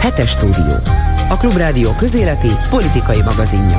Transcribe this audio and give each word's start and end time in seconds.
Hetes 0.00 0.30
stúdió. 0.30 0.76
A 1.28 1.36
Klubrádió 1.36 1.94
közéleti 1.94 2.48
politikai 2.70 3.22
magazinja. 3.22 3.78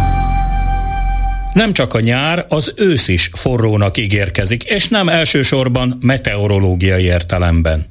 Nem 1.53 1.73
csak 1.73 1.93
a 1.93 1.99
nyár, 1.99 2.45
az 2.49 2.73
ősz 2.75 3.07
is 3.07 3.29
forrónak 3.33 3.97
ígérkezik, 3.97 4.63
és 4.63 4.87
nem 4.87 5.09
elsősorban 5.09 5.97
meteorológiai 6.01 7.03
értelemben. 7.03 7.85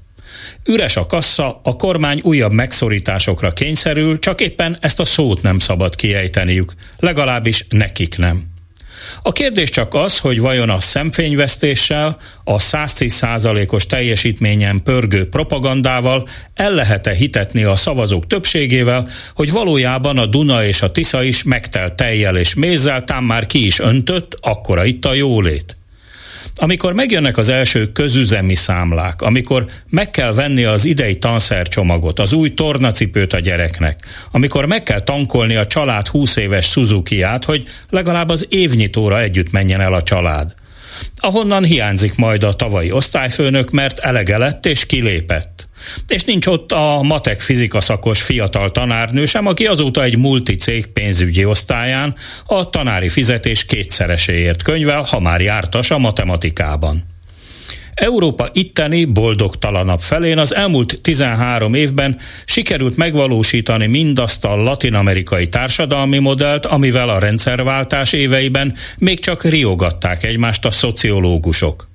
Üres 0.64 0.96
a 0.96 1.06
kassa, 1.06 1.60
a 1.62 1.76
kormány 1.76 2.20
újabb 2.22 2.52
megszorításokra 2.52 3.52
kényszerül, 3.52 4.18
csak 4.18 4.40
éppen 4.40 4.76
ezt 4.80 5.00
a 5.00 5.04
szót 5.04 5.42
nem 5.42 5.58
szabad 5.58 5.94
kiejteniük, 5.94 6.72
legalábbis 6.98 7.66
nekik 7.68 8.18
nem. 8.18 8.55
A 9.22 9.32
kérdés 9.32 9.70
csak 9.70 9.94
az, 9.94 10.18
hogy 10.18 10.40
vajon 10.40 10.70
a 10.70 10.80
szemfényvesztéssel, 10.80 12.16
a 12.44 12.56
110%-os 12.56 13.86
teljesítményen 13.86 14.82
pörgő 14.82 15.28
propagandával 15.28 16.28
el 16.54 16.70
lehet-e 16.70 17.14
hitetni 17.14 17.64
a 17.64 17.76
szavazók 17.76 18.26
többségével, 18.26 19.08
hogy 19.34 19.52
valójában 19.52 20.18
a 20.18 20.26
Duna 20.26 20.64
és 20.64 20.82
a 20.82 20.92
Tisza 20.92 21.22
is 21.22 21.42
megtelt 21.42 21.94
tejjel 21.94 22.36
és 22.36 22.54
mézzel, 22.54 23.04
tám 23.04 23.24
már 23.24 23.46
ki 23.46 23.66
is 23.66 23.78
öntött, 23.78 24.36
akkora 24.40 24.84
itt 24.84 25.04
a 25.04 25.14
jólét. 25.14 25.76
Amikor 26.58 26.92
megjönnek 26.92 27.36
az 27.36 27.48
első 27.48 27.92
közüzemi 27.92 28.54
számlák, 28.54 29.22
amikor 29.22 29.66
meg 29.88 30.10
kell 30.10 30.32
venni 30.32 30.64
az 30.64 30.84
idei 30.84 31.18
tanszercsomagot, 31.18 32.18
az 32.18 32.32
új 32.32 32.54
tornacipőt 32.54 33.32
a 33.32 33.40
gyereknek, 33.40 34.06
amikor 34.30 34.64
meg 34.64 34.82
kell 34.82 35.00
tankolni 35.00 35.56
a 35.56 35.66
család 35.66 36.06
20 36.06 36.36
éves 36.36 36.66
Suzuki-át, 36.66 37.44
hogy 37.44 37.64
legalább 37.90 38.28
az 38.28 38.46
évnyitóra 38.48 39.20
együtt 39.20 39.50
menjen 39.50 39.80
el 39.80 39.92
a 39.92 40.02
család. 40.02 40.54
Ahonnan 41.16 41.64
hiányzik 41.64 42.14
majd 42.14 42.42
a 42.42 42.52
tavalyi 42.52 42.92
osztályfőnök, 42.92 43.70
mert 43.70 43.98
elege 43.98 44.38
lett 44.38 44.66
és 44.66 44.86
kilépett. 44.86 45.65
És 46.08 46.24
nincs 46.24 46.46
ott 46.46 46.72
a 46.72 47.00
matek 47.02 47.40
fizika 47.40 47.80
szakos 47.80 48.22
fiatal 48.22 48.70
tanárnő 48.70 49.24
sem, 49.24 49.46
aki 49.46 49.66
azóta 49.66 50.02
egy 50.02 50.18
multicég 50.18 50.86
pénzügyi 50.86 51.44
osztályán 51.44 52.14
a 52.46 52.70
tanári 52.70 53.08
fizetés 53.08 53.64
kétszereséért 53.64 54.62
könyvel, 54.62 55.02
ha 55.02 55.20
már 55.20 55.40
jártas 55.40 55.90
a 55.90 55.98
matematikában. 55.98 57.14
Európa 57.96 58.50
itteni 58.52 59.04
boldogtalanabb 59.04 60.00
felén 60.00 60.38
az 60.38 60.54
elmúlt 60.54 60.98
13 61.02 61.74
évben 61.74 62.18
sikerült 62.44 62.96
megvalósítani 62.96 63.86
mindazt 63.86 64.44
a 64.44 64.56
latinamerikai 64.56 65.48
társadalmi 65.48 66.18
modellt, 66.18 66.66
amivel 66.66 67.08
a 67.08 67.18
rendszerváltás 67.18 68.12
éveiben 68.12 68.74
még 68.98 69.18
csak 69.18 69.44
riogatták 69.44 70.24
egymást 70.24 70.64
a 70.64 70.70
szociológusok. 70.70 71.88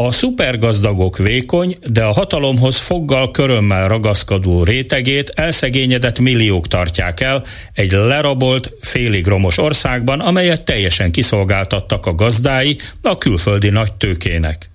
A 0.00 0.12
szupergazdagok 0.12 1.16
vékony, 1.16 1.78
de 1.86 2.04
a 2.04 2.12
hatalomhoz 2.12 2.76
foggal 2.76 3.30
körömmel 3.30 3.88
ragaszkodó 3.88 4.64
rétegét 4.64 5.28
elszegényedett 5.28 6.18
milliók 6.18 6.68
tartják 6.68 7.20
el 7.20 7.44
egy 7.72 7.90
lerabolt, 7.90 8.72
félig 8.80 9.26
romos 9.26 9.58
országban, 9.58 10.20
amelyet 10.20 10.64
teljesen 10.64 11.10
kiszolgáltattak 11.10 12.06
a 12.06 12.14
gazdái 12.14 12.78
a 13.02 13.18
külföldi 13.18 13.68
nagy 13.68 13.92
tőkének. 13.92 14.70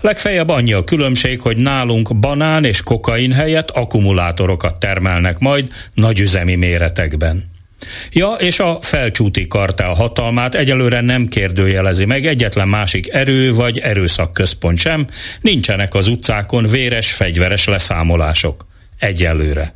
Legfeljebb 0.00 0.48
annyi 0.48 0.72
a 0.72 0.84
különbség, 0.84 1.40
hogy 1.40 1.56
nálunk 1.56 2.16
banán 2.16 2.64
és 2.64 2.82
kokain 2.82 3.32
helyett 3.32 3.70
akkumulátorokat 3.70 4.76
termelnek 4.76 5.38
majd 5.38 5.68
nagyüzemi 5.94 6.54
méretekben. 6.54 7.55
Ja, 8.12 8.32
és 8.32 8.58
a 8.60 8.78
felcsúti 8.82 9.46
kartel 9.46 9.92
hatalmát 9.92 10.54
egyelőre 10.54 11.00
nem 11.00 11.26
kérdőjelezi 11.26 12.04
meg 12.04 12.26
egyetlen 12.26 12.68
másik 12.68 13.08
erő 13.08 13.54
vagy 13.54 13.78
erőszakközpont 13.78 14.78
sem, 14.78 15.06
nincsenek 15.40 15.94
az 15.94 16.08
utcákon 16.08 16.66
véres, 16.66 17.12
fegyveres 17.12 17.66
leszámolások. 17.66 18.66
Egyelőre. 18.98 19.74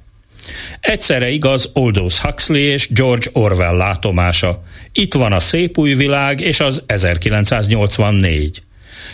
Egyszerre 0.80 1.28
igaz 1.28 1.70
Aldous 1.74 2.18
Huxley 2.18 2.60
és 2.60 2.88
George 2.92 3.26
Orwell 3.32 3.76
látomása. 3.76 4.62
Itt 4.92 5.14
van 5.14 5.32
a 5.32 5.40
szép 5.40 5.78
új 5.78 5.94
világ 5.94 6.40
és 6.40 6.60
az 6.60 6.82
1984. 6.86 8.62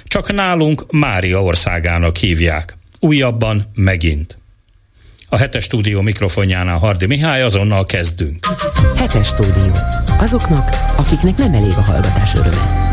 Csak 0.04 0.32
nálunk 0.32 0.90
Mária 0.90 1.42
országának 1.42 2.16
hívják. 2.16 2.76
Újabban 3.00 3.70
megint. 3.74 4.38
A 5.28 5.36
hetes 5.36 5.64
stúdió 5.64 6.00
mikrofonjánál 6.00 6.78
Hardi 6.78 7.06
Mihály, 7.06 7.42
azonnal 7.42 7.84
kezdünk. 7.84 8.46
Hetes 8.96 9.26
stúdió. 9.26 9.72
Azoknak, 10.18 10.68
akiknek 10.96 11.36
nem 11.36 11.52
elég 11.52 11.72
a 11.76 11.80
hallgatás 11.80 12.34
öröme. 12.34 12.84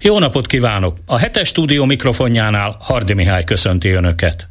Jó 0.00 0.18
napot 0.18 0.46
kívánok! 0.46 0.96
A 1.06 1.18
hetes 1.18 1.48
stúdió 1.48 1.84
mikrofonjánál 1.84 2.76
Hardi 2.80 3.12
Mihály 3.12 3.44
köszönti 3.44 3.88
Önöket. 3.88 4.48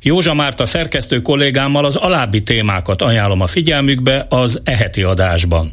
Józsa 0.00 0.34
Márta 0.34 0.66
szerkesztő 0.66 1.22
kollégámmal 1.22 1.84
az 1.84 1.96
alábbi 1.96 2.42
témákat 2.42 3.02
ajánlom 3.02 3.40
a 3.40 3.46
figyelmükbe 3.46 4.26
az 4.28 4.60
eheti 4.64 5.02
adásban. 5.02 5.72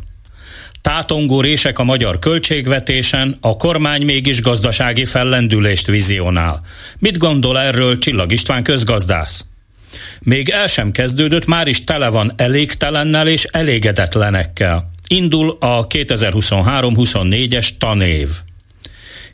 Tátongó 0.82 1.42
rések 1.42 1.80
a 1.80 1.84
magyar 1.84 2.20
költségvetésen, 2.20 3.38
a 3.42 3.58
kormány 3.58 4.02
mégis 4.02 4.42
gazdasági 4.42 5.06
fellendülést 5.06 5.88
vizionál. 5.88 6.62
Mit 7.00 7.18
gondol 7.18 7.60
erről 7.60 7.98
Csillag 7.98 8.32
István 8.32 8.64
közgazdász? 8.64 9.46
Még 10.24 10.50
el 10.50 10.68
sem 10.68 10.92
kezdődött, 10.92 11.46
már 11.46 11.68
is 11.68 11.84
tele 11.84 12.10
van 12.10 12.34
elégtelennel 12.36 13.28
és 13.28 13.44
elégedetlenekkel. 13.44 14.92
Indul 15.08 15.58
a 15.60 15.88
2023-24-es 15.88 17.70
tanév. 17.78 18.30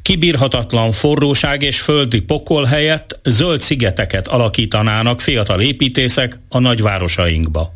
Kibírhatatlan 0.02 0.92
forróság 0.92 1.62
és 1.62 1.82
földi 1.82 2.22
pokol 2.22 2.66
helyett 2.66 3.20
zöld 3.24 3.62
szigeteket 3.62 4.28
alakítanának 4.28 5.22
fiatal 5.22 5.62
építészek 5.62 6.40
a 6.50 6.60
nagyvárosainkba. 6.60 7.74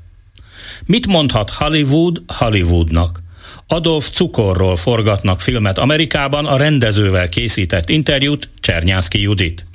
Mit 0.86 1.08
mondhat 1.08 1.50
Hollywood 1.50 2.22
Hollywoodnak? 2.28 3.20
Adolf 3.68 4.10
Cukorról 4.10 4.76
forgatnak 4.76 5.42
filmet 5.42 5.78
Amerikában, 5.78 6.46
a 6.46 6.58
rendezővel 6.58 7.30
készített 7.30 7.90
interjút 7.90 8.50
Csernyászki 8.60 9.22
Judit. 9.22 9.66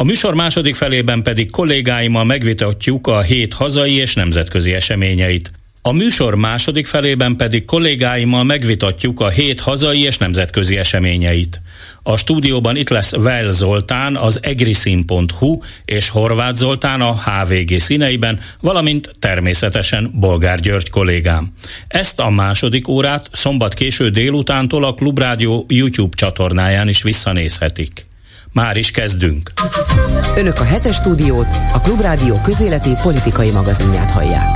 A 0.00 0.04
műsor 0.04 0.34
második 0.34 0.74
felében 0.74 1.22
pedig 1.22 1.50
kollégáimmal 1.50 2.24
megvitatjuk 2.24 3.06
a 3.06 3.20
hét 3.20 3.52
hazai 3.52 3.94
és 3.94 4.14
nemzetközi 4.14 4.72
eseményeit. 4.72 5.52
A 5.82 5.92
műsor 5.92 6.34
második 6.34 6.86
felében 6.86 7.36
pedig 7.36 7.64
kollégáimmal 7.64 8.44
megvitatjuk 8.44 9.20
a 9.20 9.28
hét 9.28 9.60
hazai 9.60 10.02
és 10.02 10.16
nemzetközi 10.16 10.76
eseményeit. 10.76 11.60
A 12.02 12.16
stúdióban 12.16 12.76
itt 12.76 12.88
lesz 12.88 13.16
Vel 13.16 13.50
Zoltán 13.50 14.16
az 14.16 14.38
egriszin.hu 14.42 15.58
és 15.84 16.08
Horváth 16.08 16.56
Zoltán 16.56 17.00
a 17.00 17.14
HVG 17.14 17.78
színeiben, 17.78 18.40
valamint 18.60 19.14
természetesen 19.18 20.10
Bolgár 20.14 20.60
György 20.60 20.90
kollégám. 20.90 21.52
Ezt 21.86 22.20
a 22.20 22.30
második 22.30 22.88
órát 22.88 23.28
szombat 23.32 23.74
késő 23.74 24.08
délutántól 24.08 24.84
a 24.84 24.94
Klubrádió 24.94 25.64
YouTube 25.68 26.16
csatornáján 26.16 26.88
is 26.88 27.02
visszanézhetik. 27.02 28.08
Már 28.52 28.76
is 28.76 28.90
kezdünk. 28.90 29.52
Önök 30.36 30.60
a 30.60 30.64
hetes 30.64 30.94
stúdiót, 30.94 31.56
a 31.72 31.80
Klubrádió 31.80 32.40
közéleti 32.42 32.90
politikai 33.02 33.50
magazinját 33.50 34.10
hallják. 34.10 34.46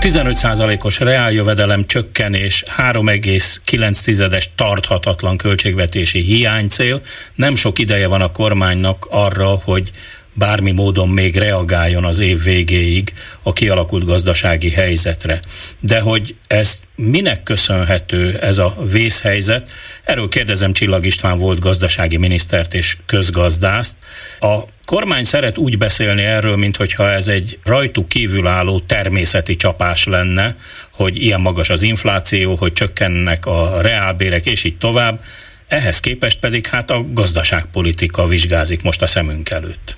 15%-os 0.00 0.98
reáljövedelem 0.98 1.86
csökkenés, 1.86 2.64
3,9-es 2.76 4.44
tarthatatlan 4.54 5.36
költségvetési 5.36 6.20
hiánycél. 6.20 7.02
Nem 7.34 7.54
sok 7.54 7.78
ideje 7.78 8.06
van 8.06 8.20
a 8.20 8.32
kormánynak 8.32 9.06
arra, 9.10 9.60
hogy 9.64 9.92
bármi 10.38 10.72
módon 10.72 11.08
még 11.08 11.36
reagáljon 11.36 12.04
az 12.04 12.18
év 12.18 12.42
végéig 12.42 13.12
a 13.42 13.52
kialakult 13.52 14.04
gazdasági 14.04 14.70
helyzetre. 14.70 15.40
De 15.80 16.00
hogy 16.00 16.36
ez 16.46 16.80
minek 16.94 17.42
köszönhető 17.42 18.38
ez 18.38 18.58
a 18.58 18.76
vészhelyzet, 18.90 19.70
erről 20.08 20.28
kérdezem 20.28 20.72
Csillag 20.72 21.04
István 21.04 21.38
volt 21.38 21.60
gazdasági 21.60 22.16
minisztert 22.16 22.74
és 22.74 22.96
közgazdászt. 23.06 23.96
A 24.40 24.56
kormány 24.84 25.22
szeret 25.22 25.58
úgy 25.58 25.78
beszélni 25.78 26.22
erről, 26.22 26.56
mintha 26.56 27.10
ez 27.10 27.28
egy 27.28 27.58
rajtuk 27.64 28.08
kívülálló 28.08 28.80
természeti 28.80 29.56
csapás 29.56 30.06
lenne, 30.06 30.56
hogy 30.92 31.22
ilyen 31.22 31.40
magas 31.40 31.70
az 31.70 31.82
infláció, 31.82 32.54
hogy 32.54 32.72
csökkennek 32.72 33.46
a 33.46 33.80
reálbérek, 33.80 34.46
és 34.46 34.64
így 34.64 34.78
tovább. 34.78 35.20
Ehhez 35.68 36.00
képest 36.00 36.40
pedig 36.40 36.66
hát 36.66 36.90
a 36.90 37.04
gazdaságpolitika 37.14 38.24
vizsgázik 38.24 38.82
most 38.82 39.02
a 39.02 39.06
szemünk 39.06 39.50
előtt. 39.50 39.96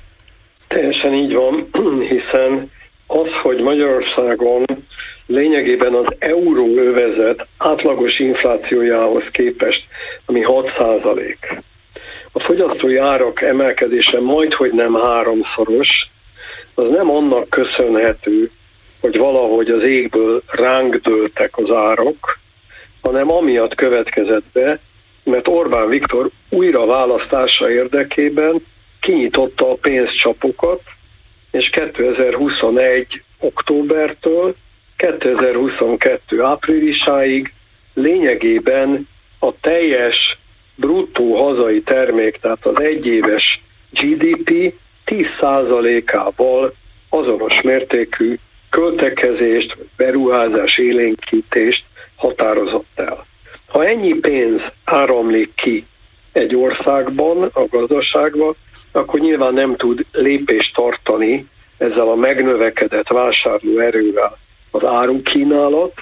Teljesen 0.68 1.14
így 1.14 1.32
van, 1.32 1.68
hiszen 2.12 2.70
az, 3.06 3.28
hogy 3.42 3.58
Magyarországon 3.58 4.64
lényegében 5.30 5.94
az 5.94 6.14
euróövezet 6.18 7.46
átlagos 7.58 8.18
inflációjához 8.18 9.22
képest, 9.30 9.84
ami 10.26 10.40
6 10.40 10.72
százalék, 10.78 11.62
a 12.32 12.40
fogyasztói 12.40 12.96
árak 12.96 13.40
emelkedése 13.40 14.20
majd, 14.20 14.52
hogy 14.52 14.72
nem 14.72 14.94
háromszoros, 14.94 16.08
az 16.74 16.88
nem 16.88 17.10
annak 17.10 17.48
köszönhető, 17.48 18.50
hogy 19.00 19.16
valahogy 19.16 19.70
az 19.70 19.82
égből 19.82 20.42
ránk 20.46 20.96
dőltek 20.96 21.58
az 21.58 21.70
árak, 21.70 22.38
hanem 23.02 23.32
amiatt 23.32 23.74
következett 23.74 24.44
be, 24.52 24.78
mert 25.24 25.48
Orbán 25.48 25.88
Viktor 25.88 26.30
újra 26.48 26.86
választása 26.86 27.70
érdekében 27.70 28.66
kinyitotta 29.00 29.70
a 29.70 29.74
pénzcsapokat, 29.74 30.80
és 31.50 31.70
2021 31.70 33.22
októbertől 33.38 34.54
2022 35.00 36.42
áprilisáig 36.42 37.52
lényegében 37.94 39.08
a 39.38 39.52
teljes 39.60 40.38
bruttó 40.74 41.34
hazai 41.34 41.82
termék, 41.82 42.38
tehát 42.40 42.66
az 42.66 42.80
egyéves 42.80 43.60
GDP 43.90 44.74
10%-ával 45.06 46.74
azonos 47.08 47.60
mértékű 47.60 48.38
költekezést, 48.70 49.76
beruházás 49.96 50.78
élénkítést 50.78 51.84
határozott 52.16 52.92
el. 52.94 53.26
Ha 53.66 53.86
ennyi 53.86 54.14
pénz 54.14 54.60
áramlik 54.84 55.50
ki 55.54 55.86
egy 56.32 56.56
országban, 56.56 57.50
a 57.52 57.66
gazdaságban, 57.70 58.54
akkor 58.92 59.20
nyilván 59.20 59.54
nem 59.54 59.76
tud 59.76 60.04
lépést 60.12 60.74
tartani 60.74 61.46
ezzel 61.78 62.08
a 62.08 62.14
megnövekedett 62.14 63.08
vásárló 63.08 63.78
erővel 63.78 64.38
az 64.70 64.84
árukínálat, 64.84 65.92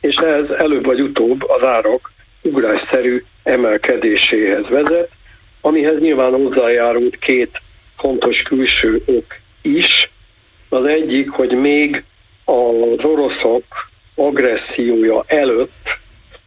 és 0.00 0.14
ez 0.14 0.50
előbb 0.50 0.84
vagy 0.84 1.00
utóbb 1.00 1.48
az 1.48 1.64
árak 1.64 2.12
ugrásszerű 2.42 3.24
emelkedéséhez 3.42 4.68
vezet, 4.68 5.10
amihez 5.60 5.98
nyilván 5.98 6.32
hozzájárult 6.32 7.18
két 7.18 7.60
fontos 7.96 8.42
külső 8.42 9.02
ok 9.06 9.36
is. 9.62 10.10
Az 10.68 10.84
egyik, 10.84 11.30
hogy 11.30 11.50
még 11.50 12.04
az 12.44 13.04
oroszok 13.04 13.64
agressziója 14.14 15.24
előtt 15.26 15.98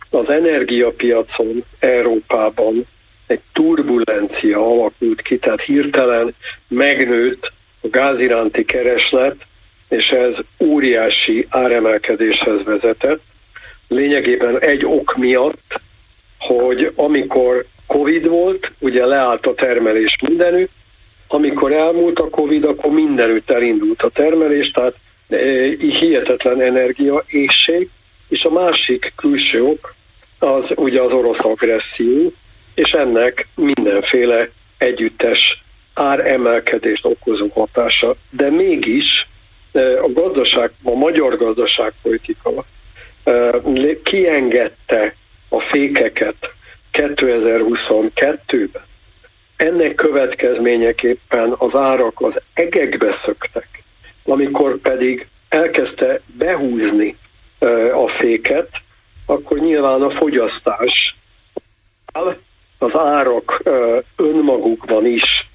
az 0.10 0.30
energiapiacon 0.30 1.64
Európában 1.80 2.86
egy 3.28 3.42
turbulencia 3.54 4.66
alakult 4.66 5.22
ki, 5.22 5.38
tehát 5.38 5.62
hirtelen 5.62 6.36
megnőtt 6.68 7.52
a 7.82 7.88
gáz 7.88 8.20
iránti 8.20 8.66
kereslet, 8.66 9.36
és 9.98 10.06
ez 10.10 10.34
óriási 10.60 11.48
áremelkedéshez 11.50 12.64
vezetett. 12.64 13.22
Lényegében 13.88 14.60
egy 14.60 14.86
ok 14.86 15.16
miatt, 15.18 15.80
hogy 16.38 16.92
amikor 16.96 17.66
Covid 17.88 18.28
volt, 18.28 18.72
ugye 18.80 19.06
leállt 19.06 19.46
a 19.46 19.54
termelés 19.54 20.16
mindenütt, 20.28 20.72
amikor 21.28 21.72
elmúlt 21.72 22.20
a 22.20 22.30
Covid, 22.30 22.64
akkor 22.64 22.92
mindenütt 22.92 23.50
elindult 23.50 24.02
a 24.02 24.10
termelés, 24.10 24.72
tehát 24.72 24.96
e, 25.30 25.38
hihetetlen 25.78 26.62
energia, 26.62 27.24
ésség, 27.28 27.90
és 28.30 28.44
a 28.44 28.52
másik 28.52 29.14
külső 29.16 29.64
ok 29.64 29.96
az 30.40 30.64
ugye 30.76 31.02
az 31.02 31.12
orosz 31.12 31.44
agresszió, 31.44 32.34
és 32.76 32.92
ennek 32.92 33.48
mindenféle 33.56 34.50
együttes 34.78 35.64
áremelkedést 35.94 37.06
okozó 37.06 37.48
hatása. 37.48 38.16
De 38.30 38.50
mégis 38.50 39.28
a 40.02 40.12
gazdaság, 40.14 40.72
a 40.84 40.94
magyar 40.94 41.38
gazdaságpolitika 41.38 42.66
e, 43.24 43.62
kiengedte 44.04 45.16
a 45.50 45.60
fékeket 45.60 46.36
2022-ben. 46.94 48.84
Ennek 49.56 49.96
következményeképpen 49.96 51.56
az 51.58 51.76
árak 51.76 52.22
az 52.22 52.34
egekbe 52.54 53.20
szöktek, 53.26 53.84
amikor 54.24 54.78
pedig 54.78 55.28
elkezdte 55.50 56.22
behúzni 56.38 57.18
a 57.94 58.08
féket, 58.08 58.70
akkor 59.26 59.60
nyilván 59.60 60.02
a 60.02 60.10
fogyasztás 60.10 61.16
az 62.78 62.96
árak 62.96 63.64
önmagukban 64.16 65.06
is 65.06 65.50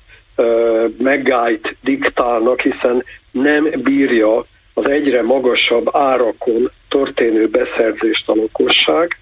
megállt 0.98 1.76
diktálnak, 1.80 2.60
hiszen 2.60 3.04
nem 3.30 3.70
bírja 3.82 4.44
az 4.74 4.88
egyre 4.88 5.22
magasabb 5.68 5.96
árakon 5.96 6.70
történő 6.88 7.48
beszerzést 7.48 8.28
a 8.28 8.34
lakosság, 8.34 9.18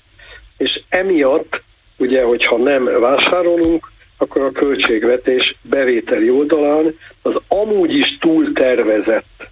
és 0.56 0.80
emiatt 0.88 1.62
ugye, 1.96 2.22
hogyha 2.22 2.56
nem 2.56 2.84
vásárolunk, 3.00 3.90
akkor 4.18 4.42
a 4.42 4.52
költségvetés 4.52 5.56
bevételi 5.62 6.30
oldalán 6.30 6.98
az 7.22 7.34
amúgy 7.48 7.94
is 7.94 8.18
túl 8.20 8.52
tervezett 8.52 9.48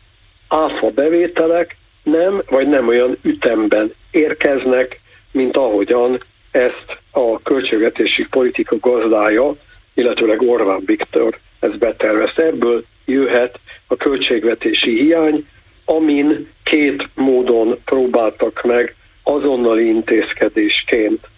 áfa 0.48 0.90
bevételek 0.90 1.76
nem, 2.02 2.42
vagy 2.48 2.68
nem 2.68 2.88
olyan 2.88 3.16
ütemben 3.22 3.94
érkeznek, 4.10 5.00
mint 5.32 5.56
ahogyan 5.56 6.22
ezt 6.50 6.98
a 7.10 7.42
költségvetési 7.42 8.26
politika 8.30 8.76
gazdája, 8.80 9.54
illetőleg 9.94 10.42
Orbán 10.42 10.82
Viktor 10.86 11.38
ezt 11.60 11.78
betervezte. 11.78 12.42
Ebből 12.42 12.84
jöhet 13.04 13.58
a 13.86 13.96
költségvetési 13.96 14.98
hiány, 15.00 15.46
amin 15.84 16.48
két 16.62 17.08
módon 17.14 17.78
próbáltak 17.84 18.62
meg 18.62 18.94
azonnali 19.22 19.86
intézkedésként 19.86 21.28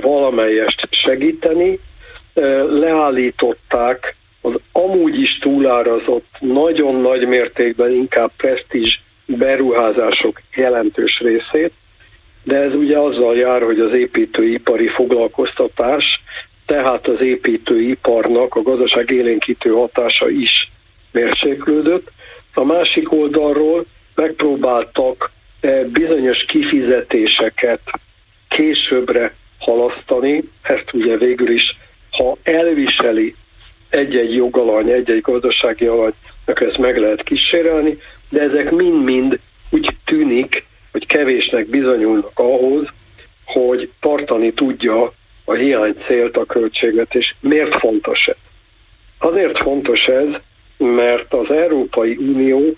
valamelyest 0.00 0.88
segíteni, 0.90 1.78
leállították 2.68 4.16
az 4.40 4.54
amúgy 4.72 5.20
is 5.20 5.38
túlárazott, 5.38 6.26
nagyon 6.38 7.00
nagy 7.00 7.26
mértékben 7.26 7.90
inkább 7.90 8.30
presztízs 8.36 9.00
beruházások 9.26 10.40
jelentős 10.54 11.20
részét, 11.20 11.72
de 12.42 12.56
ez 12.56 12.74
ugye 12.74 12.98
azzal 12.98 13.36
jár, 13.36 13.62
hogy 13.62 13.80
az 13.80 13.92
építőipari 13.92 14.88
foglalkoztatás, 14.88 16.04
tehát 16.66 17.08
az 17.08 17.20
építőiparnak 17.20 18.54
a 18.54 18.62
gazdaság 18.62 19.10
élénkítő 19.10 19.70
hatása 19.70 20.28
is 20.28 20.70
mérséklődött. 21.12 22.10
A 22.54 22.64
másik 22.64 23.12
oldalról 23.12 23.84
megpróbáltak 24.14 25.30
bizonyos 25.92 26.44
kifizetéseket 26.46 27.80
későbbre 28.48 29.34
halasztani, 29.58 30.44
ezt 30.62 30.92
ugye 30.92 31.16
végül 31.16 31.50
is, 31.50 31.76
ha 32.10 32.36
elviseli 32.42 33.34
jogalany, 34.80 35.00
egy-egy 35.00 35.20
gazdasági 35.20 35.86
alany, 35.86 36.12
akkor 36.44 36.66
ezt 36.66 36.78
meg 36.78 36.98
lehet 36.98 37.22
kísérelni, 37.22 37.98
de 38.28 38.40
ezek 38.40 38.70
mind-mind 38.70 39.38
úgy 39.70 39.96
tűnik, 40.04 40.64
hogy 40.92 41.06
kevésnek 41.06 41.66
bizonyulnak 41.66 42.38
ahhoz, 42.38 42.88
hogy 43.44 43.90
tartani 44.00 44.52
tudja 44.52 45.12
a 45.44 45.54
hiány 45.54 45.94
célt 46.06 46.36
a 46.36 46.44
költségvetés. 46.44 47.36
Miért 47.40 47.78
fontos 47.78 48.26
ez? 48.26 48.36
Azért 49.18 49.62
fontos 49.62 50.00
ez, 50.00 50.28
mert 50.76 51.34
az 51.34 51.50
Európai 51.50 52.16
Unió 52.16 52.76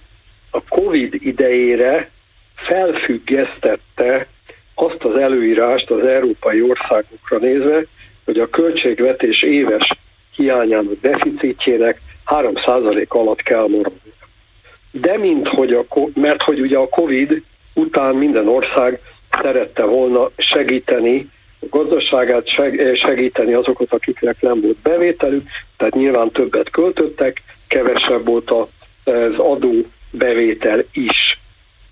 a 0.50 0.62
COVID 0.68 1.14
idejére 1.14 2.10
felfüggesztette 2.54 4.26
azt 4.74 5.04
az 5.04 5.16
előírást 5.16 5.90
az 5.90 6.04
európai 6.04 6.62
országokra 6.62 7.38
nézve, 7.38 7.84
hogy 8.24 8.38
a 8.38 8.50
költségvetés 8.50 9.42
éves 9.42 9.88
hiányának 10.36 11.00
deficitjének 11.00 12.00
3% 12.26 13.08
alatt 13.08 13.42
kell 13.42 13.68
maradni. 13.68 14.12
De 14.90 15.18
mint 15.18 15.48
hogy 15.48 15.72
a, 15.72 15.84
mert 16.14 16.42
hogy 16.42 16.60
ugye 16.60 16.78
a 16.78 16.88
Covid 16.88 17.42
után 17.74 18.14
minden 18.14 18.48
ország 18.48 19.00
szerette 19.30 19.84
volna 19.84 20.30
segíteni 20.36 21.30
a 21.60 21.66
gazdaságát, 22.24 22.96
segíteni 22.96 23.52
azokat, 23.52 23.92
akiknek 23.92 24.40
nem 24.40 24.60
volt 24.60 24.76
bevételük, 24.76 25.48
tehát 25.76 25.94
nyilván 25.94 26.30
többet 26.30 26.70
költöttek, 26.70 27.42
kevesebb 27.68 28.26
volt 28.26 28.50
az 29.04 29.36
adó 29.36 29.72
bevétel 30.10 30.84
is. 30.92 31.40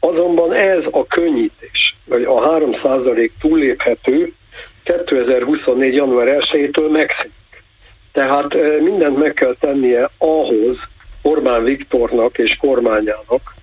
Azonban 0.01 0.53
ez 0.53 0.83
a 0.91 1.07
könnyítés, 1.07 1.97
vagy 2.05 2.25
a 2.25 2.59
3% 2.59 3.31
túlléphető 3.41 4.33
2024. 4.83 5.95
január 5.95 6.27
1-től 6.27 6.91
megszűnik. 6.91 7.63
Tehát 8.13 8.55
mindent 8.81 9.17
meg 9.17 9.35
kell 9.35 9.57
tennie 9.61 10.11
ahhoz 10.19 10.77
Orbán 11.23 11.65
Viktornak 11.65 12.39
és 12.39 12.57
kormányának, 12.57 13.55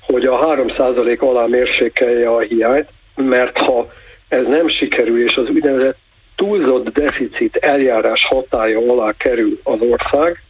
hogy 0.00 0.24
a 0.24 0.56
3% 0.56 1.18
alá 1.18 1.46
mérsékelje 1.46 2.28
a 2.28 2.40
hiányt, 2.40 2.88
mert 3.16 3.58
ha 3.58 3.92
ez 4.28 4.46
nem 4.46 4.68
sikerül, 4.68 5.24
és 5.24 5.34
az 5.34 5.48
úgynevezett 5.48 5.98
túlzott 6.36 6.88
deficit 6.88 7.56
eljárás 7.98 8.26
hatája 8.28 8.78
alá 8.78 9.12
kerül 9.16 9.60
az 9.62 9.80
ország, 9.80 10.42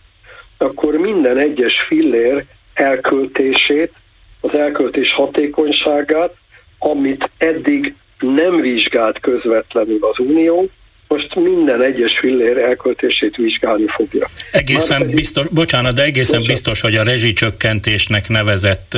akkor 0.59 0.95
minden 0.95 1.39
egyes 1.39 1.75
fillér 1.89 2.45
elköltését 2.75 3.93
az 4.41 4.55
elköltés 4.55 5.13
hatékonyságát, 5.13 6.35
amit 6.79 7.31
eddig 7.39 7.95
nem 8.19 8.61
vizsgált 8.61 9.21
közvetlenül 9.21 9.99
az 10.01 10.19
Unió, 10.19 10.69
most 11.09 11.35
minden 11.35 11.83
egyes 11.83 12.19
fillér 12.19 12.59
elköltését 12.59 13.37
vizsgálni 13.37 13.87
fogja. 13.87 14.27
Egészen 14.53 15.01
pedig, 15.01 15.15
biztos, 15.15 15.47
bocsánat, 15.49 15.95
de 15.95 16.03
egészen 16.03 16.41
bocsánat. 16.41 16.47
biztos, 16.47 16.81
hogy 16.81 16.95
a 16.95 17.03
rezsicsökkentésnek 17.03 18.29
nevezett, 18.29 18.97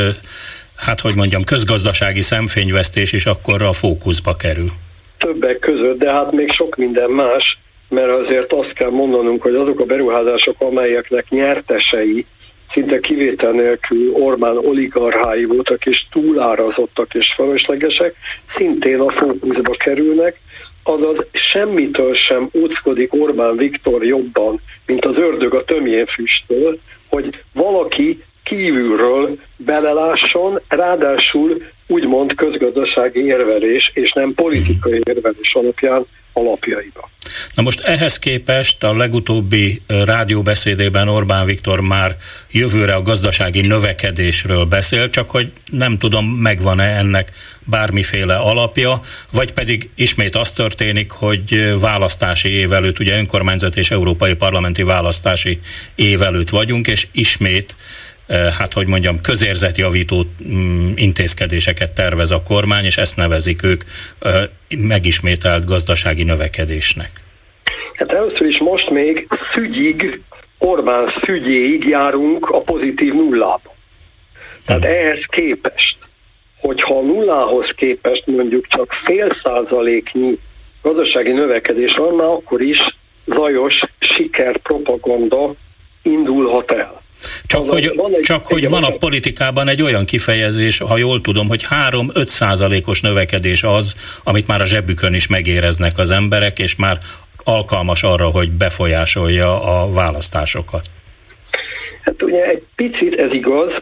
hát 0.77 1.01
hogy 1.01 1.15
mondjam, 1.15 1.45
közgazdasági 1.45 2.21
szemfényvesztés 2.21 3.13
is 3.13 3.27
akkor 3.27 3.63
a 3.63 3.73
fókuszba 3.73 4.37
kerül. 4.37 4.71
Többek 5.19 5.59
között, 5.59 5.99
de 5.99 6.11
hát 6.13 6.33
még 6.33 6.53
sok 6.53 6.77
minden 6.77 7.11
más, 7.11 7.59
mert 7.91 8.11
azért 8.11 8.53
azt 8.53 8.73
kell 8.73 8.91
mondanunk, 8.91 9.43
hogy 9.43 9.55
azok 9.55 9.81
a 9.81 9.85
beruházások, 9.85 10.57
amelyeknek 10.59 11.29
nyertesei 11.29 12.27
szinte 12.73 13.01
kivétel 13.01 13.51
nélkül 13.51 14.13
Orbán 14.13 14.57
oligarchái 14.57 15.45
voltak, 15.45 15.87
és 15.87 16.07
túlárazottak 16.11 17.15
és 17.15 17.33
fölöslegesek, 17.35 18.15
szintén 18.57 19.01
a 19.01 19.11
fókuszba 19.11 19.73
kerülnek, 19.79 20.41
azaz 20.83 21.27
semmitől 21.33 22.15
sem 22.15 22.51
óckodik 22.55 23.15
Orbán 23.15 23.57
Viktor 23.57 24.05
jobban, 24.05 24.61
mint 24.87 25.05
az 25.05 25.17
ördög 25.17 25.55
a 25.55 25.65
tömjén 25.65 26.07
füsttől, 26.07 26.79
hogy 27.09 27.43
valaki 27.53 28.23
kívülről 28.45 29.37
belelásson, 29.57 30.61
ráadásul 30.69 31.63
úgymond 31.87 32.35
közgazdasági 32.35 33.25
érvelés, 33.25 33.91
és 33.95 34.13
nem 34.13 34.35
politikai 34.35 35.01
érvelés 35.05 35.55
alapján 35.55 36.07
alapjaiba. 36.41 37.11
Na 37.55 37.63
most 37.63 37.81
ehhez 37.81 38.19
képest 38.19 38.83
a 38.85 38.97
legutóbbi 38.97 39.83
rádióbeszédében 39.87 41.09
Orbán 41.09 41.47
Viktor 41.47 41.81
már 41.81 42.17
jövőre 42.51 42.95
a 42.95 43.03
gazdasági 43.03 43.61
növekedésről 43.61 44.65
beszél, 44.65 45.09
csak 45.09 45.31
hogy 45.31 45.53
nem 45.71 45.99
tudom, 45.99 46.27
megvan-e 46.27 46.97
ennek 46.97 47.33
bármiféle 47.65 48.37
alapja, 48.37 49.01
vagy 49.31 49.53
pedig 49.53 49.91
ismét 49.95 50.37
az 50.37 50.53
történik, 50.53 51.11
hogy 51.11 51.79
választási 51.81 52.53
év 52.53 52.73
előtt, 52.73 52.99
ugye 52.99 53.17
önkormányzat 53.17 53.77
és 53.77 53.91
európai 53.91 54.35
parlamenti 54.35 54.83
választási 54.83 55.61
év 55.95 56.23
előtt 56.23 56.49
vagyunk, 56.49 56.87
és 56.87 57.07
ismét 57.13 57.75
hát 58.59 58.73
hogy 58.73 58.87
mondjam, 58.87 59.21
közérzetjavító 59.21 60.25
mm, 60.49 60.93
intézkedéseket 60.95 61.93
tervez 61.93 62.31
a 62.31 62.43
kormány, 62.43 62.85
és 62.85 62.97
ezt 62.97 63.17
nevezik 63.17 63.63
ők 63.63 63.83
megismételt 64.77 65.65
gazdasági 65.65 66.23
növekedésnek. 66.23 67.11
Hát 67.95 68.13
először 68.13 68.47
is 68.47 68.59
most 68.59 68.91
még 68.91 69.29
szügyig, 69.55 70.21
Orbán 70.59 71.13
szügyéig 71.25 71.85
járunk 71.85 72.49
a 72.51 72.61
pozitív 72.61 73.13
nullába. 73.13 73.75
Tehát 74.67 74.83
hmm. 74.83 74.91
ehhez 74.91 75.25
képest, 75.29 75.97
hogyha 76.61 76.99
a 76.99 77.03
nullához 77.03 77.71
képest 77.77 78.27
mondjuk 78.27 78.67
csak 78.67 78.93
fél 79.05 79.37
százaléknyi 79.43 80.39
gazdasági 80.83 81.33
növekedés 81.33 81.93
van, 81.93 82.15
már 82.15 82.27
akkor 82.27 82.61
is 82.61 82.79
zajos 83.27 83.81
sikerpropaganda 83.99 85.51
indulhat 86.03 86.73
el. 86.73 87.01
Csak, 87.47 87.69
hogy, 87.69 87.93
van 87.95 88.15
egy, 88.15 88.21
csak 88.21 88.47
hogy 88.47 88.69
van 88.69 88.83
a 88.83 88.97
politikában 88.97 89.69
egy 89.69 89.83
olyan 89.83 90.05
kifejezés, 90.05 90.79
ha 90.79 90.99
jól 90.99 91.21
tudom, 91.21 91.49
hogy 91.49 91.67
3-5 91.91 92.27
százalékos 92.27 93.01
növekedés 93.01 93.63
az, 93.63 93.95
amit 94.25 94.47
már 94.47 94.61
a 94.61 94.67
zsebükön 94.67 95.15
is 95.15 95.27
megéreznek 95.27 95.99
az 95.99 96.11
emberek, 96.11 96.59
és 96.59 96.77
már 96.77 96.99
alkalmas 97.45 98.03
arra, 98.03 98.27
hogy 98.27 98.51
befolyásolja 98.51 99.63
a 99.63 99.93
választásokat. 99.93 100.87
Hát 102.01 102.23
ugye 102.23 102.45
egy 102.45 102.63
picit 102.77 103.21
ez 103.21 103.33
igaz, 103.33 103.73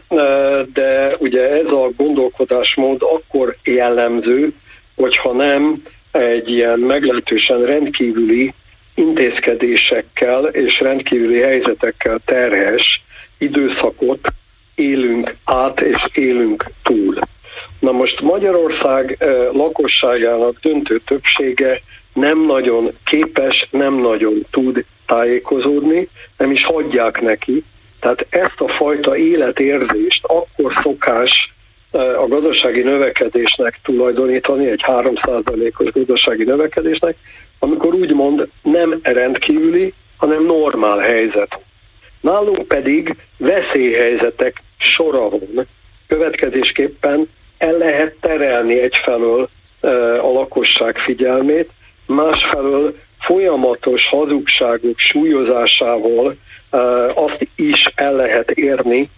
de 0.73 1.15
ugye 1.17 1.49
ez 1.49 1.65
a 1.65 1.91
gondolkodásmód 1.97 3.01
akkor 3.01 3.55
jellemző, 3.63 4.53
hogyha 4.95 5.33
nem 5.33 5.83
egy 6.11 6.49
ilyen 6.49 6.79
meglehetősen 6.79 7.65
rendkívüli 7.65 8.53
intézkedésekkel 8.95 10.45
és 10.45 10.79
rendkívüli 10.79 11.39
helyzetekkel 11.39 12.19
terhes 12.25 13.01
időszakot 13.39 14.19
élünk 14.75 15.35
át 15.43 15.81
és 15.81 15.97
élünk 16.13 16.65
túl. 16.83 17.19
Na 17.79 17.91
most 17.91 18.21
Magyarország 18.21 19.17
lakosságának 19.51 20.59
döntő 20.61 21.01
többsége 21.05 21.81
nem 22.13 22.45
nagyon 22.45 22.91
képes, 23.05 23.67
nem 23.71 23.93
nagyon 23.93 24.45
tud 24.51 24.85
tájékozódni, 25.05 26.09
nem 26.37 26.51
is 26.51 26.63
hagyják 26.63 27.21
neki. 27.21 27.63
Tehát 27.99 28.25
ezt 28.29 28.59
a 28.59 28.67
fajta 28.67 29.17
életérzést 29.17 30.25
akkor 30.25 30.73
szokás 30.81 31.53
a 31.91 32.27
gazdasági 32.27 32.81
növekedésnek 32.81 33.79
tulajdonítani, 33.83 34.69
egy 34.69 34.83
3%-os 34.87 35.91
gazdasági 35.91 36.43
növekedésnek, 36.43 37.15
amikor 37.59 37.93
úgymond 37.93 38.47
nem 38.61 38.99
rendkívüli, 39.01 39.93
hanem 40.17 40.45
normál 40.45 40.97
helyzet. 40.97 41.59
Nálunk 42.21 42.67
pedig 42.67 43.15
veszélyhelyzetek 43.37 44.61
sora 44.77 45.29
van. 45.29 45.67
Következésképpen 46.07 47.29
el 47.57 47.77
lehet 47.77 48.15
terelni 48.21 48.79
egyfelől 48.79 49.49
a 50.21 50.31
lakosság 50.31 50.97
figyelmét, 50.97 51.69
másfelől 52.05 52.95
folyamatos 53.19 54.07
hazugságok 54.07 54.97
súlyozásával 54.99 56.35
azt 57.13 57.47
is 57.55 57.83
el 57.95 58.13
lehet 58.15 58.51
érni, 58.51 59.09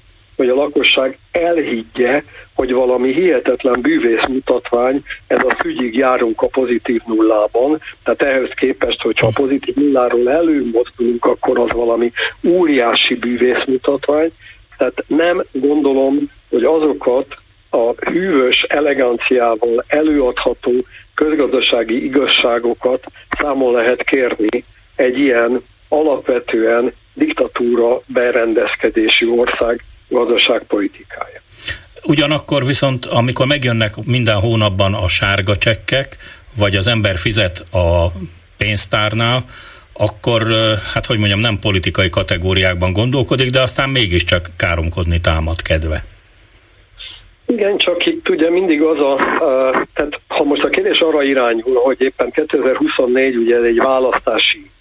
hogy 0.42 0.50
a 0.50 0.56
lakosság 0.56 1.18
elhiggye, 1.32 2.24
hogy 2.56 2.74
valami 2.74 3.14
hihetetlen 3.14 3.82
bűvész 3.82 4.26
mutatvány, 4.28 5.04
ez 5.28 5.44
a 5.44 5.56
szügyig 5.60 5.96
járunk 5.96 6.42
a 6.42 6.48
pozitív 6.48 7.02
nullában, 7.06 7.82
tehát 8.04 8.22
ehhez 8.22 8.50
képest, 8.56 9.02
hogyha 9.02 9.28
a 9.28 9.42
pozitív 9.42 9.76
nulláról 9.76 10.30
előmozdulunk, 10.30 11.26
akkor 11.26 11.60
az 11.60 11.72
valami 11.72 12.12
óriási 12.44 13.16
bűvész 13.16 13.64
mutatvány, 13.66 14.32
tehát 14.78 15.04
nem 15.08 15.44
gondolom, 15.52 16.32
hogy 16.50 16.64
azokat 16.64 17.28
a 17.70 18.10
hűvös 18.10 18.62
eleganciával 18.68 19.84
előadható 19.88 20.72
közgazdasági 21.16 22.04
igazságokat 22.04 23.04
számon 23.40 23.74
lehet 23.74 24.04
kérni 24.04 24.64
egy 24.96 25.20
ilyen 25.20 25.64
alapvetően 25.90 26.94
diktatúra 27.14 28.02
berendezkedési 28.06 29.26
ország 29.26 29.84
gazdaságpolitikája. 30.12 31.42
Ugyanakkor 32.04 32.66
viszont, 32.66 33.06
amikor 33.06 33.46
megjönnek 33.46 33.94
minden 34.06 34.40
hónapban 34.40 34.94
a 34.94 35.08
sárga 35.08 35.56
csekkek, 35.58 36.18
vagy 36.58 36.76
az 36.76 36.88
ember 36.88 37.18
fizet 37.18 37.60
a 37.72 38.12
pénztárnál, 38.58 39.46
akkor, 39.94 40.44
hát 40.94 41.06
hogy 41.06 41.18
mondjam, 41.18 41.40
nem 41.40 41.60
politikai 41.60 42.10
kategóriákban 42.10 42.94
gondolkodik, 42.94 43.50
de 43.50 43.62
aztán 43.62 43.90
mégiscsak 43.90 44.50
káromkodni 44.58 45.22
támad 45.22 45.62
kedve. 45.62 46.04
Igen, 47.46 47.78
csak 47.78 48.06
itt 48.06 48.30
ugye 48.30 48.50
mindig 48.50 48.82
az 48.82 49.00
a, 49.00 49.18
tehát 49.94 50.20
ha 50.28 50.44
most 50.44 50.64
a 50.64 50.70
kérdés 50.70 51.00
arra 51.00 51.24
irányul, 51.24 51.76
hogy 51.84 52.02
éppen 52.02 52.32
2024 52.32 53.36
ugye 53.36 53.58
egy 53.58 53.78
választási 53.78 54.72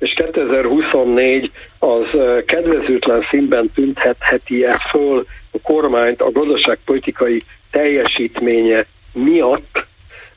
és 0.00 0.12
2024 0.14 1.50
az 1.78 2.06
kedvezőtlen 2.46 3.26
színben 3.30 3.70
tüntetheti 3.74 4.64
ezt 4.64 4.88
föl 4.90 5.26
a 5.50 5.58
kormányt 5.62 6.20
a 6.20 6.32
gazdaságpolitikai 6.32 7.42
teljesítménye 7.70 8.86
miatt, 9.12 9.86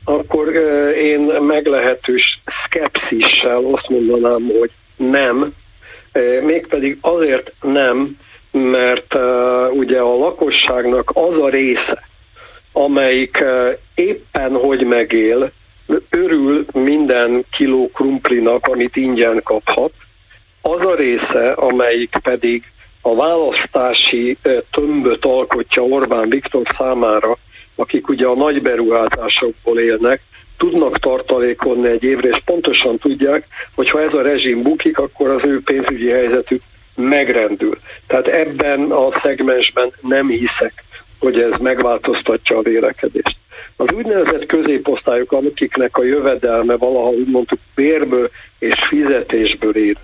akkor 0.04 0.48
én 0.96 1.20
meglehetős 1.20 2.40
szkepszissel 2.64 3.64
azt 3.72 3.88
mondanám, 3.88 4.42
hogy 4.58 4.70
nem, 4.96 5.54
mégpedig 6.42 6.98
azért 7.00 7.52
nem, 7.62 8.18
mert 8.50 9.14
ugye 9.70 9.98
a 9.98 10.16
lakosságnak 10.16 11.10
az 11.14 11.38
a 11.40 11.48
része, 11.48 12.08
amelyik 12.72 13.44
éppen 13.94 14.52
hogy 14.52 14.84
megél, 14.84 15.52
örül 16.10 16.64
minden 16.72 17.44
kiló 17.50 17.90
krumplinak, 17.94 18.66
amit 18.66 18.96
ingyen 18.96 19.40
kaphat, 19.42 19.92
az 20.62 20.86
a 20.86 20.94
része, 20.94 21.50
amelyik 21.50 22.16
pedig 22.22 22.62
a 23.00 23.14
választási 23.14 24.36
tömböt 24.70 25.24
alkotja 25.24 25.82
Orbán 25.82 26.28
Viktor 26.28 26.62
számára, 26.78 27.38
akik 27.74 28.08
ugye 28.08 28.26
a 28.26 28.34
nagy 28.34 28.62
beruházásokból 28.62 29.78
élnek, 29.78 30.20
tudnak 30.56 30.98
tartalékonni 30.98 31.88
egy 31.88 32.02
évre, 32.02 32.28
és 32.28 32.42
pontosan 32.44 32.98
tudják, 32.98 33.46
hogy 33.74 33.90
ha 33.90 34.02
ez 34.02 34.12
a 34.12 34.22
rezsim 34.22 34.62
bukik, 34.62 34.98
akkor 34.98 35.30
az 35.30 35.44
ő 35.44 35.62
pénzügyi 35.62 36.10
helyzetük 36.10 36.62
megrendül. 36.94 37.78
Tehát 38.06 38.26
ebben 38.26 38.90
a 38.90 39.20
szegmensben 39.22 39.92
nem 40.00 40.28
hiszek, 40.28 40.84
hogy 41.18 41.40
ez 41.40 41.56
megváltoztatja 41.60 42.58
a 42.58 42.62
vélekedést. 42.62 43.36
Az 43.76 43.92
úgynevezett 43.92 44.46
középosztályok, 44.46 45.32
akiknek 45.32 45.96
a 45.96 46.04
jövedelme 46.04 46.76
valaha 46.76 47.08
úgy 47.08 47.30
mondtuk 47.30 47.58
bérből 47.74 48.30
és 48.58 48.74
fizetésből 48.88 49.76
ér. 49.76 49.96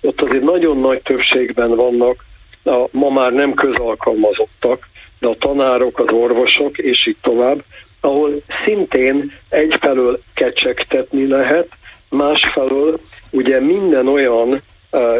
Ott 0.00 0.20
azért 0.20 0.44
nagyon 0.44 0.78
nagy 0.78 1.02
többségben 1.02 1.74
vannak 1.74 2.24
a 2.64 2.88
ma 2.90 3.10
már 3.10 3.32
nem 3.32 3.54
közalkalmazottak, 3.54 4.88
de 5.18 5.28
a 5.28 5.36
tanárok, 5.38 5.98
az 5.98 6.10
orvosok, 6.12 6.78
és 6.78 7.06
így 7.06 7.16
tovább, 7.20 7.64
ahol 8.00 8.42
szintén 8.64 9.32
egyfelől 9.48 10.20
kecsegtetni 10.34 11.26
lehet, 11.26 11.68
másfelől 12.08 13.00
ugye 13.30 13.60
minden 13.60 14.08
olyan 14.08 14.62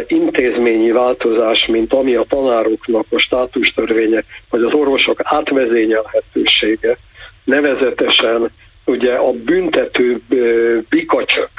intézményi 0.07 0.91
változás, 0.91 1.67
mint 1.67 1.93
ami 1.93 2.15
a 2.15 2.25
tanároknak 2.29 3.07
a 3.11 3.19
státustörvénye, 3.19 4.25
vagy 4.51 4.63
az 4.63 4.73
orvosok 4.73 5.21
átvezényelhetősége, 5.23 6.97
nevezetesen 7.45 8.51
ugye 8.85 9.13
a 9.13 9.33
büntető 9.33 10.21
bikacsök 10.89 11.51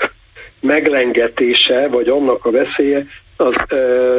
meglengetése, 0.60 1.88
vagy 1.88 2.08
annak 2.08 2.46
a 2.46 2.52
veszélye, 2.52 3.06
az 3.38 3.56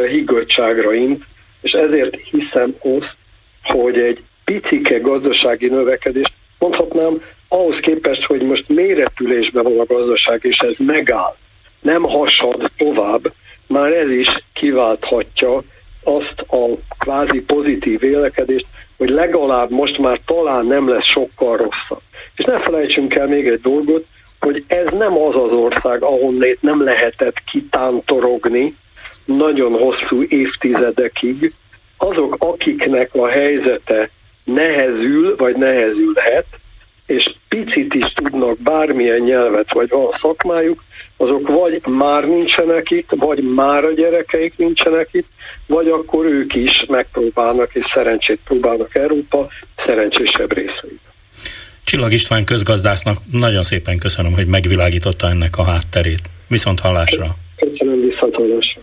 higgadságra 0.09 0.95
int, 0.95 1.25
és 1.61 1.73
ezért 1.73 2.17
hiszem 2.31 2.75
azt, 2.83 3.15
hogy 3.63 3.99
egy 3.99 4.23
picike 4.45 4.99
gazdasági 4.99 5.67
növekedés, 5.67 6.27
mondhatnám, 6.59 7.23
ahhoz 7.49 7.77
képest, 7.81 8.25
hogy 8.25 8.43
most 8.43 8.69
mérepülésben 8.69 9.63
van 9.63 9.79
a 9.79 9.85
gazdaság, 9.85 10.41
és 10.43 10.57
ez 10.59 10.75
megáll, 10.79 11.37
nem 11.81 12.03
hasad 12.03 12.71
tovább, 12.77 13.33
már 13.69 13.93
ez 13.93 14.11
is 14.11 14.45
kiválthatja 14.53 15.63
azt 16.03 16.41
a 16.49 16.67
kvázi 16.99 17.41
pozitív 17.41 18.01
vélekedést, 18.01 18.67
hogy 18.97 19.09
legalább 19.09 19.71
most 19.71 19.99
már 19.99 20.21
talán 20.27 20.67
nem 20.67 20.89
lesz 20.89 21.07
sokkal 21.07 21.57
rosszabb. 21.57 22.01
És 22.35 22.45
ne 22.45 22.61
felejtsünk 22.61 23.15
el 23.15 23.27
még 23.27 23.47
egy 23.47 23.61
dolgot, 23.61 24.07
hogy 24.41 24.65
ez 24.67 24.87
nem 24.99 25.19
az 25.19 25.35
az 25.35 25.53
ország, 25.53 26.03
ahonnét 26.03 26.63
nem 26.63 26.83
lehetett 26.83 27.37
kitántorogni 27.53 28.75
nagyon 29.25 29.73
hosszú 29.73 30.23
évtizedekig. 30.29 31.53
Azok, 31.97 32.37
akiknek 32.39 33.15
a 33.15 33.29
helyzete 33.29 34.11
nehezül, 34.45 35.37
vagy 35.37 35.57
nehezülhet, 35.57 36.47
és 37.07 37.35
picit 37.49 37.95
is 37.95 38.13
tudnak 38.15 38.59
bármilyen 38.59 39.21
nyelvet, 39.21 39.73
vagy 39.73 39.89
van 39.89 40.15
szakmájuk, 40.21 40.83
azok 41.17 41.49
vagy 41.49 41.81
már 41.87 42.25
nincsenek 42.25 42.91
itt, 42.91 43.11
vagy 43.17 43.43
már 43.55 43.85
a 43.85 43.93
gyerekeik 43.93 44.57
nincsenek 44.57 45.09
itt, 45.13 45.29
vagy 45.67 45.89
akkor 45.89 46.25
ők 46.25 46.55
is 46.55 46.85
megpróbálnak, 46.89 47.75
és 47.75 47.85
szerencsét 47.95 48.39
próbálnak 48.45 48.95
Európa 48.95 49.49
szerencsésebb 49.87 50.53
részeit. 50.53 51.01
Csillag 51.85 52.13
István 52.13 52.45
közgazdásznak 52.45 53.19
nagyon 53.33 53.63
szépen 53.63 53.99
köszönöm, 53.99 54.33
hogy 54.33 54.47
megvilágította 54.47 55.29
ennek 55.29 55.57
a 55.57 55.65
hátterét. 55.65 56.21
Viszont 56.49 56.81
hallásra! 56.81 57.37
Köszönöm, 57.57 58.01
viszont 58.01 58.35
hallásra! 58.35 58.81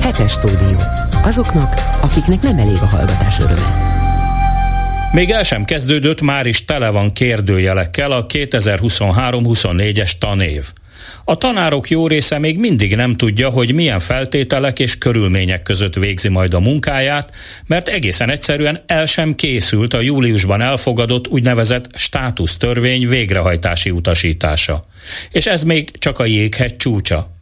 Hetes 0.00 0.32
stúdió. 0.32 0.78
Azoknak, 1.24 1.72
akiknek 2.02 2.40
nem 2.42 2.58
elég 2.58 2.76
a 2.80 2.86
hallgatás 2.86 3.38
öröme. 3.38 3.92
Még 5.12 5.30
el 5.30 5.42
sem 5.42 5.64
kezdődött, 5.64 6.20
már 6.20 6.46
is 6.46 6.64
tele 6.64 6.90
van 6.90 7.12
kérdőjelekkel 7.12 8.10
a 8.10 8.26
2023-24-es 8.26 10.10
tanév. 10.18 10.64
A 11.26 11.34
tanárok 11.36 11.90
jó 11.90 12.06
része 12.06 12.38
még 12.38 12.58
mindig 12.58 12.96
nem 12.96 13.16
tudja, 13.16 13.50
hogy 13.50 13.74
milyen 13.74 13.98
feltételek 13.98 14.78
és 14.78 14.98
körülmények 14.98 15.62
között 15.62 15.94
végzi 15.94 16.28
majd 16.28 16.54
a 16.54 16.60
munkáját, 16.60 17.30
mert 17.66 17.88
egészen 17.88 18.30
egyszerűen 18.30 18.82
el 18.86 19.06
sem 19.06 19.34
készült 19.34 19.94
a 19.94 20.00
júliusban 20.00 20.60
elfogadott 20.60 21.28
úgynevezett 21.28 21.88
státusztörvény 21.94 23.08
végrehajtási 23.08 23.90
utasítása. 23.90 24.84
És 25.30 25.46
ez 25.46 25.62
még 25.62 25.98
csak 25.98 26.18
a 26.18 26.24
jéghegy 26.24 26.76
csúcsa. 26.76 27.32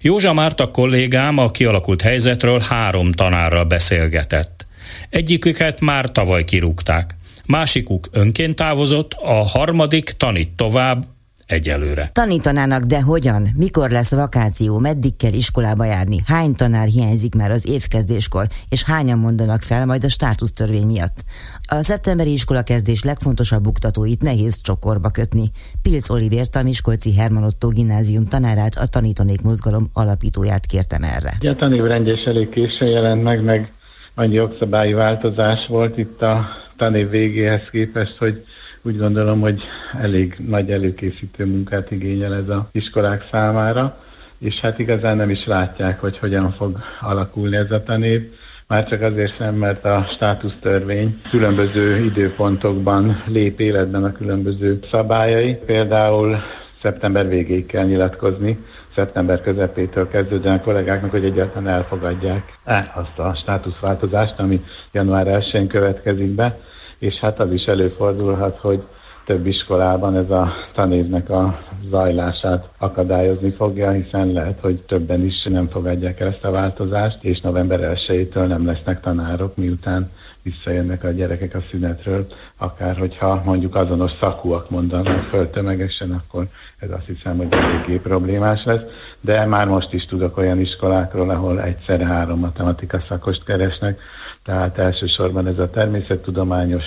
Józsa 0.00 0.32
Márta 0.32 0.70
kollégám 0.70 1.38
a 1.38 1.50
kialakult 1.50 2.02
helyzetről 2.02 2.60
három 2.68 3.12
tanárral 3.12 3.64
beszélgetett. 3.64 4.66
Egyiküket 5.10 5.80
már 5.80 6.12
tavaly 6.12 6.44
kirúgták. 6.44 7.14
Másikuk 7.46 8.08
önként 8.12 8.56
távozott, 8.56 9.12
a 9.12 9.34
harmadik 9.34 10.10
tanít 10.16 10.50
tovább, 10.50 11.04
egyelőre. 11.46 12.10
Tanítanának, 12.12 12.82
de 12.82 13.02
hogyan? 13.02 13.48
Mikor 13.56 13.90
lesz 13.90 14.10
vakáció? 14.10 14.78
Meddig 14.78 15.16
kell 15.16 15.32
iskolába 15.32 15.84
járni? 15.84 16.16
Hány 16.26 16.54
tanár 16.54 16.86
hiányzik 16.86 17.34
már 17.34 17.50
az 17.50 17.68
évkezdéskor? 17.68 18.46
És 18.68 18.84
hányan 18.84 19.18
mondanak 19.18 19.62
fel 19.62 19.86
majd 19.86 20.04
a 20.04 20.08
státusztörvény 20.08 20.86
miatt? 20.86 21.24
A 21.66 21.82
szeptemberi 21.82 22.32
iskola 22.32 22.62
kezdés 22.62 23.02
legfontosabb 23.02 23.62
buktatóit 23.62 24.22
nehéz 24.22 24.60
csokorba 24.60 25.08
kötni. 25.08 25.50
Pilc 25.82 26.10
Olivér, 26.10 26.48
a 26.52 26.62
Miskolci 26.62 27.14
Herman 27.14 27.44
Otto 27.44 27.68
gimnázium 27.68 28.24
tanárát, 28.26 28.76
a 28.76 28.86
tanítanék 28.86 29.42
mozgalom 29.42 29.88
alapítóját 29.92 30.66
kértem 30.66 31.02
erre. 31.02 31.36
Ja, 31.40 31.56
tanévrendjes 31.56 32.22
elég 32.24 32.48
későn 32.48 32.88
jelent 32.88 33.22
meg, 33.22 33.42
meg 33.42 33.72
annyi 34.14 34.34
jogszabályi 34.34 34.92
változás 34.92 35.66
volt 35.68 35.98
itt 35.98 36.22
a 36.22 36.48
tanév 36.76 37.10
végéhez 37.10 37.62
képest, 37.70 38.16
hogy 38.18 38.44
úgy 38.82 38.98
gondolom, 38.98 39.40
hogy 39.40 39.62
elég 40.00 40.36
nagy 40.48 40.70
előkészítő 40.70 41.46
munkát 41.46 41.90
igényel 41.90 42.34
ez 42.34 42.48
a 42.48 42.68
iskolák 42.72 43.28
számára, 43.30 43.96
és 44.38 44.60
hát 44.60 44.78
igazán 44.78 45.16
nem 45.16 45.30
is 45.30 45.46
látják, 45.46 46.00
hogy 46.00 46.18
hogyan 46.18 46.52
fog 46.52 46.78
alakulni 47.00 47.56
ez 47.56 47.70
a 47.70 47.82
tanév. 47.82 48.30
Már 48.66 48.88
csak 48.88 49.02
azért 49.02 49.36
sem, 49.36 49.54
mert 49.54 49.84
a 49.84 50.06
státusztörvény 50.12 51.20
különböző 51.30 52.04
időpontokban 52.04 53.22
lép 53.26 53.60
életben 53.60 54.04
a 54.04 54.12
különböző 54.12 54.78
szabályai. 54.90 55.54
Például 55.54 56.36
szeptember 56.82 57.28
végéig 57.28 57.66
kell 57.66 57.84
nyilatkozni, 57.84 58.58
szeptember 58.94 59.40
közepétől 59.40 60.08
kezdődően 60.08 60.58
a 60.58 60.60
kollégáknak, 60.60 61.10
hogy 61.10 61.24
egyáltalán 61.24 61.68
elfogadják 61.74 62.58
azt 62.94 63.18
a 63.18 63.34
státuszváltozást, 63.34 64.38
ami 64.38 64.64
január 64.92 65.26
1-én 65.26 65.66
következik 65.66 66.34
be 66.34 66.58
és 67.02 67.14
hát 67.14 67.40
az 67.40 67.52
is 67.52 67.64
előfordulhat, 67.64 68.58
hogy 68.58 68.82
több 69.24 69.46
iskolában 69.46 70.16
ez 70.16 70.30
a 70.30 70.52
tanévnek 70.72 71.30
a 71.30 71.58
zajlását 71.90 72.68
akadályozni 72.78 73.50
fogja, 73.50 73.90
hiszen 73.90 74.32
lehet, 74.32 74.58
hogy 74.60 74.76
többen 74.76 75.24
is 75.24 75.42
nem 75.44 75.68
fogadják 75.68 76.20
el 76.20 76.28
ezt 76.28 76.44
a 76.44 76.50
változást, 76.50 77.18
és 77.24 77.40
november 77.40 77.98
1-től 78.06 78.46
nem 78.46 78.66
lesznek 78.66 79.00
tanárok, 79.00 79.56
miután 79.56 80.10
visszajönnek 80.42 81.04
a 81.04 81.10
gyerekek 81.10 81.54
a 81.54 81.62
szünetről, 81.70 82.26
akár 82.56 82.96
hogyha 82.96 83.42
mondjuk 83.44 83.74
azonos 83.74 84.12
szakúak 84.20 84.70
mondanak 84.70 85.22
föl 85.22 85.50
tömegesen, 85.50 86.10
akkor 86.10 86.46
ez 86.78 86.90
azt 86.90 87.06
hiszem, 87.06 87.36
hogy 87.36 87.48
eléggé 87.50 87.96
problémás 87.96 88.64
lesz. 88.64 88.82
De 89.20 89.44
már 89.46 89.66
most 89.66 89.92
is 89.92 90.04
tudok 90.04 90.36
olyan 90.36 90.60
iskolákról, 90.60 91.30
ahol 91.30 91.62
egyszerre 91.62 92.04
három 92.04 92.38
matematika 92.38 93.02
szakost 93.08 93.44
keresnek, 93.44 94.00
tehát 94.44 94.78
elsősorban 94.78 95.46
ez 95.46 95.58
a 95.58 95.70
természettudományos, 95.70 96.84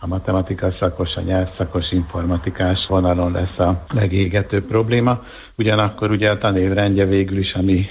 a 0.00 0.06
matematika 0.06 0.72
szakos, 0.78 1.16
a 1.16 1.20
nyelvszakos, 1.20 1.92
informatikás 1.92 2.86
vonalon 2.86 3.32
lesz 3.32 3.58
a 3.58 3.84
legégető 3.94 4.64
probléma. 4.66 5.24
Ugyanakkor 5.56 6.10
ugye 6.10 6.30
a 6.30 6.38
tanévrendje 6.38 7.04
végül 7.04 7.38
is, 7.38 7.54
ami 7.54 7.86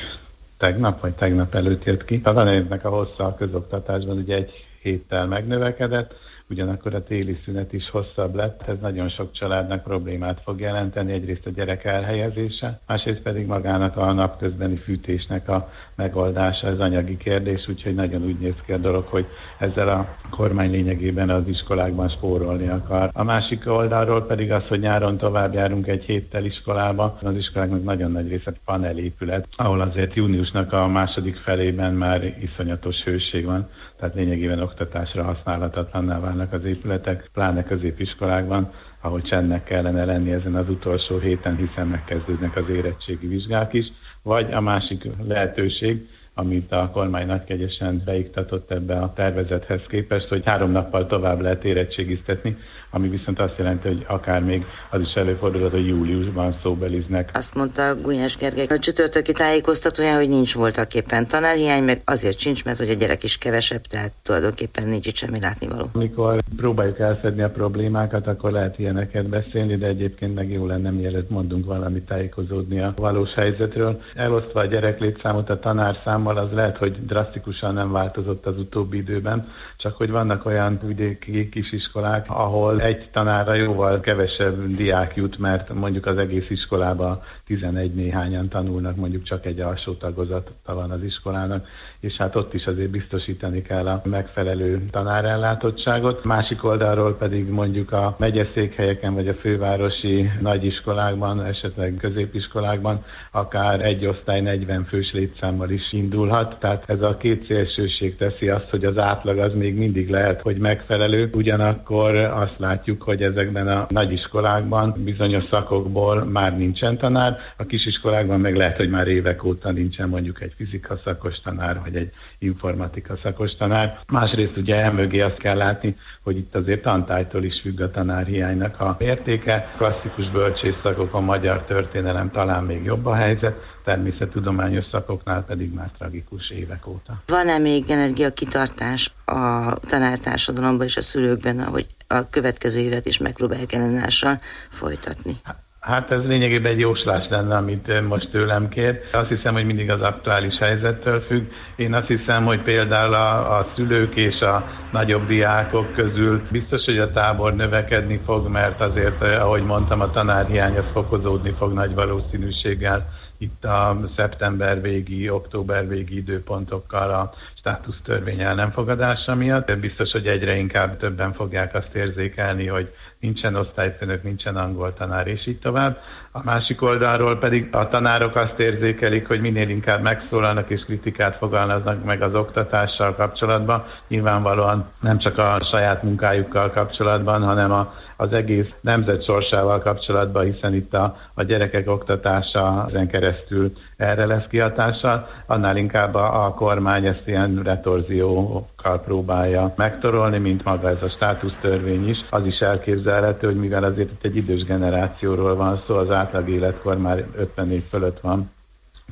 tegnap 0.58 1.02
vagy 1.02 1.14
tegnap 1.14 1.56
előtt 1.56 1.84
jött 1.84 2.06
ki. 2.06 2.22
A 2.24 2.34
tanévnek 2.34 2.86
a 2.86 2.90
hossza 2.90 3.26
a 3.26 3.36
közoktatásban 3.36 4.18
ugye 4.18 4.36
egy 4.36 4.52
héttel 4.82 5.26
megnövekedett, 5.26 6.14
ugyanakkor 6.50 6.94
a 6.94 7.04
téli 7.04 7.40
szünet 7.46 7.74
is 7.74 7.90
hosszabb 7.90 8.36
lett, 8.36 8.68
ez 8.68 8.76
nagyon 8.82 9.10
sok 9.10 9.32
családnak 9.32 9.84
problémát 9.84 10.42
fog 10.44 10.60
jelenteni, 10.60 11.14
egyrészt 11.14 11.46
a 11.46 11.50
gyerek 11.50 11.84
elhelyezése, 11.84 12.80
másrészt 12.88 13.22
pedig 13.22 13.46
magának 13.46 13.98
a 13.98 14.12
napközbeni 14.12 14.76
fűtésnek 14.76 15.50
a 15.50 15.70
megoldása, 15.96 16.68
ez 16.68 16.80
anyagi 16.80 17.18
kérdés, 17.18 17.68
úgyhogy 17.68 17.96
nagyon 17.96 18.24
úgy 18.24 18.40
néz 18.40 18.56
ki 18.66 18.72
a 18.72 18.78
dolog, 18.78 19.06
hogy 19.06 19.26
ezzel 19.58 19.90
a 19.90 20.16
kormány 20.30 20.72
lényegében 20.72 21.30
az 21.30 21.48
iskolákban 21.48 22.10
spórolni 22.10 22.68
akar. 22.68 23.10
A 23.14 23.24
másik 23.24 23.64
oldalról 23.66 24.26
pedig 24.26 24.52
az, 24.52 24.68
hogy 24.68 24.80
nyáron 24.80 25.18
tovább 25.18 25.54
járunk 25.54 25.88
egy 25.88 26.04
héttel 26.04 26.46
iskolába, 26.46 27.18
az 27.22 27.36
iskoláknak 27.36 27.84
nagyon 27.84 28.12
nagy 28.12 28.28
része 28.28 28.54
panelépület, 28.66 29.48
ahol 29.56 29.82
azért 29.82 30.14
júniusnak 30.14 30.74
a 30.74 30.88
második 30.88 31.36
felében 31.36 31.94
már 31.94 32.24
iszonyatos 32.42 33.04
hőség 33.04 33.46
van, 33.46 33.70
tehát 34.00 34.16
lényegében 34.16 34.62
oktatásra 34.62 35.24
használhatatlanná 35.24 36.20
válnak 36.20 36.54
az 36.54 36.64
épületek, 36.64 37.30
pláne 37.34 37.64
középiskolákban, 37.64 38.72
ahol 39.02 39.22
csendnek 39.22 39.64
kellene 39.64 40.06
lenni 40.06 40.32
ezen 40.32 40.56
az 40.56 40.70
utolsó 40.70 41.18
héten, 41.18 41.56
hiszen 41.56 41.88
megkezdődnek 41.88 42.56
az 42.56 42.70
érettségi 42.70 43.28
vizsgák 43.28 43.74
is, 43.74 43.86
vagy 44.24 44.54
a 44.54 44.62
másik 44.62 45.08
lehetőség, 45.28 46.08
amit 46.34 46.72
a 46.72 46.90
kormány 46.94 47.26
nagykegyesen 47.26 48.02
beiktatott 48.06 48.72
ebbe 48.72 48.98
a 49.00 49.14
tervezethez 49.14 49.82
képest, 49.88 50.28
hogy 50.28 50.42
három 50.46 50.72
nappal 50.72 51.08
tovább 51.08 51.42
lehet 51.42 51.64
érettségiztetni, 51.64 52.58
ami 52.90 53.10
viszont 53.10 53.40
azt 53.40 53.58
jelenti, 53.58 53.88
hogy 53.88 54.06
akár 54.08 54.44
még 54.44 54.66
az 54.90 55.02
is 55.02 55.14
előfordulhat, 55.14 55.72
hogy 55.72 55.88
júliusban 55.88 56.60
szóbeliznek. 56.64 57.30
Azt 57.34 57.56
mondta 57.56 57.96
Gulyás 58.02 58.38
Gergely 58.38 58.66
a 58.70 58.80
csütörtöki 58.80 59.32
tájékoztatója, 59.32 60.16
hogy 60.16 60.30
nincs 60.30 60.56
voltak 60.56 60.94
éppen 60.94 61.28
tanárhiány, 61.28 61.84
meg 61.84 62.02
azért 62.06 62.40
sincs, 62.40 62.66
mert 62.66 62.78
hogy 62.78 62.90
a 62.90 62.94
gyerek 62.94 63.24
is 63.24 63.38
kevesebb, 63.38 63.82
tehát 63.82 64.12
tulajdonképpen 64.24 64.88
nincs 64.88 65.06
itt 65.06 65.16
semmi 65.16 65.40
látnivaló. 65.40 65.90
Amikor 65.94 66.36
próbáljuk 66.56 67.00
elfedni 67.00 67.42
a 67.42 67.50
problémákat, 67.50 68.28
akkor 68.28 68.52
lehet 68.52 68.80
ilyeneket 68.80 69.28
beszélni, 69.28 69.76
de 69.76 69.88
egyébként 69.88 70.36
meg 70.36 70.52
jó 70.52 70.66
lenne, 70.66 70.90
mielőtt 70.90 71.30
mondunk 71.30 71.66
valamit 71.66 72.06
tájékozódni 72.06 72.80
a 72.80 72.94
valós 72.96 73.34
helyzetről. 73.34 74.02
Elosztva 74.16 74.60
a 74.60 74.66
gyerek 74.66 75.00
létszámot 75.00 75.50
a 75.50 75.60
tanárszámmal, 75.60 76.38
az 76.38 76.52
lehet, 76.52 76.78
hogy 76.78 77.06
drasztikusan 77.06 77.74
nem 77.74 77.92
változott 77.92 78.46
az 78.46 78.58
utóbbi 78.58 78.98
időben, 78.98 79.48
csak 79.78 79.98
hogy 79.98 80.12
vannak 80.12 80.46
olyan 80.46 80.80
vidéki 80.84 81.50
kisiskolák, 81.50 82.26
ahol 82.30 82.77
egy 82.80 83.10
tanára 83.12 83.54
jóval 83.54 84.00
kevesebb 84.00 84.76
diák 84.76 85.16
jut, 85.16 85.38
mert 85.38 85.74
mondjuk 85.74 86.06
az 86.06 86.18
egész 86.18 86.50
iskolában 86.50 87.22
11 87.48 87.94
néhányan 87.94 88.50
tanulnak, 88.50 88.96
mondjuk 88.96 89.24
csak 89.24 89.46
egy 89.46 89.60
alsó 89.60 89.94
tagozata 89.94 90.74
van 90.74 90.92
az 90.92 91.04
iskolának, 91.04 91.68
és 92.00 92.16
hát 92.16 92.36
ott 92.36 92.54
is 92.54 92.66
azért 92.66 92.90
biztosítani 92.90 93.62
kell 93.62 93.88
a 93.88 94.02
megfelelő 94.10 94.86
tanárellátottságot. 94.92 96.26
Másik 96.26 96.64
oldalról 96.64 97.16
pedig 97.16 97.50
mondjuk 97.50 97.92
a 97.92 98.16
megyeszékhelyeken 98.20 99.14
vagy 99.14 99.28
a 99.28 99.34
fővárosi 99.34 100.30
nagyiskolákban, 100.42 101.44
esetleg 101.44 101.94
középiskolákban 102.00 103.04
akár 103.32 103.86
egy 103.86 104.06
osztály 104.06 104.42
40 104.42 104.86
fős 104.86 105.12
létszámmal 105.12 105.70
is 105.70 105.94
indul 105.94 106.28
indulhat, 106.28 106.60
tehát 106.60 106.84
ez 106.88 107.02
a 107.02 107.18
két 107.18 107.46
szélsőség 107.46 108.18
teszi 108.18 108.50
azt, 108.50 108.70
hogy 108.70 108.86
az 108.86 108.98
átlag 108.98 109.38
az 109.38 109.54
még 109.54 109.76
mindig 109.76 110.10
lehet, 110.10 110.42
hogy 110.42 110.58
megfelelő, 110.58 111.30
ugyanakkor 111.34 112.16
azt 112.16 112.56
látjuk, 112.58 113.02
hogy 113.02 113.22
ezekben 113.24 113.68
a 113.68 113.86
nagyiskolákban 113.90 114.96
bizonyos 114.98 115.44
szakokból 115.50 116.24
már 116.24 116.58
nincsen 116.58 116.98
tanár, 116.98 117.37
a 117.58 117.66
kisiskolákban 117.66 118.40
meg 118.40 118.56
lehet, 118.56 118.78
hogy 118.78 118.90
már 118.90 119.08
évek 119.08 119.44
óta 119.44 119.72
nincsen 119.72 120.10
mondjuk 120.10 120.42
egy 120.42 120.54
fizika 120.56 121.00
szakos 121.04 121.40
tanár, 121.40 121.80
vagy 121.84 121.96
egy 121.96 122.12
informatika 122.40 123.18
szakos 123.24 123.56
tanár. 123.56 124.00
Másrészt 124.08 124.58
ugye 124.58 124.76
emögé 124.76 125.20
azt 125.20 125.38
kell 125.38 125.58
látni, 125.58 125.96
hogy 126.22 126.38
itt 126.38 126.56
azért 126.56 126.82
tantájtól 126.82 127.44
is 127.44 127.62
függ 127.62 127.82
a 127.82 127.92
tanárhiánynak 127.92 128.80
a 128.80 128.96
értéke. 129.00 129.74
Klasszikus 129.78 130.30
bölcsészszakokon, 130.32 131.24
magyar 131.24 131.64
történelem 131.64 132.32
talán 132.32 132.64
még 132.64 132.84
jobb 132.84 133.06
a 133.06 133.16
helyzet, 133.16 133.56
természettudományos 133.84 134.86
szakoknál 134.92 135.44
pedig 135.44 135.74
már 135.74 135.92
tragikus 135.98 136.50
évek 136.50 136.88
óta. 136.88 137.22
Van-e 137.28 137.58
még 137.58 137.84
energiakitartás 137.90 139.12
a 139.26 139.74
tanártársadalomban 139.80 140.86
és 140.86 140.98
a 140.98 141.02
szülőkben, 141.02 141.64
hogy 141.64 141.88
a 142.08 142.30
következő 142.30 142.80
évet 142.80 143.06
is 143.06 143.18
megpróbálják 143.18 143.74
ellenállással 143.74 144.40
folytatni? 144.70 145.40
Hát 145.44 145.67
ez 146.10 146.24
lényegében 146.26 146.72
egy 146.72 146.80
jóslás 146.80 147.26
lenne, 147.30 147.56
amit 147.56 148.08
most 148.08 148.30
tőlem 148.32 148.70
kér. 148.70 149.00
Azt 149.12 149.28
hiszem, 149.28 149.54
hogy 149.54 149.66
mindig 149.66 149.90
az 149.90 150.02
aktuális 150.02 150.58
helyzettől 150.58 151.20
függ. 151.20 151.44
Én 151.76 151.94
azt 151.94 152.08
hiszem, 152.08 152.46
hogy 152.46 152.62
például 152.62 153.14
a, 153.14 153.58
a 153.58 153.68
szülők 153.76 154.16
és 154.16 154.40
a 154.40 154.68
nagyobb 154.92 155.28
diákok 155.28 155.94
közül 155.94 156.42
biztos, 156.52 156.86
hogy 156.86 156.98
a 156.98 157.12
tábor 157.12 157.56
növekedni 157.56 158.22
fog, 158.26 158.48
mert 158.48 158.82
azért, 158.82 159.22
ahogy 159.22 159.64
mondtam, 159.64 160.02
a 160.02 160.12
tanárhiány 160.12 160.78
az 160.78 160.92
fokozódni 160.94 161.54
fog 161.58 161.74
nagy 161.74 161.94
valószínűséggel 161.94 163.10
itt 163.38 163.66
a 163.66 163.98
szeptember 164.16 164.82
végi, 164.82 165.30
október 165.30 165.88
végi 165.88 166.18
időpontokkal 166.18 167.10
a 167.10 167.34
státusztörvény 167.58 168.42
el 168.42 168.56
nem 168.56 168.72
fogadása 168.72 169.36
miatt. 169.36 169.78
Biztos, 169.78 170.12
hogy 170.12 170.28
egyre 170.28 170.56
inkább 170.56 170.98
többen 170.98 171.34
fogják 171.34 171.76
azt 171.76 171.96
érzékelni, 171.96 172.68
hogy 172.68 172.94
nincsen 173.20 173.56
osztályfőnök, 173.56 174.24
nincsen 174.24 174.56
angol 174.56 174.94
tanár, 174.94 175.28
és 175.28 175.48
így 175.48 175.60
tovább. 175.60 175.98
A 176.32 176.44
másik 176.44 176.82
oldalról 176.82 177.38
pedig 177.38 177.76
a 177.76 177.88
tanárok 177.88 178.36
azt 178.36 178.60
érzékelik, 178.60 179.28
hogy 179.28 179.42
minél 179.42 179.70
inkább 179.70 180.02
megszólalnak 180.02 180.70
és 180.70 180.82
kritikát 180.82 181.38
fogalmaznak 181.38 182.04
meg 182.04 182.22
az 182.22 182.36
oktatással 182.36 183.16
kapcsolatban, 183.16 183.86
nyilvánvalóan 184.08 184.90
nem 185.02 185.18
csak 185.18 185.38
a 185.38 185.60
saját 185.72 186.04
munkájukkal 186.04 186.70
kapcsolatban, 186.70 187.44
hanem 187.44 187.72
a 187.72 187.94
az 188.18 188.34
egész 188.34 188.70
nemzet 188.82 189.24
sorsával 189.24 189.80
kapcsolatban, 189.80 190.46
hiszen 190.46 190.74
itt 190.74 190.94
a, 190.94 191.16
a 191.34 191.44
gyerekek 191.44 191.90
oktatása 191.90 192.86
ezen 192.90 193.08
keresztül 193.08 193.72
erre 193.98 194.26
lesz 194.26 194.48
kihatással, 194.50 195.28
annál 195.46 195.78
inkább 195.78 196.16
a, 196.16 196.46
a 196.46 196.54
kormány 196.54 197.06
ezt 197.06 197.28
ilyen 197.28 197.62
retorziókkal 197.64 199.02
próbálja 199.02 199.74
megtorolni, 199.76 200.38
mint 200.38 200.64
maga 200.64 200.90
ez 200.90 201.02
a 201.02 201.10
státusztörvény 201.10 202.10
is. 202.10 202.18
Az 202.30 202.46
is 202.46 202.60
elképzelhető, 202.60 203.48
hogy 203.48 203.60
mivel 203.60 203.84
azért 203.84 204.12
itt 204.12 204.24
egy 204.24 204.36
idős 204.36 204.64
generációról 204.64 205.56
van 205.56 205.84
szó, 205.88 205.96
az 205.96 206.12
átlag 206.12 206.50
életkor 206.50 206.98
már 206.98 207.26
50 207.36 207.72
év 207.72 207.84
fölött 207.90 208.20
van, 208.20 208.50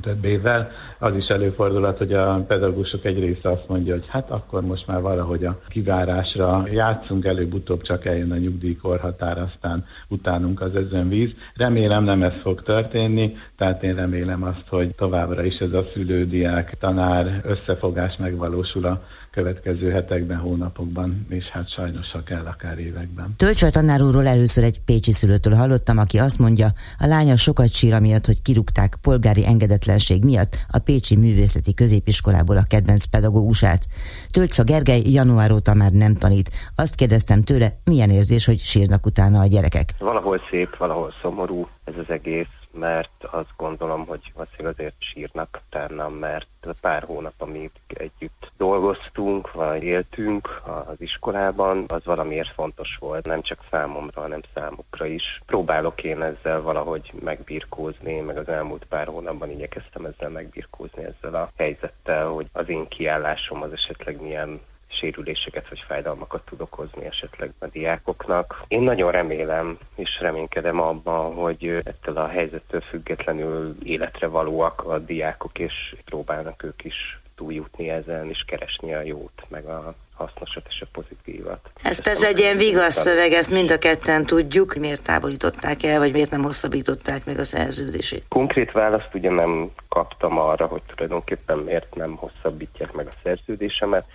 több 0.01 0.25
évvel. 0.25 0.71
Az 0.99 1.15
is 1.15 1.27
előfordulhat, 1.27 1.97
hogy 1.97 2.13
a 2.13 2.43
pedagógusok 2.47 3.05
egy 3.05 3.19
része 3.19 3.49
azt 3.49 3.67
mondja, 3.67 3.93
hogy 3.93 4.05
hát 4.07 4.29
akkor 4.31 4.61
most 4.61 4.87
már 4.87 5.01
valahogy 5.01 5.45
a 5.45 5.59
kivárásra 5.69 6.63
játszunk, 6.71 7.25
előbb-utóbb 7.25 7.81
csak 7.81 8.05
eljön 8.05 8.31
a 8.31 8.37
nyugdíjkorhatár, 8.37 9.37
aztán 9.37 9.85
utánunk 10.07 10.61
az 10.61 10.71
víz. 11.07 11.31
Remélem 11.55 12.03
nem 12.03 12.23
ez 12.23 12.33
fog 12.41 12.63
történni, 12.63 13.37
tehát 13.57 13.83
én 13.83 13.95
remélem 13.95 14.43
azt, 14.43 14.65
hogy 14.69 14.95
továbbra 14.95 15.43
is 15.43 15.57
ez 15.57 15.73
a 15.73 15.85
szülődiák 15.93 16.75
tanár 16.79 17.41
összefogás 17.43 18.15
megvalósul 18.17 18.85
a 18.85 19.01
következő 19.35 19.91
hetekben, 19.91 20.37
hónapokban, 20.37 21.25
és 21.29 21.45
hát 21.45 21.71
sajnos, 21.71 22.11
ha 22.11 22.23
kell, 22.23 22.45
akár 22.45 22.77
években. 22.79 23.33
Tölcsaj 23.37 23.69
tanár 23.69 24.01
úrról 24.01 24.27
először 24.27 24.63
egy 24.63 24.81
pécsi 24.85 25.11
szülőtől 25.11 25.53
hallottam, 25.53 25.97
aki 25.97 26.17
azt 26.17 26.39
mondja, 26.39 26.67
a 26.99 27.05
lánya 27.05 27.35
sokat 27.35 27.71
sír 27.71 27.93
amiatt, 27.93 28.25
hogy 28.25 28.41
kirúgták 28.41 28.95
polgári 29.01 29.45
engedetlenség 29.45 30.23
miatt 30.23 30.55
a 30.67 30.79
Pécsi 30.79 31.15
Művészeti 31.15 31.73
Középiskolából 31.73 32.57
a 32.57 32.65
kedvenc 32.67 33.05
pedagógusát. 33.05 33.85
Tölcsfa 34.29 34.63
Gergely 34.63 35.01
január 35.05 35.51
óta 35.51 35.73
már 35.73 35.91
nem 35.91 36.13
tanít. 36.13 36.49
Azt 36.75 36.95
kérdeztem 36.95 37.41
tőle, 37.41 37.67
milyen 37.85 38.09
érzés, 38.09 38.45
hogy 38.45 38.59
sírnak 38.59 39.05
utána 39.05 39.39
a 39.39 39.47
gyerekek. 39.47 39.89
Valahol 39.99 40.41
szép, 40.49 40.77
valahol 40.77 41.13
szomorú 41.21 41.67
ez 41.83 41.93
az 41.97 42.09
egész 42.09 42.55
mert 42.75 43.23
azt 43.23 43.53
gondolom, 43.57 44.05
hogy 44.05 44.31
valószínűleg 44.33 44.73
azért 44.73 44.95
sírnak 44.97 45.61
utána, 45.67 46.09
mert 46.09 46.47
pár 46.81 47.03
hónap, 47.03 47.33
amit 47.37 47.79
együtt 47.87 48.51
dolgoztunk, 48.57 49.51
vagy 49.51 49.83
éltünk 49.83 50.61
az 50.65 50.95
iskolában, 50.97 51.85
az 51.87 52.05
valamiért 52.05 52.53
fontos 52.53 52.97
volt, 52.99 53.25
nem 53.25 53.41
csak 53.41 53.59
számomra, 53.71 54.21
hanem 54.21 54.41
számukra 54.53 55.05
is. 55.05 55.41
Próbálok 55.45 56.03
én 56.03 56.21
ezzel 56.21 56.61
valahogy 56.61 57.13
megbirkózni, 57.23 58.19
meg 58.19 58.37
az 58.37 58.47
elmúlt 58.47 58.85
pár 58.85 59.07
hónapban 59.07 59.49
igyekeztem 59.49 60.05
ezzel 60.05 60.29
megbirkózni, 60.29 61.03
ezzel 61.03 61.35
a 61.35 61.51
helyzettel, 61.57 62.27
hogy 62.27 62.47
az 62.53 62.69
én 62.69 62.87
kiállásom 62.87 63.61
az 63.61 63.71
esetleg 63.71 64.21
milyen 64.21 64.61
sérüléseket 64.99 65.69
vagy 65.69 65.83
fájdalmakat 65.87 66.45
tud 66.45 66.61
okozni 66.61 67.05
esetleg 67.05 67.53
a 67.59 67.65
diákoknak. 67.65 68.63
Én 68.67 68.81
nagyon 68.81 69.11
remélem 69.11 69.77
és 69.95 70.19
reménykedem 70.19 70.79
abban, 70.79 71.33
hogy 71.33 71.77
ettől 71.83 72.17
a 72.17 72.27
helyzettől 72.27 72.81
függetlenül 72.81 73.75
életre 73.83 74.27
valóak 74.27 74.83
a 74.83 74.99
diákok, 74.99 75.59
és 75.59 75.95
próbálnak 76.05 76.63
ők 76.63 76.83
is 76.83 77.19
túljutni 77.35 77.89
ezen, 77.89 78.29
és 78.29 78.43
keresni 78.47 78.93
a 78.93 79.01
jót, 79.01 79.45
meg 79.47 79.65
a 79.65 79.95
hasznosat 80.13 80.65
és 80.69 80.81
a 80.81 80.85
pozitívat. 80.91 81.69
Ez 81.83 82.01
persze 82.01 82.27
egy 82.27 82.39
ilyen 82.39 82.57
vigasz 82.57 82.95
szöveg, 82.95 83.31
ezt 83.31 83.51
mind 83.51 83.71
a 83.71 83.77
ketten 83.77 84.25
tudjuk, 84.25 84.75
miért 84.75 85.03
távolították 85.03 85.83
el, 85.83 85.99
vagy 85.99 86.11
miért 86.11 86.31
nem 86.31 86.43
hosszabbították 86.43 87.25
meg 87.25 87.39
a 87.39 87.43
szerződését. 87.43 88.25
Konkrét 88.29 88.71
választ 88.71 89.09
ugye 89.13 89.29
nem 89.29 89.71
kaptam 89.89 90.37
arra, 90.39 90.65
hogy 90.65 90.81
tulajdonképpen 90.95 91.57
miért 91.57 91.95
nem 91.95 92.15
hosszabbítják 92.15 92.91
meg 92.91 93.07
a 93.07 93.17
szerződésemet 93.23 94.05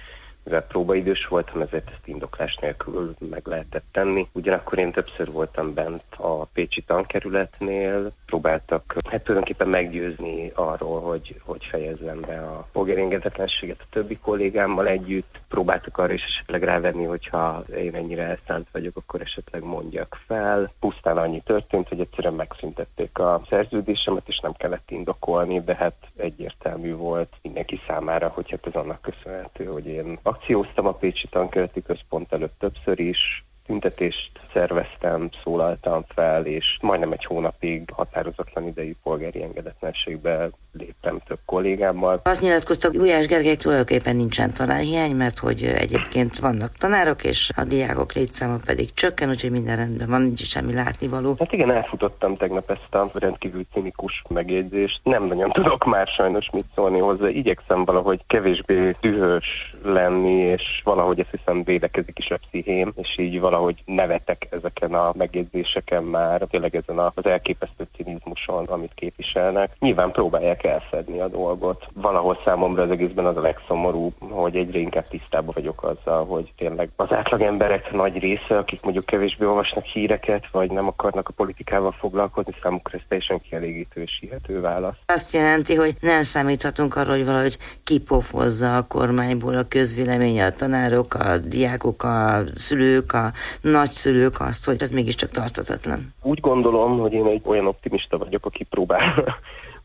mivel 0.51 0.67
próbaidős 0.67 1.27
voltam, 1.27 1.61
ezért 1.61 1.91
ezt 1.91 2.07
indoklás 2.07 2.57
nélkül 2.57 3.15
meg 3.31 3.47
lehetett 3.47 3.85
tenni. 3.93 4.29
Ugyanakkor 4.33 4.79
én 4.79 4.93
többször 4.93 5.31
voltam 5.33 5.75
bent 5.75 6.03
a 6.17 6.45
Pécsi 6.45 6.83
tankerületnél, 6.83 8.13
próbáltak 8.27 8.95
hát 9.11 9.23
tulajdonképpen 9.23 9.69
meggyőzni 9.69 10.51
arról, 10.55 11.01
hogy, 11.01 11.41
hogy 11.45 11.65
fejezzem 11.65 12.21
be 12.21 12.39
a 12.41 12.69
polgárengedetlenséget 12.73 13.81
a 13.81 13.87
többi 13.91 14.19
kollégámmal 14.19 14.89
együtt. 14.89 15.41
Próbáltak 15.49 15.99
arra 15.99 16.13
is 16.13 16.25
esetleg 16.25 16.63
rávenni, 16.63 17.05
hogyha 17.05 17.65
én 17.77 17.95
ennyire 17.95 18.23
elszánt 18.23 18.69
vagyok, 18.73 18.97
akkor 18.97 19.21
esetleg 19.21 19.63
mondjak 19.63 20.19
fel. 20.27 20.73
Pusztán 20.81 21.17
annyi 21.17 21.43
történt, 21.45 21.89
hogy 21.89 22.01
egyszerűen 22.01 22.35
megszüntették 22.35 23.19
a 23.19 23.43
szerződésemet, 23.49 24.29
és 24.29 24.39
nem 24.39 24.53
kellett 24.53 24.91
indokolni, 24.91 25.61
de 25.61 25.75
hát 25.75 25.95
egyértelmű 26.17 26.95
volt 26.95 27.33
mindenki 27.43 27.81
számára, 27.87 28.29
hogy 28.29 28.51
hát 28.51 28.67
ez 28.67 28.75
annak 28.75 29.01
köszönhető, 29.01 29.65
hogy 29.65 29.87
én 29.87 30.19
akcióztam 30.41 30.87
a 30.87 30.93
Pécsi 30.93 31.29
Tankereti 31.29 31.83
Központ 31.83 32.33
előtt 32.33 32.59
többször 32.59 32.99
is, 32.99 33.45
tüntetést 33.67 34.41
szerveztem, 34.53 35.29
szólaltam 35.43 36.05
fel, 36.09 36.47
és 36.47 36.79
majdnem 36.81 37.13
egy 37.13 37.25
hónapig 37.25 37.91
határozatlan 37.93 38.67
idejű 38.67 38.95
polgári 39.03 39.43
engedetlenségbe 39.43 40.51
léptem 40.73 41.21
több 41.27 41.39
kollégámmal. 41.45 42.21
Azt 42.25 42.43
nyilatkoztak, 42.43 42.93
Gulyás 42.93 43.27
Gergely 43.27 43.57
tulajdonképpen 43.57 44.17
nincsen 44.17 44.51
tanárhiány, 44.55 45.15
mert 45.15 45.39
hogy 45.39 45.65
egyébként 45.65 46.39
vannak 46.39 46.73
tanárok, 46.73 47.25
és 47.25 47.51
a 47.57 47.65
diákok 47.65 48.13
létszáma 48.13 48.57
pedig 48.65 48.95
csökken, 48.95 49.29
úgyhogy 49.29 49.51
minden 49.51 49.77
rendben 49.77 50.09
van, 50.09 50.23
nincs 50.23 50.43
semmi 50.43 50.73
látnivaló. 50.73 51.35
Hát 51.39 51.53
igen, 51.53 51.71
elfutottam 51.71 52.37
tegnap 52.37 52.71
ezt 52.71 52.95
a 52.95 53.11
rendkívül 53.15 53.67
cinikus 53.73 54.23
megjegyzést. 54.29 55.01
Nem 55.03 55.25
nagyon 55.27 55.51
tudok 55.51 55.85
már 55.85 56.07
sajnos 56.07 56.51
mit 56.53 56.65
szólni 56.75 56.99
hozzá. 56.99 57.29
Igyekszem 57.29 57.85
valahogy 57.85 58.21
kevésbé 58.27 58.97
dühös 59.01 59.75
lenni, 59.83 60.33
és 60.33 60.81
valahogy 60.85 61.21
ezt 61.21 61.31
hiszem 61.31 61.63
védekezik 61.65 62.19
is 62.19 62.31
a 62.31 62.37
pszichém, 62.37 62.93
és 62.97 63.19
így 63.19 63.41
valahogy 63.41 63.83
nevetek 63.85 64.47
ezeken 64.51 64.95
a 64.95 65.13
megjegyzéseken 65.17 66.03
már, 66.03 66.47
tényleg 66.51 66.77
ezen 66.77 66.99
az 66.99 67.27
elképesztő 67.27 67.89
cinizmuson, 67.97 68.65
amit 68.65 68.93
képviselnek. 68.95 69.77
Nyilván 69.79 70.11
próbálják 70.11 70.60
kell 70.61 70.73
elfedni 70.73 71.21
a 71.21 71.29
dolgot. 71.29 71.87
Valahol 71.93 72.39
számomra 72.45 72.83
az 72.83 72.91
egészben 72.91 73.27
az 73.27 73.37
a 73.37 73.41
legszomorúbb, 73.41 74.15
hogy 74.19 74.57
egyre 74.57 74.79
inkább 74.79 75.09
tisztában 75.09 75.55
vagyok 75.55 75.83
azzal, 75.83 76.27
hogy 76.27 76.53
tényleg 76.57 76.89
az 76.97 77.13
átlag 77.13 77.41
emberek 77.41 77.93
nagy 77.93 78.19
része, 78.19 78.59
akik 78.59 78.83
mondjuk 78.83 79.07
kevésbé 79.07 79.45
olvasnak 79.45 79.85
híreket, 79.85 80.45
vagy 80.53 80.71
nem 80.71 80.87
akarnak 80.87 81.29
a 81.29 81.33
politikával 81.33 81.93
foglalkozni, 81.93 82.55
számukra 82.63 82.99
ez 82.99 83.05
teljesen 83.09 83.41
kielégítő 83.41 84.03
és 84.03 84.19
hihető 84.21 84.61
válasz. 84.61 84.97
Azt 85.07 85.33
jelenti, 85.33 85.75
hogy 85.75 85.97
nem 86.01 86.23
számíthatunk 86.23 86.97
arra, 86.97 87.11
hogy 87.11 87.25
valahogy 87.25 87.59
kipofozza 87.85 88.77
a 88.77 88.87
kormányból 88.87 89.55
a 89.55 89.69
közvélemény, 89.69 90.41
a 90.41 90.51
tanárok, 90.51 91.15
a 91.15 91.39
diákok, 91.39 92.03
a 92.03 92.43
szülők, 92.55 93.13
a 93.13 93.33
nagyszülők 93.61 94.41
azt, 94.41 94.65
hogy 94.65 94.83
ez 94.83 94.91
mégiscsak 94.91 95.31
tartatatlan. 95.31 96.15
Úgy 96.23 96.41
gondolom, 96.41 96.99
hogy 96.99 97.13
én 97.13 97.27
egy 97.27 97.43
olyan 97.45 97.67
optimista 97.67 98.19
vagyok, 98.19 98.47
aki 98.47 98.65
próbál 98.65 99.39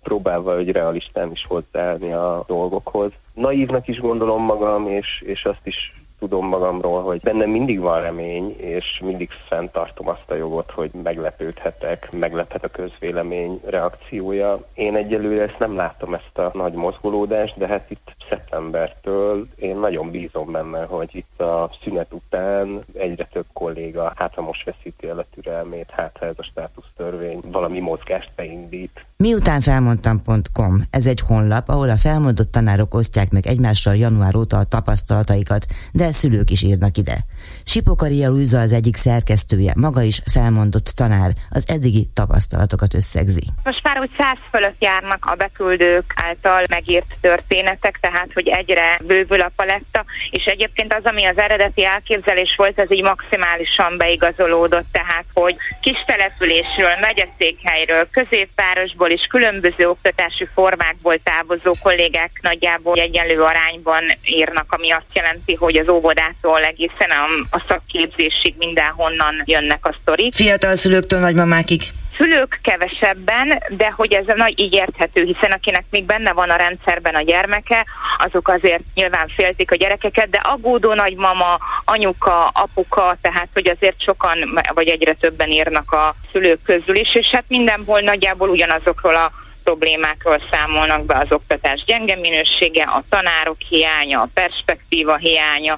próbálva 0.05 0.55
hogy 0.55 0.71
realistán 0.71 1.31
is 1.31 1.45
hozzáállni 1.47 2.11
a 2.11 2.43
dolgokhoz. 2.47 3.11
Naívnak 3.33 3.87
is 3.87 3.99
gondolom 3.99 4.43
magam, 4.43 4.87
és, 4.87 5.23
és 5.25 5.45
azt 5.45 5.65
is 5.65 5.93
tudom 6.19 6.47
magamról, 6.47 7.01
hogy 7.01 7.19
bennem 7.19 7.49
mindig 7.49 7.79
van 7.79 8.01
remény, 8.01 8.55
és 8.57 9.01
mindig 9.03 9.29
fenntartom 9.47 10.07
azt 10.07 10.25
a 10.31 10.35
jogot, 10.35 10.71
hogy 10.71 10.91
meglepődhetek, 11.03 12.09
meglephet 12.17 12.63
a 12.63 12.67
közvélemény 12.67 13.59
reakciója. 13.65 14.67
Én 14.73 14.95
egyelőre 14.95 15.43
ezt 15.43 15.59
nem 15.59 15.75
látom, 15.75 16.13
ezt 16.13 16.37
a 16.37 16.51
nagy 16.53 16.73
mozgolódást, 16.73 17.57
de 17.57 17.67
hát 17.67 17.91
itt 17.91 18.15
szeptembertől 18.29 19.47
én 19.55 19.77
nagyon 19.77 20.11
bízom 20.11 20.51
benne, 20.51 20.83
hogy 20.85 21.09
itt 21.15 21.41
a 21.41 21.69
szünet 21.83 22.13
után 22.13 22.85
egyre 22.93 23.27
több 23.31 23.45
kolléga 23.53 24.13
hát 24.15 24.33
ha 24.33 24.41
most 24.41 24.65
veszíti 24.65 25.07
el 25.07 25.19
a 25.19 25.25
türelmét, 25.33 25.89
hát 25.91 26.17
ha 26.19 26.25
ez 26.25 26.35
a 26.37 26.43
státusztörvény 26.43 27.39
valami 27.51 27.79
mozgást 27.79 28.31
beindít. 28.35 29.05
Miután 29.17 29.61
felmondtam.com, 29.61 30.73
ez 30.91 31.05
egy 31.05 31.21
honlap, 31.27 31.69
ahol 31.69 31.89
a 31.89 31.97
felmondott 31.97 32.51
tanárok 32.51 32.93
osztják 32.93 33.29
meg 33.31 33.45
egymással 33.47 33.95
január 33.95 34.35
óta 34.35 34.57
a 34.57 34.69
tapasztalataikat, 34.75 35.65
de 35.93 36.11
szülők 36.11 36.49
is 36.49 36.63
írnak 36.63 36.97
ide. 36.97 37.17
Sipokari 37.63 38.25
Luisa 38.25 38.59
az 38.59 38.73
egyik 38.73 38.95
szerkesztője, 38.95 39.73
maga 39.75 40.01
is 40.01 40.21
felmondott 40.33 40.89
tanár, 41.01 41.31
az 41.49 41.65
eddigi 41.73 42.03
tapasztalatokat 42.13 42.93
összegzi. 42.93 43.45
Most 43.63 43.83
már 43.83 43.99
úgy 43.99 44.11
száz 44.17 44.37
fölött 44.51 44.79
járnak 44.79 45.25
a 45.31 45.35
beküldők 45.35 46.13
által 46.23 46.61
megírt 46.69 47.11
történetek, 47.21 47.97
tehát 48.01 48.29
hogy 48.33 48.47
egyre 48.47 48.99
bővül 49.03 49.39
a 49.39 49.51
paletta, 49.55 50.05
és 50.29 50.43
egyébként 50.45 50.93
az, 50.93 51.03
ami 51.03 51.25
az 51.25 51.37
eredeti 51.37 51.85
elképzelés 51.85 52.53
volt, 52.57 52.79
ez 52.79 52.91
így 52.91 53.03
maximálisan 53.03 53.97
beigazolódott, 53.97 54.87
tehát 54.91 55.25
hogy 55.33 55.55
kis 55.81 56.03
településről, 56.05 56.95
megyeszékhelyről, 57.01 58.07
középvárosból 58.11 59.04
és 59.11 59.27
különböző 59.29 59.89
oktatási 59.89 60.47
formákból 60.53 61.19
távozó 61.23 61.73
kollégák 61.81 62.31
nagyjából 62.41 62.95
egyenlő 62.95 63.41
arányban 63.41 64.03
írnak, 64.23 64.65
ami 64.67 64.91
azt 64.91 65.13
jelenti, 65.13 65.53
hogy 65.53 65.75
az 65.75 65.87
óvodától 65.87 66.59
egészen 66.59 67.09
a, 67.09 67.55
a 67.55 67.65
szakképzésig 67.67 68.55
mindenhonnan 68.57 69.43
jönnek 69.45 69.85
a 69.85 69.95
sztorik. 70.01 70.33
Fiatal 70.33 70.75
szülőktől 70.75 71.19
nagymamákig. 71.19 71.81
Szülők 72.17 72.59
kevesebben, 72.61 73.63
de 73.69 73.91
hogy 73.95 74.13
ez 74.13 74.27
a 74.27 74.35
nagy 74.35 74.59
így 74.61 74.73
érthető, 74.73 75.23
hiszen 75.23 75.51
akinek 75.51 75.85
még 75.89 76.05
benne 76.05 76.33
van 76.33 76.49
a 76.49 76.55
rendszerben 76.55 77.15
a 77.15 77.21
gyermeke, 77.21 77.85
azok 78.17 78.47
azért 78.47 78.83
nyilván 78.93 79.27
féltik 79.27 79.71
a 79.71 79.75
gyerekeket, 79.75 80.29
de 80.29 80.41
aggódó 80.43 80.93
nagymama, 80.93 81.59
anyuka, 81.85 82.47
apuka, 82.47 83.17
tehát 83.21 83.49
hogy 83.53 83.69
azért 83.69 84.01
sokan, 84.01 84.61
vagy 84.73 84.89
egyre 84.89 85.13
többen 85.13 85.51
írnak 85.51 85.91
a 85.91 86.15
szülők 86.31 86.61
közül 86.63 86.95
is, 86.95 87.15
és 87.15 87.27
hát 87.31 87.45
mindenhol 87.47 87.99
nagyjából 87.99 88.49
ugyanazokról 88.49 89.15
a 89.15 89.31
problémákról 89.65 90.41
számolnak 90.51 91.05
be 91.05 91.17
az 91.17 91.31
oktatás 91.31 91.83
gyenge 91.85 92.15
minősége, 92.15 92.83
a 92.83 93.03
tanárok 93.09 93.57
hiánya, 93.69 94.21
a 94.21 94.29
perspektíva 94.33 95.15
hiánya, 95.15 95.77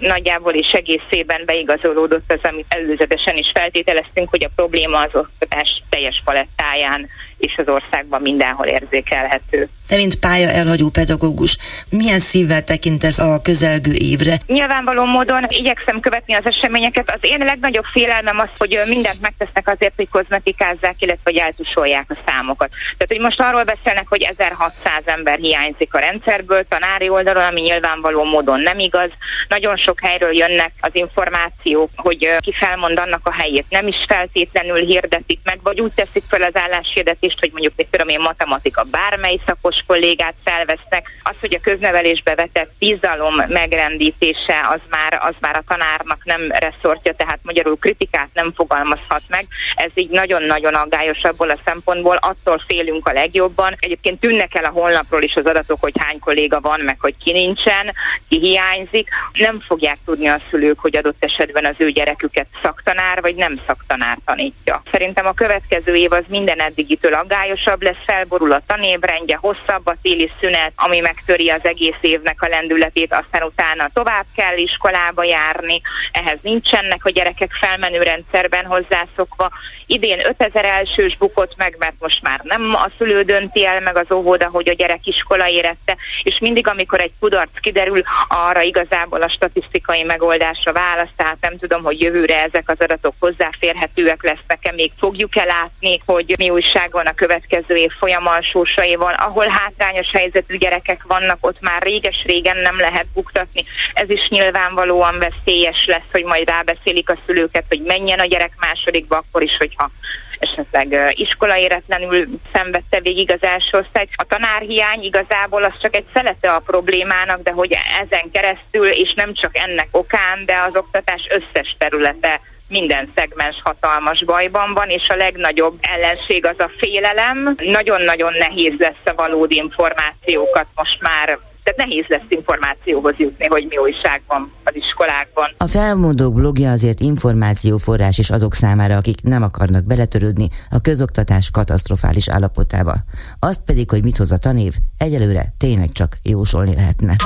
nagyjából 0.00 0.54
is 0.54 0.70
egészében 0.72 1.42
beigazolódott 1.46 2.32
az, 2.32 2.40
amit 2.42 2.66
előzetesen 2.68 3.36
is 3.36 3.50
feltételeztünk, 3.54 4.30
hogy 4.30 4.44
a 4.44 4.52
probléma 4.56 4.98
az 4.98 5.14
oktatás 5.14 5.82
teljes 5.88 6.22
palettáján 6.24 7.08
és 7.38 7.54
az 7.56 7.68
országban 7.68 8.20
mindenhol 8.22 8.66
érzékelhető. 8.66 9.68
Te, 9.88 9.96
mint 9.96 10.18
pálya 10.20 10.48
elhagyó 10.48 10.88
pedagógus, 10.90 11.58
milyen 11.90 12.18
szívvel 12.18 12.64
tekintesz 12.64 13.18
a 13.18 13.40
közelgő 13.42 13.92
évre? 13.92 14.34
Nyilvánvaló 14.46 15.04
módon 15.04 15.44
igyekszem 15.48 16.00
követni 16.00 16.34
az 16.34 16.46
eseményeket. 16.46 17.10
Az 17.10 17.18
én 17.20 17.38
legnagyobb 17.38 17.84
félelmem 17.84 18.38
az, 18.38 18.48
hogy 18.56 18.80
mindent 18.88 19.20
megtesznek 19.20 19.68
azért, 19.70 19.92
hogy 19.96 20.08
kozmetikázzák, 20.08 20.94
illetve 20.98 21.22
hogy 21.24 21.36
eltusolják 21.36 22.06
a 22.08 22.18
számokat. 22.26 22.68
Tehát, 22.68 23.12
hogy 23.14 23.20
most 23.20 23.40
arról 23.40 23.64
beszélnek, 23.64 24.08
hogy 24.08 24.22
1600 24.22 25.02
ember 25.04 25.38
hiányzik 25.38 25.94
a 25.94 25.98
rendszerből, 25.98 26.66
tanári 26.68 27.08
oldalon, 27.08 27.44
ami 27.44 27.60
nyilvánvaló 27.60 28.24
módon 28.24 28.60
nem 28.60 28.78
igaz. 28.78 29.10
Nagyon 29.48 29.76
sok 29.76 29.98
helyről 30.02 30.36
jönnek 30.36 30.72
az 30.80 30.94
információk, 30.94 31.90
hogy 31.96 32.34
ki 32.38 32.52
felmond 32.52 32.98
annak 32.98 33.20
a 33.22 33.34
helyét. 33.38 33.66
Nem 33.68 33.86
is 33.86 33.96
feltétlenül 34.08 34.86
hirdetik 34.86 35.40
meg, 35.44 35.58
vagy 35.62 35.80
úgy 35.80 35.92
teszik 35.94 36.24
fel 36.28 36.42
az 36.42 36.56
álláshirdetést, 36.56 37.25
hogy 37.40 37.50
mondjuk, 37.52 37.72
mit 37.76 37.88
tudom 37.90 38.08
én, 38.08 38.20
matematika 38.20 38.82
bármely 38.82 39.40
szakos 39.46 39.76
kollégát 39.86 40.34
felvesznek. 40.44 41.10
Az, 41.22 41.34
hogy 41.40 41.54
a 41.54 41.60
köznevelésbe 41.60 42.34
vetett 42.34 42.70
bizalom 42.78 43.34
megrendítése, 43.48 44.58
az 44.74 44.80
már, 44.90 45.18
az 45.22 45.34
már 45.40 45.56
a 45.56 45.64
tanárnak 45.68 46.24
nem 46.24 46.50
reszortja, 46.50 47.14
tehát 47.14 47.38
magyarul 47.42 47.78
kritikát 47.78 48.28
nem 48.32 48.52
fogalmazhat 48.52 49.22
meg. 49.28 49.46
Ez 49.74 49.90
így 49.94 50.10
nagyon-nagyon 50.10 50.74
aggályos 50.74 51.22
abból 51.22 51.48
a 51.48 51.58
szempontból, 51.64 52.16
attól 52.16 52.62
félünk 52.66 53.08
a 53.08 53.12
legjobban. 53.12 53.76
Egyébként 53.78 54.20
tűnnek 54.20 54.54
el 54.54 54.64
a 54.64 54.70
honlapról 54.70 55.22
is 55.22 55.34
az 55.34 55.46
adatok, 55.46 55.80
hogy 55.80 55.94
hány 55.98 56.18
kolléga 56.18 56.60
van, 56.60 56.80
meg 56.80 56.96
hogy 57.00 57.14
ki 57.24 57.32
nincsen, 57.32 57.94
ki 58.28 58.38
hiányzik. 58.38 59.08
Nem 59.32 59.60
fogják 59.60 59.98
tudni 60.04 60.28
a 60.28 60.40
szülők, 60.50 60.78
hogy 60.78 60.96
adott 60.96 61.24
esetben 61.24 61.66
az 61.66 61.74
ő 61.78 61.90
gyereküket 61.90 62.46
szaktanár 62.62 63.20
vagy 63.20 63.34
nem 63.34 63.60
szaktanár 63.66 64.18
tanítja. 64.24 64.82
Szerintem 64.90 65.26
a 65.26 65.32
következő 65.32 65.94
év 65.94 66.12
az 66.12 66.24
minden 66.28 66.58
eddigitől 66.58 67.12
aggályosabb 67.16 67.82
lesz, 67.82 68.04
felborul 68.06 68.52
a 68.52 68.62
tanévrendje, 68.66 69.36
hosszabb 69.40 69.86
a 69.86 69.96
téli 70.02 70.30
szünet, 70.40 70.72
ami 70.76 71.00
megtöri 71.00 71.48
az 71.50 71.60
egész 71.62 72.00
évnek 72.00 72.42
a 72.42 72.48
lendületét, 72.48 73.14
aztán 73.14 73.42
utána 73.42 73.90
tovább 73.92 74.24
kell 74.36 74.56
iskolába 74.56 75.24
járni, 75.24 75.80
ehhez 76.12 76.38
nincsenek 76.42 77.04
a 77.04 77.10
gyerekek 77.10 77.50
felmenő 77.60 77.98
rendszerben 77.98 78.64
hozzászokva. 78.64 79.50
Idén 79.86 80.26
5000 80.28 80.66
elsős 80.66 81.16
bukott 81.16 81.56
meg, 81.56 81.76
mert 81.78 81.94
most 81.98 82.22
már 82.22 82.40
nem 82.42 82.74
a 82.74 82.90
szülő 82.98 83.22
dönti 83.22 83.66
el 83.66 83.80
meg 83.80 83.98
az 83.98 84.10
óvoda, 84.12 84.48
hogy 84.48 84.68
a 84.68 84.74
gyerek 84.74 85.06
iskola 85.06 85.48
érette, 85.48 85.96
és 86.22 86.38
mindig, 86.40 86.68
amikor 86.68 87.00
egy 87.00 87.12
kudarc 87.20 87.60
kiderül, 87.60 88.02
arra 88.28 88.60
igazából 88.60 89.22
a 89.22 89.28
statisztikai 89.28 90.02
megoldásra 90.02 90.72
választ, 90.72 91.16
tehát 91.16 91.36
nem 91.40 91.58
tudom, 91.58 91.82
hogy 91.82 92.02
jövőre 92.02 92.42
ezek 92.42 92.70
az 92.70 92.80
adatok 92.80 93.14
hozzáférhetőek 93.18 94.22
lesznek-e, 94.22 94.72
még 94.72 94.92
fogjuk-e 94.98 95.44
látni, 95.44 96.00
hogy 96.06 96.34
mi 96.38 96.50
újság 96.50 96.94
a 97.06 97.14
következő 97.14 97.74
év 97.74 97.90
folyamalsósaival, 97.98 99.14
ahol 99.14 99.46
ahol 99.46 99.58
hátrányos 99.60 100.10
helyzetű 100.12 100.56
gyerekek 100.56 101.02
vannak, 101.08 101.38
ott 101.40 101.60
már 101.60 101.82
réges-régen 101.82 102.56
nem 102.56 102.78
lehet 102.78 103.06
buktatni. 103.14 103.62
Ez 103.92 104.10
is 104.10 104.28
nyilvánvalóan 104.28 105.18
veszélyes 105.18 105.84
lesz, 105.86 106.10
hogy 106.12 106.24
majd 106.24 106.48
rábeszélik 106.48 107.10
a 107.10 107.18
szülőket, 107.26 107.64
hogy 107.68 107.80
menjen 107.80 108.18
a 108.18 108.26
gyerek 108.26 108.52
másodikba, 108.60 109.16
akkor 109.16 109.42
is, 109.42 109.56
hogyha 109.58 109.90
esetleg 110.38 111.14
iskolaéretlenül 111.18 112.26
szenvedte 112.52 113.00
végig 113.00 113.32
az 113.32 113.42
első 113.42 113.78
osztály. 113.78 114.08
A 114.16 114.24
tanárhiány 114.24 115.02
igazából 115.02 115.62
az 115.62 115.80
csak 115.80 115.96
egy 115.96 116.06
szelete 116.14 116.50
a 116.50 116.62
problémának, 116.66 117.42
de 117.42 117.52
hogy 117.52 117.76
ezen 118.00 118.30
keresztül, 118.32 118.86
és 118.86 119.14
nem 119.14 119.34
csak 119.34 119.58
ennek 119.58 119.88
okán, 119.90 120.44
de 120.44 120.56
az 120.68 120.76
oktatás 120.76 121.26
összes 121.30 121.76
területe 121.78 122.40
minden 122.68 123.12
szegmens 123.14 123.60
hatalmas 123.64 124.24
bajban 124.24 124.74
van, 124.74 124.88
és 124.88 125.06
a 125.08 125.16
legnagyobb 125.16 125.78
ellenség 125.80 126.46
az 126.46 126.58
a 126.58 126.70
félelem. 126.78 127.54
Nagyon-nagyon 127.56 128.32
nehéz 128.38 128.74
lesz 128.78 129.04
a 129.04 129.14
valódi 129.14 129.56
információkat 129.56 130.66
most 130.74 131.00
már 131.00 131.38
tehát 131.66 131.88
nehéz 131.88 132.04
lesz 132.08 132.26
információhoz 132.28 133.14
jutni, 133.16 133.46
hogy 133.48 133.66
mi 133.68 133.76
újság 133.76 134.22
van 134.26 134.52
az 134.64 134.74
iskolákban. 134.74 135.54
A 135.56 135.66
felmondók 135.66 136.34
blogja 136.34 136.70
azért 136.70 137.00
információforrás 137.00 138.18
is 138.18 138.30
azok 138.30 138.54
számára, 138.54 138.96
akik 138.96 139.22
nem 139.22 139.42
akarnak 139.42 139.84
beletörődni 139.84 140.48
a 140.70 140.80
közoktatás 140.80 141.50
katasztrofális 141.50 142.28
állapotába. 142.28 142.94
Azt 143.38 143.64
pedig, 143.64 143.90
hogy 143.90 144.02
mit 144.02 144.16
hoz 144.16 144.32
a 144.32 144.38
tanév, 144.38 144.72
egyelőre 144.98 145.44
tényleg 145.58 145.92
csak 145.92 146.12
jósolni 146.22 146.74
lehetne. 146.74 147.16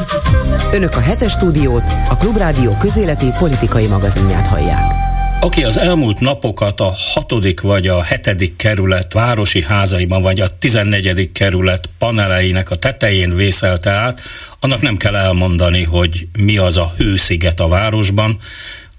Önök 0.73 0.93
a 0.97 1.01
hetes 1.01 1.33
stúdiót, 1.33 1.85
a 2.11 2.17
Klubrádió 2.17 2.71
közéleti 2.81 3.27
politikai 3.39 3.89
magazinját 3.89 4.47
hallják. 4.47 5.10
Aki 5.43 5.65
az 5.65 5.79
elmúlt 5.79 6.21
napokat 6.21 6.81
a 6.81 6.93
hatodik 7.15 7.61
vagy 7.61 7.87
a 7.87 8.03
hetedik 8.03 8.57
kerület 8.57 9.13
városi 9.13 9.63
házaiban, 9.63 10.23
vagy 10.23 10.41
a 10.41 10.59
tizennegyedik 10.59 11.33
kerület 11.33 11.89
paneleinek 11.99 12.71
a 12.71 12.75
tetején 12.75 13.35
vészelte 13.35 13.91
át, 13.91 14.21
annak 14.59 14.81
nem 14.81 14.97
kell 14.97 15.17
elmondani, 15.17 15.85
hogy 15.85 16.27
mi 16.39 16.57
az 16.57 16.77
a 16.77 16.93
hősziget 16.97 17.61
a 17.61 17.69
városban, 17.69 18.39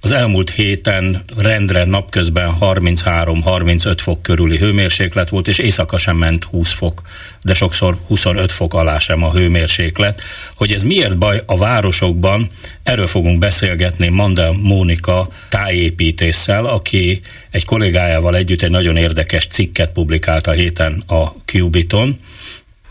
az 0.04 0.12
elmúlt 0.12 0.50
héten 0.50 1.24
rendre 1.38 1.86
napközben 1.86 2.56
33-35 2.60 3.98
fok 4.02 4.22
körüli 4.22 4.58
hőmérséklet 4.58 5.30
volt, 5.30 5.48
és 5.48 5.58
éjszaka 5.58 5.98
sem 5.98 6.18
ment 6.18 6.44
20 6.44 6.72
fok, 6.72 7.02
de 7.42 7.54
sokszor 7.54 7.98
25 8.08 8.52
fok 8.52 8.74
alá 8.74 8.98
sem 8.98 9.24
a 9.24 9.32
hőmérséklet. 9.32 10.22
Hogy 10.56 10.72
ez 10.72 10.84
miért 10.84 11.18
baj 11.18 11.44
a 11.46 11.58
városokban, 11.58 12.50
erről 12.84 13.08
fogunk 13.08 13.40
beszélgetni 13.40 14.08
Mandel 14.08 14.52
Mónika 14.52 15.28
tájépítésszel, 15.50 16.66
aki 16.66 17.22
egy 17.52 17.66
kollégájával 17.66 18.36
együtt 18.36 18.62
egy 18.62 18.72
nagyon 18.72 18.98
érdekes 18.98 19.46
cikket 19.48 19.92
publikált 19.92 20.48
a 20.48 20.52
héten 20.52 21.04
a 21.08 21.28
Cubiton. 21.46 22.20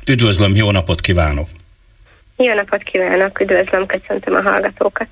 Üdvözlöm, 0.07 0.57
jó 0.57 0.71
napot 0.71 1.01
kívánok! 1.01 1.60
Jó 2.43 2.55
napot 2.55 2.83
kívánok, 2.83 3.41
üdvözlöm, 3.41 3.87
köszöntöm 3.87 4.35
a 4.35 4.43
hallgatókat. 4.43 5.07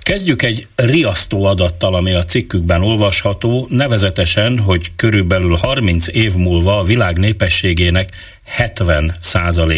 Kezdjük 0.00 0.42
egy 0.42 0.66
riasztó 0.74 1.44
adattal, 1.44 1.94
ami 1.94 2.14
a 2.14 2.24
cikkükben 2.24 2.82
olvasható, 2.82 3.66
nevezetesen, 3.70 4.58
hogy 4.58 4.90
körülbelül 4.96 5.56
30 5.56 6.08
év 6.08 6.34
múlva 6.34 6.78
a 6.78 6.82
világ 6.82 7.18
népességének 7.18 8.08
70 8.44 9.14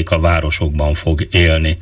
a 0.05 0.21
városokban 0.21 0.95
fog 0.95 1.27
élni. 1.31 1.79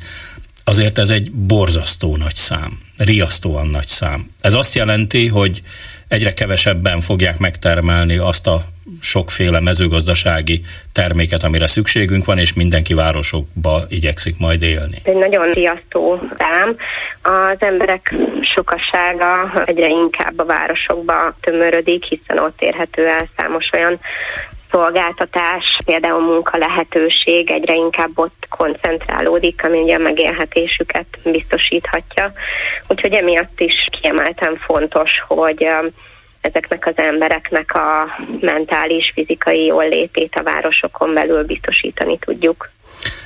Azért 0.63 0.97
ez 0.97 1.09
egy 1.09 1.31
borzasztó 1.31 2.15
nagy 2.17 2.35
szám, 2.35 2.79
riasztóan 2.97 3.67
nagy 3.67 3.87
szám. 3.87 4.29
Ez 4.41 4.53
azt 4.53 4.75
jelenti, 4.75 5.27
hogy 5.27 5.61
egyre 6.07 6.33
kevesebben 6.33 7.01
fogják 7.01 7.37
megtermelni 7.37 8.17
azt 8.17 8.47
a 8.47 8.65
sokféle 9.01 9.59
mezőgazdasági 9.59 10.61
terméket, 10.91 11.43
amire 11.43 11.67
szükségünk 11.67 12.25
van, 12.25 12.37
és 12.37 12.53
mindenki 12.53 12.93
városokba 12.93 13.81
igyekszik 13.89 14.37
majd 14.37 14.61
élni. 14.61 14.97
Egy 15.03 15.15
nagyon 15.15 15.51
riasztó 15.51 16.21
szám. 16.37 16.75
Az 17.21 17.57
emberek 17.59 18.15
sokasága 18.41 19.61
egyre 19.65 19.87
inkább 19.87 20.39
a 20.39 20.45
városokba 20.45 21.35
tömörödik, 21.39 22.03
hiszen 22.03 22.39
ott 22.39 22.61
érhető 22.61 23.07
el 23.07 23.29
számos 23.37 23.69
olyan 23.77 23.99
szolgáltatás, 24.71 25.77
például 25.85 26.21
munka 26.21 26.57
lehetőség 26.57 27.51
egyre 27.51 27.73
inkább 27.73 28.11
ott 28.15 28.47
koncentrálódik, 28.49 29.63
ami 29.63 29.81
ugye 29.81 29.95
a 29.95 29.99
megélhetésüket 29.99 31.05
biztosíthatja. 31.23 32.33
Úgyhogy 32.87 33.13
emiatt 33.13 33.59
is 33.59 33.85
kiemelten 34.01 34.59
fontos, 34.65 35.11
hogy 35.27 35.65
ezeknek 36.43 36.85
az 36.85 36.93
embereknek 36.95 37.75
a 37.75 38.07
mentális, 38.39 39.11
fizikai 39.13 39.65
jóllétét 39.65 40.35
a 40.35 40.43
városokon 40.43 41.13
belül 41.13 41.43
biztosítani 41.43 42.17
tudjuk. 42.19 42.69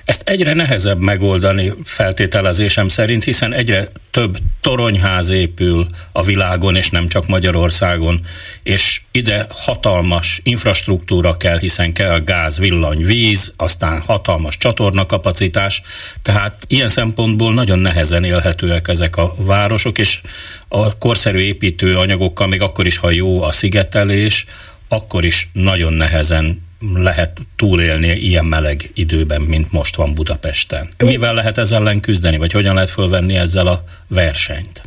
Ezt 0.05 0.29
egyre 0.29 0.53
nehezebb 0.53 0.99
megoldani 0.99 1.73
feltételezésem 1.83 2.87
szerint, 2.87 3.23
hiszen 3.23 3.53
egyre 3.53 3.89
több 4.11 4.37
toronyház 4.61 5.29
épül 5.29 5.85
a 6.11 6.23
világon, 6.23 6.75
és 6.75 6.89
nem 6.89 7.07
csak 7.07 7.27
Magyarországon, 7.27 8.21
és 8.63 9.01
ide 9.11 9.47
hatalmas 9.49 10.39
infrastruktúra 10.43 11.37
kell, 11.37 11.59
hiszen 11.59 11.93
kell 11.93 12.19
gáz, 12.19 12.59
villany, 12.59 13.05
víz, 13.05 13.53
aztán 13.57 14.01
hatalmas 14.01 14.57
csatornakapacitás, 14.57 15.81
tehát 16.21 16.65
ilyen 16.67 16.87
szempontból 16.87 17.53
nagyon 17.53 17.79
nehezen 17.79 18.23
élhetőek 18.23 18.87
ezek 18.87 19.17
a 19.17 19.33
városok, 19.37 19.97
és 19.97 20.21
a 20.67 20.97
korszerű 20.97 21.39
építő 21.39 21.97
anyagokkal, 21.97 22.47
még 22.47 22.61
akkor 22.61 22.85
is, 22.85 22.97
ha 22.97 23.11
jó 23.11 23.41
a 23.41 23.51
szigetelés, 23.51 24.45
akkor 24.87 25.25
is 25.25 25.49
nagyon 25.53 25.93
nehezen 25.93 26.66
lehet 26.79 27.39
túlélni 27.55 28.07
ilyen 28.07 28.45
meleg 28.45 28.91
időben, 28.93 29.41
mint 29.41 29.71
most 29.71 29.95
van 29.95 30.13
Budapesten. 30.13 30.89
Mivel 30.97 31.33
lehet 31.33 31.57
ezzel 31.57 31.79
ellen 31.79 31.99
küzdeni, 31.99 32.37
vagy 32.37 32.51
hogyan 32.51 32.73
lehet 32.73 32.89
fölvenni 32.89 33.35
ezzel 33.35 33.67
a 33.67 33.83
versenyt? 34.07 34.81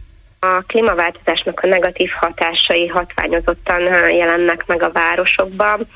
A 0.46 0.62
klímaváltozásnak 0.66 1.60
a 1.62 1.66
negatív 1.66 2.10
hatásai 2.14 2.86
hatványozottan 2.86 3.80
jelennek 4.12 4.66
meg 4.66 4.82
a 4.82 4.92
városokban. 4.92 5.86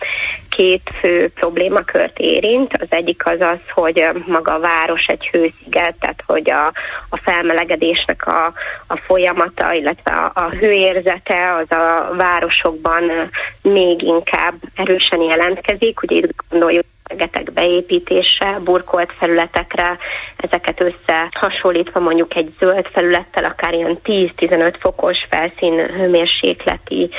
Két 0.48 0.90
fő 1.00 1.30
problémakört 1.35 2.18
érint. 2.18 2.72
Az 2.80 2.87
egyik 2.90 3.26
az 3.26 3.40
az, 3.40 3.59
hogy 3.74 4.09
maga 4.26 4.54
a 4.54 4.61
város 4.61 5.07
egy 5.07 5.26
hősziget, 5.26 5.94
tehát 6.00 6.22
hogy 6.26 6.50
a, 6.50 6.66
a 7.09 7.16
felmelegedésnek 7.16 8.26
a, 8.26 8.52
a 8.87 8.96
folyamata, 8.96 9.72
illetve 9.72 10.14
a, 10.14 10.33
a 10.35 10.48
hőérzete 10.48 11.54
az 11.54 11.76
a 11.76 12.14
városokban 12.16 13.30
még 13.62 14.02
inkább 14.02 14.54
erősen 14.74 15.20
jelentkezik. 15.20 16.02
Ugye 16.02 16.16
itt 16.16 16.35
gondoljuk 16.48 16.85
rengeteg 17.04 17.52
beépítése, 17.52 18.58
burkolt 18.64 19.12
felületekre, 19.18 19.98
ezeket 20.36 20.80
összehasonlítva 20.80 22.00
mondjuk 22.00 22.36
egy 22.36 22.54
zöld 22.58 22.86
felülettel, 22.92 23.44
akár 23.44 23.74
ilyen 23.74 23.98
10-15 24.04 24.74
fokos 24.80 25.16
felszín 25.30 25.86
hőmérsékleti 25.86 27.10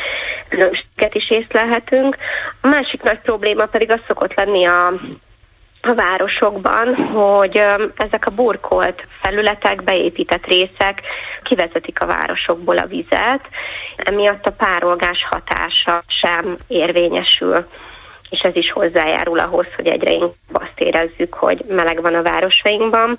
különbséget 0.49 1.15
is 1.15 1.29
észlelhetünk. 1.29 2.17
A 2.61 2.67
másik 2.67 3.01
nagy 3.01 3.19
probléma 3.19 3.65
pedig 3.65 3.91
az 3.91 3.99
szokott 4.07 4.33
lenni 4.33 4.67
a 4.67 4.93
a 5.87 5.93
városokban, 5.93 6.95
hogy 6.95 7.57
ezek 7.95 8.25
a 8.25 8.31
burkolt 8.31 9.07
felületek, 9.21 9.83
beépített 9.83 10.45
részek 10.45 11.01
kivezetik 11.43 12.01
a 12.01 12.05
városokból 12.05 12.77
a 12.77 12.85
vizet, 12.85 13.41
emiatt 13.95 14.45
a 14.45 14.51
párolgás 14.51 15.27
hatása 15.29 16.03
sem 16.07 16.55
érvényesül 16.67 17.65
és 18.29 18.39
ez 18.39 18.55
is 18.55 18.71
hozzájárul 18.71 19.39
ahhoz, 19.39 19.65
hogy 19.75 19.87
egyre 19.87 20.11
inkább 20.13 20.33
azt 20.53 20.79
érezzük, 20.79 21.33
hogy 21.33 21.63
meleg 21.67 22.01
van 22.01 22.15
a 22.15 22.21
városainkban. 22.21 23.17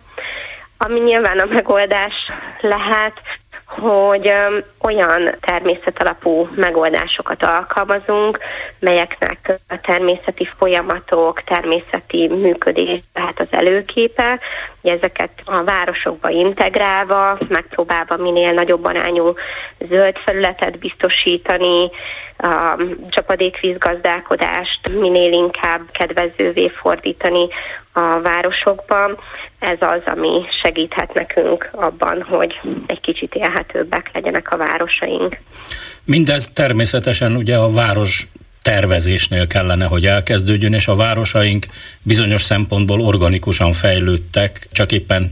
Ami 0.79 1.01
nyilván 1.01 1.38
a 1.38 1.45
megoldás 1.45 2.14
lehet, 2.61 3.21
hogy 3.66 4.33
olyan 4.81 5.35
természetalapú 5.40 6.49
megoldásokat 6.55 7.42
alkalmazunk, 7.42 8.38
melyeknek 8.79 9.61
a 9.69 9.81
természeti 9.81 10.49
folyamatok, 10.59 11.42
természeti 11.45 12.29
működés 12.29 13.03
tehát 13.12 13.40
az 13.40 13.47
előképe, 13.51 14.40
ezeket 14.88 15.31
a 15.44 15.64
városokba 15.64 16.31
integrálva, 16.31 17.38
megpróbálva 17.49 18.16
minél 18.16 18.53
nagyobb 18.53 18.85
arányú 18.85 19.35
zöld 19.88 20.16
felületet 20.25 20.79
biztosítani, 20.79 21.90
a 22.38 22.83
csapadékvízgazdálkodást 23.09 24.81
minél 25.01 25.33
inkább 25.33 25.81
kedvezővé 25.90 26.68
fordítani 26.68 27.49
a 27.92 28.20
városokban. 28.20 29.18
Ez 29.59 29.77
az, 29.81 30.01
ami 30.05 30.44
segíthet 30.62 31.14
nekünk 31.14 31.68
abban, 31.72 32.22
hogy 32.22 32.61
egy 32.87 33.01
kicsit 33.01 33.35
élhetőbbek 33.35 34.11
legyenek 34.12 34.53
a 34.53 34.57
városaink. 34.57 35.37
Mindez 36.05 36.53
természetesen 36.53 37.37
ugye 37.37 37.57
a 37.57 37.72
város 37.72 38.27
tervezésnél 38.66 39.46
kellene, 39.46 39.85
hogy 39.85 40.07
elkezdődjön, 40.07 40.72
és 40.72 40.88
a 40.88 40.94
városaink 40.94 41.66
bizonyos 42.02 42.42
szempontból 42.42 43.00
organikusan 43.00 43.72
fejlődtek, 43.72 44.68
csak 44.72 44.92
éppen 44.92 45.31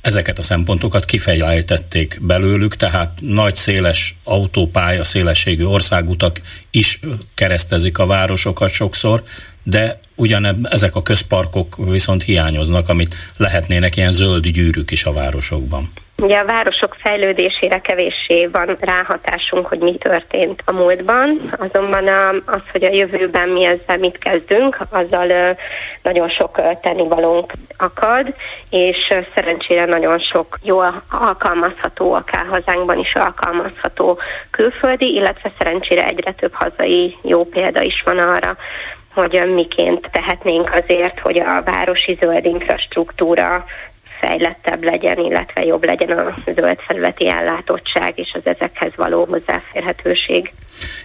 ezeket 0.00 0.38
a 0.38 0.42
szempontokat 0.42 1.04
kifejlejtették 1.04 2.18
belőlük, 2.22 2.76
tehát 2.76 3.18
nagy 3.20 3.54
széles 3.54 4.16
autópálya, 4.24 5.04
szélességű 5.04 5.64
országutak 5.64 6.40
is 6.70 7.00
keresztezik 7.34 7.98
a 7.98 8.06
városokat 8.06 8.70
sokszor, 8.70 9.22
de 9.62 10.00
ugyan 10.14 10.68
ezek 10.70 10.94
a 10.94 11.02
közparkok 11.02 11.76
viszont 11.76 12.22
hiányoznak, 12.22 12.88
amit 12.88 13.16
lehetnének 13.36 13.96
ilyen 13.96 14.10
zöld 14.10 14.46
gyűrűk 14.46 14.90
is 14.90 15.04
a 15.04 15.12
városokban. 15.12 15.92
Ugye 16.22 16.38
a 16.38 16.44
városok 16.44 16.96
fejlődésére 17.02 17.80
kevéssé 17.80 18.46
van 18.52 18.76
ráhatásunk, 18.80 19.66
hogy 19.66 19.78
mi 19.78 19.96
történt 19.96 20.62
a 20.66 20.72
múltban, 20.72 21.52
azonban 21.58 22.08
az, 22.46 22.62
hogy 22.72 22.84
a 22.84 22.94
jövőben 22.94 23.48
mi 23.48 23.64
ezzel 23.64 23.98
mit 23.98 24.18
kezdünk, 24.18 24.78
azzal 24.90 25.56
nagyon 26.02 26.28
sok 26.28 26.80
tennivalónk 26.80 27.52
akad, 27.76 28.34
és 28.70 28.96
szerencsére 29.34 29.84
nagyon 29.84 30.18
sok 30.18 30.58
jó 30.62 30.78
alkalmazható, 31.10 32.12
akár 32.12 32.46
hazánkban 32.46 32.98
is 32.98 33.14
alkalmazható 33.14 34.18
külföldi, 34.50 35.14
illetve 35.14 35.52
szerencsére 35.58 36.04
egyre 36.04 36.32
több 36.32 36.52
hazai 36.54 37.16
jó 37.22 37.44
példa 37.44 37.82
is 37.82 38.02
van 38.04 38.18
arra, 38.18 38.56
hogy 39.14 39.52
miként 39.54 40.08
tehetnénk 40.12 40.72
azért, 40.72 41.20
hogy 41.20 41.40
a 41.40 41.62
városi 41.64 42.18
zöld 42.20 42.44
infrastruktúra 42.44 43.64
fejlettebb 44.20 44.82
legyen, 44.82 45.18
illetve 45.18 45.64
jobb 45.64 45.84
legyen 45.84 46.18
a 46.18 46.34
zöld 46.44 46.78
felületi 46.86 47.28
ellátottság 47.28 48.12
és 48.14 48.30
az 48.32 48.40
ezekhez 48.44 48.92
való 48.96 49.24
hozzáférhetőség. 49.24 50.52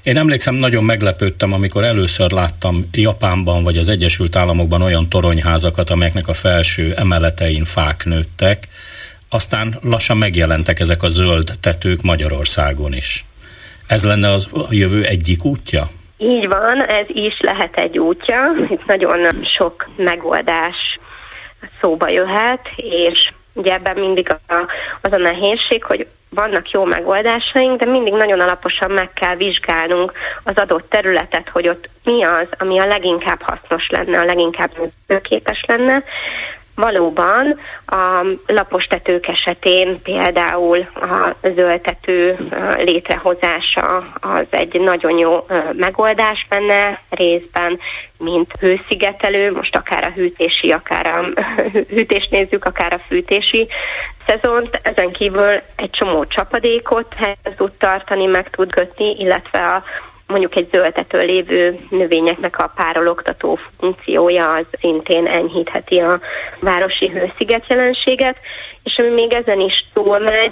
Én 0.04 0.18
emlékszem, 0.18 0.56
nagyon 0.56 0.84
meglepődtem, 0.84 1.54
amikor 1.54 1.84
először 1.84 2.32
láttam 2.32 2.90
Japánban 2.92 3.64
vagy 3.64 3.78
az 3.78 3.90
Egyesült 3.90 4.36
Államokban 4.36 4.82
olyan 4.82 5.10
toronyházakat, 5.10 5.90
amelyeknek 5.90 6.28
a 6.28 6.34
felső 6.34 6.94
emeletein 6.96 7.64
fák 7.64 8.06
nőttek, 8.06 8.68
aztán 9.30 9.78
lassan 9.82 10.18
megjelentek 10.18 10.80
ezek 10.80 11.04
a 11.04 11.08
zöld 11.08 11.52
tetők 11.60 12.02
Magyarországon 12.02 12.94
is. 12.94 13.26
Ez 13.88 14.04
lenne 14.04 14.32
az 14.32 14.50
a 14.54 14.68
jövő 14.70 15.04
egyik 15.04 15.46
útja? 15.46 15.90
Így 16.18 16.48
van, 16.48 16.86
ez 16.86 17.06
is 17.08 17.40
lehet 17.40 17.78
egy 17.78 18.00
útja. 18.00 18.38
Itt 18.70 18.86
nagyon 18.86 19.48
sok 19.58 19.90
megoldás 19.96 20.76
szóba 21.82 22.10
jöhet, 22.10 22.68
és 22.76 23.30
ugye 23.54 23.74
ebben 23.74 23.98
mindig 23.98 24.28
a, 24.48 24.54
az 25.02 25.12
a 25.12 25.18
nehézség, 25.18 25.84
hogy 25.84 26.08
vannak 26.30 26.72
jó 26.72 26.84
megoldásaink, 26.84 27.80
de 27.80 27.86
mindig 27.86 28.14
nagyon 28.14 28.40
alaposan 28.40 28.92
meg 28.92 29.14
kell 29.14 29.36
vizsgálnunk 29.36 30.14
az 30.44 30.56
adott 30.56 30.90
területet, 30.90 31.50
hogy 31.50 31.68
ott 31.68 31.90
mi 32.04 32.24
az, 32.24 32.48
ami 32.58 32.80
a 32.80 32.86
leginkább 32.86 33.42
hasznos 33.42 33.90
lenne, 33.90 34.20
a 34.20 34.26
leginkább 34.26 34.72
működőképes 34.78 35.64
lenne. 35.68 36.04
Valóban 36.82 37.60
a 37.86 38.26
lapos 38.46 38.86
tetők 38.86 39.28
esetén 39.28 40.02
például 40.02 40.88
a 40.96 41.36
zöldtető 41.56 42.38
létrehozása 42.78 43.98
az 44.20 44.46
egy 44.50 44.80
nagyon 44.80 45.18
jó 45.18 45.46
megoldás 45.74 46.46
benne 46.50 47.02
részben, 47.10 47.80
mint 48.18 48.52
hőszigetelő, 48.60 49.52
most 49.52 49.76
akár 49.76 50.08
a 50.08 50.12
hűtési, 50.16 50.72
akár 50.72 51.06
a 51.06 51.42
hűtést 51.96 52.32
nézzük, 52.32 52.66
akár 52.66 52.94
a 52.94 53.04
fűtési 53.08 53.68
szezont. 54.28 54.80
Ezen 54.84 55.12
kívül 55.12 55.62
egy 55.76 55.90
csomó 55.90 56.26
csapadékot 56.26 57.14
tud 57.58 57.72
tartani, 57.72 58.26
meg 58.26 58.50
tud 58.50 58.74
kötni, 58.74 59.16
illetve 59.20 59.60
a 59.60 59.84
mondjuk 60.32 60.56
egy 60.56 60.70
zöldetől 60.72 61.26
lévő 61.26 61.80
növényeknek 61.90 62.58
a 62.58 62.72
párologtató 62.76 63.60
funkciója 63.80 64.54
az 64.54 64.66
szintén 64.80 65.28
enyhítheti 65.28 66.00
a 66.00 66.20
városi 66.60 67.08
hősziget 67.08 67.68
jelenséget, 67.68 68.38
és 68.84 68.98
ami 68.98 69.10
még 69.10 69.34
ezen 69.34 69.60
is 69.60 69.86
túlmegy, 69.94 70.52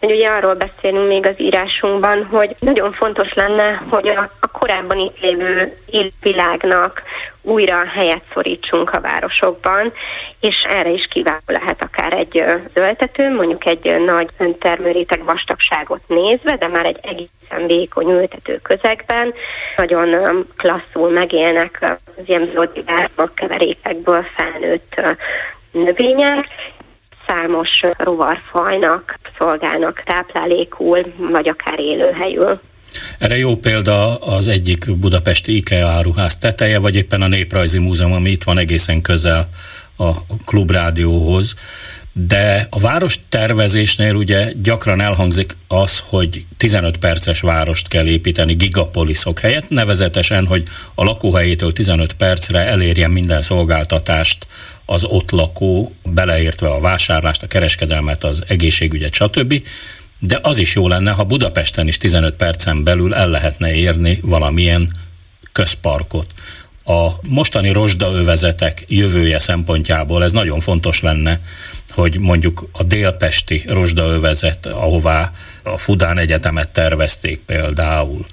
hogy 0.00 0.10
ugye 0.10 0.28
arról 0.28 0.54
beszélünk 0.54 1.08
még 1.08 1.26
az 1.26 1.34
írásunkban, 1.36 2.24
hogy 2.24 2.56
nagyon 2.58 2.92
fontos 2.92 3.32
lenne, 3.34 3.82
hogy 3.90 4.08
a, 4.08 4.30
a 4.40 4.46
korábban 4.46 4.98
itt 4.98 5.20
lévő 5.20 5.76
világnak 6.20 7.02
újra 7.42 7.86
helyet 7.86 8.22
szorítsunk 8.32 8.90
a 8.90 9.00
városokban, 9.00 9.92
és 10.40 10.54
erre 10.70 10.88
is 10.88 11.06
kiváló 11.10 11.40
lehet 11.46 11.84
akár 11.84 12.12
egy 12.12 12.44
zöldető, 12.74 13.34
mondjuk 13.34 13.66
egy 13.66 14.00
nagy 14.06 14.28
öntermőréteg 14.38 15.24
vastagságot 15.24 16.00
nézve, 16.06 16.56
de 16.56 16.68
már 16.68 16.86
egy 16.86 16.98
egészen 17.02 17.66
vékony 17.66 18.10
ültető 18.10 18.60
közegben. 18.62 19.34
Nagyon 19.76 20.46
klasszul 20.56 21.10
megélnek 21.10 21.78
az 21.80 22.22
ilyen 22.26 22.50
zöld 22.54 22.84
keverékekből 23.34 24.24
felnőtt 24.36 25.00
növények, 25.72 26.46
számos 27.30 27.68
rovarfajnak 27.98 29.18
szolgálnak 29.38 30.02
táplálékul, 30.04 31.12
vagy 31.32 31.48
akár 31.48 31.78
élőhelyül. 31.78 32.60
Erre 33.18 33.36
jó 33.36 33.56
példa 33.56 34.16
az 34.16 34.48
egyik 34.48 34.96
budapesti 34.96 35.56
IKEA 35.56 35.88
áruház 35.88 36.38
teteje, 36.38 36.78
vagy 36.78 36.96
éppen 36.96 37.22
a 37.22 37.28
Néprajzi 37.28 37.78
Múzeum, 37.78 38.12
ami 38.12 38.30
itt 38.30 38.42
van 38.42 38.58
egészen 38.58 39.00
közel 39.00 39.48
a 39.96 40.10
klubrádióhoz. 40.44 41.54
De 42.12 42.66
a 42.70 42.80
város 42.80 43.18
tervezésnél 43.28 44.14
ugye 44.14 44.52
gyakran 44.62 45.00
elhangzik 45.00 45.56
az, 45.68 46.02
hogy 46.08 46.44
15 46.56 46.96
perces 46.96 47.40
várost 47.40 47.88
kell 47.88 48.06
építeni 48.06 48.54
gigapoliszok 48.54 49.38
helyett, 49.38 49.68
nevezetesen, 49.68 50.46
hogy 50.46 50.62
a 50.94 51.04
lakóhelyétől 51.04 51.72
15 51.72 52.12
percre 52.12 52.58
elérjen 52.58 53.10
minden 53.10 53.40
szolgáltatást 53.40 54.46
az 54.90 55.04
ott 55.04 55.30
lakó, 55.30 55.94
beleértve 56.02 56.68
a 56.68 56.80
vásárlást, 56.80 57.42
a 57.42 57.46
kereskedelmet, 57.46 58.24
az 58.24 58.42
egészségügyet, 58.46 59.14
stb. 59.14 59.62
De 60.18 60.38
az 60.42 60.58
is 60.58 60.74
jó 60.74 60.88
lenne, 60.88 61.10
ha 61.10 61.24
Budapesten 61.24 61.86
is 61.86 61.98
15 61.98 62.36
percen 62.36 62.84
belül 62.84 63.14
el 63.14 63.28
lehetne 63.28 63.74
érni 63.74 64.18
valamilyen 64.22 64.90
közparkot. 65.52 66.34
A 66.84 67.10
mostani 67.22 67.72
rozsdaövezetek 67.72 68.84
jövője 68.88 69.38
szempontjából 69.38 70.22
ez 70.22 70.32
nagyon 70.32 70.60
fontos 70.60 71.00
lenne, 71.00 71.40
hogy 71.90 72.18
mondjuk 72.18 72.68
a 72.72 72.82
délpesti 72.82 73.64
rozsdaövezet, 73.66 74.66
ahová 74.66 75.30
a 75.62 75.78
Fudán 75.78 76.18
Egyetemet 76.18 76.72
tervezték 76.72 77.38
például, 77.38 78.26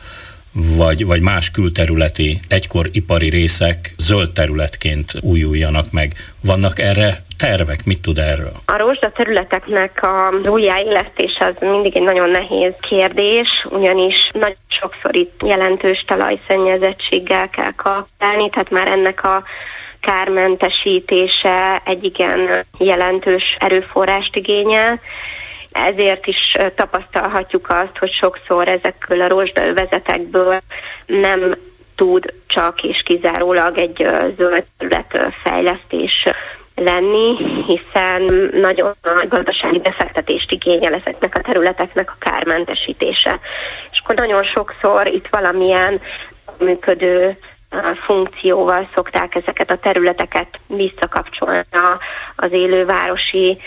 vagy, 0.78 1.06
vagy 1.06 1.22
más 1.22 1.52
külterületi, 1.52 2.40
egykor 2.50 2.86
ipari 2.92 3.30
részek 3.30 3.94
zöld 3.98 4.32
területként 4.32 5.12
újuljanak 5.22 5.86
meg. 5.92 6.14
Vannak 6.44 6.80
erre 6.80 7.26
tervek? 7.38 7.86
Mit 7.86 8.02
tud 8.02 8.18
erről? 8.18 8.52
A 8.66 8.78
rozsda 8.78 9.12
területeknek 9.12 10.04
a 10.04 10.50
újjáélesztés 10.50 11.38
az 11.40 11.56
mindig 11.60 11.96
egy 11.96 12.04
nagyon 12.04 12.30
nehéz 12.30 12.74
kérdés, 12.82 13.50
ugyanis 13.70 14.30
nagyon 14.34 14.58
sokszor 14.68 15.18
itt 15.18 15.42
jelentős 15.46 16.06
talajszennyezettséggel 16.08 17.50
kell 17.50 17.74
kapcsolni, 17.76 18.50
tehát 18.50 18.70
már 18.70 18.92
ennek 18.92 19.24
a 19.24 19.44
kármentesítése 20.02 21.82
egy 21.86 22.04
igen 22.04 22.66
jelentős 22.78 23.56
erőforrást 23.60 24.36
igényel, 24.36 25.00
ezért 25.78 26.28
is 26.28 26.54
tapasztalhatjuk 26.76 27.68
azt, 27.70 27.98
hogy 27.98 28.12
sokszor 28.12 28.68
ezekből 28.68 29.22
a 29.22 29.28
rozsdaövezetekből 29.28 30.62
nem 31.06 31.56
tud 31.96 32.34
csak 32.48 32.82
és 32.84 33.04
kizárólag 33.06 33.80
egy 33.80 34.06
zöld 34.38 34.66
terület 34.78 35.36
fejlesztés 35.44 36.24
lenni, 36.76 37.36
hiszen 37.66 38.50
nagyon 38.54 38.96
nagy 39.02 39.28
gazdasági 39.28 39.80
befektetést 39.80 40.52
igényel 40.52 40.94
ezeknek 40.94 41.36
a 41.36 41.42
területeknek 41.42 42.12
a 42.12 42.16
kármentesítése. 42.20 43.40
És 43.92 44.00
akkor 44.04 44.16
nagyon 44.16 44.44
sokszor 44.44 45.08
itt 45.08 45.28
valamilyen 45.30 46.02
működő 46.60 47.38
funkcióval 48.06 48.90
szokták 48.96 49.36
ezeket 49.36 49.72
a 49.72 49.78
területeket 49.78 50.48
visszakapcsolni 50.68 51.66
az 52.36 52.52
élővárosi 52.52 53.58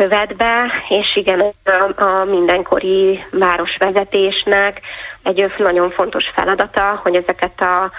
szövetbe, 0.00 0.72
és 0.88 1.16
igen, 1.16 1.40
a, 1.64 2.02
a 2.02 2.24
mindenkori 2.24 3.18
városvezetésnek 3.30 4.80
egy 5.22 5.44
nagyon 5.58 5.90
fontos 5.90 6.24
feladata, 6.34 7.00
hogy 7.02 7.14
ezeket 7.14 7.60
a 7.60 7.90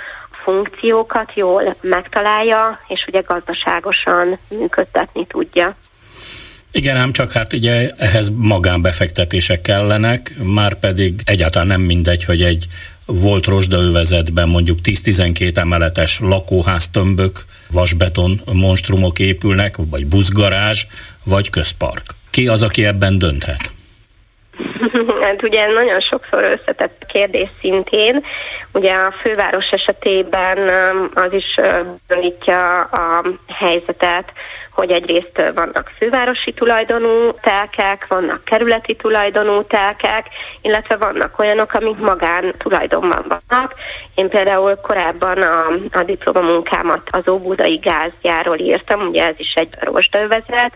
funkciókat 0.43 1.31
jól 1.33 1.75
megtalálja, 1.81 2.79
és 2.87 3.05
ugye 3.07 3.21
gazdaságosan 3.27 4.37
működtetni 4.49 5.25
tudja. 5.27 5.75
Igen, 6.71 6.97
ám 6.97 7.11
csak 7.11 7.31
hát 7.31 7.53
ugye 7.53 7.89
ehhez 7.97 8.31
magánbefektetések 8.35 9.61
kellenek, 9.61 10.35
már 10.43 10.73
pedig 10.79 11.21
egyáltalán 11.25 11.67
nem 11.67 11.81
mindegy, 11.81 12.23
hogy 12.23 12.41
egy 12.41 12.67
volt 13.05 13.45
rozsdaövezetben 13.45 14.49
mondjuk 14.49 14.77
10-12 14.83 15.57
emeletes 15.57 16.19
lakóháztömbök, 16.19 17.45
vasbeton 17.71 18.41
monstrumok 18.53 19.19
épülnek, 19.19 19.75
vagy 19.89 20.05
buszgarázs, 20.05 20.85
vagy 21.23 21.49
közpark. 21.49 22.03
Ki 22.29 22.47
az, 22.47 22.63
aki 22.63 22.85
ebben 22.85 23.17
dönthet? 23.17 23.71
Hát 25.21 25.43
ugye 25.43 25.65
nagyon 25.67 25.99
sokszor 25.99 26.43
összetett 26.43 27.05
kérdés 27.07 27.49
szintén. 27.61 28.23
Ugye 28.73 28.93
a 28.93 29.13
főváros 29.23 29.69
esetében 29.71 30.57
um, 30.57 31.11
az 31.13 31.33
is 31.33 31.59
bonyolítja 32.07 32.81
a 32.81 33.23
helyzetet, 33.47 34.31
hogy 34.71 34.91
egyrészt 34.91 35.51
vannak 35.55 35.91
fővárosi 35.97 36.53
tulajdonú 36.53 37.33
telkek, 37.41 38.05
vannak 38.09 38.43
kerületi 38.43 38.95
tulajdonú 38.95 39.63
telkek, 39.63 40.27
illetve 40.61 40.95
vannak 40.95 41.39
olyanok, 41.39 41.73
amik 41.73 41.97
magán 41.97 42.53
tulajdonban 42.57 43.25
vannak. 43.27 43.73
Én 44.15 44.29
például 44.29 44.75
korábban 44.75 45.41
a, 45.41 45.65
a 45.91 46.03
diplomamunkámat 46.03 47.01
az 47.11 47.27
Óbudai 47.27 47.75
gázgyárról 47.75 48.59
írtam, 48.59 49.07
ugye 49.07 49.27
ez 49.27 49.35
is 49.37 49.53
egy 49.53 49.69
rozsdaövezet, 49.79 50.73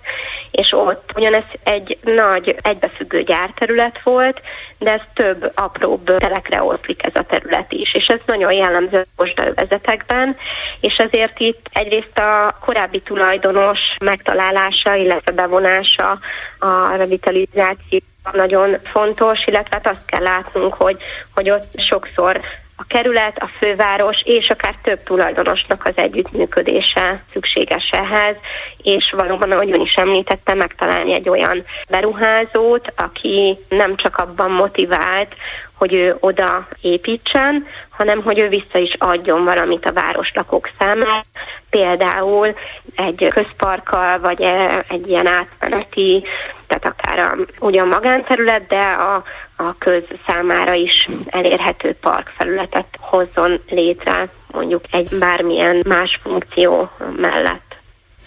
és 0.51 0.71
ott 0.71 1.11
ugyanez 1.15 1.43
egy 1.63 1.97
nagy 2.03 2.55
egybefüggő 2.61 3.23
gyárterület 3.23 3.99
volt, 4.03 4.41
de 4.79 4.91
ez 4.91 5.01
több 5.13 5.51
apróbb 5.55 6.15
telekre 6.15 6.63
oszlik 6.63 7.05
ez 7.05 7.15
a 7.15 7.23
terület 7.23 7.71
is, 7.71 7.93
és 7.93 8.05
ez 8.05 8.19
nagyon 8.25 8.51
jellemző 8.51 8.97
a 8.97 9.23
rozsdaövezetekben, 9.23 10.37
és 10.79 10.95
ezért 10.95 11.39
itt 11.39 11.69
egyrészt 11.73 12.19
a 12.19 12.57
korábbi 12.65 13.01
tulajdonos 13.01 13.79
megtalálása, 14.03 14.95
illetve 14.95 15.31
bevonása 15.31 16.19
a 16.59 16.95
revitalizáció 16.95 17.99
nagyon 18.31 18.77
fontos, 18.83 19.45
illetve 19.45 19.69
hát 19.83 19.88
azt 19.88 20.05
kell 20.05 20.23
látnunk, 20.23 20.73
hogy, 20.73 20.97
hogy 21.36 21.49
ott 21.49 21.79
sokszor 21.79 22.41
a 22.77 22.83
kerület, 22.88 23.38
a 23.38 23.49
főváros 23.59 24.21
és 24.23 24.49
akár 24.49 24.75
több 24.81 25.03
tulajdonosnak 25.03 25.81
az 25.86 25.93
együttműködése 25.95 27.23
szükséges 27.33 27.89
ehhez, 27.91 28.36
és 28.77 29.13
valóban, 29.17 29.51
ahogy 29.51 29.71
ön 29.71 29.81
is 29.81 29.93
említette, 29.93 30.53
megtalálni 30.53 31.13
egy 31.13 31.29
olyan 31.29 31.63
beruházót, 31.89 32.93
aki 32.95 33.57
nem 33.69 33.95
csak 33.95 34.17
abban 34.17 34.51
motivált, 34.51 35.36
hogy 35.77 35.93
ő 35.93 36.15
oda 36.19 36.67
építsen, 36.81 37.67
hanem 37.97 38.23
hogy 38.23 38.41
ő 38.41 38.47
vissza 38.47 38.77
is 38.77 38.95
adjon 38.97 39.43
valamit 39.43 39.85
a 39.85 39.93
városlakók 39.93 40.69
számára, 40.79 41.25
például 41.69 42.55
egy 42.95 43.25
közparkkal, 43.33 44.19
vagy 44.19 44.41
egy 44.87 45.09
ilyen 45.09 45.27
átmeneti, 45.27 46.23
tehát 46.67 46.85
akár 46.85 47.19
a, 47.19 47.37
ugyan 47.59 47.87
magánterület, 47.87 48.67
de 48.67 48.79
a, 48.79 49.23
a 49.57 49.77
köz 49.77 50.03
számára 50.27 50.73
is 50.73 51.05
elérhető 51.25 51.95
parkfelületet 52.01 52.87
hozzon 52.99 53.61
létre, 53.69 54.29
mondjuk 54.51 54.83
egy 54.91 55.09
bármilyen 55.19 55.81
más 55.87 56.19
funkció 56.23 56.89
mellett. 57.15 57.75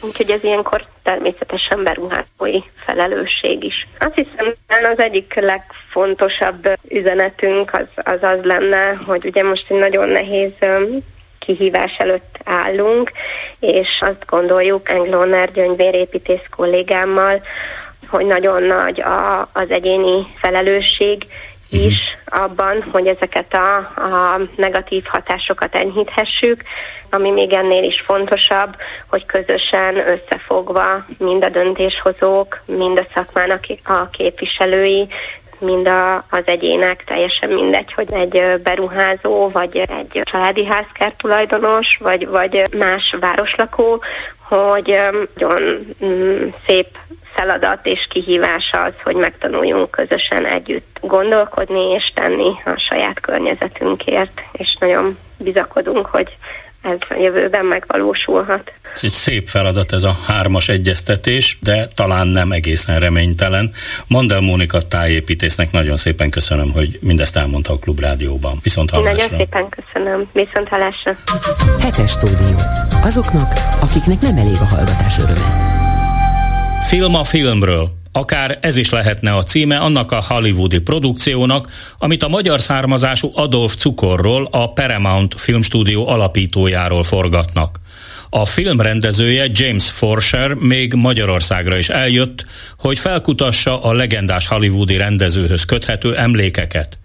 Úgyhogy 0.03 0.31
ez 0.31 0.45
ilyenkor 0.45 0.85
természetesen 1.03 1.85
beruházói 1.85 2.61
felelősség 2.87 3.65
is. 3.65 3.87
Azt 3.99 4.15
hiszem, 4.15 4.53
az 4.91 4.99
egyik 5.01 5.35
legfontosabb 5.35 5.88
üzenetünk 6.89 7.71
az, 7.73 7.87
az 7.95 8.19
az 8.23 8.45
lenne, 8.45 8.95
hogy 9.07 9.25
ugye 9.25 9.43
most 9.43 9.65
egy 9.69 9.79
nagyon 9.79 10.09
nehéz 10.09 10.53
kihívás 11.39 11.95
előtt 11.99 12.39
állunk, 12.45 13.13
és 13.61 13.99
azt 14.01 14.27
gondoljuk 14.27 14.91
Englóner 14.91 15.53
gyöngyvérépítész 15.53 16.47
kollégámmal, 16.57 17.43
hogy 18.09 18.27
nagyon 18.27 18.63
nagy 18.63 19.01
a, 19.01 19.41
az 19.41 19.71
egyéni 19.71 20.27
felelősség 20.41 21.27
mhm. 21.71 21.83
is 21.83 21.97
abban, 22.27 22.85
hogy 22.93 23.07
ezeket 23.07 23.55
a, 23.55 23.77
a 23.77 24.41
negatív 24.57 25.05
hatásokat 25.05 25.75
enyhíthessük, 25.75 26.63
ami 27.11 27.31
még 27.31 27.53
ennél 27.53 27.83
is 27.83 28.05
fontosabb, 28.07 28.77
hogy 29.07 29.27
közösen 29.27 29.97
összefogva 30.09 31.05
mind 31.19 31.45
a 31.45 31.49
döntéshozók, 31.49 32.63
mind 32.67 32.99
a 32.99 33.07
szakmának 33.15 33.65
a 33.85 34.09
képviselői 34.11 35.09
mind 35.61 35.89
a, 35.89 36.17
az 36.17 36.43
egyének, 36.45 37.05
teljesen 37.05 37.51
mindegy, 37.51 37.93
hogy 37.93 38.13
egy 38.13 38.61
beruházó, 38.63 39.51
vagy 39.51 39.77
egy 39.77 40.21
családi 40.23 40.65
házkert 40.65 41.17
tulajdonos, 41.17 41.97
vagy, 42.01 42.29
vagy 42.29 42.63
más 42.77 43.17
városlakó, 43.21 44.03
hogy 44.49 44.99
nagyon 45.35 45.87
mm, 46.05 46.49
szép 46.67 46.87
feladat 47.35 47.87
és 47.87 48.07
kihívás 48.11 48.71
az, 48.73 48.93
hogy 49.05 49.17
megtanuljunk 49.17 49.91
közösen 49.91 50.47
együtt 50.47 50.99
gondolkodni 51.01 51.91
és 51.91 52.13
tenni 52.15 52.53
a 52.65 52.85
saját 52.91 53.21
környezetünkért, 53.21 54.41
és 54.53 54.77
nagyon 54.81 55.19
bizakodunk, 55.39 56.07
hogy 56.07 56.37
ez 56.83 56.99
a 57.09 57.15
jövőben 57.15 57.65
megvalósulhat. 57.65 58.73
Ez 58.95 59.01
egy 59.03 59.11
szép 59.11 59.49
feladat 59.49 59.93
ez 59.93 60.05
a 60.05 60.17
hármas 60.27 60.69
egyeztetés, 60.69 61.59
de 61.63 61.89
talán 61.95 62.27
nem 62.27 62.53
egészen 62.53 62.99
reménytelen. 62.99 63.71
Mandel 64.09 64.41
Mónika 64.41 64.81
tájépítésznek 64.83 65.71
nagyon 65.73 65.97
szépen 65.97 66.31
köszönöm, 66.31 66.73
hogy 66.73 66.99
mindezt 67.03 67.37
elmondta 67.37 67.73
a 67.73 67.79
Klubrádióban. 67.79 68.59
Viszont 68.63 68.91
hallásra. 68.91 69.17
Nagyon 69.17 69.39
szépen 69.39 69.69
köszönöm. 69.69 70.29
Viszont 70.33 70.69
hallásra. 70.69 71.17
Hetes 71.81 72.11
stúdió. 72.11 72.59
Azoknak, 73.03 73.53
akiknek 73.81 74.21
nem 74.21 74.37
elég 74.37 74.57
a 74.61 74.65
hallgatás 74.65 75.19
öröme. 75.19 75.77
Film 76.89 77.15
a 77.15 77.25
filmről. 77.25 77.89
Akár 78.19 78.59
ez 78.61 78.77
is 78.77 78.91
lehetne 78.91 79.35
a 79.35 79.43
címe 79.43 79.77
annak 79.77 80.13
a 80.13 80.25
hollywoodi 80.29 80.79
produkciónak, 80.79 81.71
amit 81.99 82.23
a 82.23 82.29
magyar 82.29 82.61
származású 82.61 83.31
Adolf 83.35 83.75
Cukorról, 83.75 84.49
a 84.51 84.73
Paramount 84.73 85.35
Filmstúdió 85.41 86.09
alapítójáról 86.09 87.03
forgatnak. 87.03 87.81
A 88.31 88.45
film 88.45 88.81
rendezője 88.81 89.47
James 89.53 89.91
Forsher 89.91 90.55
még 90.55 90.95
Magyarországra 90.95 91.77
is 91.77 91.89
eljött, 91.89 92.47
hogy 92.79 92.99
felkutassa 92.99 93.83
a 93.83 93.93
legendás 93.93 94.47
hollywoodi 94.47 94.97
rendezőhöz 94.97 95.65
köthető 95.65 96.17
emlékeket. 96.17 96.99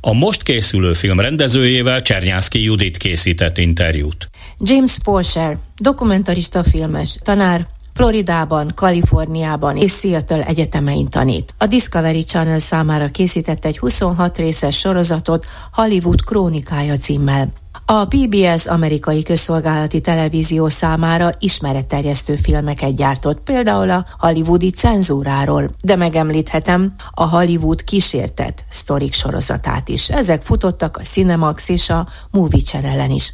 A 0.00 0.12
most 0.12 0.42
készülő 0.42 0.92
film 0.92 1.20
rendezőjével 1.20 2.02
Csernyászki 2.02 2.62
Judit 2.62 2.96
készített 2.96 3.58
interjút. 3.58 4.30
James 4.58 4.96
Forsher, 5.02 5.58
dokumentarista 5.76 6.62
filmes, 6.62 7.16
tanár, 7.22 7.66
Floridában, 7.94 8.72
Kaliforniában 8.74 9.76
és 9.76 9.92
Seattle 9.92 10.46
egyetemein 10.46 11.08
tanít. 11.08 11.54
A 11.58 11.66
Discovery 11.66 12.22
Channel 12.22 12.58
számára 12.58 13.08
készített 13.08 13.64
egy 13.64 13.78
26 13.78 14.36
részes 14.38 14.78
sorozatot 14.78 15.46
Hollywood 15.72 16.24
krónikája 16.24 16.96
címmel. 16.96 17.52
A 17.92 18.04
PBS 18.04 18.66
amerikai 18.66 19.22
közszolgálati 19.22 20.00
televízió 20.00 20.68
számára 20.68 21.30
ismeretterjesztő 21.38 22.36
filmeket 22.36 22.96
gyártott, 22.96 23.40
például 23.40 23.90
a 23.90 24.06
hollywoodi 24.18 24.70
cenzúráról, 24.70 25.70
de 25.82 25.96
megemlíthetem 25.96 26.94
a 27.10 27.28
Hollywood 27.28 27.84
kísértett 27.84 28.64
sztorik 28.68 29.12
sorozatát 29.12 29.88
is. 29.88 30.10
Ezek 30.10 30.42
futottak 30.42 30.96
a 30.96 31.02
Cinemax 31.02 31.68
és 31.68 31.90
a 31.90 32.06
Movie 32.30 32.62
Channel-en 32.62 33.10
is. 33.10 33.32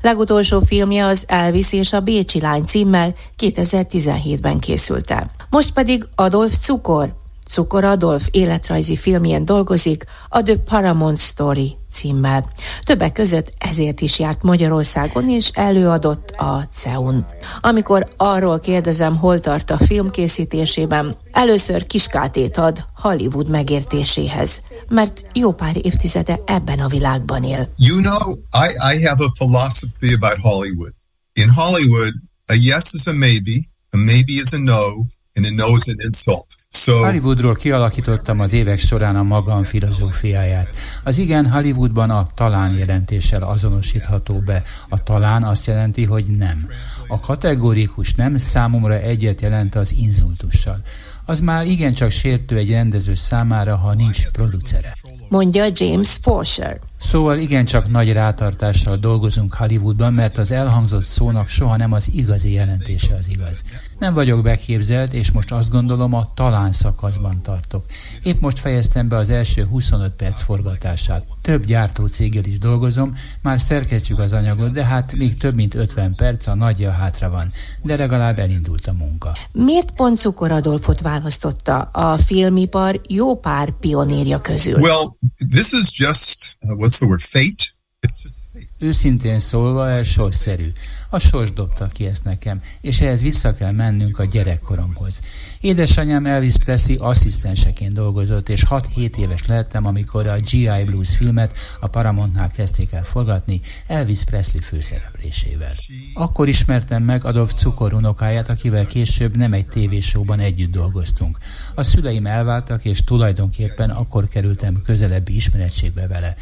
Legutolsó 0.00 0.60
filmje 0.60 1.06
az 1.06 1.24
Elvis 1.26 1.72
és 1.72 1.92
a 1.92 2.00
Bécsi 2.00 2.40
lány 2.40 2.64
címmel 2.64 3.14
2017-ben 3.38 4.58
készült 4.58 5.10
el. 5.10 5.30
Most 5.50 5.72
pedig 5.72 6.06
Adolf 6.14 6.56
Cukor, 6.58 7.14
Cukor 7.48 7.84
Adolf 7.84 8.28
életrajzi 8.30 8.96
filmjén 8.96 9.44
dolgozik 9.44 10.04
a 10.28 10.42
The 10.42 10.56
Paramount 10.56 11.18
Story 11.18 11.76
címmel. 11.90 12.50
Többek 12.84 13.12
között 13.12 13.52
ezért 13.58 14.00
is 14.00 14.18
járt 14.18 14.42
Magyarországon 14.42 15.30
és 15.30 15.50
előadott 15.54 16.30
a 16.30 16.68
CEUN. 16.72 17.26
Amikor 17.60 18.06
arról 18.16 18.60
kérdezem, 18.60 19.16
hol 19.16 19.40
tart 19.40 19.70
a 19.70 19.78
film 19.78 20.10
készítésében, 20.10 21.16
először 21.32 21.86
kiskátét 21.86 22.56
ad 22.56 22.84
Hollywood 22.96 23.48
megértéséhez, 23.48 24.62
mert 24.88 25.26
jó 25.32 25.52
pár 25.52 25.76
évtizede 25.82 26.40
ebben 26.46 26.78
a 26.78 26.88
világban 26.88 27.44
él. 27.44 27.72
You 27.76 28.00
know, 28.00 28.30
I, 28.32 28.94
I 28.94 29.04
have 29.06 29.24
a 29.24 29.30
philosophy 29.38 30.12
about 30.12 30.38
Hollywood. 30.40 30.92
In 31.32 31.48
Hollywood, 31.48 32.12
a 32.46 32.52
yes 32.52 32.92
is 32.92 33.06
a 33.06 33.12
maybe, 33.12 33.68
a 33.90 33.96
maybe 33.96 34.32
is 34.32 34.52
a 34.52 34.58
no, 34.58 35.06
and 35.34 35.46
a 35.46 35.50
no 35.50 35.74
is 35.74 35.86
an 35.86 35.96
insult. 35.98 36.46
So, 36.68 36.96
Hollywoodról 36.96 37.54
kialakítottam 37.54 38.40
az 38.40 38.52
évek 38.52 38.78
során 38.78 39.16
a 39.16 39.22
magam 39.22 39.64
filozófiáját. 39.64 40.68
Az 41.04 41.18
igen 41.18 41.50
Hollywoodban 41.50 42.10
a 42.10 42.28
talán 42.34 42.76
jelentéssel 42.76 43.42
azonosítható 43.42 44.38
be. 44.38 44.62
A 44.88 45.02
talán 45.02 45.44
azt 45.44 45.66
jelenti, 45.66 46.04
hogy 46.04 46.24
nem. 46.26 46.68
A 47.08 47.20
kategórikus 47.20 48.14
nem 48.14 48.38
számomra 48.38 48.94
egyet 48.94 49.40
jelent 49.40 49.74
az 49.74 49.92
inzultussal. 49.92 50.80
Az 51.26 51.40
már 51.40 51.66
igencsak 51.66 52.10
sértő 52.10 52.56
egy 52.56 52.70
rendező 52.70 53.14
számára, 53.14 53.76
ha 53.76 53.94
nincs 53.94 54.28
producere. 54.28 54.94
Mondja 55.28 55.66
James 55.72 56.18
Forsher. 56.22 56.80
Szóval 57.04 57.38
igencsak 57.38 57.90
nagy 57.90 58.12
rátartással 58.12 58.96
dolgozunk 58.96 59.54
Hollywoodban, 59.54 60.12
mert 60.12 60.38
az 60.38 60.50
elhangzott 60.50 61.04
szónak 61.04 61.48
soha 61.48 61.76
nem 61.76 61.92
az 61.92 62.08
igazi 62.12 62.52
jelentése 62.52 63.14
az 63.14 63.28
igaz. 63.28 63.62
Nem 63.98 64.14
vagyok 64.14 64.42
beképzelt, 64.42 65.12
és 65.12 65.32
most 65.32 65.52
azt 65.52 65.70
gondolom 65.70 66.14
a 66.14 66.28
talán 66.34 66.72
szakaszban 66.72 67.42
tartok. 67.42 67.84
Épp 68.22 68.40
most 68.40 68.58
fejeztem 68.58 69.08
be 69.08 69.16
az 69.16 69.30
első 69.30 69.64
25 69.64 70.12
perc 70.12 70.42
forgatását. 70.42 71.26
Több 71.42 71.64
gyártócéggel 71.64 72.44
is 72.44 72.58
dolgozom, 72.58 73.14
már 73.42 73.60
szerkesztjük 73.60 74.18
az 74.18 74.32
anyagot, 74.32 74.70
de 74.72 74.84
hát 74.84 75.14
még 75.16 75.38
több 75.38 75.54
mint 75.54 75.74
50 75.74 76.14
perc, 76.16 76.46
a 76.46 76.54
nagyja 76.54 76.90
hátra 76.90 77.30
van. 77.30 77.50
De 77.82 77.96
legalább 77.96 78.38
elindult 78.38 78.86
a 78.86 78.92
munka. 78.92 79.36
Miért 79.52 79.90
pont 79.90 80.18
Cukor 80.18 80.50
Adolfot 80.50 81.00
választotta 81.00 81.78
a 81.80 82.16
filmipar 82.16 83.00
jó 83.08 83.36
pár 83.36 83.70
pionérja 83.80 84.40
közül? 84.40 84.78
Well, 84.78 85.14
this 85.50 85.72
is 85.72 85.98
just 85.98 86.56
uh, 86.60 86.76
what's 86.94 87.00
the 87.00 87.06
word, 87.08 87.22
fate? 87.22 87.72
It's 88.02 88.22
just 88.22 88.44
Őszintén 88.78 89.38
szólva, 89.38 89.90
ez 89.90 90.06
sorszerű. 90.06 90.72
A 91.10 91.18
sors 91.18 91.52
dobta 91.52 91.88
ki 91.92 92.06
ezt 92.06 92.24
nekem, 92.24 92.60
és 92.80 93.00
ehhez 93.00 93.20
vissza 93.22 93.54
kell 93.54 93.72
mennünk 93.72 94.18
a 94.18 94.24
gyerekkoromhoz. 94.24 95.20
Édesanyám 95.60 96.26
Elvis 96.26 96.56
Presley 96.56 97.02
asszisztenseként 97.02 97.92
dolgozott, 97.92 98.48
és 98.48 98.64
6-7 98.68 99.16
éves 99.16 99.46
lettem, 99.46 99.86
amikor 99.86 100.26
a 100.26 100.36
G.I. 100.36 100.84
Blues 100.84 101.16
filmet 101.16 101.58
a 101.80 101.86
Paramountnál 101.86 102.50
kezdték 102.50 102.92
el 102.92 103.04
forgatni 103.04 103.60
Elvis 103.86 104.24
Presley 104.24 104.62
főszereplésével. 104.62 105.72
Akkor 106.14 106.48
ismertem 106.48 107.02
meg 107.02 107.24
Adolf 107.24 107.54
Cukor 107.54 107.92
unokáját, 107.92 108.48
akivel 108.48 108.86
később 108.86 109.36
nem 109.36 109.52
egy 109.52 109.66
tévésóban 109.66 110.40
együtt 110.40 110.70
dolgoztunk. 110.70 111.38
A 111.74 111.82
szüleim 111.82 112.26
elváltak, 112.26 112.84
és 112.84 113.04
tulajdonképpen 113.04 113.90
akkor 113.90 114.28
kerültem 114.28 114.82
közelebbi 114.82 115.34
ismerettségbe 115.34 116.06
vele. 116.06 116.36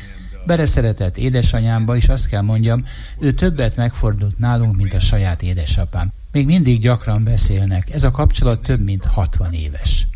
Beleszeretett 0.47 1.17
édesanyámba, 1.17 1.97
és 1.97 2.09
azt 2.09 2.29
kell 2.29 2.43
mondjam, 2.43 2.81
ő 3.19 3.33
többet 3.33 3.77
megfordult 3.77 4.39
nálunk, 4.39 4.77
mint 4.77 4.93
a 4.95 5.01
saját 5.01 5.43
édesapám. 5.43 6.09
Még 6.33 6.47
mindig 6.47 6.81
gyakran 6.81 7.25
beszélnek, 7.25 7.93
ez 7.93 8.03
a 8.03 8.11
kapcsolat 8.11 8.63
több 8.63 8.81
mint 8.81 9.05
60 9.05 9.53
éves. 9.53 10.07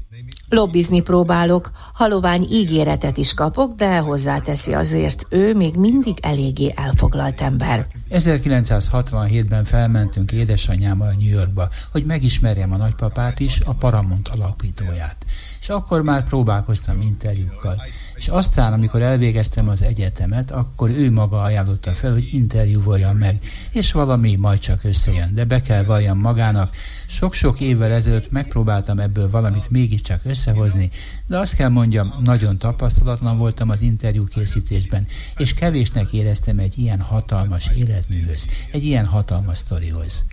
Lobbizni 0.49 1.01
próbálok, 1.01 1.71
halovány 1.93 2.47
ígéretet 2.51 3.17
is 3.17 3.35
kapok, 3.35 3.75
de 3.75 3.99
hozzáteszi 3.99 4.75
azért, 4.75 5.27
ő 5.29 5.55
még 5.55 5.75
mindig 5.75 6.19
eléggé 6.23 6.73
elfoglalt 6.77 7.41
ember. 7.41 7.87
1967-ben 8.19 9.65
felmentünk 9.65 10.33
édesanyámmal 10.33 11.15
New 11.19 11.29
Yorkba, 11.29 11.69
hogy 11.91 12.05
megismerjem 12.05 12.73
a 12.73 12.77
nagypapát 12.77 13.41
is, 13.41 13.61
a 13.65 13.73
Paramount 13.73 14.29
alapítóját. 14.29 15.17
És 15.61 15.69
akkor 15.69 16.03
már 16.03 16.25
próbálkoztam 16.25 17.01
interjúkkal. 17.01 17.83
És 18.15 18.29
aztán, 18.29 18.73
amikor 18.73 19.03
elvégeztem 19.03 19.69
az 19.69 19.83
egyetemet, 19.83 20.51
akkor 20.51 20.91
ő 20.91 21.11
maga 21.11 21.43
ajánlotta 21.43 21.91
fel, 21.91 22.13
hogy 22.13 22.29
interjúvoljam 22.33 23.17
meg, 23.17 23.35
és 23.73 23.93
valami 23.93 24.37
majd 24.37 24.59
csak 24.59 24.85
összejön, 24.85 25.35
de 25.35 25.45
be 25.45 25.61
kell 25.61 25.85
valljam 25.85 26.19
magának. 26.19 26.71
Sok-sok 27.07 27.61
évvel 27.61 27.93
ezelőtt 27.93 28.31
megpróbáltam 28.31 28.99
ebből 28.99 29.31
valamit 29.31 29.71
mégiscsak 29.71 30.21
összehozni, 30.25 30.91
de 31.27 31.39
azt 31.39 31.55
kell 31.55 31.69
mondjam, 31.69 32.15
nagyon 32.23 32.57
tapasztalatlan 32.59 33.39
voltam 33.39 33.71
az 33.71 33.81
interjú 33.81 34.27
készítésben, 34.27 35.07
és 35.37 35.55
kevésnek 35.55 36.13
éreztem 36.13 36.59
egy 36.59 36.79
ilyen 36.79 37.01
hatalmas 37.01 37.71
életműhöz, 38.11 38.49
egy 38.71 38.85
ilyen 38.85 39.07
hatalmas 39.07 39.59
sztorihoz. 39.59 40.25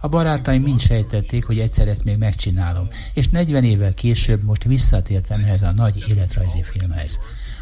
A 0.00 0.08
barátaim 0.08 0.62
mind 0.62 0.80
sejtették, 0.80 1.44
hogy 1.44 1.58
egyszer 1.58 1.88
ezt 1.88 2.04
még 2.04 2.16
megcsinálom, 2.16 2.88
és 3.14 3.28
40 3.28 3.64
évvel 3.64 3.94
később 3.94 4.42
most 4.42 4.64
visszatértem 4.64 5.42
ehhez 5.44 5.62
a 5.62 5.72
nagy 5.74 6.04
életrajzi 6.08 6.62
filmhez. 6.62 7.18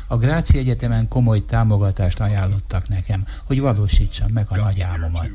A 0.09 0.17
Gráci 0.17 0.59
Egyetemen 0.59 1.09
komoly 1.09 1.45
támogatást 1.45 2.21
ajánlottak 2.21 2.89
nekem, 2.89 3.27
hogy 3.47 3.61
valósítsam 3.61 4.29
meg 4.33 4.47
a 4.49 4.57
nagy 4.57 4.81
álmomat. 4.81 5.31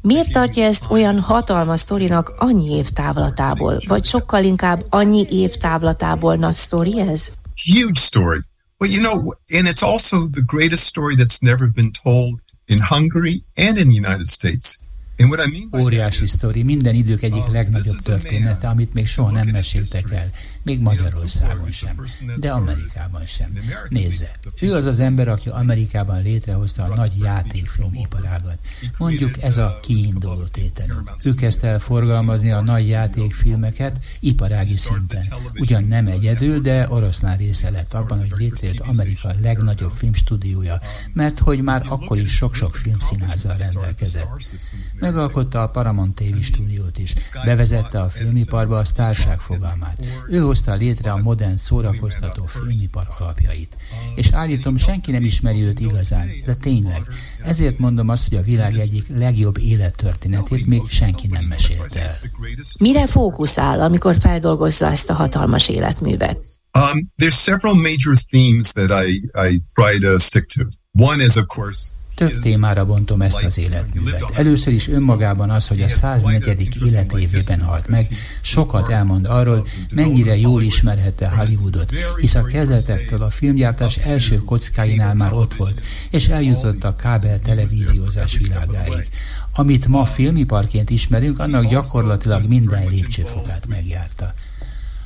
Miért 0.00 0.32
tartja 0.32 0.64
ezt 0.64 0.90
olyan 0.90 1.18
hatalmas 1.20 1.80
sztorinak 1.80 2.34
annyi 2.38 2.76
év 2.76 2.88
távlatából? 2.88 3.78
Vagy 3.86 4.04
sokkal 4.04 4.44
inkább 4.44 4.86
annyi 4.88 5.26
év 5.30 5.56
távlatából 5.56 6.36
nagy 6.36 6.52
sztori 6.52 7.00
ez? 7.00 7.30
Huge 7.64 8.00
story. 8.00 8.40
Well, 8.78 8.90
you 8.90 9.02
know, 9.02 9.32
and 9.58 9.66
it's 9.66 9.82
also 9.82 10.28
the 10.28 10.42
greatest 10.46 10.84
story 10.84 11.16
that's 11.16 11.40
never 11.40 11.70
been 11.74 11.90
told 12.02 12.40
in 12.68 12.80
Hungary 12.80 13.44
and 13.56 13.78
in 13.78 13.88
the 13.88 13.94
United 13.94 14.28
States. 14.28 14.78
Óriási 15.76 16.26
sztori, 16.26 16.62
minden 16.62 16.94
idők 16.94 17.22
egyik 17.22 17.46
oh, 17.46 17.52
legnagyobb 17.52 17.96
története, 17.96 18.68
amit 18.68 18.94
még 18.94 19.06
soha 19.06 19.30
nem 19.30 19.48
meséltek 19.48 20.10
el, 20.10 20.30
még 20.62 20.80
Magyarországon 20.80 21.70
sem, 21.70 22.04
de 22.36 22.50
Amerikában 22.50 23.24
sem. 23.26 23.58
Nézze, 23.88 24.30
ő 24.60 24.74
az 24.74 24.84
az 24.84 25.00
ember, 25.00 25.28
aki 25.28 25.48
Amerikában 25.48 26.22
létrehozta 26.22 26.82
a 26.84 26.94
nagy 26.94 27.12
játékfilm 27.20 27.94
iparágat. 27.94 28.58
Mondjuk 28.98 29.42
ez 29.42 29.56
a 29.56 29.78
kiinduló 29.82 30.44
tételünk. 30.44 31.10
Ő 31.24 31.34
kezdte 31.34 31.68
el 31.68 31.78
forgalmazni 31.78 32.50
a 32.50 32.60
nagy 32.60 32.88
játékfilmeket 32.88 33.98
iparági 34.20 34.76
szinten. 34.76 35.24
Ugyan 35.54 35.84
nem 35.84 36.06
egyedül, 36.06 36.60
de 36.60 36.88
oroszlán 36.90 37.36
része 37.36 37.70
lett 37.70 37.94
abban, 37.94 38.18
hogy 38.18 38.32
létrejött 38.36 38.80
Amerika 38.80 39.34
legnagyobb 39.42 39.92
filmstúdiója, 39.96 40.80
mert 41.12 41.38
hogy 41.38 41.62
már 41.62 41.84
akkor 41.88 42.18
is 42.18 42.34
sok-sok 42.34 42.76
filmszínázzal 42.76 43.56
rendelkezett. 43.56 44.28
Megalkotta 45.08 45.62
a 45.62 45.68
Paramount 45.68 46.14
TV 46.14 46.40
stúdiót 46.40 46.98
is. 46.98 47.14
Bevezette 47.44 48.00
a 48.00 48.08
filmiparba 48.08 48.78
a 48.78 48.84
sztárság 48.84 49.40
fogalmát. 49.40 49.98
Ő 50.28 50.38
hozta 50.38 50.74
létre 50.74 51.12
a 51.12 51.16
modern 51.16 51.56
szórakoztató 51.56 52.44
filmipar 52.46 53.06
alapjait. 53.18 53.76
És 54.14 54.30
állítom, 54.30 54.76
senki 54.76 55.10
nem 55.10 55.24
ismeri 55.24 55.62
őt 55.62 55.80
igazán, 55.80 56.30
de 56.44 56.54
tényleg. 56.60 57.02
Ezért 57.44 57.78
mondom 57.78 58.08
azt, 58.08 58.28
hogy 58.28 58.38
a 58.38 58.42
világ 58.42 58.78
egyik 58.78 59.06
legjobb 59.08 59.58
élettörténetét 59.58 60.66
még 60.66 60.82
senki 60.88 61.26
nem 61.26 61.44
mesélte 61.44 62.02
el. 62.02 62.14
Mire 62.80 63.06
fókuszál, 63.06 63.80
amikor 63.80 64.16
feldolgozza 64.20 64.90
ezt 64.90 65.10
a 65.10 65.14
hatalmas 65.14 65.68
életművet? 65.68 66.38
Um, 66.74 67.12
there's 67.16 67.42
several 67.42 67.74
major 67.74 68.16
themes 68.30 68.72
that 68.72 69.06
I, 69.06 69.30
I 69.34 69.62
try 69.74 69.98
to 69.98 70.18
stick 70.18 70.46
to. 70.46 70.64
One 70.92 71.24
is, 71.24 71.36
of 71.36 71.46
course, 71.46 71.88
több 72.18 72.40
témára 72.40 72.86
bontom 72.86 73.22
ezt 73.22 73.44
az 73.44 73.58
életművet. 73.58 74.22
Először 74.32 74.72
is 74.72 74.88
önmagában 74.88 75.50
az, 75.50 75.68
hogy 75.68 75.82
a 75.82 75.88
104. 75.88 76.68
életévében 76.84 77.60
halt 77.60 77.88
meg, 77.88 78.06
sokat 78.40 78.90
elmond 78.90 79.26
arról, 79.26 79.66
mennyire 79.94 80.36
jól 80.36 80.62
ismerhette 80.62 81.28
Hollywoodot, 81.28 81.92
hisz 82.20 82.34
a 82.34 82.42
kezdetektől 82.42 83.22
a 83.22 83.30
filmgyártás 83.30 83.96
első 83.96 84.36
kockáinál 84.36 85.14
már 85.14 85.32
ott 85.32 85.54
volt, 85.54 85.80
és 86.10 86.28
eljutott 86.28 86.84
a 86.84 86.96
kábel 86.96 87.38
televíziózás 87.38 88.36
világáig. 88.36 89.08
Amit 89.52 89.86
ma 89.86 90.04
filmiparként 90.04 90.90
ismerünk, 90.90 91.38
annak 91.38 91.68
gyakorlatilag 91.68 92.48
minden 92.48 92.88
lépcsőfokát 92.88 93.66
megjárta. 93.66 94.34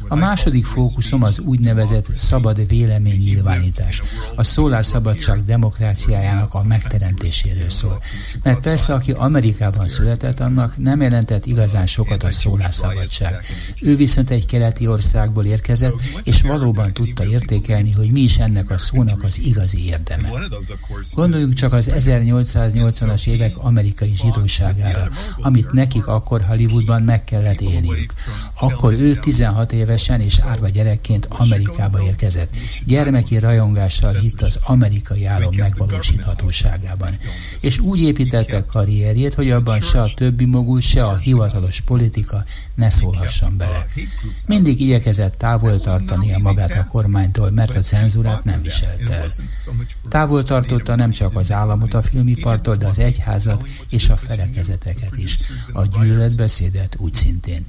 A 0.09 0.15
második 0.15 0.65
fókuszom 0.65 1.23
az 1.23 1.39
úgynevezett 1.39 2.17
szabad 2.17 2.67
véleménynyilvánítás, 2.67 4.03
a 4.35 4.45
szólásszabadság 4.45 5.45
demokráciájának 5.45 6.55
a 6.55 6.65
megteremtéséről 6.65 7.71
szól. 7.71 8.03
Mert 8.43 8.61
persze, 8.61 8.95
aki 8.95 9.13
Amerikában 9.13 9.89
született, 9.89 10.41
annak 10.41 10.77
nem 10.77 11.01
jelentett 11.01 11.47
igazán 11.47 11.87
sokat 11.87 12.25
a 12.25 12.33
szólásszabadság. 12.33 13.45
Ő 13.81 13.97
viszont 13.97 14.31
egy 14.31 14.47
keleti 14.47 14.87
országból 14.87 15.45
érkezett, 15.45 15.95
és 16.25 16.43
valóban 16.43 16.93
tudta 16.93 17.25
értékelni, 17.25 17.93
hogy 17.93 18.11
mi 18.11 18.21
is 18.21 18.39
ennek 18.39 18.71
a 18.71 18.79
szónak 18.79 19.23
az 19.23 19.39
igazi 19.39 19.87
érdeme. 19.87 20.31
Gondoljunk 21.15 21.55
csak 21.55 21.73
az 21.73 21.91
1880-as 21.95 23.27
évek 23.27 23.57
amerikai 23.57 24.15
zsidóságára, 24.17 25.09
amit 25.41 25.73
nekik 25.73 26.07
akkor 26.07 26.41
Hollywoodban 26.43 27.03
meg 27.03 27.25
kellett 27.25 27.61
élniük. 27.61 28.13
Akkor 28.61 28.93
ő 28.93 29.15
16 29.17 29.73
éves 29.73 29.92
évesen 29.93 30.21
és 30.21 30.39
árva 30.39 30.69
gyerekként 30.69 31.27
Amerikába 31.31 32.03
érkezett. 32.03 32.57
Gyermeki 32.87 33.39
rajongással 33.39 34.13
hitt 34.13 34.43
az 34.43 34.59
amerikai 34.65 35.25
álom 35.25 35.51
megvalósíthatóságában. 35.57 37.17
És 37.61 37.79
úgy 37.79 38.01
építette 38.01 38.65
karrierjét, 38.65 39.35
hogy 39.35 39.51
abban 39.51 39.81
se 39.81 40.01
a 40.01 40.09
többi 40.15 40.45
mogul, 40.45 40.81
se 40.81 41.07
a 41.07 41.17
hivatalos 41.17 41.81
politika 41.81 42.45
ne 42.75 42.91
szólhasson 42.91 43.57
bele. 43.57 43.87
Mindig 44.47 44.81
igyekezett 44.81 45.35
távol 45.35 45.81
a 45.85 46.01
magát 46.43 46.71
a 46.71 46.87
kormánytól, 46.91 47.51
mert 47.51 47.77
a 47.77 47.81
cenzúrát 47.81 48.45
nem 48.45 48.63
viselte 48.63 49.13
el. 49.13 49.27
Távol 50.09 50.45
tartotta 50.45 50.97
nem 50.97 51.11
csak 51.11 51.37
az 51.37 51.53
államot 51.53 51.95
a 51.95 52.03
filmipartól, 52.03 52.77
de 52.77 52.87
az 52.87 52.99
egyházat 52.99 53.67
és 53.91 54.09
a 54.09 54.17
felekezeteket 54.17 55.17
is. 55.17 55.37
A 55.73 55.87
gyűlöletbeszédet 55.87 56.97
úgy 56.99 57.15
szintén. 57.15 57.67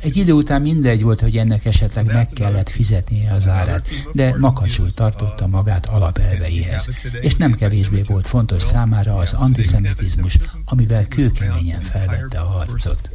Egy 0.00 0.16
idő 0.16 0.32
után 0.32 0.62
mindegy 0.62 1.02
volt, 1.02 1.20
hogy 1.20 1.36
ennek 1.36 1.47
esetleg 1.64 2.06
meg 2.06 2.28
kellett 2.34 2.70
fizetnie 2.70 3.32
az 3.32 3.48
árát, 3.48 3.86
de 4.12 4.34
makacsul 4.38 4.92
tartotta 4.92 5.46
magát 5.46 5.86
alapelveihez. 5.86 6.88
És 7.20 7.34
nem 7.34 7.54
kevésbé 7.54 8.02
volt 8.06 8.26
fontos 8.26 8.62
számára 8.62 9.16
az 9.16 9.32
antiszemitizmus, 9.32 10.38
amivel 10.64 11.06
kőkeményen 11.06 11.82
felvette 11.82 12.40
a 12.40 12.44
harcot. 12.44 13.10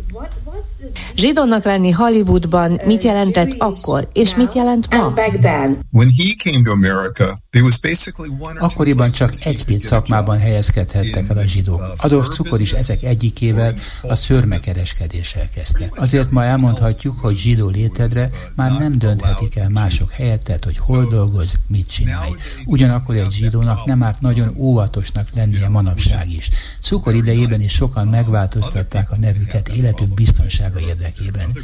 Zsidónak 1.16 1.64
lenni 1.64 1.92
Hollywoodban 1.92 2.82
mit 2.86 3.04
jelentett 3.04 3.56
akkor, 3.58 4.08
és 4.14 4.36
mit 4.36 4.54
jelent 4.54 4.90
ma? 4.90 5.14
Akkoriban 8.60 9.10
csak 9.10 9.34
egy-két 9.40 9.84
szakmában 9.84 10.40
helyezkedhettek 10.40 11.30
el 11.30 11.38
a 11.38 11.46
zsidók. 11.46 11.94
Adolf 11.98 12.28
Cukor 12.28 12.62
is 12.62 12.72
ezek 12.72 13.04
egyikével 13.04 13.74
a 14.02 14.16
szörmekereskedéssel 14.16 15.50
kezdte. 15.50 15.90
Azért 15.96 16.32
ma 16.32 16.44
elmondhatjuk, 16.44 17.20
hogy 17.20 17.38
zsidó 17.38 17.70
létedre 17.70 18.30
már 18.56 18.78
nem 18.80 18.98
dönthetik 18.98 19.56
el 19.56 19.70
mások 19.70 20.12
helyettet, 20.12 20.64
hogy 20.64 20.78
hol 20.78 21.08
dolgoz, 21.10 21.56
mit 21.68 21.88
csinálj. 21.88 22.32
Ugyanakkor 22.66 23.16
egy 23.16 23.32
zsidónak 23.32 23.86
nem 23.86 24.04
árt 24.04 24.22
nagyon 24.22 24.54
óvatosnak 24.58 25.28
lennie 25.34 25.68
manapság 25.68 26.30
is. 26.30 26.50
Cukor 26.82 27.14
idejében 27.14 27.62
is 27.62 27.72
sokan 27.72 28.08
megváltoztatták 28.08 29.12
a 29.12 29.16
nevüket 29.16 29.68
életük 29.68 30.14
biztonsága 30.14 30.80
érdekében. 30.80 31.58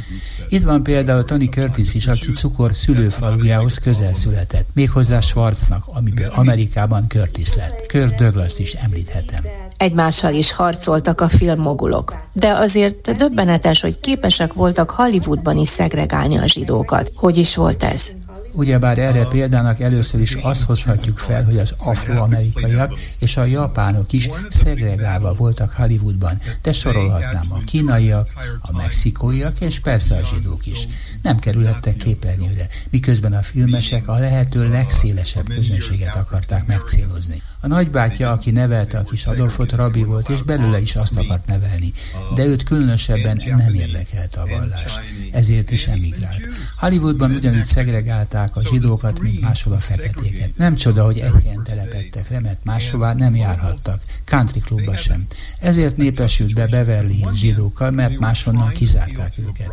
Itt 0.48 0.62
van 0.62 0.82
például 0.82 1.24
Tony 1.24 1.48
Curtis 1.48 1.94
is, 1.94 2.06
aki 2.06 2.32
Cukor 2.32 2.76
szülőfalujához 2.76 3.78
közel 3.78 4.14
született, 4.14 4.68
méghozzá 4.72 5.20
Schwarznak, 5.20 5.79
amiből 5.86 6.30
Amerikában 6.34 7.04
Curtis 7.08 7.54
lett. 7.54 7.86
Kurt 7.92 8.14
Douglas 8.14 8.58
is 8.58 8.72
említhetem. 8.72 9.44
Egymással 9.76 10.34
is 10.34 10.52
harcoltak 10.52 11.20
a 11.20 11.28
filmmogulok, 11.28 12.18
de 12.32 12.48
azért 12.52 13.16
döbbenetes, 13.16 13.80
hogy 13.80 14.00
képesek 14.00 14.52
voltak 14.52 14.90
Hollywoodban 14.90 15.56
is 15.56 15.68
szegregálni 15.68 16.38
a 16.38 16.46
zsidókat. 16.46 17.10
Hogy 17.14 17.36
is 17.36 17.56
volt 17.56 17.82
ez? 17.82 18.12
Ugyebár 18.52 18.98
erre 18.98 19.24
példának 19.24 19.80
először 19.80 20.20
is 20.20 20.34
azt 20.34 20.62
hozhatjuk 20.62 21.18
fel, 21.18 21.44
hogy 21.44 21.58
az 21.58 21.74
afroamerikaiak 21.78 22.98
és 23.18 23.36
a 23.36 23.44
japánok 23.44 24.12
is 24.12 24.30
szegregálva 24.50 25.34
voltak 25.34 25.72
Hollywoodban, 25.72 26.38
de 26.62 26.72
sorolhatnám 26.72 27.44
a 27.48 27.58
kínaiak, 27.58 28.28
a 28.60 28.76
mexikóiak 28.76 29.60
és 29.60 29.80
persze 29.80 30.14
a 30.16 30.28
zsidók 30.34 30.66
is. 30.66 30.88
Nem 31.22 31.38
kerülhettek 31.38 31.96
képernyőre, 31.96 32.66
miközben 32.90 33.32
a 33.32 33.42
filmesek 33.42 34.08
a 34.08 34.18
lehető 34.18 34.68
legszélesebb 34.68 35.48
közönséget 35.48 36.16
akarták 36.16 36.66
megcélozni. 36.66 37.42
A 37.62 37.66
nagybátyja, 37.66 38.30
aki 38.30 38.50
nevelte 38.50 38.98
a 38.98 39.02
kis 39.02 39.26
Adolfot, 39.26 39.72
rabbi 39.72 40.02
volt, 40.02 40.28
és 40.28 40.42
belőle 40.42 40.80
is 40.80 40.94
azt 40.94 41.16
akart 41.16 41.46
nevelni, 41.46 41.92
de 42.34 42.44
őt 42.44 42.62
különösebben 42.62 43.40
nem 43.46 43.74
érdekelte 43.74 44.40
a 44.40 44.46
vallás. 44.46 44.84
Ezért 45.32 45.70
is 45.70 45.86
emigrált. 45.86 46.40
Hollywoodban 46.76 47.30
ugyanígy 47.30 47.64
szegregálták 47.64 48.39
a 48.52 48.60
zsidókat, 48.60 49.20
mint 49.20 49.40
máshol 49.40 49.72
a 49.72 49.78
feketéket. 49.78 50.56
Nem 50.56 50.74
csoda, 50.74 51.04
hogy 51.04 51.18
egy 51.18 51.32
helyen 51.42 51.62
telepettek 51.64 52.28
le, 52.30 52.40
mert 52.40 52.64
máshová 52.64 53.14
nem 53.14 53.36
járhattak, 53.36 54.02
country 54.24 54.60
klubba 54.60 54.96
sem. 54.96 55.18
Ezért 55.58 55.96
népesült 55.96 56.54
be 56.54 56.66
Beverly 56.66 57.14
Hills 57.14 57.38
zsidókkal, 57.38 57.90
mert 57.90 58.18
máshonnan 58.18 58.68
kizárták 58.68 59.32
őket. 59.38 59.68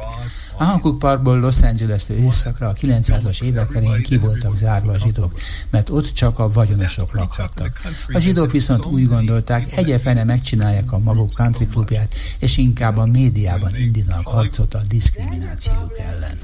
A 0.57 0.63
Hancock 0.63 0.99
Parkból 0.99 1.39
Los 1.39 1.61
Angeles-től 1.61 2.17
északra 2.17 2.67
a 2.67 2.73
900-as 2.73 3.41
évek 3.41 3.75
elején 3.75 4.01
ki 4.01 4.17
voltak 4.17 4.57
zárva 4.57 4.91
a 4.91 4.97
zsidók, 4.97 5.31
mert 5.69 5.89
ott 5.89 6.13
csak 6.13 6.39
a 6.39 6.51
vagyonosok 6.51 7.13
lakhattak. 7.13 7.81
A 8.13 8.19
zsidók 8.19 8.51
viszont 8.51 8.85
úgy 8.85 9.07
gondolták, 9.07 9.77
egyefene 9.77 10.23
megcsinálják 10.23 10.91
a 10.91 10.97
maguk 10.99 11.29
country 11.33 11.67
klubját, 11.67 12.15
és 12.39 12.57
inkább 12.57 12.97
a 12.97 13.05
médiában 13.05 13.75
indítanak 13.75 14.27
harcot 14.27 14.73
a 14.73 14.81
diszkriminációk 14.87 15.93
ellen. 15.97 16.39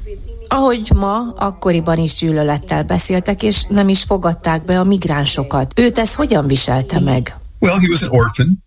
Ahogy 0.47 0.91
ma, 0.95 1.33
akkoriban 1.35 1.97
is 1.97 2.15
gyűlölettel 2.15 2.83
beszéltek, 2.83 3.43
és 3.43 3.63
nem 3.63 3.89
is 3.89 4.03
fogadták 4.03 4.65
be 4.65 4.79
a 4.79 4.83
migránsokat. 4.83 5.79
Őt 5.79 5.97
ez 5.97 6.15
hogyan 6.15 6.47
viselte 6.47 6.99
meg? 6.99 7.37
Well, 7.59 7.79
he 7.79 7.87
was 7.89 8.01
an 8.01 8.09
orphan. 8.09 8.63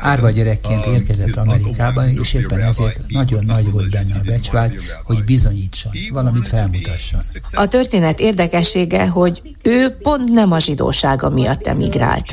Árva 0.00 0.30
gyerekként 0.30 0.86
um, 0.86 0.92
érkezett 0.92 1.36
Amerikába, 1.36 2.08
és 2.08 2.34
éppen 2.34 2.60
ezért 2.60 3.00
nagyon 3.08 3.42
nagy 3.46 3.70
volt 3.70 3.90
benne 3.90 4.14
a 4.14 4.20
becsvágy, 4.24 4.76
hogy 5.04 5.24
bizonyítson, 5.24 5.92
valamit 6.12 6.48
felmutasson. 6.48 7.20
A 7.52 7.68
történet 7.68 8.20
érdekessége, 8.20 9.06
hogy 9.08 9.56
ő 9.62 9.90
pont 9.90 10.24
nem 10.24 10.52
a 10.52 10.58
zsidósága 10.58 11.28
miatt 11.28 11.66
emigrált. 11.66 12.32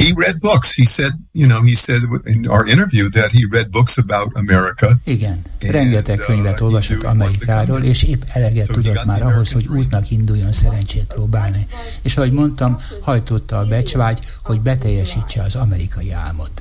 Igen, 5.03 5.41
rengeteg 5.59 6.17
könyvet 6.17 6.59
uh, 6.59 6.65
olvasott 6.65 7.03
Amerikáról, 7.03 7.83
és 7.83 8.03
épp 8.03 8.21
eleget 8.27 8.67
tudott 8.71 9.05
már 9.05 9.21
ahhoz, 9.21 9.51
hogy 9.51 9.67
útnak 9.67 10.11
induljon 10.11 10.51
szerencsét 10.51 11.05
próbálni. 11.05 11.65
És 12.03 12.17
ahogy 12.17 12.31
mondtam, 12.31 12.79
hajtotta 13.01 13.57
a 13.57 13.65
becsvágy, 13.65 14.19
hogy 14.43 14.61
beteljesítse 14.61 15.41
az 15.41 15.55
amerikai 15.55 16.11
álmot. 16.11 16.58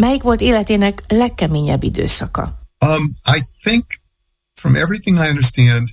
Melyik 0.00 0.22
volt 0.22 0.40
életének 0.40 1.02
legkeményebb 1.08 1.82
időszaka? 1.82 2.58
Um, 2.86 3.12
I 3.36 3.42
think 3.62 3.84
from 4.54 4.74
everything 4.74 5.18
I 5.18 5.28
understand, 5.28 5.88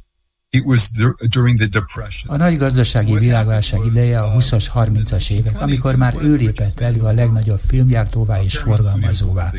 a 2.25 2.35
nagy 2.37 2.57
gazdasági 2.57 3.17
világválság 3.17 3.79
ideje 3.85 4.19
a 4.19 4.33
20-as, 4.37 4.65
30-as 4.75 5.31
évek, 5.31 5.61
amikor 5.61 5.95
már 5.95 6.15
ő 6.21 6.35
lépett 6.35 6.79
elő 6.79 7.01
a 7.01 7.11
legnagyobb 7.11 7.59
filmgyártóvá 7.67 8.41
és 8.41 8.57
forgalmazóvá. 8.57 9.53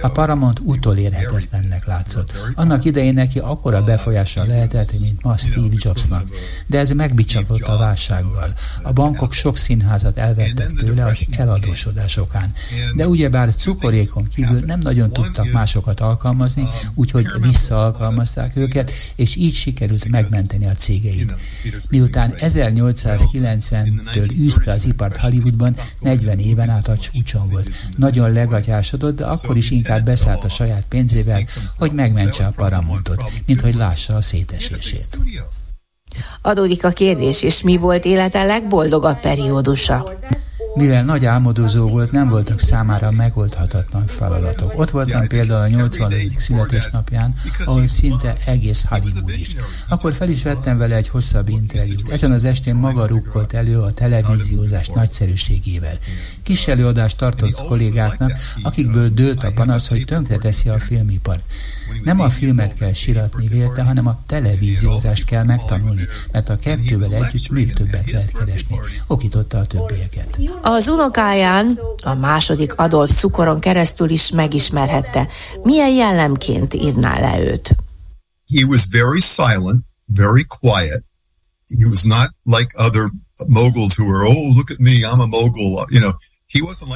A 0.00 0.08
Paramount 0.08 0.60
utolérhetetlennek 0.62 1.86
látszott. 1.86 2.32
Annak 2.54 2.84
idején 2.84 3.14
neki 3.14 3.38
akkora 3.38 3.84
befolyással 3.84 4.46
lehetett, 4.46 5.00
mint 5.00 5.22
ma 5.22 5.36
Steve 5.36 5.74
Jobsnak. 5.76 6.28
De 6.66 6.78
ez 6.78 6.90
megbicsapott 6.90 7.62
a 7.62 7.78
válsággal. 7.78 8.54
A 8.82 8.92
bankok 8.92 9.32
sok 9.32 9.56
színházat 9.56 10.16
elvettek 10.16 10.72
tőle 10.72 11.04
az 11.04 11.26
eladósodásokán. 11.30 12.52
De 12.96 13.08
ugyebár 13.08 13.54
cukorékon 13.54 14.28
kívül 14.28 14.60
nem 14.60 14.78
nagyon 14.78 15.12
tudtak 15.12 15.52
másokat 15.52 16.00
alkalmazni, 16.00 16.68
úgyhogy 16.94 17.26
visszaalkalmazták 17.40 18.56
őket, 18.56 18.90
és 19.14 19.36
így 19.36 19.54
sikerült 19.54 20.08
megmenteni 20.08 20.26
megmenteni 20.30 20.66
a 20.66 20.72
cégeit. 20.72 21.34
Miután 21.90 22.34
1890-től 22.38 24.32
űzte 24.38 24.72
az 24.72 24.84
ipart 24.84 25.16
Hollywoodban, 25.16 25.76
40 26.00 26.38
éven 26.38 26.70
át 26.70 26.88
a 26.88 26.96
csúcson 26.96 27.48
volt. 27.50 27.68
Nagyon 27.96 28.32
legatyásodott, 28.32 29.16
de 29.16 29.26
akkor 29.26 29.56
is 29.56 29.70
inkább 29.70 30.04
beszállt 30.04 30.44
a 30.44 30.48
saját 30.48 30.84
pénzével, 30.88 31.42
hogy 31.78 31.92
megmentse 31.92 32.44
a 32.44 32.52
Paramontot, 32.56 33.22
mint 33.46 33.60
hogy 33.60 33.74
lássa 33.74 34.16
a 34.16 34.20
szétesését. 34.20 35.18
Adódik 36.42 36.84
a 36.84 36.90
kérdés, 36.90 37.42
és 37.42 37.62
mi 37.62 37.76
volt 37.76 38.04
élete 38.04 38.44
legboldogabb 38.44 39.20
periódusa? 39.20 40.18
Mivel 40.74 41.04
nagy 41.04 41.24
álmodozó 41.24 41.88
volt, 41.88 42.12
nem 42.12 42.28
voltak 42.28 42.60
számára 42.60 43.10
megoldhatatlan 43.10 44.06
feladatok. 44.06 44.78
Ott 44.78 44.90
voltam 44.90 45.26
például 45.26 45.60
a 45.60 45.68
80. 45.68 46.14
születésnapján, 46.38 47.34
ahol 47.64 47.88
szinte 47.88 48.36
egész 48.46 48.84
Hollywood 48.88 49.30
is. 49.30 49.56
Akkor 49.88 50.12
fel 50.12 50.28
is 50.28 50.42
vettem 50.42 50.78
vele 50.78 50.96
egy 50.96 51.08
hosszabb 51.08 51.48
interjút. 51.48 52.10
Ezen 52.10 52.32
az 52.32 52.44
estén 52.44 52.74
maga 52.74 53.06
rukkolt 53.06 53.52
elő 53.52 53.78
a 53.78 53.92
televíziózás 53.92 54.88
nagyszerűségével. 54.88 55.98
Kis 56.42 56.66
előadást 56.68 57.16
tartott 57.16 57.66
kollégáknak, 57.66 58.32
akikből 58.62 59.08
dőlt 59.08 59.44
a 59.44 59.52
panasz, 59.54 59.88
hogy 59.88 60.04
tönkreteszi 60.04 60.68
a 60.68 60.78
filmipart. 60.78 61.44
Nem 62.04 62.20
a 62.20 62.28
filmet 62.30 62.74
kell 62.74 62.92
siratni 62.92 63.48
vélte, 63.48 63.82
hanem 63.82 64.06
a 64.06 64.20
televíziózást 64.26 65.24
kell 65.24 65.44
megtanulni, 65.44 66.06
mert 66.32 66.48
a 66.48 66.58
kettővel 66.58 67.14
együtt 67.14 67.50
még 67.50 67.72
többet 67.72 68.10
lehet 68.10 68.32
keresni. 68.32 68.78
Okította 69.06 69.58
a 69.58 69.66
többieket. 69.66 70.38
Az 70.70 70.88
unokáján 70.88 71.78
a 72.02 72.14
második 72.14 72.74
Adolf 72.74 73.18
Cukoron 73.18 73.60
keresztül 73.60 74.10
is 74.10 74.30
megismerhette. 74.30 75.28
Milyen 75.62 75.90
jellemként 75.90 76.74
írná 76.74 77.20
le 77.20 77.40
őt? 77.40 77.76
He 78.54 78.64
was 78.64 78.86
very 78.90 79.20
silent, 79.20 79.84
very 80.06 80.44
quiet. 80.60 81.04
He 81.78 81.86
was 81.86 82.02
not 82.02 82.28
like 82.42 82.74
other 82.76 83.10
moguls 83.46 83.98
who 83.98 84.06
were, 84.06 84.26
oh, 84.26 84.54
look 84.56 84.70
at 84.70 84.78
me, 84.78 84.92
I'm 84.92 85.20
a 85.20 85.26
mogul. 85.26 85.86
You 85.90 86.00
know, 86.00 86.12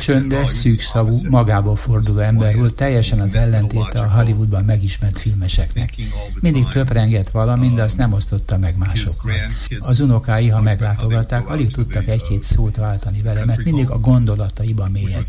Csöndes, 0.01 0.51
szűkszavú, 0.51 1.17
magából 1.29 1.77
forduló 1.77 2.19
ember 2.19 2.57
volt, 2.57 2.75
teljesen 2.75 3.21
az 3.21 3.35
ellentéte 3.35 4.01
a 4.01 4.11
Hollywoodban 4.11 4.65
megismert 4.65 5.19
filmeseknek. 5.19 5.95
Mindig 6.41 6.69
töprengett 6.69 7.31
valamint, 7.31 7.75
de 7.75 7.83
azt 7.83 7.97
nem 7.97 8.13
osztotta 8.13 8.59
meg 8.59 8.77
másokkal. 8.77 9.33
Az 9.79 10.01
unokái, 10.01 10.49
ha 10.49 10.61
meglátogatták, 10.61 11.49
alig 11.49 11.73
tudtak 11.73 12.07
egy-két 12.07 12.43
szót 12.43 12.77
váltani 12.77 13.23
vele, 13.23 13.45
mert 13.45 13.65
mindig 13.65 13.91
a 13.91 13.99
gondolataiban 13.99 14.91
mélyed. 14.91 15.27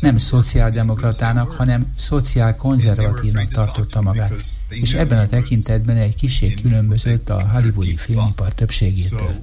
Nem 0.00 0.18
szociáldemokratának, 0.18 1.50
hanem 1.50 1.92
szociálkonzervatívnak 1.98 3.50
tartotta 3.50 4.00
magát, 4.02 4.34
és 4.68 4.92
ebben 4.92 5.18
a 5.18 5.28
tekintetben 5.28 5.96
egy 5.96 6.14
kiség 6.14 6.60
különbözött 6.62 7.30
a 7.30 7.46
hollywoodi 7.50 7.96
filmipar 7.96 8.54
többségétől. 8.54 9.34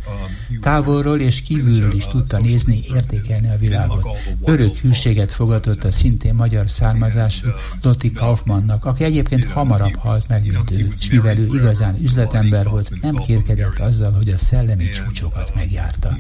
Távolról 0.62 1.20
és 1.20 1.42
kívülről 1.42 1.94
is 1.94 2.08
tudta 2.08 2.40
nézni, 2.40 2.78
értékelni 2.94 3.50
a 3.50 3.58
világot. 3.58 4.17
Örök 4.46 4.78
hűséget 4.78 5.34
fogadott 5.34 5.84
a 5.84 5.92
szintén 5.92 6.34
magyar 6.34 6.70
származású 6.70 7.48
Lotti 7.82 8.12
Kaufmannnak, 8.12 8.86
aki 8.86 9.04
egyébként 9.04 9.46
hamarabb 9.46 9.96
halt 9.96 10.28
meg, 10.28 10.46
mint 10.46 10.72
ő, 10.72 10.92
és 11.00 11.10
mivel 11.10 11.38
ő 11.38 11.46
igazán 11.54 11.98
üzletember 12.02 12.70
volt, 12.70 12.92
nem 13.02 13.16
kérkedett 13.16 13.80
azzal, 13.80 14.12
hogy 14.12 14.30
a 14.30 14.38
szellemi 14.38 14.90
csúcsokat 14.90 15.52
megjárta. 15.56 16.18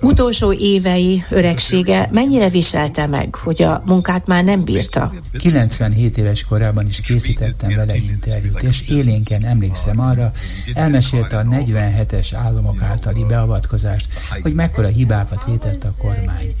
Utolsó 0.00 0.52
évei, 0.52 1.24
öregsége 1.30 2.08
mennyire 2.12 2.48
viselte 2.48 3.06
meg, 3.06 3.34
hogy 3.34 3.62
a 3.62 3.82
munkát 3.86 4.26
már 4.26 4.44
nem 4.44 4.64
bírta? 4.64 5.14
97 5.38 6.18
éves 6.18 6.44
korában 6.44 6.86
is 6.86 7.00
készítettem 7.00 7.74
vele 7.74 7.96
interjút, 7.96 8.62
és 8.62 8.80
élénken 8.88 9.44
emlékszem 9.44 10.00
arra, 10.00 10.32
elmesélte 10.74 11.36
a 11.38 11.42
47-es 11.42 12.28
államok 12.34 12.82
általi 12.82 13.24
beavatkozást, 13.24 14.08
hogy 14.42 14.52
mekkora 14.54 14.88
hibákat 14.88 15.44
vétett 15.44 15.84
a 15.84 15.92
kormány. 15.98 16.52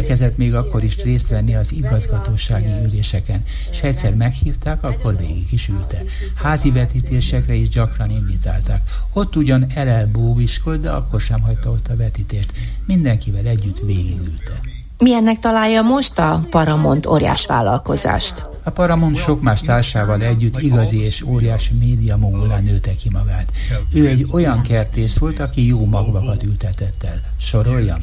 Igyekezett 0.00 0.36
még 0.36 0.54
akkor 0.54 0.82
is 0.84 0.96
részt 1.02 1.28
venni 1.28 1.54
az 1.54 1.72
igazgatósági 1.72 2.72
üléseken, 2.84 3.42
és 3.70 3.82
egyszer 3.82 4.14
meghívták, 4.14 4.84
akkor 4.84 5.16
végig 5.16 5.52
is 5.52 5.68
ülte. 5.68 6.02
Házi 6.42 6.70
vetítésekre 6.70 7.54
is 7.54 7.68
gyakran 7.68 8.10
invitálták. 8.10 8.82
Ott 9.12 9.36
ugyan 9.36 9.66
elelbóviskolt, 9.74 10.80
de 10.80 10.90
akkor 10.90 11.20
sem 11.20 11.40
hagyta 11.40 11.70
ott 11.70 11.88
a 11.88 11.96
vetítést. 11.96 12.52
Mindenkivel 12.86 13.46
együtt 13.46 13.78
végigülte. 13.78 14.60
Milyennek 14.98 15.38
találja 15.38 15.82
most 15.82 16.18
a 16.18 16.46
Paramount 16.50 17.06
óriás 17.06 17.46
vállalkozást? 17.46 18.44
A 18.62 18.70
Paramount 18.70 19.16
sok 19.16 19.42
más 19.42 19.60
társával 19.60 20.22
együtt 20.22 20.60
igazi 20.60 20.98
és 20.98 21.22
óriási 21.22 21.74
média 21.78 22.16
mogulán 22.16 22.64
nőtte 22.64 22.94
ki 22.94 23.08
magát. 23.12 23.52
Ő 23.92 24.06
egy 24.06 24.26
olyan 24.32 24.62
kertész 24.62 25.16
volt, 25.16 25.40
aki 25.40 25.66
jó 25.66 25.86
magvakat 25.86 26.42
ültetett 26.42 27.02
el. 27.02 27.20
Soroljam? 27.38 27.98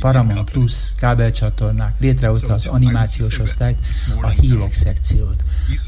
Paramount 0.00 0.50
Plus 0.50 0.94
kábelcsatornák, 0.96 1.94
létrehozta 2.00 2.54
az 2.54 2.66
animációs 2.66 3.38
osztályt, 3.38 3.78
a 4.20 4.28
hírek 4.28 4.72
szekciót. 4.72 5.42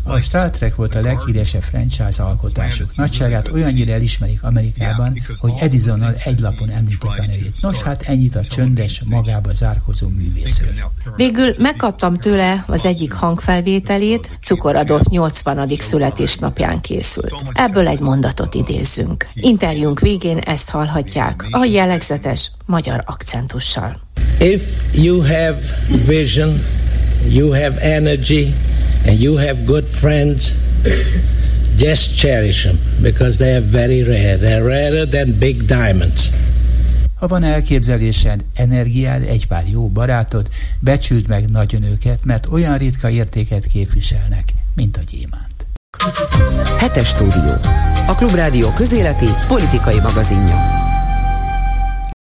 A 0.04 0.18
Star 0.18 0.50
Trek 0.50 0.74
volt 0.74 0.94
a 0.94 1.00
leghíresebb 1.00 1.62
franchise 1.62 2.22
alkotásuk. 2.22 2.96
Nagyságát 2.96 3.48
olyannyira 3.52 3.92
elismerik 3.92 4.42
Amerikában, 4.42 5.20
hogy 5.38 5.52
Edisonnal 5.61 6.14
egy 6.24 6.40
lapon 6.40 6.70
említik 6.70 7.04
a 7.04 7.14
nevét. 7.18 7.56
Nos, 7.61 7.82
hát 7.82 8.02
ennyit 8.02 8.36
a 8.36 8.40
csöndes, 8.40 9.02
magába 9.09 9.52
zárkozó 9.52 10.09
művészről. 10.09 10.72
Végül 11.16 11.50
megkaptam 11.59 12.14
tőle 12.14 12.64
az 12.66 12.84
egyik 12.84 13.12
hangfelvételét, 13.99 14.30
Cukoradov 14.42 15.01
80. 15.11 15.68
születésnapján 15.78 16.80
készült. 16.80 17.34
Ebből 17.53 17.88
egy 17.88 18.01
mondatot 18.01 18.55
idézzünk. 18.55 19.28
Interjúnk 19.34 20.01
végén 20.01 20.38
ezt 20.38 20.68
hallhatják, 20.68 21.44
a 21.51 21.64
jellegzetes 21.64 22.51
magyar 22.66 23.03
akcentussal. 23.07 24.01
If 24.40 24.62
you 24.92 25.20
have 25.20 25.59
vision, 26.07 26.62
you 27.28 27.51
have 27.51 27.80
energy, 27.80 28.55
and 29.07 29.20
you 29.20 29.36
have 29.36 29.57
good 29.64 29.84
friends, 29.84 30.53
just 31.76 32.16
cherish 32.16 32.62
them 32.62 32.78
because 33.01 33.36
they 33.36 33.53
are 33.53 33.66
very 33.70 34.03
rare. 34.03 34.36
They're 34.36 34.62
rarer 34.62 35.09
than 35.09 35.38
big 35.38 35.64
diamonds. 35.64 36.30
Ha 37.18 37.26
van 37.26 37.42
elképzelésed, 37.42 38.44
energiád, 38.54 39.22
egy 39.22 39.46
pár 39.46 39.68
jó 39.68 39.88
barátod, 39.88 40.48
becsüld 40.80 41.28
meg 41.28 41.50
nagyon 41.50 41.82
őket, 41.82 42.24
mert 42.24 42.46
olyan 42.50 42.78
ritka 42.78 43.08
értéket 43.08 43.66
képviselnek, 43.66 44.44
mint 44.74 44.96
a 44.96 45.00
gyémánt. 45.10 45.66
Hetes 46.78 47.08
stúdió. 47.08 47.54
A 48.06 48.14
Klubrádió 48.14 48.72
közéleti 48.72 49.26
politikai 49.48 50.00
magazinja. 50.00 50.56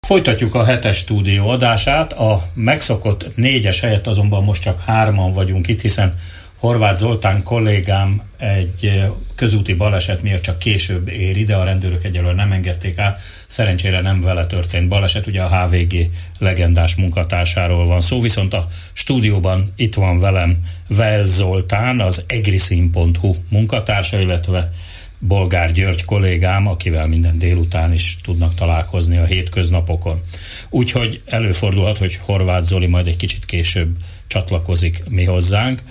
Folytatjuk 0.07 0.55
a 0.55 0.63
hetes 0.63 0.97
stúdió 0.97 1.47
adását, 1.47 2.13
a 2.13 2.43
megszokott 2.53 3.35
négyes 3.35 3.79
helyett 3.79 4.07
azonban 4.07 4.43
most 4.43 4.61
csak 4.61 4.79
hárman 4.79 5.33
vagyunk 5.33 5.67
itt, 5.67 5.81
hiszen 5.81 6.13
Horváth 6.59 6.97
Zoltán 6.97 7.43
kollégám 7.43 8.21
egy 8.37 9.03
közúti 9.35 9.73
baleset 9.73 10.21
miatt 10.21 10.41
csak 10.41 10.59
később 10.59 11.07
ér 11.09 11.37
ide, 11.37 11.55
a 11.55 11.63
rendőrök 11.63 12.03
egyelőre 12.03 12.33
nem 12.33 12.51
engedték 12.51 12.97
át. 12.97 13.19
Szerencsére 13.47 14.01
nem 14.01 14.21
vele 14.21 14.45
történt 14.45 14.87
baleset, 14.87 15.27
ugye 15.27 15.41
a 15.41 15.65
HVG 15.65 16.09
legendás 16.39 16.95
munkatársáról 16.95 17.85
van 17.85 18.01
szó, 18.01 18.21
viszont 18.21 18.53
a 18.53 18.67
stúdióban 18.93 19.73
itt 19.75 19.93
van 19.93 20.19
velem 20.19 20.57
Vel 20.87 21.25
Zoltán, 21.25 21.99
az 21.99 22.23
egriszin.hu 22.27 23.35
munkatársa, 23.49 24.19
illetve 24.19 24.71
Bolgár 25.19 25.71
György 25.71 26.05
kollégám, 26.05 26.67
akivel 26.67 27.07
minden 27.07 27.37
délután 27.37 27.93
is 27.93 28.17
tudnak 28.23 28.53
találkozni 28.53 29.17
a 29.17 29.25
hétköznapokon. 29.25 30.21
Úgyhogy 30.69 31.21
előfordulhat, 31.25 31.97
hogy 31.97 32.19
Horváth 32.25 32.65
Zoli 32.65 32.87
majd 32.87 33.07
egy 33.07 33.17
kicsit 33.17 33.45
később 33.45 33.95
csatlakozik 34.27 35.03
mi 35.09 35.23
hozzánk. 35.23 35.81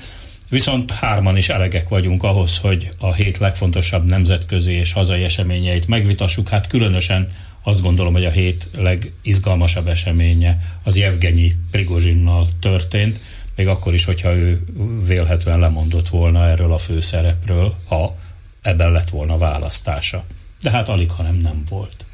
Viszont 0.49 0.91
hárman 0.91 1.37
is 1.37 1.49
elegek 1.49 1.89
vagyunk 1.89 2.23
ahhoz, 2.23 2.59
hogy 2.59 2.91
a 2.99 3.13
hét 3.13 3.39
legfontosabb 3.39 4.05
nemzetközi 4.05 4.73
és 4.73 4.93
hazai 4.93 5.25
eseményeit 5.25 5.87
megvitassuk. 5.89 6.49
Hát 6.49 6.67
különösen 6.67 7.29
azt 7.63 7.83
gondolom, 7.83 8.13
hogy 8.13 8.25
a 8.25 8.31
hét 8.31 8.69
legizgalmasabb 8.77 9.89
eseménye 9.89 10.57
az 10.83 10.97
Jevgenyi 10.97 11.53
Prigozsinnal 11.71 12.49
történt, 12.61 13.21
még 13.57 13.69
akkor 13.69 13.95
is, 13.95 14.05
hogyha 14.05 14.35
ő 14.35 14.65
vélhetően 15.07 15.59
lemondott 15.59 16.09
volna 16.09 16.47
erről 16.47 16.73
a 16.73 16.79
főszerepről, 16.79 17.77
ha 17.87 18.17
ebben 18.63 18.93
lett 18.93 19.11
volna 19.11 19.39
választása. 19.39 20.25
De 20.63 20.71
hát 20.71 20.89
alig, 20.89 21.11
ha 21.11 21.23
nem 21.23 21.37
nem 21.37 21.63
volt. 21.69 22.05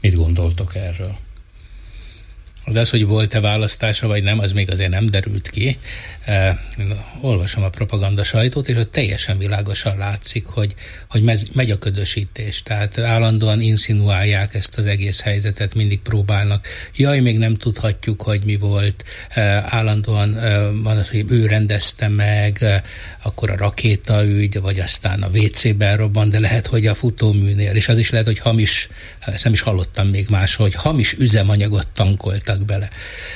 Mit 0.00 0.14
gondoltok 0.14 0.74
erről? 0.74 1.16
De 2.72 2.80
az, 2.80 2.90
hogy 2.90 3.06
volt-e 3.06 3.40
választása 3.40 4.06
vagy 4.06 4.22
nem, 4.22 4.38
az 4.38 4.52
még 4.52 4.70
azért 4.70 4.90
nem 4.90 5.06
derült 5.06 5.50
ki. 5.50 5.78
Én 6.78 6.94
olvasom 7.20 7.62
a 7.62 7.68
propaganda 7.68 8.24
sajtót, 8.24 8.68
és 8.68 8.76
ott 8.76 8.92
teljesen 8.92 9.38
világosan 9.38 9.96
látszik, 9.96 10.46
hogy, 10.46 10.74
hogy 11.08 11.22
megy 11.52 11.70
a 11.70 11.78
ködösítés. 11.78 12.62
Tehát 12.62 12.98
állandóan 12.98 13.60
insinuálják 13.60 14.54
ezt 14.54 14.78
az 14.78 14.86
egész 14.86 15.20
helyzetet, 15.20 15.74
mindig 15.74 16.00
próbálnak. 16.00 16.66
Jaj, 16.96 17.20
még 17.20 17.38
nem 17.38 17.54
tudhatjuk, 17.54 18.22
hogy 18.22 18.44
mi 18.44 18.56
volt. 18.56 19.04
Állandóan 19.64 20.38
van 20.82 20.96
az, 20.96 21.08
hogy 21.08 21.24
ő 21.28 21.46
rendezte 21.46 22.08
meg, 22.08 22.64
akkor 23.22 23.50
a 23.50 23.56
rakétaügy, 23.56 24.60
vagy 24.60 24.78
aztán 24.78 25.22
a 25.22 25.28
WC-ben 25.28 25.96
robban, 25.96 26.30
de 26.30 26.38
lehet, 26.38 26.66
hogy 26.66 26.86
a 26.86 26.94
futóműnél, 26.94 27.74
és 27.74 27.88
az 27.88 27.98
is 27.98 28.10
lehet, 28.10 28.26
hogy 28.26 28.38
hamis, 28.38 28.88
ezt 29.20 29.44
nem 29.44 29.52
is 29.52 29.60
hallottam 29.60 30.08
még 30.08 30.28
más, 30.28 30.54
hogy 30.54 30.74
hamis 30.74 31.12
üzemanyagot 31.12 31.86
tankoltak 31.86 32.59
bele. 32.64 32.90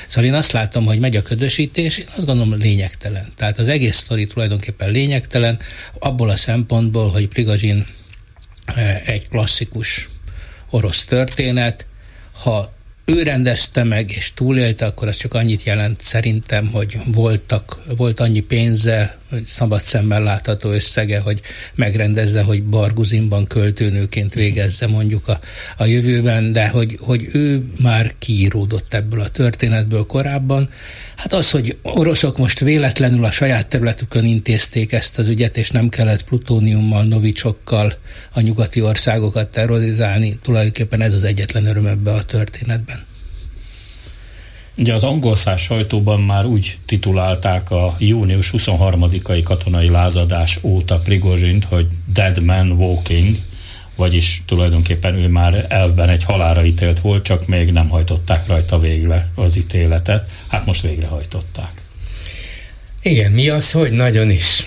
Szóval 0.07 0.29
én 0.29 0.33
azt 0.35 0.51
látom, 0.51 0.85
hogy 0.85 0.99
megy 0.99 1.15
a 1.15 1.21
ködösítés, 1.21 1.97
én 1.97 2.05
azt 2.15 2.25
gondolom 2.25 2.57
lényegtelen. 2.57 3.31
Tehát 3.35 3.59
az 3.59 3.67
egész 3.67 3.97
sztori 3.97 4.27
tulajdonképpen 4.27 4.91
lényegtelen, 4.91 5.59
abból 5.99 6.29
a 6.29 6.35
szempontból, 6.35 7.09
hogy 7.09 7.27
Prigazsin 7.27 7.85
egy 9.05 9.29
klasszikus 9.29 10.09
orosz 10.69 11.03
történet, 11.03 11.85
ha 12.31 12.74
ő 13.05 13.23
rendezte 13.23 13.83
meg 13.83 14.11
és 14.11 14.33
túlélte, 14.33 14.85
akkor 14.85 15.07
az 15.07 15.17
csak 15.17 15.33
annyit 15.33 15.63
jelent 15.63 16.01
szerintem, 16.01 16.67
hogy 16.67 16.97
voltak, 17.05 17.79
volt 17.97 18.19
annyi 18.19 18.39
pénze, 18.39 19.17
szabad 19.45 19.81
szemmel 19.81 20.23
látható 20.23 20.69
összege, 20.69 21.19
hogy 21.19 21.41
megrendezze, 21.75 22.41
hogy 22.41 22.63
Barguzinban 22.63 23.47
költőnőként 23.47 24.33
végezze 24.33 24.87
mondjuk 24.87 25.27
a, 25.27 25.39
a 25.77 25.85
jövőben, 25.85 26.51
de 26.51 26.67
hogy, 26.67 26.97
hogy 27.01 27.27
ő 27.31 27.63
már 27.81 28.13
kiíródott 28.19 28.93
ebből 28.93 29.21
a 29.21 29.29
történetből 29.29 30.05
korábban. 30.05 30.69
Hát 31.15 31.33
az, 31.33 31.51
hogy 31.51 31.77
oroszok 31.81 32.37
most 32.37 32.59
véletlenül 32.59 33.23
a 33.23 33.31
saját 33.31 33.67
területükön 33.67 34.25
intézték 34.25 34.91
ezt 34.91 35.19
az 35.19 35.27
ügyet, 35.27 35.57
és 35.57 35.69
nem 35.69 35.89
kellett 35.89 36.23
plutóniummal, 36.23 37.03
novicsokkal 37.03 37.93
a 38.33 38.41
nyugati 38.41 38.81
országokat 38.81 39.47
terrorizálni, 39.47 40.39
tulajdonképpen 40.41 41.01
ez 41.01 41.13
az 41.13 41.23
egyetlen 41.23 41.65
öröm 41.65 41.85
ebbe 41.85 42.11
a 42.11 42.23
történetben. 42.23 43.05
Ugye 44.77 44.93
az 44.93 45.03
angol 45.03 45.35
száz 45.35 45.61
sajtóban 45.61 46.21
már 46.21 46.45
úgy 46.45 46.77
titulálták 46.85 47.71
a 47.71 47.95
június 47.99 48.53
23-ai 48.57 49.41
katonai 49.43 49.89
lázadás 49.89 50.59
óta 50.61 50.97
Prigozsint, 50.97 51.63
hogy 51.63 51.87
Dead 52.13 52.43
Man 52.43 52.71
Walking, 52.71 53.35
vagyis 53.95 54.41
tulajdonképpen 54.45 55.15
ő 55.15 55.27
már 55.27 55.65
elvben 55.69 56.09
egy 56.09 56.23
halára 56.23 56.65
ítélt 56.65 56.99
volt, 56.99 57.23
csak 57.23 57.47
még 57.47 57.71
nem 57.71 57.89
hajtották 57.89 58.47
rajta 58.47 58.79
végre 58.79 59.29
az 59.35 59.57
ítéletet. 59.57 60.29
Hát 60.47 60.65
most 60.65 60.81
végrehajtották. 60.81 61.71
Igen, 63.01 63.31
mi 63.31 63.49
az, 63.49 63.71
hogy 63.71 63.91
nagyon 63.91 64.29
is. 64.29 64.63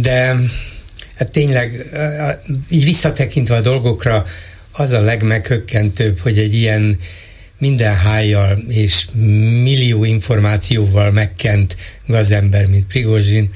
De 0.00 0.36
hát 1.16 1.30
tényleg 1.30 1.90
így 2.70 2.84
visszatekintve 2.84 3.56
a 3.56 3.60
dolgokra 3.60 4.24
az 4.72 4.90
a 4.92 5.00
legmeghökkentőbb, 5.00 6.18
hogy 6.18 6.38
egy 6.38 6.54
ilyen 6.54 6.98
minden 7.58 7.96
hájjal 7.96 8.58
és 8.68 9.06
millió 9.62 10.04
információval 10.04 11.10
megkent 11.10 11.76
gazember, 12.06 12.66
mint 12.66 12.86
Prigozsin, 12.86 13.50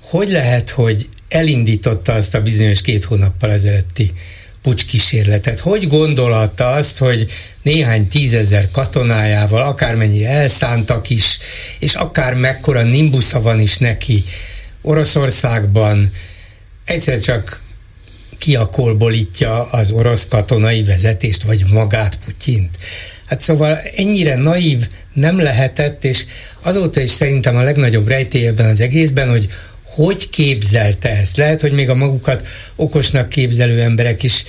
hogy 0.00 0.28
lehet, 0.28 0.70
hogy 0.70 1.08
elindította 1.34 2.12
azt 2.12 2.34
a 2.34 2.42
bizonyos 2.42 2.80
két 2.80 3.04
hónappal 3.04 3.50
ezelőtti 3.50 4.12
pucskísérletet? 4.62 5.60
Hogy 5.60 5.88
gondolhatta 5.88 6.70
azt, 6.70 6.98
hogy 6.98 7.26
néhány 7.62 8.08
tízezer 8.08 8.70
katonájával, 8.70 9.62
akármennyire 9.62 10.28
elszántak 10.28 11.10
is, 11.10 11.38
és 11.78 11.94
akár 11.94 12.34
mekkora 12.34 12.82
nimbusza 12.82 13.40
van 13.40 13.60
is 13.60 13.78
neki 13.78 14.24
Oroszországban, 14.82 16.10
egyszer 16.84 17.18
csak 17.18 17.62
kiakolbolítja 18.38 19.62
az 19.62 19.90
orosz 19.90 20.28
katonai 20.28 20.82
vezetést, 20.82 21.42
vagy 21.42 21.64
magát 21.72 22.18
Putyint. 22.24 22.78
Hát 23.26 23.40
szóval 23.40 23.78
ennyire 23.96 24.36
naív 24.36 24.88
nem 25.12 25.40
lehetett, 25.40 26.04
és 26.04 26.24
azóta 26.62 27.00
is 27.00 27.10
szerintem 27.10 27.56
a 27.56 27.62
legnagyobb 27.62 28.08
rejtély 28.08 28.46
ebben 28.46 28.70
az 28.70 28.80
egészben, 28.80 29.30
hogy 29.30 29.48
hogy 29.94 30.30
képzelte 30.30 31.10
ezt. 31.10 31.36
Lehet, 31.36 31.60
hogy 31.60 31.72
még 31.72 31.90
a 31.90 31.94
magukat 31.94 32.46
okosnak 32.76 33.28
képzelő 33.28 33.80
emberek 33.80 34.22
is 34.22 34.44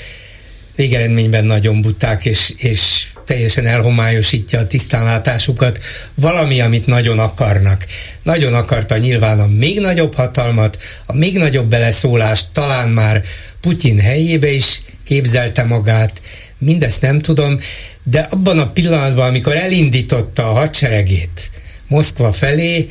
végeredményben 0.75 1.45
nagyon 1.45 1.81
buták, 1.81 2.25
és, 2.25 2.53
és 2.57 3.07
teljesen 3.25 3.65
elhomályosítja 3.65 4.59
a 4.59 4.67
tisztánlátásukat, 4.67 5.79
valami, 6.13 6.61
amit 6.61 6.85
nagyon 6.85 7.19
akarnak. 7.19 7.85
Nagyon 8.23 8.53
akarta 8.53 8.97
nyilván 8.97 9.39
a 9.39 9.47
még 9.47 9.79
nagyobb 9.79 10.13
hatalmat, 10.15 10.77
a 11.05 11.13
még 11.13 11.37
nagyobb 11.37 11.69
beleszólást, 11.69 12.47
talán 12.51 12.89
már 12.89 13.23
Putyin 13.61 13.99
helyébe 13.99 14.51
is 14.51 14.81
képzelte 15.03 15.63
magát, 15.63 16.21
mindezt 16.57 17.01
nem 17.01 17.19
tudom, 17.19 17.59
de 18.03 18.27
abban 18.29 18.59
a 18.59 18.71
pillanatban, 18.71 19.27
amikor 19.27 19.55
elindította 19.55 20.49
a 20.49 20.53
hadseregét 20.53 21.49
Moszkva 21.87 22.31
felé, 22.31 22.89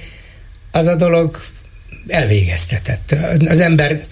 az 0.70 0.86
a 0.86 0.94
dolog 0.94 1.40
elvégeztetett. 2.08 3.14
Az 3.48 3.60
ember 3.60 4.04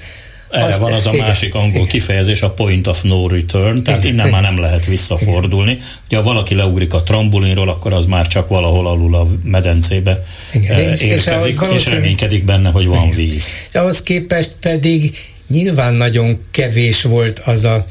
erre 0.53 0.64
azt, 0.64 0.78
van 0.78 0.93
az 0.93 1.07
a 1.07 1.12
igen, 1.12 1.26
másik 1.26 1.55
angol 1.55 1.70
igen. 1.70 1.86
kifejezés, 1.86 2.43
a 2.43 2.51
point 2.51 2.86
of 2.86 3.03
no 3.03 3.28
return, 3.28 3.82
tehát 3.82 4.01
igen, 4.01 4.12
innen 4.12 4.26
igen. 4.26 4.40
már 4.40 4.51
nem 4.51 4.61
lehet 4.61 4.86
visszafordulni. 4.86 5.70
Igen. 5.70 5.84
Ugye, 6.07 6.16
ha 6.16 6.22
valaki 6.22 6.55
leugrik 6.55 6.95
a 6.95 7.03
trambulinról, 7.03 7.68
akkor 7.68 7.93
az 7.93 8.07
már 8.07 8.26
csak 8.26 8.49
valahol 8.49 8.86
alul 8.86 9.14
a 9.14 9.28
medencébe 9.45 10.24
igen. 10.53 10.80
érkezik, 10.80 11.11
és, 11.11 11.26
és 11.74 11.88
reménykedik 11.88 12.45
benne, 12.45 12.70
hogy 12.70 12.86
van 12.86 13.05
igen. 13.05 13.16
víz. 13.16 13.47
És 13.68 13.74
ahhoz 13.74 14.03
képest 14.03 14.53
pedig 14.61 15.16
nyilván 15.49 15.95
nagyon 15.95 16.40
kevés 16.51 17.03
volt 17.03 17.38
az 17.38 17.64
a 17.64 17.86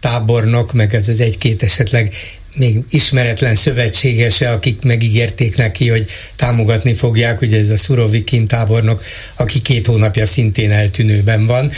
tábornok, 0.00 0.72
meg 0.72 0.94
ez 0.94 1.08
az 1.08 1.20
egy-két 1.20 1.62
esetleg 1.62 2.14
még 2.54 2.78
ismeretlen 2.90 3.54
szövetségese, 3.54 4.50
akik 4.50 4.82
megígérték 4.82 5.56
neki, 5.56 5.88
hogy 5.88 6.06
támogatni 6.36 6.94
fogják, 6.94 7.40
ugye 7.40 7.58
ez 7.58 7.68
a 7.68 7.76
Szurovikin 7.76 8.46
tábornok, 8.46 9.02
aki 9.36 9.62
két 9.62 9.86
hónapja 9.86 10.26
szintén 10.26 10.70
eltűnőben 10.70 11.46
van. 11.46 11.70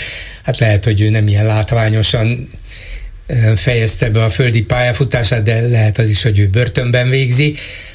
Hát 0.42 0.58
lehet, 0.58 0.84
hogy 0.84 1.00
ő 1.00 1.10
nem 1.10 1.28
ilyen 1.28 1.46
látványosan 1.46 2.48
fejezte 3.56 4.10
be 4.10 4.24
a 4.24 4.30
földi 4.30 4.62
pályafutását, 4.62 5.42
de 5.42 5.60
lehet 5.60 5.98
az 5.98 6.10
is, 6.10 6.22
hogy 6.22 6.38
ő 6.38 6.48
börtönben 6.48 7.10
végzi, 7.10 7.54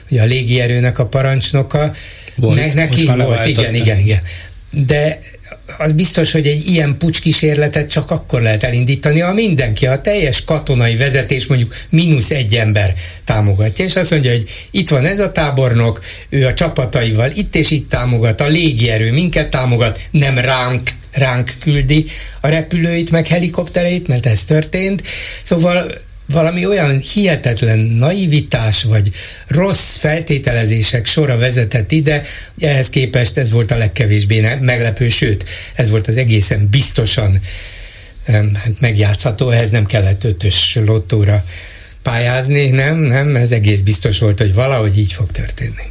ugye 0.10 0.22
a 0.22 0.26
légierőnek 0.26 1.00
a 1.00 1.06
parancsnoka. 1.06 1.94
Volt, 2.36 2.56
ne, 2.56 2.74
neki 2.74 3.06
volt, 3.06 3.48
igen, 3.48 3.76
igen, 3.76 4.00
igen. 4.00 4.20
De 4.70 5.20
az 5.78 5.92
biztos, 5.92 6.32
hogy 6.32 6.48
egy 6.48 6.68
ilyen 6.68 6.98
pucskísérletet 6.98 7.90
csak 7.90 8.12
akkor 8.12 8.42
lehet 8.42 8.64
elindítani, 8.64 9.20
ha 9.20 9.34
mindenki, 9.34 9.88
a 9.88 10.02
teljes 10.02 10.44
katonai 10.44 10.96
vezetés 10.96 11.48
mondjuk 11.48 11.76
mínusz 11.90 12.32
egy 12.32 12.56
ember 12.56 12.94
támogatja, 13.26 13.86
és 13.86 13.96
azt 13.96 14.12
mondja, 14.12 14.32
hogy 14.32 14.50
itt 14.72 14.90
van 14.90 15.06
ez 15.06 15.20
a 15.20 15.32
tábornok, 15.32 16.00
ő 16.30 16.46
a 16.46 16.54
csapataival 16.54 17.32
itt 17.34 17.56
és 17.56 17.72
itt 17.72 17.90
támogat, 17.90 18.42
a 18.42 18.48
légierő 18.48 19.12
minket 19.12 19.50
támogat, 19.50 20.00
nem 20.12 20.38
ránk 20.38 20.90
ránk 21.12 21.54
küldi 21.60 22.06
a 22.42 22.48
repülőit, 22.48 23.12
meg 23.12 23.28
helikoptereit, 23.28 24.08
mert 24.08 24.26
ez 24.26 24.44
történt. 24.44 25.04
Szóval 25.44 25.92
valami 26.32 26.66
olyan 26.66 27.00
hihetetlen 27.00 27.80
naivitás, 27.80 28.84
vagy 28.84 29.12
rossz 29.48 29.98
feltételezések 29.98 31.06
sora 31.06 31.38
vezetett 31.38 31.92
ide, 31.92 32.24
ehhez 32.60 32.90
képest 32.90 33.38
ez 33.38 33.52
volt 33.52 33.72
a 33.72 33.78
legkevésbé 33.78 34.58
meglepő, 34.60 35.10
sőt, 35.10 35.46
ez 35.76 35.90
volt 35.90 36.08
az 36.08 36.18
egészen 36.18 36.68
biztosan 36.70 37.42
hát 38.54 38.80
megjátszható, 38.80 39.50
ehhez 39.50 39.72
nem 39.72 39.86
kellett 39.86 40.24
ötös 40.24 40.80
lottóra 40.86 41.44
pályázni, 42.02 42.70
nem, 42.70 42.98
nem, 42.98 43.36
ez 43.36 43.52
egész 43.52 43.82
biztos 43.82 44.20
volt, 44.20 44.40
hogy 44.40 44.54
valahogy 44.54 44.98
így 44.98 45.14
fog 45.14 45.32
történni. 45.32 45.84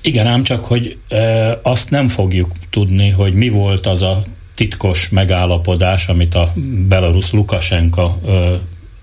Igen, 0.00 0.26
ám 0.26 0.42
csak, 0.42 0.64
hogy 0.64 0.96
e, 1.08 1.58
azt 1.62 1.90
nem 1.90 2.08
fogjuk 2.08 2.50
tudni, 2.70 3.08
hogy 3.10 3.34
mi 3.34 3.48
volt 3.48 3.86
az 3.86 4.02
a 4.02 4.24
titkos 4.54 5.08
megállapodás, 5.08 6.06
amit 6.06 6.34
a 6.34 6.52
Belarus 6.88 7.32
Lukasenka 7.32 8.18
e, 8.26 8.30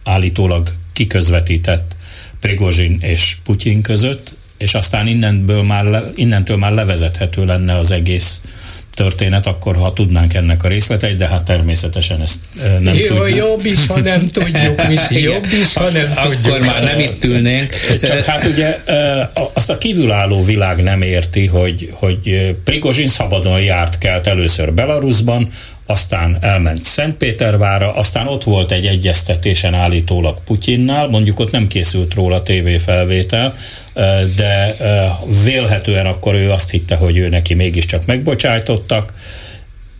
állítólag 0.04 0.74
kiközvetített 0.94 1.96
Prigozsin 2.40 2.98
és 3.02 3.38
Putyin 3.44 3.82
között, 3.82 4.36
és 4.58 4.74
aztán 4.74 5.08
innentől 5.08 5.64
már, 5.64 6.04
innentől 6.16 6.58
már 6.58 6.72
levezethető 6.72 7.46
lenne 7.46 7.78
az 7.78 7.92
egész 7.92 8.42
történet, 8.94 9.46
akkor 9.46 9.76
ha 9.76 9.94
tudnánk 9.94 10.34
ennek 10.34 10.64
a 10.64 10.68
részleteit, 10.68 11.16
de 11.16 11.28
hát 11.28 11.44
természetesen 11.44 12.22
ezt 12.22 12.40
nem 12.80 12.96
Jó, 12.96 13.16
tudjuk. 13.16 13.38
Jobb 13.38 13.66
is, 13.66 13.88
ha 13.88 14.00
nem 14.00 14.28
tudjuk, 14.28 14.88
Misi, 14.88 15.22
jobb 15.32 15.46
is, 15.62 15.74
ha 15.74 15.90
nem 15.90 16.12
Akkor 16.16 16.36
tudjuk. 16.36 16.54
Akkor 16.54 16.66
már 16.66 16.84
nem 16.84 17.00
itt 17.00 17.24
ülnénk. 17.24 17.76
Csak 18.02 18.24
hát 18.24 18.46
ugye 18.46 18.78
azt 19.54 19.70
a 19.70 19.78
kívülálló 19.78 20.44
világ 20.44 20.84
nem 20.84 21.02
érti, 21.02 21.46
hogy, 21.46 21.90
hogy 21.94 22.56
Prigozsin 22.64 23.08
szabadon 23.08 23.62
járt 23.62 23.98
kelt 23.98 24.28
először 24.28 24.74
Belarusban, 24.74 25.50
aztán 25.90 26.38
elment 26.42 26.82
Szentpétervára, 26.82 27.94
aztán 27.94 28.28
ott 28.28 28.44
volt 28.44 28.72
egy 28.72 28.86
egyeztetésen 28.86 29.74
állítólag 29.74 30.38
Putyinnál, 30.44 31.08
mondjuk 31.08 31.40
ott 31.40 31.52
nem 31.52 31.68
készült 31.68 32.14
róla 32.14 32.42
tévéfelvétel, 32.44 33.54
de 34.36 34.76
vélhetően 35.44 36.06
akkor 36.06 36.36
ő 36.36 36.52
azt 36.52 36.72
hitte, 36.72 36.96
hogy 36.96 37.18
ő 37.18 37.30
neki 37.30 37.54
mégiscsak 37.54 38.06
megbocsájtottak, 38.06 39.14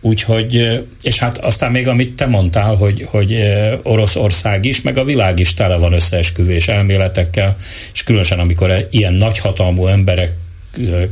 Úgyhogy, 0.02 0.82
és 1.02 1.18
hát 1.18 1.38
aztán 1.38 1.70
még 1.70 1.88
amit 1.88 2.14
te 2.14 2.26
mondtál, 2.26 2.74
hogy, 2.74 3.06
hogy 3.10 3.42
Oroszország 3.82 4.64
is, 4.64 4.80
meg 4.80 4.96
a 4.96 5.04
világ 5.04 5.38
is 5.38 5.54
tele 5.54 5.76
van 5.76 5.92
összeesküvés 5.92 6.68
elméletekkel, 6.68 7.56
és 7.92 8.02
különösen 8.02 8.38
amikor 8.38 8.88
ilyen 8.90 9.14
nagyhatalmú 9.14 9.86
emberek 9.86 10.32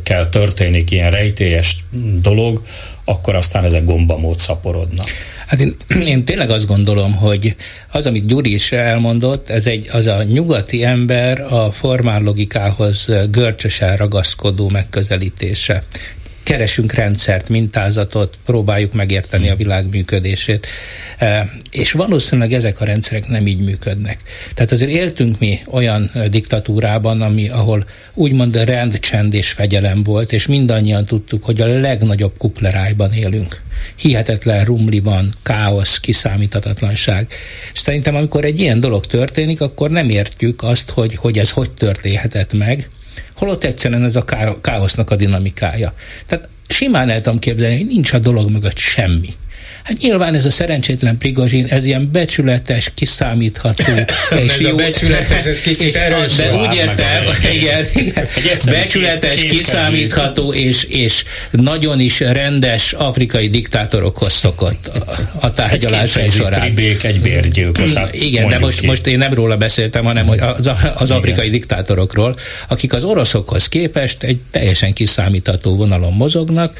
kell 0.02 0.26
történik 0.26 0.90
ilyen 0.90 1.10
rejtélyes 1.10 1.76
dolog, 2.20 2.62
akkor 3.08 3.34
aztán 3.34 3.64
ezek 3.64 3.84
gombamód 3.84 4.38
szaporodnak. 4.38 5.06
Hát 5.46 5.60
én, 5.60 5.76
én 6.12 6.24
tényleg 6.24 6.50
azt 6.50 6.66
gondolom, 6.66 7.14
hogy 7.14 7.56
az, 7.88 8.06
amit 8.06 8.26
Gyuri 8.26 8.52
is 8.52 8.72
elmondott, 8.72 9.50
ez 9.50 9.66
egy, 9.66 9.88
az 9.92 10.06
a 10.06 10.22
nyugati 10.22 10.84
ember 10.84 11.40
a 11.40 11.70
formál 11.70 12.22
logikához 12.22 13.08
görcsösen 13.30 13.96
ragaszkodó 13.96 14.68
megközelítése 14.68 15.82
keresünk 16.48 16.92
rendszert, 16.92 17.48
mintázatot, 17.48 18.38
próbáljuk 18.44 18.92
megérteni 18.92 19.48
a 19.48 19.56
világ 19.56 19.88
működését. 19.90 20.66
És 21.70 21.92
valószínűleg 21.92 22.52
ezek 22.52 22.80
a 22.80 22.84
rendszerek 22.84 23.28
nem 23.28 23.46
így 23.46 23.64
működnek. 23.64 24.18
Tehát 24.54 24.72
azért 24.72 24.90
éltünk 24.90 25.38
mi 25.38 25.60
olyan 25.70 26.10
diktatúrában, 26.30 27.22
ami, 27.22 27.48
ahol 27.48 27.84
úgymond 28.14 28.64
rend, 28.64 28.98
csend 28.98 29.34
és 29.34 29.50
fegyelem 29.50 30.02
volt, 30.02 30.32
és 30.32 30.46
mindannyian 30.46 31.04
tudtuk, 31.04 31.44
hogy 31.44 31.60
a 31.60 31.66
legnagyobb 31.66 32.32
kuplerájban 32.38 33.12
élünk. 33.12 33.60
Hihetetlen 33.96 34.64
rumli 34.64 35.00
van, 35.00 35.32
káosz, 35.42 36.00
kiszámíthatatlanság. 36.00 37.26
És 37.72 37.78
szerintem, 37.78 38.14
amikor 38.14 38.44
egy 38.44 38.60
ilyen 38.60 38.80
dolog 38.80 39.06
történik, 39.06 39.60
akkor 39.60 39.90
nem 39.90 40.08
értjük 40.08 40.62
azt, 40.62 40.90
hogy, 40.90 41.14
hogy 41.14 41.38
ez 41.38 41.50
hogy 41.50 41.70
történhetett 41.70 42.52
meg, 42.52 42.88
holott 43.34 43.64
egyszerűen 43.64 44.04
ez 44.04 44.16
a 44.16 44.24
káosznak 44.60 45.10
a 45.10 45.16
dinamikája. 45.16 45.94
Tehát 46.26 46.48
simán 46.68 47.10
el 47.10 47.20
tudom 47.20 47.38
képzelni, 47.38 47.76
hogy 47.76 47.86
nincs 47.86 48.12
a 48.12 48.18
dolog 48.18 48.50
mögött 48.50 48.76
semmi. 48.76 49.34
Hát 49.88 49.98
nyilván 50.00 50.34
ez 50.34 50.44
a 50.44 50.50
szerencsétlen 50.50 51.18
Prigozsin, 51.18 51.66
ez 51.68 51.84
ilyen 51.84 52.08
becsületes, 52.12 52.90
kiszámítható. 52.94 53.84
és 54.44 54.52
ez 54.52 54.60
jó, 54.60 54.68
a 54.70 54.74
becsületes, 54.74 55.46
ez 55.46 55.60
kicsit 55.60 55.96
erős. 55.96 56.34
De 56.34 56.54
úgy 56.54 56.74
értem, 56.74 57.24
igen, 57.56 57.86
igen 57.94 58.26
becsületes, 58.64 59.42
kiszámítható 59.42 60.52
és, 60.52 60.82
és 60.82 61.24
nagyon 61.50 62.00
is 62.00 62.20
rendes 62.20 62.92
afrikai 62.92 63.48
diktátorokhoz 63.48 64.32
szokott 64.32 64.90
a, 65.40 65.50
tárgyalásai 65.50 66.28
során. 66.28 66.60
Egy 66.60 66.74
bék, 66.74 67.04
egy 67.04 67.20
bérgyilkos. 67.20 67.92
Hát 67.92 68.14
igen, 68.14 68.48
de 68.48 68.58
most, 68.58 68.82
most 68.82 69.06
én 69.06 69.18
nem 69.18 69.34
róla 69.34 69.56
beszéltem, 69.56 70.04
hanem 70.04 70.28
az, 70.28 70.70
az 70.96 71.10
afrikai 71.10 71.46
igen. 71.46 71.58
diktátorokról, 71.58 72.36
akik 72.68 72.92
az 72.92 73.04
oroszokhoz 73.04 73.68
képest 73.68 74.22
egy 74.22 74.38
teljesen 74.50 74.92
kiszámítható 74.92 75.76
vonalon 75.76 76.12
mozognak. 76.12 76.78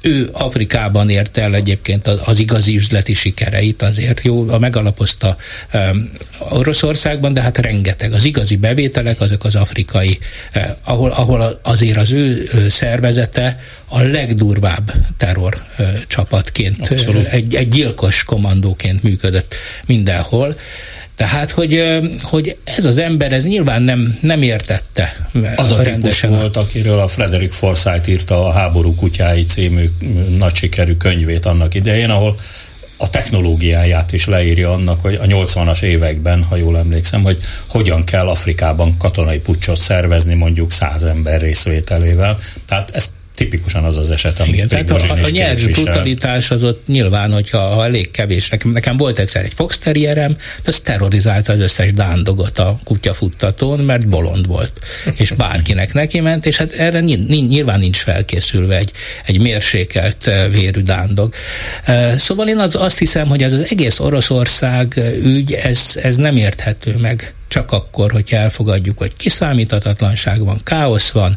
Ő 0.00 0.28
Afrikában 0.32 1.10
ért 1.10 1.38
el 1.38 1.54
egyébként 1.54 2.06
az 2.24 2.38
igazi 2.38 2.76
üzleti 2.76 3.14
sikereit 3.14 3.82
azért 3.82 4.20
jó, 4.22 4.48
a 4.48 4.58
megalapozta 4.58 5.36
um, 5.72 6.10
Oroszországban, 6.38 7.34
de 7.34 7.42
hát 7.42 7.58
rengeteg. 7.58 8.12
Az 8.12 8.24
igazi 8.24 8.56
bevételek 8.56 9.20
azok 9.20 9.44
az 9.44 9.54
afrikai, 9.54 10.18
uh, 10.54 10.62
ahol, 10.84 11.10
ahol 11.10 11.60
azért 11.62 11.96
az 11.96 12.10
ő 12.10 12.50
szervezete 12.68 13.60
a 13.88 14.02
legdurvább 14.02 14.92
terror 15.16 15.54
uh, 15.78 15.88
csapatként, 16.06 16.90
egy, 17.30 17.54
egy 17.54 17.68
gyilkos 17.68 18.24
kommandóként 18.24 19.02
működött 19.02 19.54
mindenhol. 19.86 20.56
Tehát, 21.18 21.50
hogy, 21.50 21.98
hogy 22.22 22.56
ez 22.64 22.84
az 22.84 22.98
ember, 22.98 23.32
ez 23.32 23.44
nyilván 23.44 23.82
nem, 23.82 24.18
nem 24.20 24.42
értette 24.42 25.26
Az 25.56 25.72
a 25.72 25.82
típus 25.82 26.20
volt, 26.20 26.56
akiről 26.56 26.98
a 26.98 27.08
Frederick 27.08 27.52
Forsyth 27.52 28.08
írta 28.08 28.46
a 28.46 28.52
Háború 28.52 28.94
kutyái 28.94 29.44
című 29.44 29.90
nagy 30.36 30.54
sikerű 30.54 30.96
könyvét 30.96 31.46
annak 31.46 31.74
idején, 31.74 32.10
ahol 32.10 32.36
a 32.96 33.10
technológiáját 33.10 34.12
is 34.12 34.26
leírja 34.26 34.72
annak, 34.72 35.00
hogy 35.00 35.14
a 35.14 35.24
80-as 35.24 35.82
években, 35.82 36.42
ha 36.42 36.56
jól 36.56 36.78
emlékszem, 36.78 37.22
hogy 37.22 37.38
hogyan 37.66 38.04
kell 38.04 38.28
Afrikában 38.28 38.96
katonai 38.98 39.38
pucsot 39.38 39.80
szervezni 39.80 40.34
mondjuk 40.34 40.72
száz 40.72 41.04
ember 41.04 41.40
részvételével. 41.40 42.38
Tehát 42.66 42.90
ezt 42.90 43.10
tipikusan 43.38 43.84
az 43.84 43.96
az 43.96 44.10
eset, 44.10 44.40
amit 44.40 44.54
Igen, 44.54 44.68
tehát 44.68 44.90
a, 44.90 45.12
a 45.12 45.28
nyelvű 45.30 45.70
brutalitás 45.70 46.50
az 46.50 46.64
ott 46.64 46.86
nyilván, 46.86 47.32
hogyha 47.32 47.58
ha 47.58 47.84
elég 47.84 48.10
kevés. 48.10 48.48
Nekem, 48.48 48.70
nekem 48.70 48.96
volt 48.96 49.18
egyszer 49.18 49.44
egy 49.44 49.52
fox 49.54 49.78
terrierem, 49.78 50.36
az 50.64 50.80
terrorizálta 50.80 51.52
az 51.52 51.60
összes 51.60 51.92
dándogot 51.92 52.58
a 52.58 52.78
kutyafuttatón, 52.84 53.78
mert 53.78 54.08
bolond 54.08 54.46
volt, 54.46 54.72
és 55.16 55.30
bárkinek 55.30 55.94
neki 55.94 56.20
ment, 56.20 56.46
és 56.46 56.56
hát 56.56 56.72
erre 56.72 57.00
nyilván 57.00 57.80
nincs 57.80 57.96
felkészülve 57.96 58.76
egy, 58.76 58.92
egy 59.26 59.40
mérsékelt 59.40 60.26
eh, 60.26 60.50
vérű 60.50 60.80
dándog. 60.80 61.34
Eh, 61.84 62.16
szóval 62.16 62.48
én 62.48 62.58
az, 62.58 62.74
azt 62.74 62.98
hiszem, 62.98 63.28
hogy 63.28 63.42
ez 63.42 63.52
az 63.52 63.66
egész 63.70 63.98
Oroszország 63.98 64.92
eh, 64.96 65.12
ügy, 65.24 65.52
ez, 65.52 65.98
ez 66.02 66.16
nem 66.16 66.36
érthető 66.36 66.94
meg 67.00 67.32
csak 67.48 67.72
akkor, 67.72 68.12
hogy 68.12 68.28
elfogadjuk, 68.30 68.98
hogy 68.98 69.16
kiszámíthatatlanság 69.16 70.44
van, 70.44 70.60
káosz 70.64 71.10
van, 71.10 71.36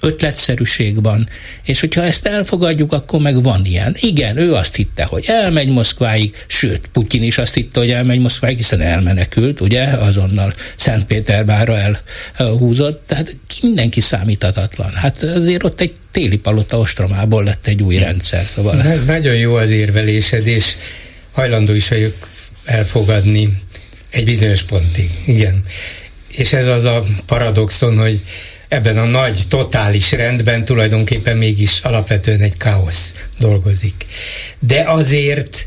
ötletszerűség 0.00 1.02
van, 1.02 1.28
és 1.64 1.80
hogyha 1.80 2.02
ezt 2.02 2.26
elfogadjuk, 2.26 2.92
akkor 2.92 3.20
meg 3.20 3.42
van 3.42 3.64
ilyen. 3.64 3.96
Igen, 4.00 4.36
ő 4.36 4.54
azt 4.54 4.74
hitte, 4.74 5.04
hogy 5.04 5.24
elmegy 5.28 5.68
Moszkváig, 5.68 6.44
sőt, 6.46 6.88
Putyin 6.92 7.22
is 7.22 7.38
azt 7.38 7.54
hitte, 7.54 7.80
hogy 7.80 7.90
elmegy 7.90 8.20
Moszkváig, 8.20 8.56
hiszen 8.56 8.80
elmenekült, 8.80 9.60
ugye, 9.60 9.84
azonnal 9.84 10.54
Szentpétervára 10.76 11.76
elhúzott, 12.36 13.02
tehát 13.06 13.36
mindenki 13.62 14.00
számíthatatlan. 14.00 14.92
Hát 14.94 15.22
azért 15.22 15.64
ott 15.64 15.80
egy 15.80 15.92
téli 16.10 16.38
palota 16.38 16.78
ostromából 16.78 17.44
lett 17.44 17.66
egy 17.66 17.82
új 17.82 17.96
rendszer. 17.96 18.46
Szóval... 18.54 18.76
Na, 18.76 18.94
nagyon 18.94 19.34
jó 19.34 19.54
az 19.54 19.70
érvelésed, 19.70 20.46
és 20.46 20.76
hajlandó 21.32 21.72
is 21.72 21.88
vagyok 21.88 22.28
elfogadni 22.64 23.58
egy 24.10 24.24
bizonyos 24.24 24.62
pontig, 24.62 25.10
igen. 25.24 25.64
És 26.28 26.52
ez 26.52 26.66
az 26.66 26.84
a 26.84 27.02
paradoxon, 27.26 27.98
hogy 27.98 28.24
ebben 28.68 28.98
a 28.98 29.04
nagy, 29.04 29.42
totális 29.48 30.12
rendben 30.12 30.64
tulajdonképpen 30.64 31.36
mégis 31.36 31.80
alapvetően 31.80 32.40
egy 32.40 32.56
káosz 32.56 33.14
dolgozik. 33.38 33.94
De 34.58 34.82
azért 34.82 35.66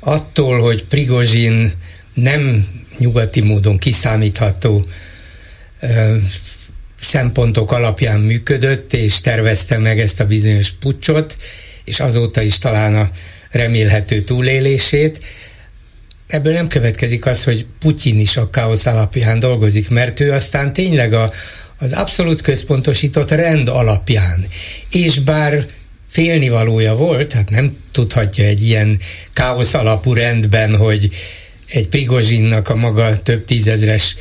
attól, 0.00 0.60
hogy 0.60 0.84
Prigozsin 0.84 1.72
nem 2.14 2.68
nyugati 2.98 3.40
módon 3.40 3.78
kiszámítható 3.78 4.84
ö, 5.80 6.16
szempontok 7.00 7.72
alapján 7.72 8.20
működött, 8.20 8.94
és 8.94 9.20
tervezte 9.20 9.78
meg 9.78 10.00
ezt 10.00 10.20
a 10.20 10.26
bizonyos 10.26 10.70
pucsot, 10.70 11.36
és 11.84 12.00
azóta 12.00 12.42
is 12.42 12.58
talán 12.58 12.94
a 12.94 13.10
remélhető 13.50 14.20
túlélését, 14.20 15.20
ebből 16.26 16.52
nem 16.52 16.68
következik 16.68 17.26
az, 17.26 17.44
hogy 17.44 17.66
Putyin 17.78 18.20
is 18.20 18.36
a 18.36 18.50
káosz 18.50 18.86
alapján 18.86 19.38
dolgozik, 19.38 19.90
mert 19.90 20.20
ő 20.20 20.32
aztán 20.32 20.72
tényleg 20.72 21.12
a, 21.12 21.32
az 21.78 21.92
abszolút 21.92 22.40
központosított 22.40 23.30
rend 23.30 23.68
alapján, 23.68 24.46
és 24.90 25.18
bár 25.18 25.66
félnivalója 26.08 26.94
volt, 26.94 27.32
hát 27.32 27.50
nem 27.50 27.76
tudhatja 27.92 28.44
egy 28.44 28.62
ilyen 28.62 28.98
káosz 29.32 29.74
alapú 29.74 30.12
rendben, 30.12 30.76
hogy 30.76 31.08
egy 31.68 31.88
Prigozsinnak 31.88 32.68
a 32.68 32.74
maga 32.74 33.22
több 33.22 33.44
tízezres 33.44 34.16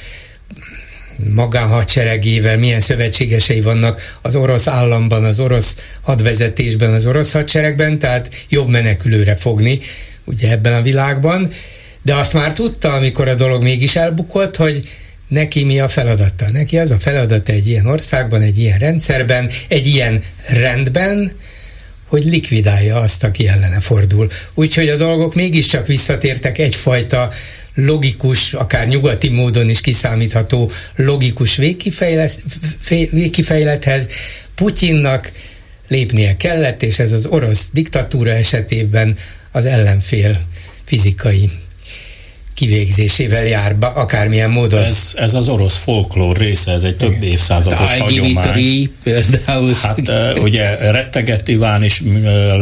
magánhadseregével, 1.34 2.58
milyen 2.58 2.82
szövetségesei 2.82 3.62
vannak 3.62 4.18
az 4.22 4.36
orosz 4.36 4.68
államban, 4.68 5.24
az 5.24 5.40
orosz 5.40 5.78
hadvezetésben, 6.02 6.94
az 6.94 7.06
orosz 7.06 7.32
hadseregben, 7.32 8.00
tehát 8.00 8.46
jobb 8.50 8.70
menekülőre 8.70 9.36
fogni, 9.36 9.80
ugye 10.24 10.52
ebben 10.52 10.74
a 10.74 10.82
világban, 10.82 11.52
de 12.04 12.16
azt 12.16 12.34
már 12.34 12.54
tudta, 12.54 12.94
amikor 12.94 13.28
a 13.28 13.36
dolog 13.36 13.64
mégis 13.64 13.96
elbukott, 13.96 14.56
hogy 14.56 14.90
neki 15.28 15.64
mi 15.64 15.80
a 15.80 15.88
feladata. 15.88 16.52
Neki 16.52 16.78
az 16.78 16.92
a 16.92 17.00
feladata 17.00 17.52
egy 17.52 17.68
ilyen 17.68 17.86
országban, 17.86 18.42
egy 18.42 18.58
ilyen 18.58 18.78
rendszerben, 18.78 19.50
egy 19.68 19.88
ilyen 19.88 20.24
rendben, 20.48 21.32
hogy 22.08 22.24
likvidálja 22.24 23.00
azt, 23.00 23.24
aki 23.24 23.48
ellene 23.48 23.80
fordul. 23.80 24.30
Úgyhogy 24.54 24.90
a 24.90 24.96
dolgok 24.96 25.36
mégiscsak 25.36 25.88
visszatértek 25.88 26.58
egyfajta 26.58 27.32
logikus, 27.76 28.54
akár 28.54 28.88
nyugati 28.88 29.30
módon 29.30 29.70
is 29.70 29.82
kiszámítható 29.82 30.72
logikus 30.96 31.56
végkifejlethez. 33.12 34.10
Putyinnak 34.56 35.32
lépnie 35.88 36.38
kellett, 36.38 36.84
és 36.84 37.00
ez 37.00 37.12
az 37.12 37.26
orosz 37.26 37.70
diktatúra 37.72 38.32
esetében 38.32 39.18
az 39.52 39.66
ellenfél 39.66 40.42
fizikai 40.86 41.50
kivégzésével 42.64 43.46
jár, 43.46 43.76
akármilyen 43.80 44.50
módon. 44.50 44.84
Ez, 44.84 45.14
ez 45.16 45.34
az 45.34 45.48
orosz 45.48 45.78
folklór 45.78 46.38
része, 46.38 46.72
ez 46.72 46.84
egy 46.84 46.98
több 46.98 47.22
évszázados 47.22 47.98
hagyomány. 47.98 48.92
például. 49.04 49.74
Hát 49.82 50.12
ugye 50.40 50.92
Retteget 50.92 51.48
Iván 51.48 51.84
is 51.84 52.04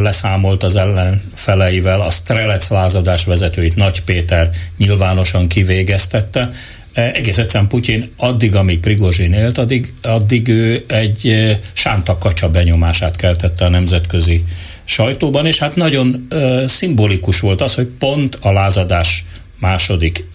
leszámolt 0.01 0.63
az 0.63 0.75
ellenfeleivel, 0.75 2.01
a 2.01 2.09
Strelec 2.09 2.69
lázadás 2.69 3.25
vezetőit 3.25 3.75
Nagy 3.75 4.03
Péter 4.03 4.49
nyilvánosan 4.77 5.47
kivégeztette. 5.47 6.49
Egész 6.93 7.37
egyszerűen 7.37 7.69
Putyin 7.69 8.11
addig, 8.17 8.55
amíg 8.55 8.79
Prigozsin 8.79 9.33
élt, 9.33 9.57
addig, 9.57 9.93
addig 10.01 10.47
ő 10.47 10.83
egy 10.87 11.57
sánta 11.73 12.17
kacsa 12.17 12.49
benyomását 12.49 13.15
keltette 13.15 13.65
a 13.65 13.69
nemzetközi 13.69 14.43
sajtóban, 14.83 15.45
és 15.45 15.59
hát 15.59 15.75
nagyon 15.75 16.27
uh, 16.29 16.65
szimbolikus 16.65 17.39
volt 17.39 17.61
az, 17.61 17.75
hogy 17.75 17.87
pont 17.99 18.37
a 18.41 18.51
lázadás 18.51 19.25
második 19.61 20.25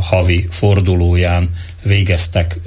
havi 0.00 0.46
fordulóján 0.50 1.50
végeztek 1.82 2.60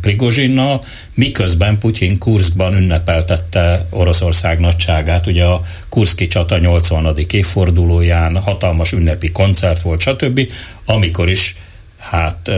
Prigozsinnal, 0.00 0.84
miközben 1.14 1.78
Putyin 1.78 2.18
Kurszkban 2.18 2.74
ünnepeltette 2.74 3.86
Oroszország 3.90 4.60
nagyságát. 4.60 5.26
Ugye 5.26 5.44
a 5.44 5.62
Kurszki 5.88 6.26
csata 6.26 6.58
80. 6.58 7.16
évfordulóján 7.30 8.38
hatalmas 8.40 8.92
ünnepi 8.92 9.30
koncert 9.30 9.82
volt, 9.82 10.00
stb., 10.00 10.50
amikor 10.84 11.30
is 11.30 11.56
hát 11.98 12.50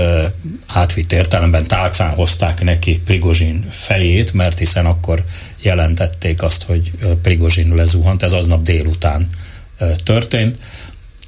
átvitt 0.67 1.13
értelemben 1.13 1.67
tálcán 1.67 2.15
hozták 2.15 2.63
neki 2.63 3.01
Prigozsin 3.05 3.67
fejét, 3.71 4.33
mert 4.33 4.59
hiszen 4.59 4.87
akkor 4.87 5.25
jelentették 5.63 6.43
azt, 6.43 6.63
hogy 6.63 6.91
Prigozsin 7.23 7.75
lezuhant, 7.75 8.23
ez 8.23 8.33
aznap 8.33 8.63
délután 8.63 9.29
történt. 10.05 10.59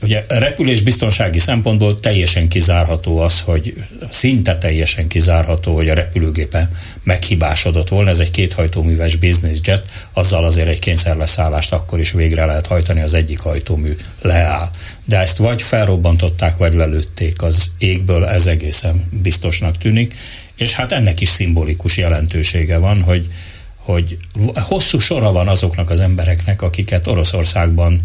Ugye 0.03 0.25
repülés 0.29 0.83
biztonsági 0.83 1.39
szempontból 1.39 2.01
teljesen 2.01 2.49
kizárható 2.49 3.19
az, 3.19 3.41
hogy 3.41 3.75
szinte 4.11 4.59
teljesen 4.59 5.09
kizárható, 5.09 5.75
hogy 5.75 5.89
a 5.89 5.95
repülőgépe 5.95 6.71
meghibásodott 7.03 7.89
volna. 7.89 8.11
Ez 8.11 8.19
egy 8.19 8.31
kéthajtóműves 8.31 9.17
business 9.17 9.59
jet, 9.63 10.09
azzal 10.13 10.45
azért 10.45 10.69
egy 10.69 10.79
kényszerleszállást 10.79 11.73
akkor 11.73 12.01
is 12.01 12.11
végre 12.11 12.45
lehet 12.45 12.67
hajtani, 12.67 13.01
az 13.01 13.15
egyik 13.15 13.39
hajtómű 13.39 13.97
leáll. 14.23 14.71
De 15.05 15.19
ezt 15.19 15.37
vagy 15.37 15.63
felrobbantották, 15.63 16.57
vagy 16.57 16.75
lelőtték 16.75 17.43
az 17.43 17.71
égből, 17.79 18.27
ez 18.27 18.47
egészen 18.47 19.09
biztosnak 19.23 19.79
tűnik. 19.79 20.15
És 20.57 20.73
hát 20.73 20.93
ennek 20.93 21.21
is 21.21 21.29
szimbolikus 21.29 21.97
jelentősége 21.97 22.79
van, 22.79 23.03
hogy 23.03 23.29
hogy 23.77 24.19
hosszú 24.55 24.99
sora 24.99 25.33
van 25.33 25.49
azoknak 25.49 25.91
az 25.91 26.01
embereknek, 26.01 26.63
akiket 26.63 27.07
Oroszországban 27.07 28.03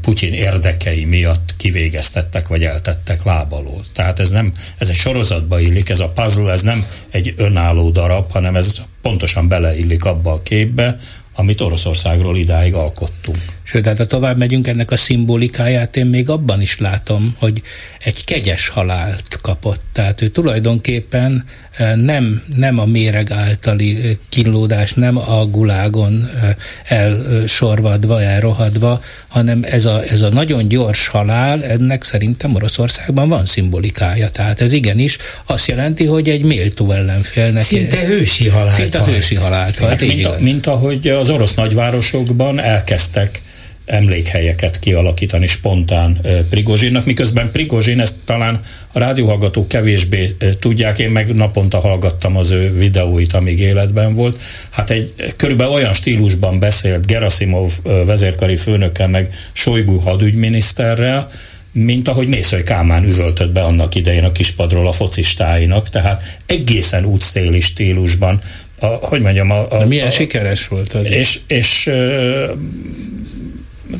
Putyin 0.00 0.32
érdekei 0.32 1.04
miatt 1.04 1.54
kivégeztettek, 1.56 2.48
vagy 2.48 2.64
eltettek 2.64 3.24
lábalól. 3.24 3.80
Tehát 3.92 4.18
ez 4.18 4.30
nem, 4.30 4.52
ez 4.78 4.88
egy 4.88 4.94
sorozatba 4.94 5.60
illik, 5.60 5.88
ez 5.88 6.00
a 6.00 6.08
puzzle, 6.08 6.52
ez 6.52 6.62
nem 6.62 6.86
egy 7.10 7.34
önálló 7.36 7.90
darab, 7.90 8.30
hanem 8.30 8.56
ez 8.56 8.82
pontosan 9.02 9.48
beleillik 9.48 10.04
abba 10.04 10.32
a 10.32 10.42
képbe, 10.42 10.98
amit 11.34 11.60
Oroszországról 11.60 12.36
idáig 12.36 12.74
alkottunk. 12.74 13.38
Sőt, 13.70 13.82
tehát 13.82 13.98
ha 13.98 14.06
tovább 14.06 14.36
megyünk 14.36 14.66
ennek 14.66 14.90
a 14.90 14.96
szimbolikáját, 14.96 15.96
én 15.96 16.06
még 16.06 16.28
abban 16.28 16.60
is 16.60 16.78
látom, 16.78 17.34
hogy 17.38 17.62
egy 18.04 18.24
kegyes 18.24 18.68
halált 18.68 19.38
kapott. 19.42 19.80
Tehát 19.92 20.22
ő 20.22 20.28
tulajdonképpen 20.28 21.44
eh, 21.76 21.94
nem, 21.94 22.42
nem 22.56 22.78
a 22.78 22.84
méreg 22.84 23.30
általi 23.30 23.96
eh, 23.96 24.10
kínlódás, 24.28 24.92
nem 24.92 25.16
a 25.16 25.46
gulágon 25.46 26.30
eh, 26.42 26.98
elsorvadva, 26.98 28.22
elrohadva, 28.22 29.00
hanem 29.28 29.60
ez 29.62 29.84
a, 29.84 30.02
ez 30.02 30.22
a 30.22 30.28
nagyon 30.28 30.68
gyors 30.68 31.08
halál, 31.08 31.64
ennek 31.64 32.02
szerintem 32.02 32.54
Oroszországban 32.54 33.28
van 33.28 33.46
szimbolikája. 33.46 34.30
Tehát 34.30 34.60
ez 34.60 34.72
igenis 34.72 35.18
azt 35.46 35.66
jelenti, 35.66 36.04
hogy 36.06 36.28
egy 36.28 36.44
méltó 36.44 36.92
ellenfélnek. 36.92 37.62
Szinte 37.62 38.06
hősi 38.06 38.48
halált. 38.48 38.74
Szinte 38.74 39.04
hősi 39.04 39.34
halált. 39.34 39.78
Hát, 39.78 40.00
mint, 40.00 40.26
a, 40.26 40.36
mint 40.38 40.66
ahogy 40.66 41.08
az 41.08 41.30
orosz 41.30 41.54
nagyvárosokban 41.54 42.60
elkezdtek 42.60 43.42
emlékhelyeket 43.90 44.78
kialakítani 44.78 45.46
spontán 45.46 46.20
Prigozsinnak, 46.50 47.04
miközben 47.04 47.50
Prigozsin, 47.50 48.00
ezt 48.00 48.16
talán 48.24 48.60
a 48.92 48.98
rádióhallgatók 48.98 49.68
kevésbé 49.68 50.36
tudják, 50.58 50.98
én 50.98 51.10
meg 51.10 51.34
naponta 51.34 51.78
hallgattam 51.78 52.36
az 52.36 52.50
ő 52.50 52.72
videóit, 52.72 53.32
amíg 53.32 53.60
életben 53.60 54.14
volt. 54.14 54.40
Hát 54.70 54.90
egy 54.90 55.14
körülbelül 55.36 55.72
olyan 55.72 55.92
stílusban 55.92 56.58
beszélt 56.58 57.06
Gerasimov 57.06 57.72
vezérkari 57.82 58.56
főnökkel, 58.56 59.08
meg 59.08 59.34
Sojgu 59.52 59.98
hadügyminiszterrel, 59.98 61.28
mint 61.72 62.08
ahogy 62.08 62.28
Mészöly 62.28 62.62
Kálmán 62.62 63.04
üvöltött 63.04 63.52
be 63.52 63.62
annak 63.62 63.94
idején 63.94 64.24
a 64.24 64.32
kispadról 64.32 64.86
a 64.86 64.92
focistáinak, 64.92 65.88
tehát 65.88 66.38
egészen 66.46 67.04
útszéli 67.04 67.60
stílusban. 67.60 68.40
A, 68.78 68.86
hogy 68.86 69.20
mondjam, 69.20 69.50
a, 69.50 69.66
a, 69.70 69.78
De 69.78 69.86
milyen 69.86 70.06
a, 70.06 70.10
sikeres 70.10 70.68
volt 70.68 70.92
az 70.92 71.06
és, 71.06 71.40
és 71.46 71.90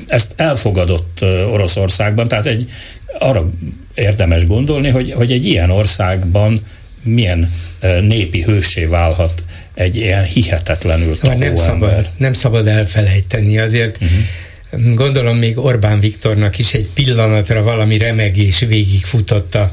ezt 0.07 0.33
elfogadott 0.37 1.19
Oroszországban, 1.51 2.29
tehát 2.29 2.47
egy, 2.47 2.71
arra 3.19 3.51
érdemes 3.95 4.47
gondolni, 4.47 4.89
hogy, 4.89 5.13
hogy 5.13 5.33
egy 5.33 5.47
ilyen 5.47 5.71
országban 5.71 6.61
milyen 7.03 7.53
népi 8.01 8.43
hősé 8.43 8.85
válhat 8.85 9.45
egy 9.75 9.97
ilyen 9.97 10.25
hihetetlenül 10.25 11.15
szóval 11.15 11.37
nem 11.37 11.57
szabad, 11.57 12.11
nem 12.17 12.33
szabad 12.33 12.67
elfelejteni, 12.67 13.59
azért 13.59 13.99
uh-huh. 14.03 14.95
gondolom 14.95 15.37
még 15.37 15.59
Orbán 15.59 16.01
Viktornak 16.01 16.59
is 16.59 16.75
egy 16.75 16.89
pillanatra 16.95 17.63
valami 17.63 17.99
remegés 17.99 18.59
végigfutott 18.59 19.55
a, 19.55 19.71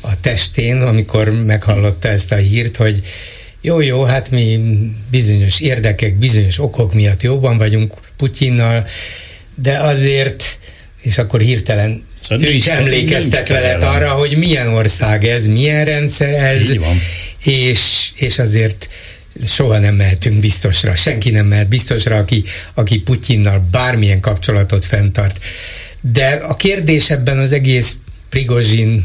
a 0.00 0.20
testén, 0.20 0.80
amikor 0.80 1.30
meghallotta 1.44 2.08
ezt 2.08 2.32
a 2.32 2.36
hírt, 2.36 2.76
hogy 2.76 3.02
jó, 3.60 3.80
jó, 3.80 4.02
hát 4.02 4.30
mi 4.30 4.60
bizonyos 5.10 5.60
érdekek, 5.60 6.18
bizonyos 6.18 6.58
okok 6.58 6.94
miatt 6.94 7.22
jóban 7.22 7.58
vagyunk 7.58 7.94
Putyinnal, 8.16 8.86
de 9.62 9.78
azért, 9.78 10.58
és 11.02 11.18
akkor 11.18 11.40
hirtelen 11.40 12.04
szóval 12.20 12.44
ő 12.44 12.50
is 12.50 12.66
emlékeztet 12.66 13.48
veled 13.48 13.82
arra, 13.82 14.10
hogy 14.10 14.36
milyen 14.36 14.68
ország 14.68 15.24
ez, 15.24 15.46
milyen 15.46 15.84
rendszer 15.84 16.34
ez, 16.34 16.74
és, 17.44 18.10
és 18.14 18.38
azért 18.38 18.88
soha 19.46 19.78
nem 19.78 19.94
mehetünk 19.94 20.40
biztosra, 20.40 20.94
senki 20.94 21.30
nem 21.30 21.46
mehet 21.46 21.68
biztosra, 21.68 22.16
aki, 22.16 22.44
aki 22.74 22.98
Putyinnal 22.98 23.68
bármilyen 23.70 24.20
kapcsolatot 24.20 24.84
fenntart. 24.84 25.38
De 26.00 26.28
a 26.28 26.56
kérdés 26.56 27.10
ebben 27.10 27.38
az 27.38 27.52
egész 27.52 27.96
Prigozsin 28.28 29.04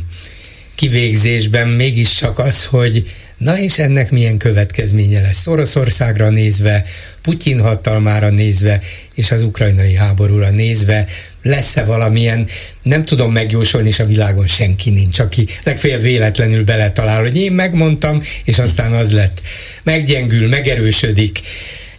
kivégzésben 0.75 1.67
mégiscsak 1.67 2.39
az, 2.39 2.65
hogy 2.65 3.11
Na 3.37 3.59
és 3.59 3.79
ennek 3.79 4.11
milyen 4.11 4.37
következménye 4.37 5.21
lesz 5.21 5.47
Oroszországra 5.47 6.29
nézve, 6.29 6.85
Putyin 7.21 7.59
hatalmára 7.59 8.29
nézve, 8.29 8.81
és 9.13 9.31
az 9.31 9.43
ukrajnai 9.43 9.95
háborúra 9.95 10.49
nézve, 10.49 11.07
lesz-e 11.41 11.83
valamilyen, 11.83 12.47
nem 12.81 13.05
tudom 13.05 13.31
megjósolni, 13.31 13.87
és 13.87 13.99
a 13.99 14.05
világon 14.05 14.47
senki 14.47 14.89
nincs, 14.89 15.19
aki 15.19 15.47
legfeljebb 15.63 16.01
véletlenül 16.01 16.63
beletalál, 16.63 17.21
hogy 17.21 17.37
én 17.37 17.51
megmondtam, 17.51 18.21
és 18.43 18.59
aztán 18.59 18.93
az 18.93 19.11
lett. 19.11 19.41
Meggyengül, 19.83 20.47
megerősödik, 20.47 21.39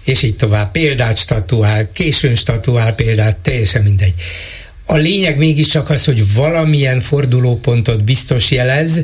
és 0.04 0.22
így 0.22 0.36
tovább. 0.36 0.70
Példát 0.70 1.18
statuál, 1.18 1.92
későn 1.92 2.34
statuál 2.34 2.94
példát, 2.94 3.36
teljesen 3.36 3.82
mindegy. 3.82 4.14
A 4.86 4.96
lényeg 4.96 5.38
mégiscsak 5.38 5.90
az, 5.90 6.04
hogy 6.04 6.34
valamilyen 6.34 7.00
fordulópontot 7.00 8.04
biztos 8.04 8.50
jelez, 8.50 9.02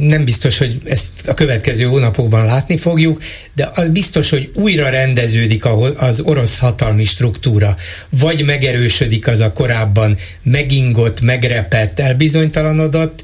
nem 0.00 0.24
biztos, 0.24 0.58
hogy 0.58 0.78
ezt 0.84 1.10
a 1.26 1.34
következő 1.34 1.84
hónapokban 1.84 2.44
látni 2.44 2.76
fogjuk, 2.76 3.22
de 3.54 3.70
az 3.74 3.88
biztos, 3.88 4.30
hogy 4.30 4.50
újra 4.54 4.88
rendeződik 4.88 5.64
az 5.96 6.20
orosz 6.20 6.58
hatalmi 6.58 7.04
struktúra, 7.04 7.76
vagy 8.10 8.44
megerősödik 8.44 9.26
az 9.26 9.40
a 9.40 9.52
korábban 9.52 10.16
megingott, 10.42 11.20
megrepett, 11.20 12.00
elbizonytalanodott, 12.00 13.22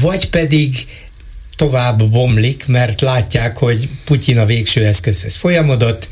vagy 0.00 0.28
pedig 0.28 0.76
tovább 1.56 2.10
bomlik, 2.10 2.66
mert 2.66 3.00
látják, 3.00 3.56
hogy 3.56 3.88
Putyin 4.04 4.38
a 4.38 4.46
végső 4.46 4.84
eszközhöz 4.84 5.36
folyamodott, 5.36 6.08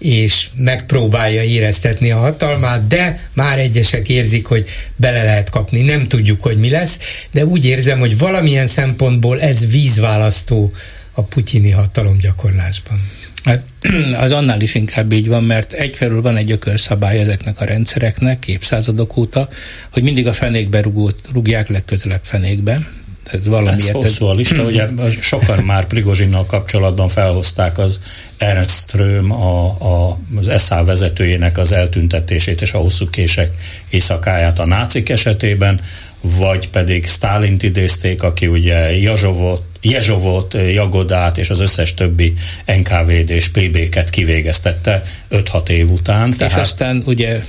és 0.00 0.48
megpróbálja 0.56 1.42
éreztetni 1.42 2.10
a 2.10 2.18
hatalmát, 2.18 2.86
de 2.86 3.28
már 3.32 3.58
egyesek 3.58 4.08
érzik, 4.08 4.46
hogy 4.46 4.64
bele 4.96 5.22
lehet 5.22 5.50
kapni. 5.50 5.82
Nem 5.82 6.08
tudjuk, 6.08 6.42
hogy 6.42 6.56
mi 6.56 6.70
lesz, 6.70 7.00
de 7.30 7.44
úgy 7.44 7.64
érzem, 7.64 7.98
hogy 7.98 8.18
valamilyen 8.18 8.66
szempontból 8.66 9.40
ez 9.40 9.66
vízválasztó 9.66 10.72
a 11.12 11.22
putyini 11.22 11.70
hatalomgyakorlásban. 11.70 13.10
Hát 13.44 13.62
az 14.24 14.32
annál 14.32 14.60
is 14.60 14.74
inkább 14.74 15.12
így 15.12 15.28
van, 15.28 15.44
mert 15.44 15.72
egyfelől 15.72 16.22
van 16.22 16.36
egy 16.36 16.50
ökölszabály 16.50 17.18
ezeknek 17.18 17.60
a 17.60 17.64
rendszereknek 17.64 18.46
évszázadok 18.46 19.16
óta, 19.16 19.48
hogy 19.92 20.02
mindig 20.02 20.26
a 20.26 20.32
fenékbe 20.32 20.80
rugót, 20.80 21.20
rúgják 21.32 21.68
legközelebb 21.68 22.20
fenékbe, 22.22 22.88
ez 23.32 23.46
valamiért... 23.46 23.88
Ez 23.88 23.90
hosszú 23.90 24.24
a 24.32 24.34
lista, 24.34 24.62
ugye 24.62 24.88
sokan 25.20 25.58
már 25.58 25.86
Prigozsinnal 25.86 26.46
kapcsolatban 26.46 27.08
felhozták 27.08 27.78
az 27.78 28.00
Ernst 28.38 28.70
Ström, 28.70 29.32
a, 29.32 29.64
a, 29.66 30.18
az 30.36 30.62
SA 30.64 30.84
vezetőjének 30.84 31.58
az 31.58 31.72
eltüntetését 31.72 32.60
és 32.60 32.72
a 32.72 32.78
hosszú 32.78 33.10
kések 33.10 33.50
éjszakáját 33.88 34.58
a 34.58 34.66
nácik 34.66 35.08
esetében, 35.08 35.80
vagy 36.20 36.68
pedig 36.68 37.06
Stálint 37.06 37.62
idézték, 37.62 38.22
aki 38.22 38.46
ugye 38.46 38.98
Jazsovot, 38.98 39.62
Jezsovot, 39.80 40.54
Jagodát 40.54 41.38
és 41.38 41.50
az 41.50 41.60
összes 41.60 41.94
többi 41.94 42.32
NKVD 42.66 43.30
és 43.30 43.48
PB-ket 43.48 44.10
kivégeztette 44.10 45.02
5-6 45.30 45.68
év 45.68 45.90
után. 45.90 46.36
Tehát... 46.36 46.52
És 46.52 46.58
aztán 46.58 47.02
ugye 47.06 47.40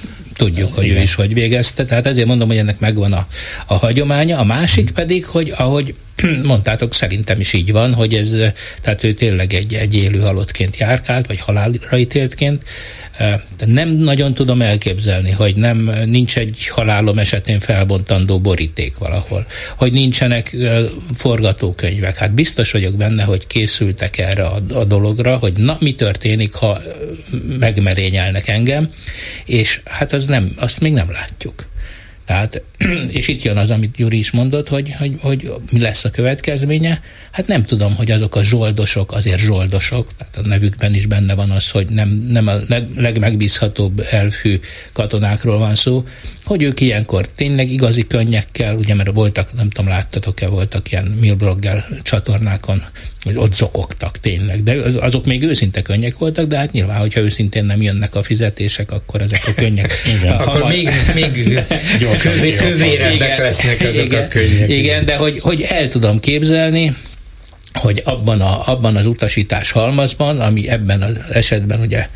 tudjuk, 0.43 0.73
hogy 0.73 0.83
Igen. 0.83 0.97
ő 0.97 1.01
is 1.01 1.15
hogy 1.15 1.33
végezte, 1.33 1.85
tehát 1.85 2.05
ezért 2.05 2.27
mondom, 2.27 2.47
hogy 2.47 2.57
ennek 2.57 2.79
megvan 2.79 3.13
a, 3.13 3.27
a 3.65 3.73
hagyománya. 3.73 4.37
A 4.37 4.43
másik 4.43 4.91
pedig, 4.91 5.25
hogy 5.25 5.53
ahogy 5.57 5.93
mondtátok, 6.43 6.93
szerintem 6.93 7.39
is 7.39 7.53
így 7.53 7.71
van, 7.71 7.93
hogy 7.93 8.13
ez, 8.13 8.35
tehát 8.81 9.03
ő 9.03 9.13
tényleg 9.13 9.53
egy, 9.53 9.73
egy 9.73 9.95
élő 9.95 10.19
halottként 10.19 10.77
járkált, 10.77 11.27
vagy 11.27 11.39
halálra 11.39 11.97
ítéltként, 11.97 12.63
nem 13.65 13.89
nagyon 13.89 14.33
tudom 14.33 14.61
elképzelni, 14.61 15.31
hogy 15.31 15.55
nem 15.55 15.91
nincs 16.05 16.37
egy 16.37 16.67
halálom 16.67 17.19
esetén 17.19 17.59
felbontandó 17.59 18.39
boríték 18.39 18.97
valahol, 18.97 19.45
hogy 19.77 19.93
nincsenek 19.93 20.55
forgatókönyvek. 21.15 22.17
Hát 22.17 22.31
biztos 22.31 22.71
vagyok 22.71 22.95
benne, 22.95 23.23
hogy 23.23 23.47
készültek 23.47 24.17
erre 24.17 24.45
a, 24.45 24.61
a 24.73 24.83
dologra, 24.83 25.37
hogy 25.37 25.53
na, 25.53 25.77
mi 25.79 25.93
történik, 25.93 26.53
ha 26.53 26.81
megmerényelnek 27.59 28.47
engem, 28.47 28.89
és 29.45 29.81
hát 29.85 30.13
az 30.13 30.25
nem, 30.25 30.51
azt 30.55 30.79
még 30.79 30.93
nem 30.93 31.11
látjuk. 31.11 31.69
Tehát, 32.31 32.61
és 33.17 33.27
itt 33.27 33.41
jön 33.41 33.57
az, 33.57 33.69
amit 33.69 33.95
Gyuri 33.95 34.17
is 34.17 34.31
mondott, 34.31 34.69
hogy, 34.69 34.91
hogy, 34.97 35.15
hogy 35.21 35.51
mi 35.71 35.79
lesz 35.79 36.03
a 36.03 36.09
következménye. 36.09 37.01
Hát 37.31 37.47
nem 37.47 37.63
tudom, 37.63 37.95
hogy 37.95 38.11
azok 38.11 38.35
a 38.35 38.43
zsoldosok 38.43 39.11
azért 39.11 39.39
zsoldosok, 39.39 40.09
tehát 40.17 40.37
a 40.37 40.47
nevükben 40.47 40.93
is 40.93 41.05
benne 41.05 41.35
van 41.35 41.49
az, 41.49 41.69
hogy 41.69 41.87
nem, 41.89 42.25
nem 42.29 42.47
a 42.47 42.53
legmegbízhatóbb 42.95 44.05
elfű 44.11 44.59
katonákról 44.93 45.57
van 45.57 45.75
szó, 45.75 46.03
hogy 46.51 46.63
ők 46.63 46.79
ilyenkor 46.79 47.27
tényleg 47.27 47.71
igazi 47.71 48.07
könnyekkel, 48.07 48.75
ugye 48.75 48.93
mert 48.95 49.11
voltak, 49.11 49.53
nem 49.53 49.69
tudom, 49.69 49.89
láttatok-e, 49.89 50.47
voltak 50.47 50.91
ilyen 50.91 51.17
Milbroggel 51.19 51.85
csatornákon, 52.03 52.83
hogy 53.23 53.35
ott 53.35 53.53
zokogtak 53.53 54.19
tényleg, 54.19 54.63
de 54.63 54.73
azok 54.99 55.25
még 55.25 55.43
őszinte 55.43 55.81
könnyek 55.81 56.17
voltak, 56.17 56.47
de 56.47 56.57
hát 56.57 56.71
nyilván, 56.71 56.99
hogyha 56.99 57.19
őszintén 57.21 57.65
nem 57.65 57.81
jönnek 57.81 58.15
a 58.15 58.23
fizetések, 58.23 58.91
akkor 58.91 59.21
ezek 59.21 59.47
a 59.47 59.53
könnyek. 59.53 59.93
Igen. 60.19 60.33
akkor 60.33 60.53
hamar... 60.53 60.71
még, 60.71 60.89
még 61.13 61.31
kövé, 62.21 62.55
kövérebbek 62.55 63.37
lesznek 63.37 63.81
azok 63.81 64.05
igen, 64.05 64.23
a 64.23 64.27
könnyek. 64.27 64.69
Igen, 64.69 65.05
de 65.05 65.15
hogy, 65.15 65.39
hogy 65.39 65.61
el 65.61 65.87
tudom 65.87 66.19
képzelni, 66.19 66.95
hogy 67.73 68.01
abban, 68.05 68.41
a, 68.41 68.67
abban 68.67 68.95
az 68.95 69.05
utasítás 69.05 69.71
halmazban, 69.71 70.39
ami 70.39 70.69
ebben 70.69 71.01
az 71.01 71.17
esetben 71.31 71.79
ugye 71.79 72.07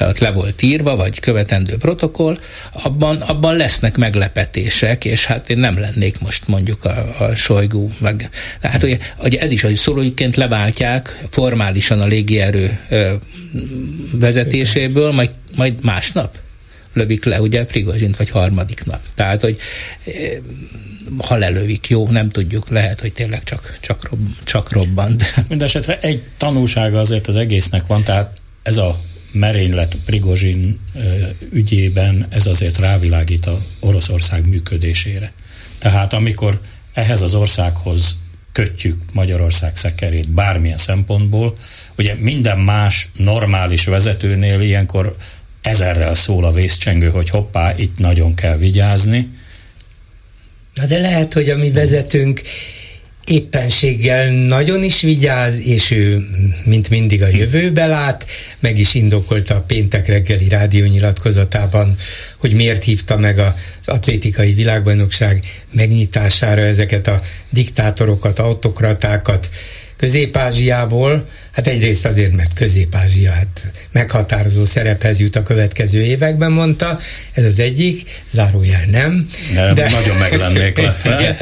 ott 0.00 0.18
le 0.18 0.30
volt 0.30 0.62
írva, 0.62 0.96
vagy 0.96 1.20
követendő 1.20 1.76
protokoll, 1.76 2.38
abban, 2.72 3.16
abban 3.16 3.56
lesznek 3.56 3.96
meglepetések, 3.96 5.04
és 5.04 5.26
hát 5.26 5.50
én 5.50 5.58
nem 5.58 5.78
lennék 5.78 6.20
most 6.20 6.48
mondjuk 6.48 6.84
a, 6.84 7.14
a 7.18 7.34
solygó, 7.34 7.90
meg 7.98 8.28
hát 8.62 8.82
ugye, 8.82 8.98
ugye 9.22 9.40
ez 9.40 9.50
is, 9.50 9.60
hogy 9.60 9.74
szólóiként 9.74 10.36
leváltják 10.36 11.24
formálisan 11.30 12.00
a 12.00 12.06
légierő 12.06 12.78
ö, 12.88 13.12
vezetéséből, 14.12 15.12
majd, 15.12 15.30
majd 15.56 15.74
másnap 15.82 16.38
lövik 16.94 17.24
le, 17.24 17.40
ugye 17.40 17.64
Prigozsint, 17.64 18.16
vagy 18.16 18.30
harmadik 18.30 18.84
nap. 18.84 19.00
Tehát, 19.14 19.40
hogy 19.40 19.56
ha 21.18 21.36
lelövik, 21.36 21.88
jó, 21.88 22.08
nem 22.08 22.28
tudjuk, 22.28 22.68
lehet, 22.68 23.00
hogy 23.00 23.12
tényleg 23.12 23.42
csak, 23.42 23.78
csak, 23.80 24.08
rob, 24.08 24.28
csak 24.44 24.72
robbant. 24.72 25.34
Mindenesetre 25.48 25.98
egy 26.00 26.22
tanulsága 26.36 27.00
azért 27.00 27.26
az 27.26 27.36
egésznek 27.36 27.86
van, 27.86 28.04
tehát 28.04 28.40
ez 28.62 28.76
a 28.76 29.00
merénylet 29.32 29.96
Prigozsin 30.04 30.78
ügyében, 31.50 32.26
ez 32.30 32.46
azért 32.46 32.78
rávilágít 32.78 33.46
a 33.46 33.60
Oroszország 33.80 34.46
működésére. 34.46 35.32
Tehát 35.78 36.12
amikor 36.12 36.60
ehhez 36.92 37.22
az 37.22 37.34
országhoz 37.34 38.16
kötjük 38.52 39.02
Magyarország 39.12 39.76
szekerét 39.76 40.30
bármilyen 40.30 40.76
szempontból, 40.76 41.54
ugye 41.98 42.14
minden 42.18 42.58
más 42.58 43.08
normális 43.16 43.84
vezetőnél 43.84 44.60
ilyenkor 44.60 45.16
ezerrel 45.64 46.14
szól 46.14 46.44
a 46.44 46.52
vészcsengő, 46.52 47.08
hogy 47.08 47.30
hoppá, 47.30 47.74
itt 47.76 47.98
nagyon 47.98 48.34
kell 48.34 48.56
vigyázni, 48.56 49.28
Na 50.74 50.86
de 50.86 50.98
lehet, 50.98 51.32
hogy 51.32 51.50
a 51.50 51.56
mi 51.56 51.70
vezetőnk 51.70 52.42
éppenséggel 53.24 54.30
nagyon 54.30 54.82
is 54.82 55.00
vigyáz, 55.00 55.60
és 55.66 55.90
ő, 55.90 56.26
mint 56.64 56.90
mindig 56.90 57.22
a 57.22 57.28
jövőbe 57.28 57.86
lát, 57.86 58.26
meg 58.60 58.78
is 58.78 58.94
indokolta 58.94 59.54
a 59.54 59.60
péntek 59.60 60.06
reggeli 60.06 60.48
rádiónyilatkozatában, 60.48 61.96
hogy 62.36 62.54
miért 62.54 62.82
hívta 62.82 63.16
meg 63.16 63.38
az 63.38 63.88
atlétikai 63.88 64.52
világbajnokság 64.52 65.62
megnyitására 65.72 66.62
ezeket 66.62 67.06
a 67.06 67.22
diktátorokat, 67.50 68.38
autokratákat, 68.38 69.50
Közép-Ázsiából, 70.04 71.28
hát 71.52 71.66
egyrészt 71.66 72.06
azért, 72.06 72.32
mert 72.32 72.52
Közép-Ázsia 72.54 73.30
hát 73.30 73.70
meghatározó 73.92 74.64
szerephez 74.64 75.20
jut 75.20 75.36
a 75.36 75.42
következő 75.42 76.02
években, 76.02 76.52
mondta, 76.52 76.98
ez 77.32 77.44
az 77.44 77.58
egyik, 77.58 78.22
zárójel 78.30 78.84
nem. 78.90 79.28
nem 79.54 79.74
de, 79.74 79.90
nagyon 79.90 80.16
meglennék 80.16 80.78
le. 80.78 80.96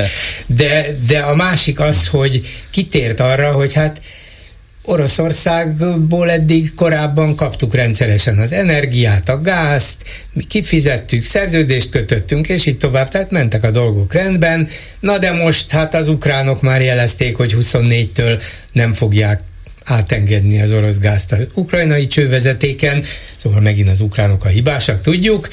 de, 0.46 0.86
de 1.06 1.18
a 1.18 1.34
másik 1.34 1.80
az, 1.80 2.08
hogy 2.08 2.46
kitért 2.70 3.20
arra, 3.20 3.52
hogy 3.52 3.72
hát 3.72 4.00
Oroszországból 4.84 6.30
eddig 6.30 6.74
korábban 6.74 7.36
kaptuk 7.36 7.74
rendszeresen 7.74 8.38
az 8.38 8.52
energiát, 8.52 9.28
a 9.28 9.40
gázt, 9.40 10.04
mi 10.32 10.42
kifizettük, 10.42 11.24
szerződést 11.24 11.90
kötöttünk, 11.90 12.48
és 12.48 12.66
így 12.66 12.78
tovább, 12.78 13.08
tehát 13.08 13.30
mentek 13.30 13.64
a 13.64 13.70
dolgok 13.70 14.12
rendben. 14.12 14.68
Na 15.00 15.18
de 15.18 15.32
most 15.32 15.70
hát 15.70 15.94
az 15.94 16.08
ukránok 16.08 16.62
már 16.62 16.82
jelezték, 16.82 17.36
hogy 17.36 17.56
24-től 17.60 18.42
nem 18.72 18.92
fogják 18.92 19.40
átengedni 19.84 20.60
az 20.60 20.72
orosz 20.72 20.98
gázt 20.98 21.32
az 21.32 21.38
ukrajnai 21.54 22.06
csővezetéken, 22.06 23.04
szóval 23.36 23.60
megint 23.60 23.88
az 23.88 24.00
ukránok 24.00 24.44
a 24.44 24.48
hibásak, 24.48 25.00
tudjuk, 25.00 25.48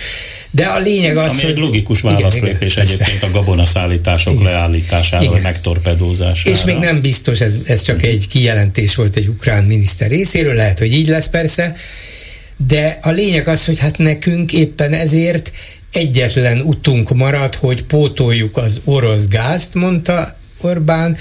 de 0.51 0.65
a 0.65 0.80
lényeg 0.80 1.18
az, 1.18 1.31
Ami 1.31 1.41
hogy... 1.41 1.51
egy 1.51 1.57
logikus 1.57 2.01
válaszlépés 2.01 2.73
igen, 2.73 2.85
igen, 2.85 2.99
egyébként 2.99 3.23
a 3.23 3.31
gabonaszállítások 3.31 4.34
igen. 4.34 4.45
leállítására, 4.45 5.23
igen. 5.23 5.41
megtorpedózására. 5.41 6.56
És 6.56 6.64
még 6.64 6.77
nem 6.77 7.01
biztos, 7.01 7.41
ez, 7.41 7.57
ez 7.65 7.81
csak 7.81 8.03
egy 8.03 8.27
kijelentés 8.27 8.95
volt 8.95 9.15
egy 9.15 9.27
ukrán 9.27 9.64
miniszter 9.64 10.10
részéről, 10.10 10.53
lehet, 10.53 10.80
hogy 10.80 10.93
így 10.93 11.07
lesz 11.07 11.30
persze, 11.30 11.73
de 12.68 12.99
a 13.01 13.10
lényeg 13.10 13.47
az, 13.47 13.65
hogy 13.65 13.80
hát 13.80 13.97
nekünk 13.97 14.53
éppen 14.53 14.93
ezért 14.93 15.51
egyetlen 15.91 16.61
utunk 16.61 17.15
marad, 17.15 17.56
hogy 17.56 17.84
pótoljuk 17.84 18.57
az 18.57 18.81
orosz 18.85 19.27
gázt, 19.27 19.73
mondta 19.73 20.38
Orbán, 20.61 21.18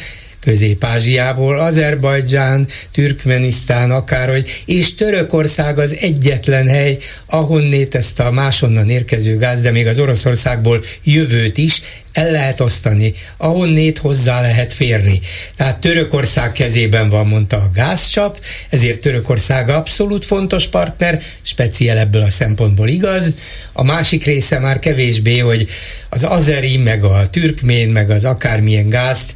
Közép-Ázsiából, 0.48 1.60
Azerbajdzsán, 1.60 2.68
Türkmenisztán, 2.92 3.90
akárhogy, 3.90 4.62
és 4.66 4.94
Törökország 4.94 5.78
az 5.78 5.96
egyetlen 6.00 6.68
hely, 6.68 6.98
ahonnét 7.26 7.94
ezt 7.94 8.20
a 8.20 8.30
másonnan 8.30 8.90
érkező 8.90 9.36
gáz, 9.36 9.60
de 9.60 9.70
még 9.70 9.86
az 9.86 9.98
Oroszországból 9.98 10.84
jövőt 11.04 11.58
is 11.58 11.82
el 12.12 12.30
lehet 12.30 12.60
osztani, 12.60 13.14
ahonnét 13.36 13.98
hozzá 13.98 14.40
lehet 14.40 14.72
férni. 14.72 15.20
Tehát 15.56 15.80
Törökország 15.80 16.52
kezében 16.52 17.08
van, 17.08 17.26
mondta 17.26 17.56
a 17.56 17.70
gázcsap, 17.74 18.40
ezért 18.70 19.00
Törökország 19.00 19.68
abszolút 19.68 20.24
fontos 20.24 20.66
partner, 20.66 21.20
speciál 21.42 21.98
ebből 21.98 22.22
a 22.22 22.30
szempontból 22.30 22.88
igaz. 22.88 23.34
A 23.72 23.82
másik 23.82 24.24
része 24.24 24.58
már 24.58 24.78
kevésbé, 24.78 25.38
hogy 25.38 25.68
az 26.08 26.22
azeri, 26.22 26.76
meg 26.76 27.04
a 27.04 27.26
türkmén, 27.30 27.88
meg 27.88 28.10
az 28.10 28.24
akármilyen 28.24 28.88
gázt 28.88 29.32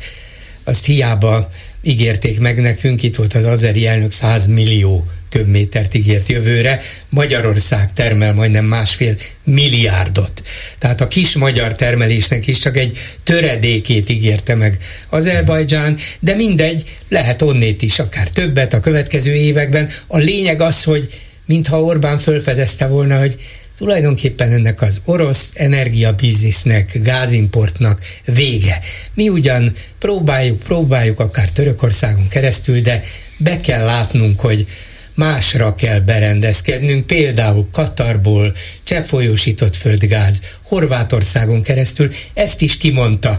azt 0.64 0.84
hiába 0.84 1.50
ígérték 1.82 2.40
meg 2.40 2.60
nekünk, 2.60 3.02
itt 3.02 3.16
volt 3.16 3.34
az 3.34 3.44
azeri 3.44 3.86
elnök 3.86 4.12
100 4.12 4.46
millió 4.46 5.04
köbmétert 5.32 5.94
ígért 5.94 6.28
jövőre, 6.28 6.80
Magyarország 7.08 7.92
termel 7.92 8.34
majdnem 8.34 8.64
másfél 8.64 9.16
milliárdot. 9.44 10.42
Tehát 10.78 11.00
a 11.00 11.08
kis 11.08 11.36
magyar 11.36 11.74
termelésnek 11.74 12.46
is 12.46 12.58
csak 12.58 12.76
egy 12.76 12.98
töredékét 13.24 14.08
ígérte 14.08 14.54
meg 14.54 14.76
Azerbajdzsán, 15.08 15.98
de 16.20 16.34
mindegy, 16.34 16.84
lehet 17.08 17.42
onnét 17.42 17.82
is 17.82 17.98
akár 17.98 18.28
többet 18.28 18.72
a 18.72 18.80
következő 18.80 19.34
években. 19.34 19.88
A 20.06 20.18
lényeg 20.18 20.60
az, 20.60 20.84
hogy 20.84 21.08
mintha 21.46 21.82
Orbán 21.82 22.18
fölfedezte 22.18 22.86
volna, 22.86 23.18
hogy 23.18 23.36
tulajdonképpen 23.82 24.52
ennek 24.52 24.80
az 24.82 25.00
orosz 25.04 25.50
energiabiznisznek, 25.54 26.98
gázimportnak 27.02 28.00
vége. 28.24 28.80
Mi 29.14 29.28
ugyan 29.28 29.72
próbáljuk, 29.98 30.58
próbáljuk 30.58 31.20
akár 31.20 31.48
Törökországon 31.48 32.28
keresztül, 32.28 32.80
de 32.80 33.02
be 33.36 33.60
kell 33.60 33.84
látnunk, 33.84 34.40
hogy 34.40 34.66
másra 35.14 35.74
kell 35.74 35.98
berendezkednünk, 36.00 37.06
például 37.06 37.68
Katarból, 37.72 38.54
cseppfolyósított 38.84 39.76
földgáz, 39.76 40.40
Horvátországon 40.62 41.62
keresztül, 41.62 42.10
ezt 42.34 42.60
is 42.60 42.76
kimondta. 42.76 43.38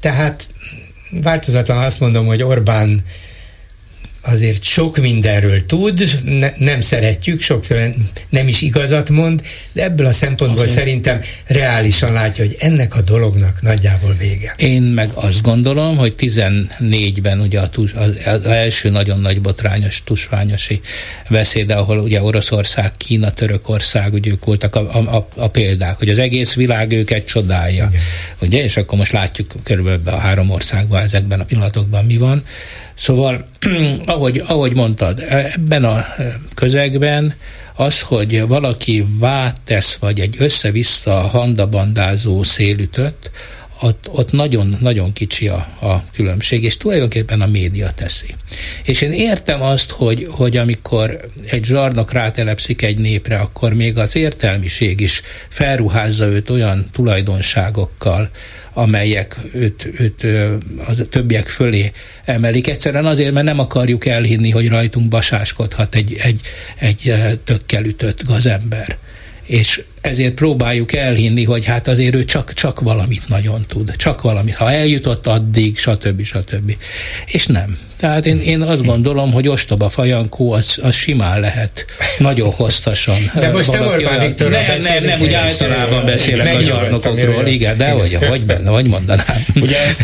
Tehát 0.00 0.46
változatlan 1.10 1.78
azt 1.78 2.00
mondom, 2.00 2.26
hogy 2.26 2.42
Orbán 2.42 3.04
azért 4.24 4.62
sok 4.62 4.96
mindenről 4.96 5.66
tud, 5.66 6.20
ne, 6.24 6.50
nem 6.58 6.80
szeretjük, 6.80 7.40
sokszor 7.40 7.94
nem 8.28 8.48
is 8.48 8.62
igazat 8.62 9.10
mond, 9.10 9.42
de 9.72 9.82
ebből 9.82 10.06
a 10.06 10.12
szempontból 10.12 10.62
azért. 10.62 10.78
szerintem 10.78 11.20
reálisan 11.46 12.12
látja, 12.12 12.44
hogy 12.44 12.56
ennek 12.58 12.96
a 12.96 13.02
dolognak 13.02 13.62
nagyjából 13.62 14.14
vége. 14.18 14.54
Én 14.56 14.82
meg 14.82 15.10
azt 15.14 15.42
gondolom, 15.42 15.96
hogy 15.96 16.14
14-ben 16.18 17.40
ugye 17.40 17.60
a 17.60 17.68
tus, 17.68 17.92
az, 17.92 18.10
az 18.24 18.46
első 18.46 18.90
nagyon 18.90 19.20
nagy 19.20 19.40
botrányos 19.40 20.02
tusványosi 20.04 20.80
beszéde, 21.30 21.74
ahol 21.74 21.98
ugye 21.98 22.22
Oroszország, 22.22 22.92
Kína, 22.96 23.30
Törökország, 23.30 24.12
ugye 24.12 24.30
ők 24.30 24.44
voltak 24.44 24.76
a, 24.76 25.14
a, 25.16 25.28
a 25.36 25.48
példák, 25.48 25.98
hogy 25.98 26.08
az 26.08 26.18
egész 26.18 26.54
világ 26.54 26.92
őket 26.92 27.26
csodálja. 27.26 27.88
Igen. 27.90 28.02
Ugye, 28.38 28.62
és 28.62 28.76
akkor 28.76 28.98
most 28.98 29.12
látjuk 29.12 29.52
körülbelül 29.62 30.02
a 30.04 30.16
három 30.16 30.50
országban 30.50 31.02
ezekben 31.02 31.40
a 31.40 31.44
pillanatokban 31.44 32.04
mi 32.04 32.16
van. 32.16 32.44
Szóval, 32.94 33.46
ahogy, 34.06 34.42
ahogy 34.46 34.74
mondtad, 34.74 35.24
ebben 35.28 35.84
a 35.84 36.06
közegben 36.54 37.34
az, 37.76 38.00
hogy 38.00 38.46
valaki 38.46 39.06
vát 39.18 39.60
tesz, 39.64 39.96
vagy 40.00 40.20
egy 40.20 40.34
össze-vissza 40.38 41.12
handabandázó 41.12 42.42
szélütött, 42.42 43.30
ott, 43.80 44.08
ott 44.10 44.32
nagyon, 44.32 44.76
nagyon 44.80 45.12
kicsi 45.12 45.48
a, 45.48 45.68
a 45.80 46.04
különbség, 46.12 46.64
és 46.64 46.76
tulajdonképpen 46.76 47.40
a 47.40 47.46
média 47.46 47.90
teszi. 47.90 48.34
És 48.84 49.00
én 49.00 49.12
értem 49.12 49.62
azt, 49.62 49.90
hogy, 49.90 50.26
hogy 50.30 50.56
amikor 50.56 51.20
egy 51.50 51.64
zsarnok 51.64 52.12
rátelepszik 52.12 52.82
egy 52.82 52.98
népre, 52.98 53.38
akkor 53.38 53.72
még 53.72 53.98
az 53.98 54.16
értelmiség 54.16 55.00
is 55.00 55.22
felruházza 55.48 56.26
őt 56.26 56.50
olyan 56.50 56.86
tulajdonságokkal, 56.92 58.30
amelyek 58.74 59.38
őt, 59.52 59.88
őt 59.98 60.26
a 60.86 61.08
többiek 61.10 61.48
fölé 61.48 61.92
emelik. 62.24 62.68
Egyszerűen 62.68 63.06
azért, 63.06 63.32
mert 63.32 63.46
nem 63.46 63.58
akarjuk 63.58 64.06
elhinni, 64.06 64.50
hogy 64.50 64.68
rajtunk 64.68 65.08
basáskodhat 65.08 65.94
egy, 65.94 66.16
egy, 66.22 66.40
egy 66.78 67.14
tökkel 67.44 67.84
ütött 67.84 68.24
gazember. 68.24 68.96
És 69.46 69.82
ezért 70.00 70.34
próbáljuk 70.34 70.92
elhinni, 70.92 71.44
hogy 71.44 71.64
hát 71.64 71.88
azért 71.88 72.14
ő 72.14 72.24
csak, 72.24 72.52
csak 72.52 72.80
valamit 72.80 73.28
nagyon 73.28 73.64
tud, 73.68 73.96
csak 73.96 74.22
valamit. 74.22 74.54
Ha 74.54 74.70
eljutott 74.70 75.26
addig, 75.26 75.78
stb. 75.78 76.22
stb. 76.22 76.76
És 77.26 77.46
nem. 77.46 77.78
Tehát 78.04 78.26
én, 78.26 78.40
én 78.40 78.60
azt 78.60 78.84
gondolom, 78.84 79.32
hogy 79.32 79.48
ostoba 79.48 79.88
fajankó 79.88 80.52
az, 80.52 80.78
az 80.82 80.94
simán 80.94 81.40
lehet 81.40 81.84
nagyon 82.18 82.50
hosszasan. 82.50 83.16
De 83.34 83.50
most 83.50 83.72
nem 83.72 83.86
Orbán 83.86 84.26
Viktor 84.26 84.50
Nem, 84.50 84.60
nem, 84.82 85.04
nem, 85.04 85.20
úgy 85.20 85.32
általában 85.32 86.04
beszélek 86.04 86.54
a 86.54 86.60
zsarnokokról, 86.60 87.46
igen, 87.46 87.76
de 87.76 87.90
hogy, 87.90 88.14
hogy 88.28 88.40
benne, 88.40 88.70
hogy 88.70 88.86
mondanám. 88.86 89.44
Ugye 89.60 89.84
ez 89.86 89.98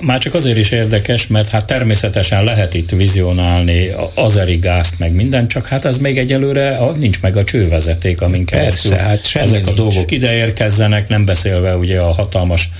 már 0.00 0.18
csak 0.18 0.34
azért 0.34 0.58
is 0.58 0.70
érdekes, 0.70 1.26
mert 1.26 1.48
hát 1.48 1.64
természetesen 1.64 2.44
lehet 2.44 2.74
itt 2.74 2.90
vizionálni 2.90 3.90
azeri 4.14 4.56
gázt, 4.56 4.98
meg 4.98 5.12
minden, 5.12 5.48
csak 5.48 5.66
hát 5.66 5.84
ez 5.84 5.98
még 5.98 6.18
egyelőre 6.18 6.78
nincs 6.96 7.20
meg 7.20 7.36
a 7.36 7.44
csővezeték, 7.44 8.20
amin 8.20 8.44
keresztül 8.44 8.90
Persze, 8.90 9.06
hát 9.06 9.44
ezek 9.44 9.64
nincs. 9.64 9.78
a 9.78 9.82
dolgok 9.82 10.10
ideérkezzenek, 10.10 11.08
nem 11.08 11.24
beszélve 11.24 11.76
ugye 11.76 12.00
a 12.00 12.12
hatalmas 12.12 12.70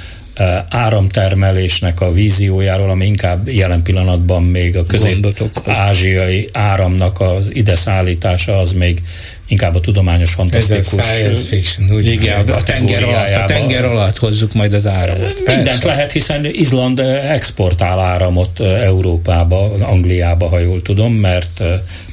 áramtermelésnek 0.69 2.01
a 2.01 2.13
víziójáról, 2.13 2.91
ami 2.91 3.07
inkább 3.07 3.49
jelen 3.49 3.83
pillanatban 3.83 4.43
még 4.43 4.77
a 4.77 4.87
közép-ázsiai 4.87 6.49
áramnak 6.53 7.21
az 7.21 7.51
ide 7.55 7.75
szállítása 7.75 8.59
az 8.59 8.73
még 8.73 9.03
inkább 9.47 9.75
a 9.75 9.81
tudományos 9.81 10.33
fantasztikus. 10.33 10.93
Ez 10.93 10.99
a 10.99 11.03
science 11.03 11.47
fiction, 11.47 11.91
úgy 11.97 12.07
igen, 12.07 12.49
a 12.49 12.63
tenger, 12.63 13.05
alatt, 13.05 13.35
a 13.35 13.45
tenger 13.45 13.85
alatt 13.85 14.19
hozzuk 14.19 14.55
majd 14.55 14.73
az 14.73 14.87
áramot. 14.87 15.35
Mindent 15.37 15.65
Persze. 15.65 15.87
lehet, 15.87 16.13
hiszen 16.13 16.45
Izland 16.45 16.99
exportál 17.29 17.99
áramot 17.99 18.61
Európába, 18.61 19.73
Angliába, 19.81 20.49
ha 20.49 20.59
jól 20.59 20.83
tudom, 20.83 21.13
mert, 21.13 21.63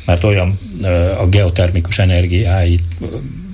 mert 0.05 0.23
olyan 0.23 0.59
a 1.17 1.27
geotermikus 1.27 1.99
energiáit 1.99 2.83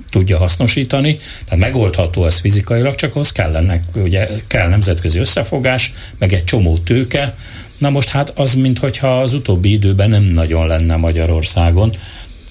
tudja 0.09 0.37
hasznosítani, 0.37 1.17
tehát 1.45 1.63
megoldható 1.63 2.25
ez 2.25 2.39
fizikailag, 2.39 2.95
csak 2.95 3.15
ahhoz 3.15 3.31
kellenek, 3.31 3.83
ugye 3.95 4.27
kell 4.47 4.67
nemzetközi 4.67 5.19
összefogás, 5.19 5.93
meg 6.17 6.33
egy 6.33 6.43
csomó 6.43 6.77
tőke, 6.77 7.35
Na 7.79 7.89
most 7.89 8.09
hát 8.09 8.29
az, 8.29 8.55
mintha 8.55 9.21
az 9.21 9.33
utóbbi 9.33 9.71
időben 9.71 10.09
nem 10.09 10.23
nagyon 10.23 10.67
lenne 10.67 10.95
Magyarországon. 10.95 11.93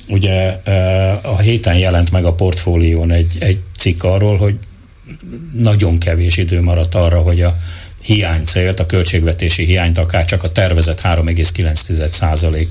Ugye 0.08 0.60
a 1.22 1.38
héten 1.38 1.76
jelent 1.76 2.10
meg 2.10 2.24
a 2.24 2.32
portfólión 2.32 3.10
egy, 3.10 3.36
egy 3.40 3.58
cikk 3.76 4.02
arról, 4.02 4.36
hogy 4.36 4.54
nagyon 5.52 5.98
kevés 5.98 6.36
idő 6.36 6.62
maradt 6.62 6.94
arra, 6.94 7.20
hogy 7.20 7.42
a 7.42 7.56
hiánycélt, 8.02 8.80
a 8.80 8.86
költségvetési 8.86 9.64
hiányt 9.64 9.98
akár 9.98 10.24
csak 10.24 10.42
a 10.42 10.52
tervezett 10.52 11.00
3,9% 11.00 12.66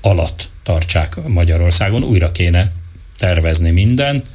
alatt 0.00 0.48
tartsák 0.62 1.16
Magyarországon. 1.26 2.02
Újra 2.02 2.32
kéne 2.32 2.72
tervezni 3.18 3.70
mindent, 3.70 4.26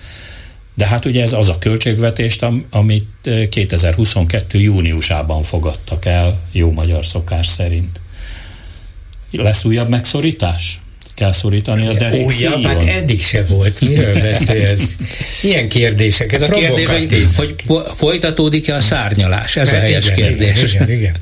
de 0.76 0.88
hát 0.88 1.05
ugye 1.05 1.22
ez 1.22 1.34
az 1.34 1.49
a 1.49 1.57
költségvetést, 1.57 2.45
amit 2.69 3.30
2022. 3.49 4.60
júniusában 4.60 5.43
fogadtak 5.43 6.05
el, 6.05 6.39
jó 6.51 6.72
magyar 6.72 7.05
szokás 7.05 7.47
szerint. 7.47 8.01
Lesz 9.31 9.64
újabb 9.64 9.89
megszorítás? 9.89 10.81
Kell 11.14 11.31
szorítani 11.31 11.88
a 11.88 11.93
derék 11.93 12.26
Újabb? 12.26 12.65
Hát 12.65 12.84
eddig 12.84 13.22
se 13.22 13.45
volt. 13.45 13.81
Miről 13.81 14.22
beszélsz? 14.22 14.97
Ilyen 15.41 15.69
kérdések. 15.69 16.34
Ez 16.34 16.41
a, 16.41 16.45
a 16.45 16.49
kérdés, 16.49 16.88
hogy, 16.88 17.26
hogy 17.35 17.55
folytatódik-e 17.95 18.76
a 18.76 18.81
szárnyalás? 18.81 19.55
Ez 19.55 19.69
hát 19.69 19.77
a 19.77 19.81
helyes 19.81 20.05
igen, 20.05 20.15
kérdés. 20.15 20.73
Igen, 20.73 20.89
igen, 20.89 20.97
igen. 20.97 21.15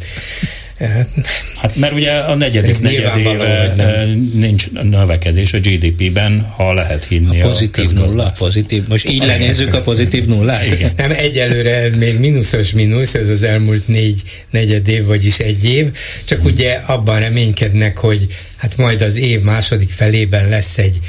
Hát 1.56 1.76
mert 1.76 1.94
ugye 1.94 2.12
a 2.12 2.36
negyedik 2.36 2.80
negyedéve 2.80 3.74
nincs 4.34 4.72
növekedés 4.72 5.53
a 5.53 5.60
GDP-ben, 5.60 6.41
ha 6.56 6.74
lehet 6.74 7.06
hinni 7.06 7.41
a 7.41 7.48
pozitív 7.48 7.90
a 7.95 7.99
nulla, 7.99 8.34
pozitív. 8.40 8.88
Most 8.88 9.10
így 9.10 9.24
lenézzük 9.26 9.74
a 9.74 9.82
pozitív 9.82 10.26
nullát? 10.26 10.66
Igen. 10.66 10.91
Nem, 10.98 11.12
egyelőre 11.12 11.76
ez 11.76 11.95
még 11.95 12.20
mínuszos 12.20 12.72
mínusz, 12.72 13.14
ez 13.14 13.30
az 13.30 13.44
elmúlt 13.44 13.88
négy 13.88 14.22
negyed 14.49 14.88
év, 14.88 15.06
vagyis 15.06 15.40
egy 15.40 15.66
év, 15.66 15.88
csak 16.26 16.40
hmm. 16.40 16.52
ugye 16.52 16.74
abban 16.74 17.20
reménykednek, 17.20 17.98
hogy 17.98 18.28
hát 18.58 18.78
majd 18.78 19.02
az 19.02 19.16
év 19.16 19.41
második 19.41 19.90
felében 19.90 20.49
lesz 20.49 20.78
egy 20.78 20.99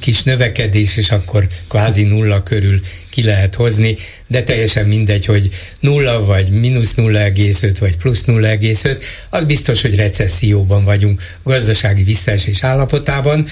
kis 0.00 0.22
növekedés, 0.22 0.96
és 0.96 1.10
akkor 1.10 1.46
kvázi 1.68 2.02
nulla 2.02 2.42
körül 2.42 2.80
ki 3.10 3.22
lehet 3.22 3.54
hozni, 3.54 3.96
de 4.26 4.42
teljesen 4.42 4.86
mindegy, 4.86 5.24
hogy 5.24 5.50
nulla 5.80 6.24
vagy 6.24 6.48
mínusz 6.48 6.94
0,5 6.96 7.76
vagy 7.80 7.96
plusz 7.96 8.24
0,5, 8.26 9.02
az 9.30 9.44
biztos, 9.44 9.82
hogy 9.82 9.96
recesszióban 9.96 10.84
vagyunk, 10.84 11.22
gazdasági 11.42 12.02
visszaesés 12.02 12.62
állapotában, 12.62 13.46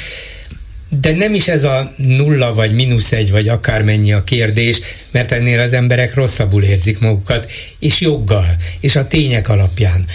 de 1.00 1.12
nem 1.12 1.34
is 1.34 1.48
ez 1.48 1.64
a 1.64 1.92
nulla 1.96 2.54
vagy 2.54 2.74
mínusz 2.74 3.12
egy, 3.12 3.30
vagy 3.30 3.48
akármennyi 3.48 4.12
a 4.12 4.24
kérdés, 4.24 4.80
mert 5.10 5.32
ennél 5.32 5.60
az 5.60 5.72
emberek 5.72 6.14
rosszabbul 6.14 6.62
érzik 6.62 6.98
magukat, 6.98 7.50
és 7.78 8.00
joggal, 8.00 8.56
és 8.80 8.96
a 8.96 9.06
tények 9.06 9.48
alapján. 9.48 10.06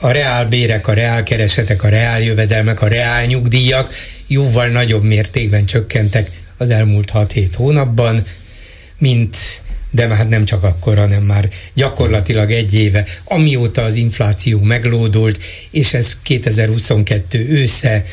A 0.00 0.10
reál 0.10 0.46
bérek, 0.46 0.88
a 0.88 0.92
reál 0.92 1.22
keresetek, 1.22 1.82
a 1.82 1.88
reál 1.88 2.22
jövedelmek, 2.22 2.82
a 2.82 2.88
reál 2.88 3.24
nyugdíjak 3.24 3.94
jóval 4.26 4.66
nagyobb 4.66 5.02
mértékben 5.02 5.66
csökkentek 5.66 6.30
az 6.56 6.70
elmúlt 6.70 7.10
6-7 7.14 7.48
hónapban, 7.56 8.24
mint 8.98 9.36
de 9.90 10.06
már 10.06 10.28
nem 10.28 10.44
csak 10.44 10.62
akkor, 10.62 10.98
hanem 10.98 11.22
már 11.22 11.48
gyakorlatilag 11.74 12.52
egy 12.52 12.74
éve, 12.74 13.04
amióta 13.24 13.82
az 13.82 13.94
infláció 13.94 14.60
meglódult, 14.60 15.38
és 15.70 15.94
ez 15.94 16.18
2022 16.22 17.48
ősze 17.48 18.04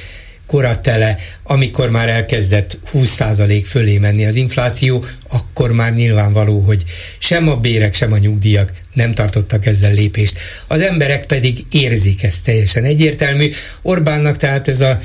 koratele, 0.45 1.17
amikor 1.43 1.89
már 1.89 2.09
elkezdett 2.09 2.77
20% 2.93 3.63
fölé 3.65 3.97
menni 3.97 4.25
az 4.25 4.35
infláció, 4.35 5.03
akkor 5.29 5.71
már 5.71 5.93
nyilvánvaló, 5.93 6.59
hogy 6.59 6.83
sem 7.17 7.47
a 7.47 7.55
bérek, 7.55 7.93
sem 7.93 8.11
a 8.11 8.17
nyugdíjak 8.17 8.71
nem 8.93 9.13
tartottak 9.13 9.65
ezzel 9.65 9.93
lépést. 9.93 10.39
Az 10.67 10.81
emberek 10.81 11.25
pedig 11.25 11.57
érzik 11.71 12.23
ezt 12.23 12.43
teljesen 12.43 12.83
egyértelmű. 12.83 13.51
Orbánnak 13.81 14.37
tehát 14.37 14.67
ez 14.67 14.81
a, 14.81 14.99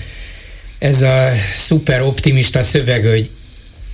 ez 0.79 1.03
a 1.03 1.33
szuper 1.55 2.03
optimista 2.03 2.63
szöveg, 2.63 3.05
hogy 3.05 3.31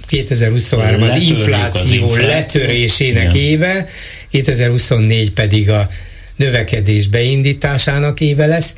2023 0.06 1.02
az 1.02 1.16
infláció 1.16 2.04
az 2.04 2.16
letörésének 2.16 3.34
Igen. 3.34 3.46
éve, 3.46 3.88
2024 4.30 5.32
pedig 5.32 5.70
a 5.70 5.88
növekedés 6.36 7.08
beindításának 7.08 8.20
éve 8.20 8.46
lesz, 8.46 8.74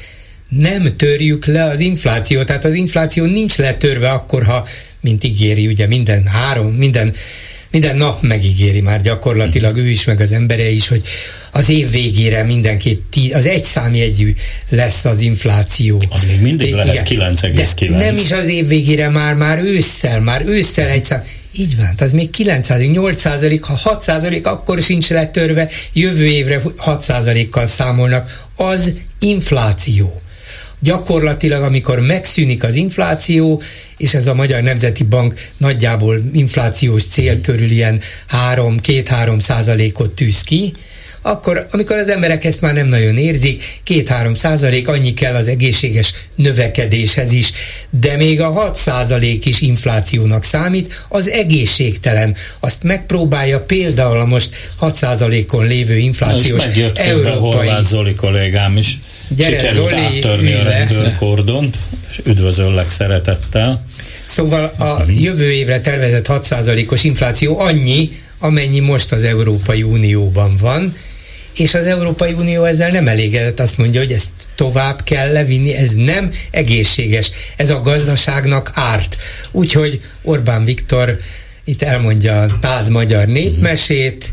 nem 0.48 0.96
törjük 0.96 1.46
le 1.46 1.64
az 1.64 1.80
inflációt, 1.80 2.46
tehát 2.46 2.64
az 2.64 2.74
infláció 2.74 3.24
nincs 3.24 3.56
letörve 3.56 4.10
akkor, 4.10 4.44
ha, 4.44 4.66
mint 5.00 5.24
ígéri, 5.24 5.66
ugye 5.66 5.86
minden 5.86 6.26
három, 6.26 6.66
minden 6.66 7.14
minden 7.70 7.96
nap 7.96 8.22
megígéri 8.22 8.80
már 8.80 9.00
gyakorlatilag 9.00 9.76
ő 9.76 9.88
is, 9.88 10.04
meg 10.04 10.20
az 10.20 10.32
embere 10.32 10.70
is, 10.70 10.88
hogy 10.88 11.02
az 11.52 11.68
év 11.68 11.90
végére 11.90 12.42
mindenképp 12.42 13.00
tí, 13.10 13.32
az 13.32 13.46
egy 13.46 13.64
számjegyű 13.64 14.34
lesz 14.68 15.04
az 15.04 15.20
infláció. 15.20 16.02
Az 16.08 16.24
még 16.24 16.40
mindig 16.40 16.74
lehet 16.74 17.08
9,9. 17.08 17.96
Nem 17.96 18.14
is 18.14 18.32
az 18.32 18.48
év 18.48 18.68
végére, 18.68 19.08
már, 19.08 19.34
már 19.34 19.58
ősszel, 19.58 20.20
már 20.20 20.42
ősszel 20.46 20.88
egy 20.88 21.04
szám. 21.04 21.24
Így 21.58 21.76
van, 21.76 21.94
az 21.98 22.12
még 22.12 22.30
9 22.30 22.68
8 22.68 23.20
százalék, 23.20 23.62
ha 23.62 23.74
6 23.74 24.02
százalék, 24.02 24.46
akkor 24.46 24.82
sincs 24.82 25.10
letörve, 25.10 25.68
jövő 25.92 26.24
évre 26.24 26.62
6 26.76 27.02
százalékkal 27.02 27.66
számolnak. 27.66 28.46
Az 28.56 28.94
infláció 29.20 30.20
gyakorlatilag, 30.80 31.62
amikor 31.62 32.00
megszűnik 32.00 32.64
az 32.64 32.74
infláció, 32.74 33.62
és 33.96 34.14
ez 34.14 34.26
a 34.26 34.34
Magyar 34.34 34.62
Nemzeti 34.62 35.04
Bank 35.04 35.34
nagyjából 35.56 36.20
inflációs 36.32 37.06
cél 37.06 37.40
körül 37.40 37.70
ilyen 37.70 38.00
3-2-3 38.54 39.40
százalékot 39.40 40.12
tűz 40.12 40.40
ki, 40.40 40.74
akkor, 41.26 41.66
amikor 41.70 41.96
az 41.96 42.08
emberek 42.08 42.44
ezt 42.44 42.60
már 42.60 42.74
nem 42.74 42.86
nagyon 42.86 43.16
érzik, 43.16 43.80
2-3 43.86 44.34
százalék 44.34 44.88
annyi 44.88 45.14
kell 45.14 45.34
az 45.34 45.48
egészséges 45.48 46.14
növekedéshez 46.34 47.32
is, 47.32 47.52
de 47.90 48.16
még 48.16 48.40
a 48.40 48.50
6 48.50 48.76
százalék 48.76 49.46
is 49.46 49.60
inflációnak 49.60 50.44
számít, 50.44 51.04
az 51.08 51.28
egészségtelen. 51.28 52.36
Azt 52.60 52.82
megpróbálja 52.82 53.60
például 53.60 54.20
a 54.20 54.24
most 54.24 54.70
6 54.76 54.94
százalékon 54.94 55.66
lévő 55.66 55.96
inflációs 55.96 56.64
európai... 56.94 57.38
Horváth 57.38 57.84
Zoli 57.84 58.14
kollégám 58.14 58.76
is 58.76 58.98
Gyere, 59.28 59.58
Sikerült 59.58 59.90
Zoli, 59.90 60.02
áttörni 60.02 60.52
a 60.52 60.62
rendőrkordont, 60.62 61.76
és 62.10 62.20
üdvözöllek 62.24 62.90
szeretettel. 62.90 63.86
Szóval 64.24 64.64
a 64.64 65.04
jövő 65.08 65.52
évre 65.52 65.80
tervezett 65.80 66.26
6%-os 66.28 67.04
infláció 67.04 67.58
annyi, 67.58 68.10
amennyi 68.38 68.80
most 68.80 69.12
az 69.12 69.24
Európai 69.24 69.82
Unióban 69.82 70.56
van, 70.60 70.94
és 71.56 71.74
az 71.74 71.86
Európai 71.86 72.32
Unió 72.32 72.64
ezzel 72.64 72.90
nem 72.90 73.08
elégedett, 73.08 73.60
azt 73.60 73.78
mondja, 73.78 74.00
hogy 74.00 74.12
ezt 74.12 74.30
tovább 74.54 75.02
kell 75.04 75.32
levinni, 75.32 75.74
ez 75.74 75.92
nem 75.92 76.30
egészséges, 76.50 77.30
ez 77.56 77.70
a 77.70 77.80
gazdaságnak 77.80 78.70
árt. 78.74 79.16
Úgyhogy 79.50 80.00
Orbán 80.22 80.64
Viktor 80.64 81.16
itt 81.64 81.82
elmondja 81.82 82.40
a 82.40 82.58
táz 82.60 82.88
magyar 82.88 83.26
népmesét, 83.26 84.32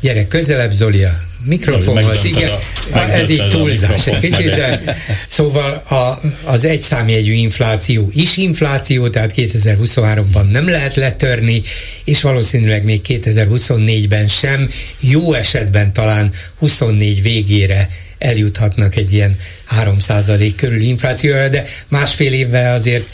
gyere 0.00 0.26
közelebb 0.26 0.72
Zolia, 0.72 1.18
mikrofonhoz, 1.44 2.24
igen, 2.24 2.50
a, 2.92 2.98
ez 2.98 3.30
így 3.30 3.48
túlzás 3.48 4.06
egy 4.06 4.18
kicsit, 4.18 4.54
de 4.54 4.98
szóval 5.26 5.72
a, 5.72 6.20
az 6.44 6.64
egyszámjegyű 6.64 7.32
infláció 7.32 8.10
is 8.14 8.36
infláció, 8.36 9.08
tehát 9.08 9.32
2023-ban 9.36 10.50
nem 10.50 10.68
lehet 10.68 10.94
letörni, 10.94 11.62
és 12.04 12.22
valószínűleg 12.22 12.84
még 12.84 13.00
2024-ben 13.08 14.28
sem, 14.28 14.70
jó 15.00 15.32
esetben 15.32 15.92
talán 15.92 16.32
24 16.58 17.22
végére 17.22 17.88
eljuthatnak 18.18 18.96
egy 18.96 19.12
ilyen 19.12 19.36
3% 19.80 20.52
körül 20.56 20.80
inflációra, 20.80 21.48
de 21.48 21.64
másfél 21.88 22.32
évvel 22.32 22.74
azért 22.74 23.08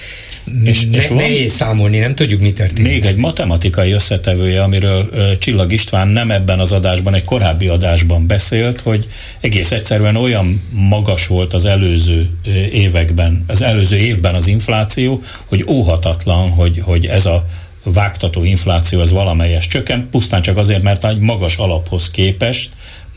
és, 0.65 0.87
ne, 0.87 0.97
és 0.97 1.09
van, 1.09 1.17
nehéz 1.17 1.53
számolni, 1.53 1.99
nem 1.99 2.15
tudjuk, 2.15 2.41
mi 2.41 2.53
történik. 2.53 2.91
Még 2.91 3.05
egy 3.05 3.17
matematikai 3.17 3.93
összetevője, 3.93 4.63
amiről 4.63 5.09
uh, 5.13 5.39
Csillag 5.39 5.73
István 5.73 6.09
nem 6.09 6.31
ebben 6.31 6.61
az 6.61 6.73
adásban, 6.73 7.15
egy 7.15 7.25
korábbi 7.25 7.69
adásban 7.69 8.27
beszélt, 8.27 8.81
hogy 8.81 9.07
egész 9.41 9.71
egyszerűen 9.71 10.17
olyan 10.17 10.63
magas 10.71 11.27
volt 11.27 11.53
az 11.53 11.65
előző 11.65 12.31
években, 12.73 13.45
az 13.47 13.63
előző 13.63 13.97
évben 13.97 14.35
az 14.35 14.47
infláció, 14.47 15.23
hogy 15.45 15.65
óhatatlan, 15.69 16.51
hogy, 16.51 16.81
hogy 16.85 17.07
ez 17.07 17.27
a 17.27 17.45
vágtató 17.83 18.45
infláció 18.45 19.01
ez 19.01 19.11
valamelyes 19.11 19.67
csökken, 19.67 20.09
pusztán 20.11 20.43
csak 20.43 20.57
azért, 20.57 20.83
mert 20.83 21.05
egy 21.05 21.19
magas 21.19 21.57
alaphoz 21.57 22.11
képest 22.11 22.69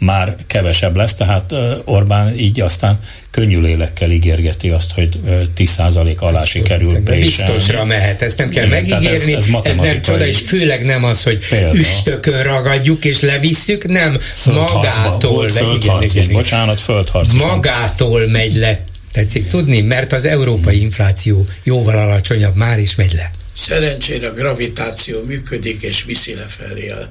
már 0.04 0.36
kevesebb 0.48 0.96
lesz, 0.96 1.16
tehát 1.16 1.54
Orbán 1.84 2.38
így 2.38 2.62
aztán 2.62 3.00
könnyű 3.32 3.60
lélekkel 3.60 4.12
ígérgeti 4.12 4.70
azt, 4.70 4.92
hogy 4.92 5.20
10% 5.58 6.18
alá 6.18 6.38
hát, 6.38 6.46
sikerül 6.46 7.00
Biztosra 7.00 7.86
mehet, 7.86 8.22
ezt 8.22 8.38
nem 8.38 8.50
kell 8.50 8.66
Igen, 8.66 8.82
megígérni, 8.82 9.34
ez, 9.34 9.48
ez, 9.48 9.56
ez 9.64 9.78
nem 9.78 10.02
csoda, 10.02 10.28
és 10.28 10.38
főleg 10.40 10.86
nem 10.86 11.04
az, 11.04 11.24
hogy 11.24 11.48
példa. 11.50 11.76
üstökön 11.76 12.44
ragadjuk 12.44 13.06
és 13.06 13.22
levisszük, 13.22 13.88
nem, 13.88 14.18
magától. 14.46 15.50
Földharc 15.50 16.14
is, 16.14 16.28
bocsánat, 16.28 16.82
földharc 16.82 17.34
Magától 17.34 18.28
megy 18.28 18.56
le, 18.56 18.80
tetszik 19.12 19.48
tudni, 19.48 19.82
mert 19.82 20.14
az 20.14 20.26
európai 20.26 20.82
infláció 20.82 21.46
jóval 21.64 21.98
alacsonyabb, 21.98 22.56
már 22.56 22.80
is 22.80 22.96
megy 22.96 23.14
le. 23.14 23.32
Szerencsére 23.54 24.28
a 24.28 24.34
gravitáció 24.34 25.22
működik 25.22 25.82
és 25.82 26.04
viszi 26.04 26.34
lefelé. 26.34 26.90
A, 26.90 27.08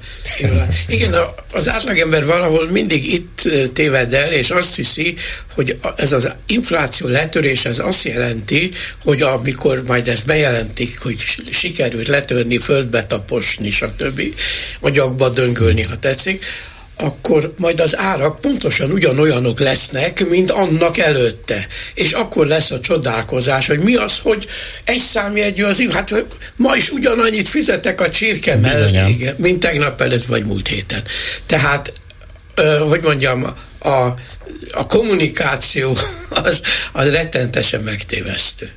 igen, 0.87 1.15
az 1.51 1.69
átlagember 1.69 2.25
valahol 2.25 2.69
mindig 2.69 3.13
itt 3.13 3.49
téved 3.73 4.13
el, 4.13 4.31
és 4.31 4.49
azt 4.49 4.75
hiszi, 4.75 5.15
hogy 5.53 5.77
ez 5.95 6.11
az 6.11 6.31
infláció 6.47 7.07
letörés, 7.07 7.65
ez 7.65 7.79
azt 7.79 8.03
jelenti, 8.03 8.71
hogy 9.03 9.21
amikor 9.21 9.83
majd 9.87 10.07
ezt 10.07 10.25
bejelentik, 10.25 10.99
hogy 10.99 11.17
sikerült 11.51 12.07
letörni, 12.07 12.57
földbe 12.57 13.05
taposni, 13.05 13.71
stb., 13.71 14.21
agyakba 14.79 15.29
döngölni, 15.29 15.81
ha 15.81 15.99
tetszik, 15.99 16.45
akkor 16.97 17.53
majd 17.57 17.79
az 17.79 17.97
árak 17.97 18.39
pontosan 18.41 18.91
ugyanolyanok 18.91 19.59
lesznek, 19.59 20.29
mint 20.29 20.51
annak 20.51 20.97
előtte. 20.97 21.67
És 21.93 22.11
akkor 22.11 22.47
lesz 22.47 22.71
a 22.71 22.79
csodálkozás, 22.79 23.67
hogy 23.67 23.79
mi 23.79 23.95
az, 23.95 24.19
hogy 24.19 24.47
egy 24.83 24.99
számjegyű 24.99 25.63
az 25.63 25.83
hát 25.91 26.25
ma 26.55 26.75
is 26.75 26.89
ugyanannyit 26.89 27.49
fizetek 27.49 28.01
a 28.01 28.09
csirke 28.09 28.55
mellett, 28.55 29.37
mint 29.37 29.59
tegnap 29.59 30.01
előtt 30.01 30.25
vagy 30.25 30.45
múlt 30.45 30.67
héten. 30.67 31.03
Tehát, 31.45 31.93
hogy 32.87 33.01
mondjam, 33.01 33.53
a, 33.79 34.13
a 34.71 34.85
kommunikáció 34.87 35.97
az, 36.29 36.61
az 36.91 37.11
rettentesen 37.11 37.81
megtévesztő. 37.81 38.71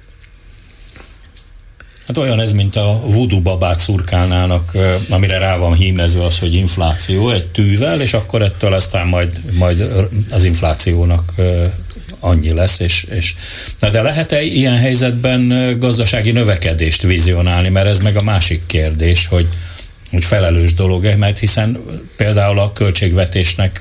Hát 2.07 2.17
olyan 2.17 2.41
ez, 2.41 2.53
mint 2.53 2.77
a 2.77 3.01
voodoo 3.07 3.41
babát 3.41 3.79
szurkálnának, 3.79 4.73
amire 5.09 5.39
rá 5.39 5.57
van 5.57 5.75
hímezve 5.75 6.25
az, 6.25 6.39
hogy 6.39 6.55
infláció 6.55 7.31
egy 7.31 7.47
tűvel, 7.47 8.01
és 8.01 8.13
akkor 8.15 8.43
ettől 8.43 8.73
aztán 8.73 9.07
majd, 9.07 9.41
majd 9.59 9.91
az 10.31 10.45
inflációnak 10.45 11.33
annyi 12.21 12.53
lesz, 12.53 12.81
és, 12.81 13.07
és 13.11 13.35
na 13.79 13.91
de 13.91 14.03
lehet-e 14.03 14.43
ilyen 14.43 14.77
helyzetben 14.77 15.75
gazdasági 15.79 16.31
növekedést 16.31 17.03
vizionálni, 17.03 17.69
mert 17.69 17.87
ez 17.87 18.01
meg 18.01 18.17
a 18.17 18.23
másik 18.23 18.63
kérdés, 18.67 19.27
hogy, 19.27 19.49
hogy 20.11 20.25
felelős 20.25 20.75
dolog, 20.75 21.15
mert 21.19 21.39
hiszen 21.39 21.81
például 22.17 22.59
a 22.59 22.73
költségvetésnek 22.73 23.81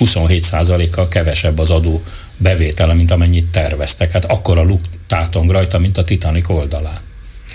27%-kal 0.00 1.08
kevesebb 1.08 1.58
az 1.58 1.70
adó 1.70 2.02
bevétele, 2.36 2.94
mint 2.94 3.10
amennyit 3.10 3.46
terveztek. 3.46 4.10
Hát 4.10 4.24
akkor 4.24 4.58
a 4.58 4.62
luk 4.62 4.80
tátong 5.06 5.50
rajta, 5.50 5.78
mint 5.78 5.96
a 5.96 6.04
Titanic 6.04 6.48
oldalán. 6.48 7.08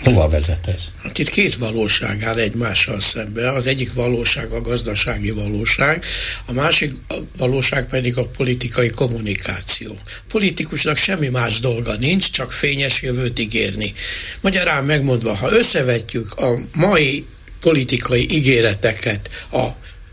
Hova 0.06 0.30
vezet 0.30 0.68
ez? 0.68 0.92
Itt 1.16 1.30
két 1.30 1.56
valóság 1.56 2.24
áll 2.24 2.38
egymással 2.38 3.00
szembe. 3.00 3.52
Az 3.52 3.68
egyik 3.68 3.94
valóság 3.94 4.52
a 4.52 4.62
gazdasági 4.62 5.32
valóság, 5.32 6.06
a 6.46 6.52
másik 6.52 6.94
valóság 7.38 7.86
pedig 7.86 8.18
a 8.18 8.26
politikai 8.26 8.90
kommunikáció. 8.90 9.96
Politikusnak 10.28 10.98
semmi 10.98 11.28
más 11.28 11.60
dolga 11.60 11.96
nincs, 11.96 12.32
csak 12.32 12.52
fényes 12.52 13.02
jövőt 13.02 13.40
ígérni. 13.40 13.94
Magyarán 14.42 14.84
megmondva, 14.84 15.36
ha 15.36 15.52
összevetjük 15.52 16.34
a 16.34 16.60
mai 16.74 17.26
politikai 17.60 18.28
ígéreteket 18.32 19.30
a 19.52 19.68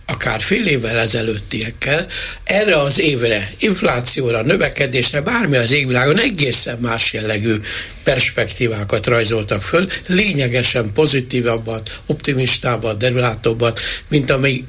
akár 0.06 0.40
fél 0.40 0.66
évvel 0.66 0.98
ezelőttiekkel, 0.98 2.06
erre 2.44 2.80
az 2.80 3.00
évre, 3.00 3.50
inflációra, 3.58 4.42
növekedésre, 4.42 5.20
bármi 5.20 5.56
az 5.56 5.70
égvilágon 5.70 6.18
egészen 6.18 6.78
más 6.78 7.12
jellegű 7.12 7.60
perspektívákat 8.02 9.06
rajzoltak 9.06 9.62
föl, 9.62 9.88
lényegesen 10.06 10.92
pozitívabbat, 10.92 12.00
optimistábbat, 12.06 12.98
derülátóbbat, 12.98 13.80
mint 14.08 14.30
ami 14.30 14.64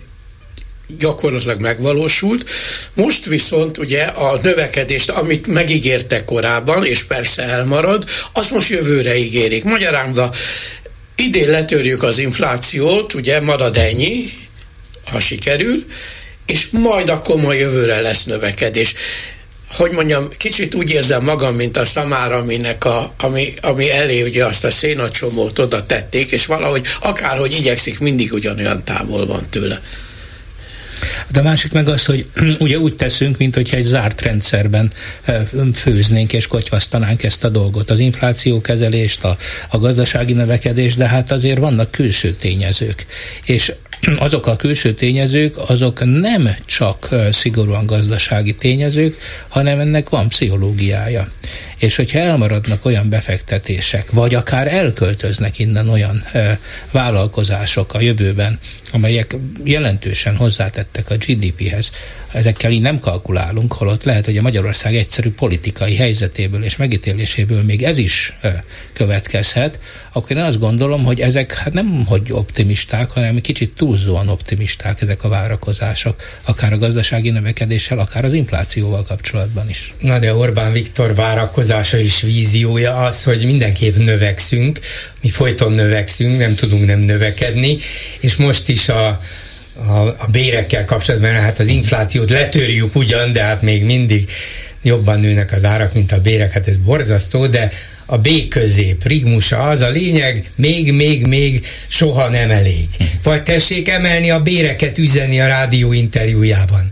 gyakorlatilag 0.98 1.62
megvalósult. 1.62 2.50
Most 2.94 3.26
viszont 3.26 3.78
ugye 3.78 4.04
a 4.04 4.40
növekedést, 4.44 5.10
amit 5.10 5.48
megígérte 5.48 6.24
korábban, 6.24 6.86
és 6.86 7.04
persze 7.04 7.44
elmarad, 7.44 8.06
azt 8.34 8.52
most 8.52 8.70
jövőre 8.70 9.18
ígérik. 9.18 9.64
Magyarán 9.64 10.32
idén 11.16 11.50
letörjük 11.50 12.04
az 12.04 12.18
inflációt, 12.18 13.14
ugye 13.14 13.42
marad 13.42 13.78
ennyi, 13.78 14.26
ha 15.06 15.20
sikerül, 15.20 15.86
és 16.46 16.68
majd 16.72 17.10
akkor 17.10 17.42
ma 17.42 17.54
jövőre 17.54 18.02
lesz 18.02 18.24
növekedés 18.24 18.94
hogy 19.76 19.92
mondjam, 19.92 20.28
kicsit 20.38 20.76
úgy 20.76 20.92
érzem 20.92 21.24
magam, 21.24 21.56
mint 21.56 21.78
a 21.78 21.86
szamára, 21.86 22.38
aminek 22.38 22.86
a, 22.86 23.14
ami, 23.18 23.54
ami 23.62 23.92
elé 23.92 24.22
ugye 24.22 24.46
azt 24.46 24.64
a 24.64 24.72
szénacsomót 24.72 25.60
oda 25.60 25.86
tették, 25.86 26.32
és 26.32 26.46
valahogy 26.46 26.86
akárhogy 27.00 27.54
igyekszik, 27.54 28.00
mindig 28.00 28.34
ugyanolyan 28.34 28.84
távol 28.84 29.26
van 29.26 29.50
tőle. 29.50 29.82
De 31.32 31.40
a 31.40 31.44
másik 31.44 31.72
meg 31.72 31.88
az, 31.88 32.06
hogy 32.06 32.26
ugye 32.60 32.78
úgy 32.78 32.96
teszünk, 32.96 33.38
mint 33.38 33.56
hogyha 33.56 33.78
egy 33.78 33.86
zárt 33.86 34.22
rendszerben 34.22 34.92
főznénk 35.74 36.34
és 36.34 36.48
kotyvasztanánk 36.48 37.24
ezt 37.24 37.44
a 37.44 37.50
dolgot, 37.50 37.90
az 37.90 38.00
inflációkezelést, 38.00 39.24
a, 39.24 39.38
a 39.70 39.78
gazdasági 39.78 40.34
növekedést, 40.34 40.98
de 40.98 41.08
hát 41.08 41.32
azért 41.32 41.60
vannak 41.60 41.92
külső 41.92 42.34
tényezők. 42.34 43.06
És 43.46 43.74
azok 44.18 44.48
a 44.48 44.56
külső 44.56 44.94
tényezők, 44.94 45.58
azok 45.70 46.20
nem 46.20 46.50
csak 46.66 47.10
szigorúan 47.32 47.86
gazdasági 47.86 48.56
tényezők, 48.56 49.16
hanem 49.48 49.80
ennek 49.80 50.10
van 50.10 50.28
pszichológiája. 50.28 51.28
És 51.78 51.96
hogyha 51.96 52.20
elmaradnak 52.20 52.86
olyan 52.86 53.10
befektetések, 53.10 54.12
vagy 54.12 54.36
akár 54.36 54.68
elköltöznek 54.68 55.60
innen 55.60 55.90
olyan 55.90 56.26
vállalkozások 56.92 57.94
a 57.94 58.02
jövőben, 58.02 58.60
amelyek 58.92 59.36
jelentősen 59.64 60.36
hozzátettek 60.36 61.10
a 61.10 61.16
GDP-hez, 61.16 61.92
ezekkel 62.34 62.72
így 62.72 62.82
nem 62.82 63.00
kalkulálunk, 63.00 63.74
holott 63.74 64.04
lehet, 64.04 64.26
hogy 64.26 64.38
a 64.38 64.42
Magyarország 64.42 64.96
egyszerű 64.96 65.32
politikai 65.32 65.96
helyzetéből 65.96 66.64
és 66.64 66.76
megítéléséből 66.76 67.64
még 67.64 67.84
ez 67.84 67.98
is 67.98 68.34
következhet, 68.94 69.80
akkor 70.12 70.38
én 70.38 70.44
azt 70.44 70.60
gondolom, 70.60 71.04
hogy 71.04 71.20
ezek 71.20 71.54
hát 71.54 71.74
nem 71.74 72.06
hogy 72.06 72.32
optimisták, 72.32 73.10
hanem 73.10 73.42
kicsit 73.42 73.76
túlzóan 73.76 74.30
optimisták 74.30 75.02
ezek 75.02 75.24
a 75.24 75.30
várakozások, 75.30 76.22
akár 76.44 76.74
a 76.74 76.78
gazdasági 76.78 77.30
növekedéssel, 77.30 78.00
akár 78.00 78.26
az 78.26 78.34
inflációval 78.34 79.04
kapcsolatban 79.04 79.70
is. 79.70 79.94
Na 80.00 80.20
de 80.20 80.36
Orbán 80.36 80.72
Viktor 80.72 81.16
várakozása 81.34 82.00
és 82.00 82.22
víziója 82.22 82.96
az, 82.96 83.24
hogy 83.24 83.46
mindenképp 83.46 83.96
növekszünk, 83.96 84.80
mi 85.22 85.30
folyton 85.30 85.74
növekszünk, 85.74 86.38
nem 86.38 86.56
tudunk 86.56 86.86
nem 86.86 87.00
növekedni, 87.00 87.78
és 88.20 88.36
most 88.36 88.70
is 88.70 88.90
a 88.90 89.22
a, 89.76 90.08
a 90.08 90.28
bérekkel 90.32 90.86
kapcsolatban, 90.86 91.32
hát 91.32 91.60
az 91.60 91.68
inflációt 91.68 92.30
letörjük 92.30 92.96
ugyan, 92.96 93.34
de 93.34 93.42
hát 93.42 93.62
még 93.62 93.84
mindig 93.84 94.30
jobban 94.82 95.20
nőnek 95.20 95.52
az 95.52 95.66
árak, 95.66 95.94
mint 95.94 96.12
a 96.12 96.22
bérek, 96.22 96.52
hát 96.52 96.68
ez 96.68 96.78
borzasztó, 96.78 97.48
de 97.48 97.72
a 98.06 98.18
B 98.18 98.30
közép, 98.50 99.04
rigmusa, 99.04 99.62
az 99.62 99.82
a 99.82 99.90
lényeg, 99.90 100.52
még, 100.56 100.92
még, 100.92 101.26
még 101.26 101.66
soha 101.88 102.30
nem 102.30 102.52
elég. 102.52 102.88
Vagy 103.24 103.44
tessék 103.44 103.90
emelni 103.90 104.30
a 104.30 104.42
béreket 104.42 104.98
üzenni 104.98 105.40
a 105.40 105.48
rádió 105.48 105.94
interjújában. 105.94 106.92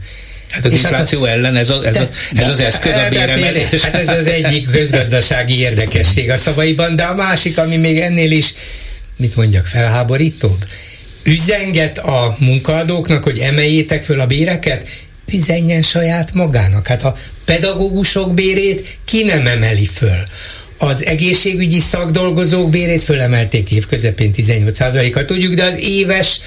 Hát 0.51 0.65
az 0.65 0.73
és 0.73 0.81
infláció 0.81 1.23
hát, 1.23 1.35
ellen 1.35 1.55
ez, 1.55 1.69
a, 1.69 1.85
ez, 1.85 1.93
de, 1.93 1.99
a, 1.99 2.09
ez 2.35 2.49
az 2.49 2.59
eszköz 2.59 2.95
a 2.95 3.09
béremelés. 3.09 3.81
Hát 3.81 3.95
ez 3.95 4.17
az 4.17 4.27
egyik 4.27 4.71
közgazdasági 4.71 5.59
érdekesség 5.59 6.29
a 6.29 6.37
szavaiban, 6.37 6.95
de 6.95 7.03
a 7.03 7.15
másik, 7.15 7.57
ami 7.57 7.77
még 7.77 7.99
ennél 7.99 8.31
is, 8.31 8.53
mit 9.17 9.35
mondjak, 9.35 9.65
felháborítóbb, 9.65 10.65
üzenget 11.23 11.97
a 11.97 12.35
munkaadóknak, 12.39 13.23
hogy 13.23 13.39
emeljétek 13.39 14.03
föl 14.03 14.19
a 14.19 14.25
béreket, 14.25 14.87
üzenjen 15.33 15.81
saját 15.81 16.33
magának. 16.33 16.87
Hát 16.87 17.03
a 17.03 17.15
pedagógusok 17.45 18.33
bérét 18.33 18.97
ki 19.05 19.23
nem 19.23 19.47
emeli 19.47 19.85
föl. 19.85 20.23
Az 20.77 21.05
egészségügyi 21.05 21.79
szakdolgozók 21.79 22.69
bérét 22.69 23.03
fölemelték 23.03 23.71
évközepén 23.71 24.31
18%-kal, 24.37 25.25
tudjuk, 25.25 25.53
de 25.53 25.63
az 25.63 25.79
éves 25.79 26.39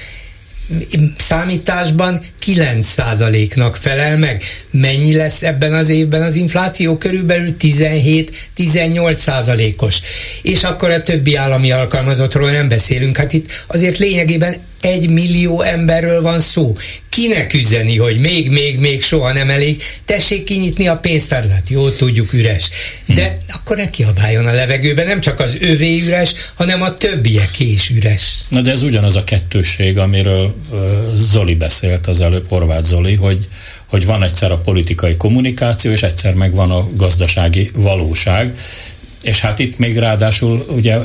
számításban 1.17 2.21
9%-nak 2.45 3.75
felel 3.75 4.17
meg. 4.17 4.43
Mennyi 4.71 5.15
lesz 5.15 5.43
ebben 5.43 5.73
az 5.73 5.89
évben 5.89 6.21
az 6.21 6.35
infláció? 6.35 6.97
Körülbelül 6.97 7.55
17-18%-os. 7.59 10.01
És 10.41 10.63
akkor 10.63 10.89
a 10.89 11.03
többi 11.03 11.35
állami 11.35 11.71
alkalmazottról 11.71 12.51
nem 12.51 12.67
beszélünk. 12.67 13.17
Hát 13.17 13.33
itt 13.33 13.51
azért 13.67 13.97
lényegében 13.97 14.55
egy 14.85 15.09
millió 15.09 15.61
emberről 15.61 16.21
van 16.21 16.39
szó. 16.39 16.75
Kinek 17.09 17.53
üzeni, 17.53 17.97
hogy 17.97 18.19
még, 18.19 18.51
még, 18.51 18.79
még 18.79 19.03
soha 19.03 19.31
nem 19.31 19.49
elég, 19.49 19.83
tessék 20.05 20.43
kinyitni 20.43 20.87
a 20.87 20.97
pénztárat. 20.97 21.69
Jó, 21.69 21.89
tudjuk, 21.89 22.33
üres. 22.33 22.69
De 23.05 23.27
hmm. 23.27 23.37
akkor 23.47 23.77
ne 23.77 23.89
kiabáljon 23.89 24.45
a 24.45 24.53
levegőben, 24.53 25.05
nem 25.05 25.21
csak 25.21 25.39
az 25.39 25.57
övé 25.61 26.01
üres, 26.01 26.33
hanem 26.53 26.81
a 26.81 26.93
többieké 26.93 27.65
is 27.65 27.89
üres. 27.89 28.37
Na 28.49 28.61
de 28.61 28.71
ez 28.71 28.81
ugyanaz 28.81 29.15
a 29.15 29.23
kettőség, 29.23 29.97
amiről 29.97 30.55
uh, 30.71 30.79
Zoli 31.15 31.55
beszélt 31.55 32.07
az 32.07 32.21
előbb, 32.21 32.45
Horváth 32.49 32.83
Zoli, 32.83 33.15
hogy, 33.15 33.47
hogy 33.85 34.05
van 34.05 34.23
egyszer 34.23 34.51
a 34.51 34.57
politikai 34.57 35.15
kommunikáció, 35.15 35.91
és 35.91 36.03
egyszer 36.03 36.33
meg 36.33 36.51
van 36.51 36.71
a 36.71 36.87
gazdasági 36.95 37.69
valóság, 37.73 38.57
és 39.25 39.41
hát 39.41 39.59
itt 39.59 39.77
még 39.77 39.97
ráadásul 39.97 40.65
ugye 40.69 40.97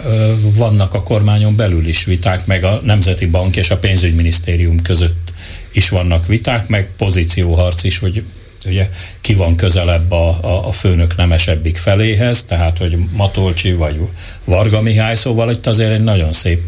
vannak 0.57 0.95
a 0.95 1.03
kormányon 1.03 1.57
belül 1.57 1.87
is 1.87 2.05
viták, 2.05 2.47
meg 2.47 2.65
a 2.65 2.81
Nemzeti 2.85 3.27
Bank 3.27 3.57
és 3.57 3.71
a 3.71 3.77
pénzügyminisztérium 3.77 4.83
között 4.83 5.33
is 5.73 5.89
vannak 5.89 6.27
viták, 6.27 6.69
meg 6.69 6.89
pozícióharc 6.97 7.85
is, 7.85 7.99
hogy 7.99 8.23
ugye 8.67 8.91
ki 9.21 9.35
van 9.35 9.57
közelebb 9.57 10.13
a, 10.13 10.29
a, 10.29 10.69
a 10.69 10.73
főnök 10.73 11.17
nemesebbik 11.17 11.77
feléhez, 11.77 12.45
tehát 12.45 12.79
hogy 12.79 12.99
Matolcsi 13.13 13.73
vagy 13.73 14.01
Varga 14.45 14.81
Mihály, 14.81 15.15
szóval 15.15 15.51
itt 15.51 15.67
azért 15.67 15.93
egy 15.93 16.03
nagyon 16.03 16.33
szép 16.33 16.63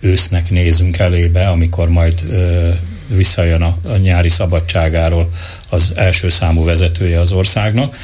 ősznek 0.00 0.50
nézünk 0.50 0.98
elébe, 0.98 1.48
amikor 1.48 1.88
majd 1.88 2.22
ö, 2.30 2.70
visszajön 3.06 3.62
a, 3.62 3.76
a 3.82 3.96
nyári 3.96 4.28
szabadságáról 4.28 5.30
az 5.68 5.92
első 5.94 6.28
számú 6.28 6.64
vezetője 6.64 7.20
az 7.20 7.32
országnak. 7.32 7.96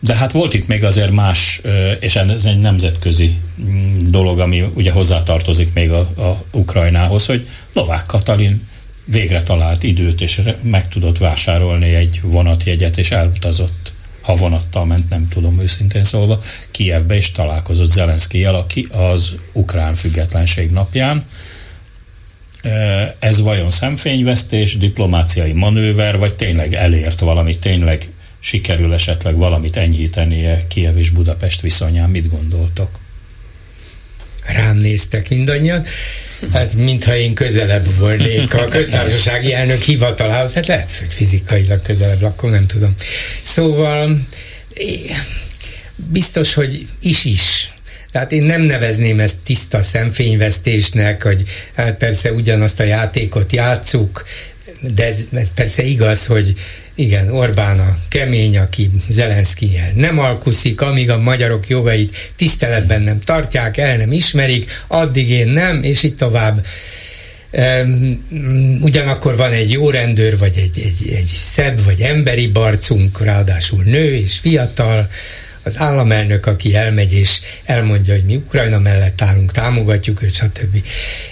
De 0.00 0.14
hát 0.14 0.32
volt 0.32 0.54
itt 0.54 0.66
még 0.66 0.84
azért 0.84 1.10
más, 1.10 1.60
és 2.00 2.16
ez 2.16 2.44
egy 2.44 2.60
nemzetközi 2.60 3.36
mm, 3.60 3.96
dolog, 4.10 4.40
ami 4.40 4.64
ugye 4.74 4.92
hozzátartozik 4.92 5.72
még 5.72 5.90
a, 5.90 5.98
a 5.98 6.44
Ukrajnához, 6.50 7.26
hogy 7.26 7.46
Lovák 7.72 8.06
Katalin 8.06 8.68
végre 9.04 9.42
talált 9.42 9.82
időt, 9.82 10.20
és 10.20 10.40
meg 10.62 10.88
tudott 10.88 11.18
vásárolni 11.18 11.94
egy 11.94 12.20
vonatjegyet, 12.22 12.98
és 12.98 13.10
elutazott, 13.10 13.92
ha 14.22 14.34
vonattal 14.34 14.84
ment, 14.84 15.08
nem 15.08 15.28
tudom 15.28 15.60
őszintén 15.60 16.04
szólva, 16.04 16.40
Kievbe, 16.70 17.14
és 17.14 17.32
találkozott 17.32 17.90
Zelenszkijel, 17.90 18.54
aki 18.54 18.88
az 18.90 19.34
ukrán 19.52 19.94
függetlenség 19.94 20.70
napján. 20.70 21.24
Ez 23.18 23.40
vajon 23.40 23.70
szemfényvesztés, 23.70 24.76
diplomáciai 24.76 25.52
manőver, 25.52 26.18
vagy 26.18 26.34
tényleg 26.34 26.74
elért 26.74 27.20
valami, 27.20 27.58
tényleg 27.58 28.08
sikerül 28.40 28.92
esetleg 28.92 29.36
valamit 29.36 29.76
enyhítenie 29.76 30.66
Kiev 30.68 30.96
és 30.96 31.10
Budapest 31.10 31.60
viszonyán, 31.60 32.10
mit 32.10 32.30
gondoltok? 32.30 32.90
Rám 34.46 34.76
néztek 34.76 35.28
mindannyian. 35.28 35.84
Hát, 36.52 36.74
mintha 36.74 37.16
én 37.16 37.34
közelebb 37.34 37.94
volnék 37.98 38.54
a 38.54 38.68
köztársasági 38.68 39.52
elnök 39.52 39.82
hivatalához, 39.82 40.54
hát 40.54 40.66
lehet, 40.66 40.92
hogy 40.98 41.14
fizikailag 41.14 41.82
közelebb 41.82 42.20
lakom, 42.20 42.50
nem 42.50 42.66
tudom. 42.66 42.94
Szóval 43.42 44.20
biztos, 45.96 46.54
hogy 46.54 46.86
is-is. 47.00 47.72
Tehát 48.12 48.32
én 48.32 48.42
nem 48.42 48.62
nevezném 48.62 49.20
ezt 49.20 49.38
tiszta 49.44 49.82
szemfényvesztésnek, 49.82 51.22
hogy 51.22 51.42
hát 51.74 51.96
persze 51.96 52.32
ugyanazt 52.32 52.80
a 52.80 52.84
játékot 52.84 53.52
játszuk, 53.52 54.24
de 54.94 55.06
ez 55.06 55.24
persze 55.54 55.82
igaz, 55.82 56.26
hogy 56.26 56.54
igen, 56.98 57.32
Orbán 57.32 57.78
a 57.78 57.96
kemény, 58.08 58.58
aki 58.58 58.90
Zelenszkijel 59.08 59.92
nem 59.94 60.18
alkuszik, 60.18 60.80
amíg 60.80 61.10
a 61.10 61.18
magyarok 61.18 61.68
jogait 61.68 62.32
tiszteletben 62.36 63.02
nem 63.02 63.20
tartják, 63.20 63.76
el 63.76 63.96
nem 63.96 64.12
ismerik, 64.12 64.70
addig 64.86 65.30
én 65.30 65.48
nem, 65.48 65.82
és 65.82 66.02
itt 66.02 66.18
tovább. 66.18 66.66
ugyanakkor 68.80 69.36
van 69.36 69.52
egy 69.52 69.70
jó 69.70 69.90
rendőr, 69.90 70.38
vagy 70.38 70.56
egy, 70.56 70.78
egy, 70.84 71.12
egy 71.16 71.24
szebb, 71.24 71.82
vagy 71.84 72.00
emberi 72.00 72.46
barcunk, 72.46 73.20
ráadásul 73.20 73.82
nő 73.82 74.14
és 74.14 74.38
fiatal, 74.38 75.08
az 75.62 75.78
államelnök, 75.78 76.46
aki 76.46 76.74
elmegy 76.74 77.12
és 77.12 77.40
elmondja, 77.64 78.14
hogy 78.14 78.24
mi 78.24 78.36
Ukrajna 78.36 78.78
mellett 78.78 79.22
állunk, 79.22 79.52
támogatjuk 79.52 80.22
őt, 80.22 80.34
stb. 80.34 80.82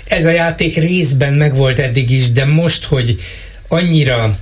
Ez 0.05 0.25
a 0.25 0.31
játék 0.31 0.77
részben 0.77 1.33
megvolt 1.33 1.79
eddig 1.79 2.11
is, 2.11 2.31
de 2.31 2.45
most, 2.45 2.85
hogy 2.85 3.21
annyira 3.69 4.39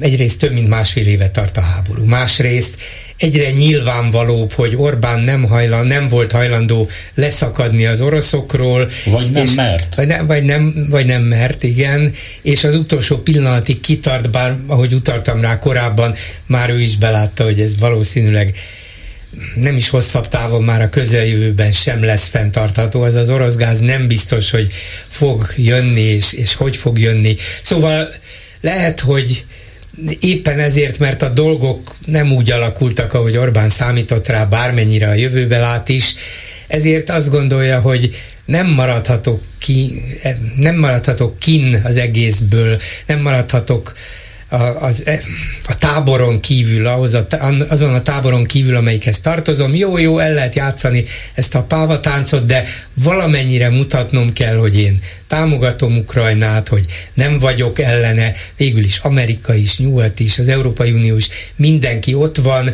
egyrészt 0.00 0.38
több 0.38 0.52
mint 0.52 0.68
másfél 0.68 1.06
éve 1.06 1.30
tart 1.30 1.56
a 1.56 1.60
háború, 1.60 2.04
másrészt 2.04 2.76
egyre 3.16 3.50
nyilvánvalóbb, 3.50 4.52
hogy 4.52 4.76
Orbán 4.76 5.20
nem, 5.20 5.44
hajlan, 5.44 5.86
nem 5.86 6.08
volt 6.08 6.32
hajlandó 6.32 6.88
leszakadni 7.14 7.86
az 7.86 8.00
oroszokról. 8.00 8.90
Vagy 9.04 9.30
nem 9.30 9.44
és, 9.44 9.54
mert. 9.54 9.94
Vagy, 9.94 10.06
ne, 10.06 10.22
vagy, 10.22 10.42
nem, 10.42 10.86
vagy 10.90 11.06
nem 11.06 11.22
mert, 11.22 11.62
igen. 11.62 12.12
És 12.42 12.64
az 12.64 12.74
utolsó 12.74 13.16
pillanatig 13.16 13.80
kitart, 13.80 14.30
bár 14.30 14.56
ahogy 14.66 14.92
utaltam 14.92 15.40
rá 15.40 15.58
korábban, 15.58 16.14
már 16.46 16.70
ő 16.70 16.80
is 16.80 16.96
belátta, 16.96 17.44
hogy 17.44 17.60
ez 17.60 17.78
valószínűleg 17.78 18.54
nem 19.54 19.76
is 19.76 19.88
hosszabb 19.88 20.28
távon 20.28 20.62
már 20.62 20.82
a 20.82 20.88
közeljövőben 20.88 21.72
sem 21.72 22.04
lesz 22.04 22.26
fenntartható. 22.26 23.02
Az 23.02 23.14
az 23.14 23.30
orosz 23.30 23.56
gáz 23.56 23.80
nem 23.80 24.06
biztos, 24.06 24.50
hogy 24.50 24.72
fog 25.08 25.52
jönni, 25.56 26.00
és, 26.00 26.32
és 26.32 26.54
hogy 26.54 26.76
fog 26.76 26.98
jönni. 26.98 27.36
Szóval 27.62 28.08
lehet, 28.60 29.00
hogy 29.00 29.44
éppen 30.20 30.58
ezért, 30.58 30.98
mert 30.98 31.22
a 31.22 31.28
dolgok 31.28 31.96
nem 32.06 32.32
úgy 32.32 32.50
alakultak, 32.50 33.14
ahogy 33.14 33.36
Orbán 33.36 33.68
számított 33.68 34.28
rá, 34.28 34.44
bármennyire 34.44 35.08
a 35.08 35.14
jövőbe 35.14 35.58
lát 35.58 35.88
is, 35.88 36.14
ezért 36.66 37.10
azt 37.10 37.30
gondolja, 37.30 37.80
hogy 37.80 38.14
nem 38.44 38.66
maradhatok 38.66 39.42
ki, 39.58 40.02
nem 40.56 40.78
maradhatok 40.78 41.38
kin 41.38 41.80
az 41.84 41.96
egészből, 41.96 42.80
nem 43.06 43.20
maradhatok 43.20 43.92
az, 44.58 45.06
e, 45.06 45.20
a 45.64 45.78
táboron 45.78 46.40
kívül, 46.40 46.86
ahhoz 46.86 47.14
a, 47.14 47.26
azon 47.68 47.94
a 47.94 48.02
táboron 48.02 48.44
kívül, 48.44 48.76
amelyikhez 48.76 49.20
tartozom, 49.20 49.74
jó, 49.74 49.98
jó, 49.98 50.18
el 50.18 50.32
lehet 50.32 50.54
játszani 50.54 51.04
ezt 51.34 51.54
a 51.54 51.62
pávatáncot, 51.62 52.46
de 52.46 52.64
valamennyire 52.94 53.70
mutatnom 53.70 54.32
kell, 54.32 54.56
hogy 54.56 54.78
én 54.78 55.00
támogatom 55.26 55.96
Ukrajnát, 55.96 56.68
hogy 56.68 56.86
nem 57.14 57.38
vagyok 57.38 57.78
ellene, 57.78 58.32
végül 58.56 58.84
is 58.84 58.98
Amerika 58.98 59.54
is, 59.54 59.78
Nyugat 59.78 60.20
is, 60.20 60.38
az 60.38 60.48
Európai 60.48 60.92
Unió 60.92 61.16
is, 61.16 61.28
mindenki 61.56 62.14
ott 62.14 62.36
van, 62.36 62.72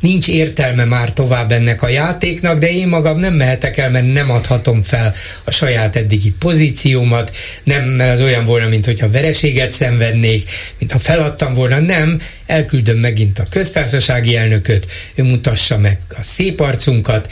nincs 0.00 0.28
értelme 0.28 0.84
már 0.84 1.12
tovább 1.12 1.52
ennek 1.52 1.82
a 1.82 1.88
játéknak, 1.88 2.58
de 2.58 2.70
én 2.70 2.88
magam 2.88 3.18
nem 3.18 3.34
mehetek 3.34 3.76
el, 3.76 3.90
mert 3.90 4.12
nem 4.12 4.30
adhatom 4.30 4.82
fel 4.82 5.14
a 5.44 5.50
saját 5.50 5.96
eddigi 5.96 6.32
pozíciómat, 6.38 7.36
nem, 7.62 7.84
mert 7.84 8.12
az 8.12 8.22
olyan 8.22 8.44
volna, 8.44 8.68
mint 8.68 8.84
hogyha 8.84 9.10
vereséget 9.10 9.70
szenvednék, 9.70 10.50
mint 10.78 10.92
ha 10.92 10.98
feladtam 10.98 11.52
volna, 11.52 11.78
nem, 11.78 12.20
elküldöm 12.46 12.98
megint 12.98 13.38
a 13.38 13.46
köztársasági 13.50 14.36
elnököt, 14.36 14.86
ő 15.14 15.22
mutassa 15.22 15.78
meg 15.78 15.98
a 16.08 16.22
szép 16.22 16.60
arcunkat, 16.60 17.28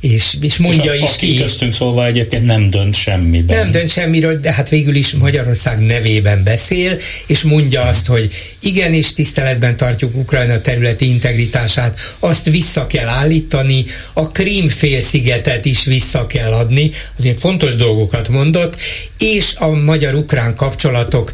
és, 0.00 0.36
és 0.40 0.56
mondja 0.56 0.94
és 0.94 1.00
a, 1.00 1.04
is 1.04 1.16
ki. 1.16 1.36
köztünk 1.36 1.72
szólva 1.72 2.06
egyébként 2.06 2.44
nem 2.44 2.70
dönt 2.70 2.94
semmiben. 2.94 3.56
Nem 3.56 3.70
dönt 3.70 3.90
semmiről, 3.90 4.40
de 4.40 4.52
hát 4.52 4.68
végül 4.68 4.94
is 4.94 5.12
Magyarország 5.12 5.78
nevében 5.78 6.44
beszél, 6.44 6.96
és 7.26 7.42
mondja 7.42 7.82
azt, 7.82 8.06
hogy 8.06 8.32
igenis 8.62 9.12
tiszteletben 9.12 9.76
tartjuk 9.76 10.16
Ukrajna 10.16 10.60
területi 10.60 11.08
integritását, 11.08 11.98
azt 12.18 12.50
vissza 12.50 12.86
kell 12.86 13.08
állítani, 13.08 13.84
a 14.12 14.30
Krím 14.30 14.68
félszigetet 14.68 15.64
is 15.64 15.84
vissza 15.84 16.26
kell 16.26 16.52
adni, 16.52 16.90
azért 17.18 17.40
fontos 17.40 17.76
dolgokat 17.76 18.28
mondott, 18.28 18.76
és 19.18 19.54
a 19.58 19.68
magyar-ukrán 19.68 20.54
kapcsolatok 20.54 21.32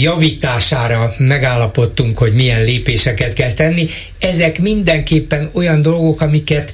javítására 0.00 1.14
megállapodtunk, 1.18 2.18
hogy 2.18 2.32
milyen 2.32 2.64
lépéseket 2.64 3.32
kell 3.32 3.52
tenni. 3.52 3.86
Ezek 4.18 4.58
mindenképpen 4.58 5.50
olyan 5.52 5.82
dolgok, 5.82 6.20
amiket 6.20 6.72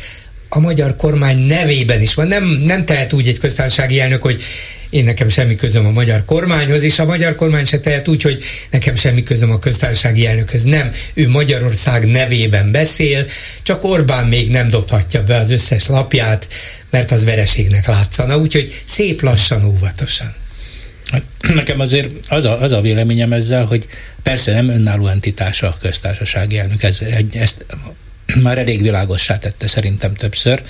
a 0.48 0.58
magyar 0.58 0.96
kormány 0.96 1.38
nevében 1.38 2.00
is 2.00 2.14
van. 2.14 2.26
Nem, 2.26 2.44
nem 2.44 2.84
tehet 2.84 3.12
úgy 3.12 3.28
egy 3.28 3.38
köztársasági 3.38 4.00
elnök, 4.00 4.22
hogy 4.22 4.42
én 4.90 5.04
nekem 5.04 5.28
semmi 5.28 5.56
közöm 5.56 5.86
a 5.86 5.90
magyar 5.90 6.24
kormányhoz, 6.24 6.82
és 6.82 6.98
a 6.98 7.04
magyar 7.04 7.34
kormány 7.34 7.64
se 7.64 7.80
tehet 7.80 8.08
úgy, 8.08 8.22
hogy 8.22 8.42
nekem 8.70 8.94
semmi 8.94 9.22
közöm 9.22 9.50
a 9.50 9.58
köztársasági 9.58 10.26
elnökhöz. 10.26 10.64
Nem, 10.64 10.92
ő 11.14 11.28
Magyarország 11.28 12.06
nevében 12.06 12.70
beszél, 12.70 13.26
csak 13.62 13.84
Orbán 13.84 14.26
még 14.26 14.50
nem 14.50 14.70
dobhatja 14.70 15.24
be 15.24 15.36
az 15.36 15.50
összes 15.50 15.86
lapját, 15.86 16.48
mert 16.90 17.10
az 17.10 17.24
vereségnek 17.24 17.86
látszana, 17.86 18.38
úgyhogy 18.38 18.82
szép 18.84 19.22
lassan, 19.22 19.64
óvatosan. 19.64 20.34
Hát, 21.10 21.22
nekem 21.54 21.80
azért 21.80 22.08
az 22.28 22.44
a, 22.44 22.60
az 22.60 22.72
a 22.72 22.80
véleményem 22.80 23.32
ezzel, 23.32 23.64
hogy 23.64 23.86
persze 24.22 24.52
nem 24.52 24.68
önálló 24.68 25.06
entitása 25.06 25.66
a 25.66 25.78
köztársasági 25.80 26.58
elnök, 26.58 26.82
ez, 26.82 26.98
ezt 27.32 27.64
már 28.34 28.58
elég 28.58 28.82
világossá 28.82 29.38
tette 29.38 29.66
szerintem 29.66 30.14
többször. 30.14 30.62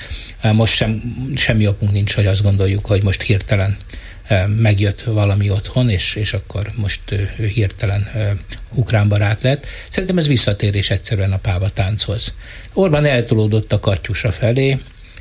Most 0.53 0.75
sem, 0.75 1.03
semmi 1.37 1.67
okunk 1.67 1.93
nincs, 1.93 2.15
hogy 2.15 2.27
azt 2.27 2.43
gondoljuk, 2.43 2.87
hogy 2.87 3.03
most 3.03 3.23
hirtelen 3.23 3.77
megjött 4.57 5.01
valami 5.03 5.51
otthon, 5.51 5.91
és, 5.91 6.15
és 6.15 6.33
akkor 6.33 6.73
most 6.75 7.01
ő 7.37 7.47
hirtelen 7.47 8.11
ukrán 8.75 9.09
barát 9.09 9.43
lett. 9.43 9.67
Szerintem 9.89 10.19
ez 10.19 10.27
visszatérés 10.27 10.91
egyszerűen 10.91 11.33
a 11.33 11.39
páva 11.39 11.69
tánchoz. 11.69 12.35
Orbán 12.73 13.05
eltolódott 13.05 13.73
a 13.73 13.81
katyusa 13.81 14.33
felé, 14.33 14.79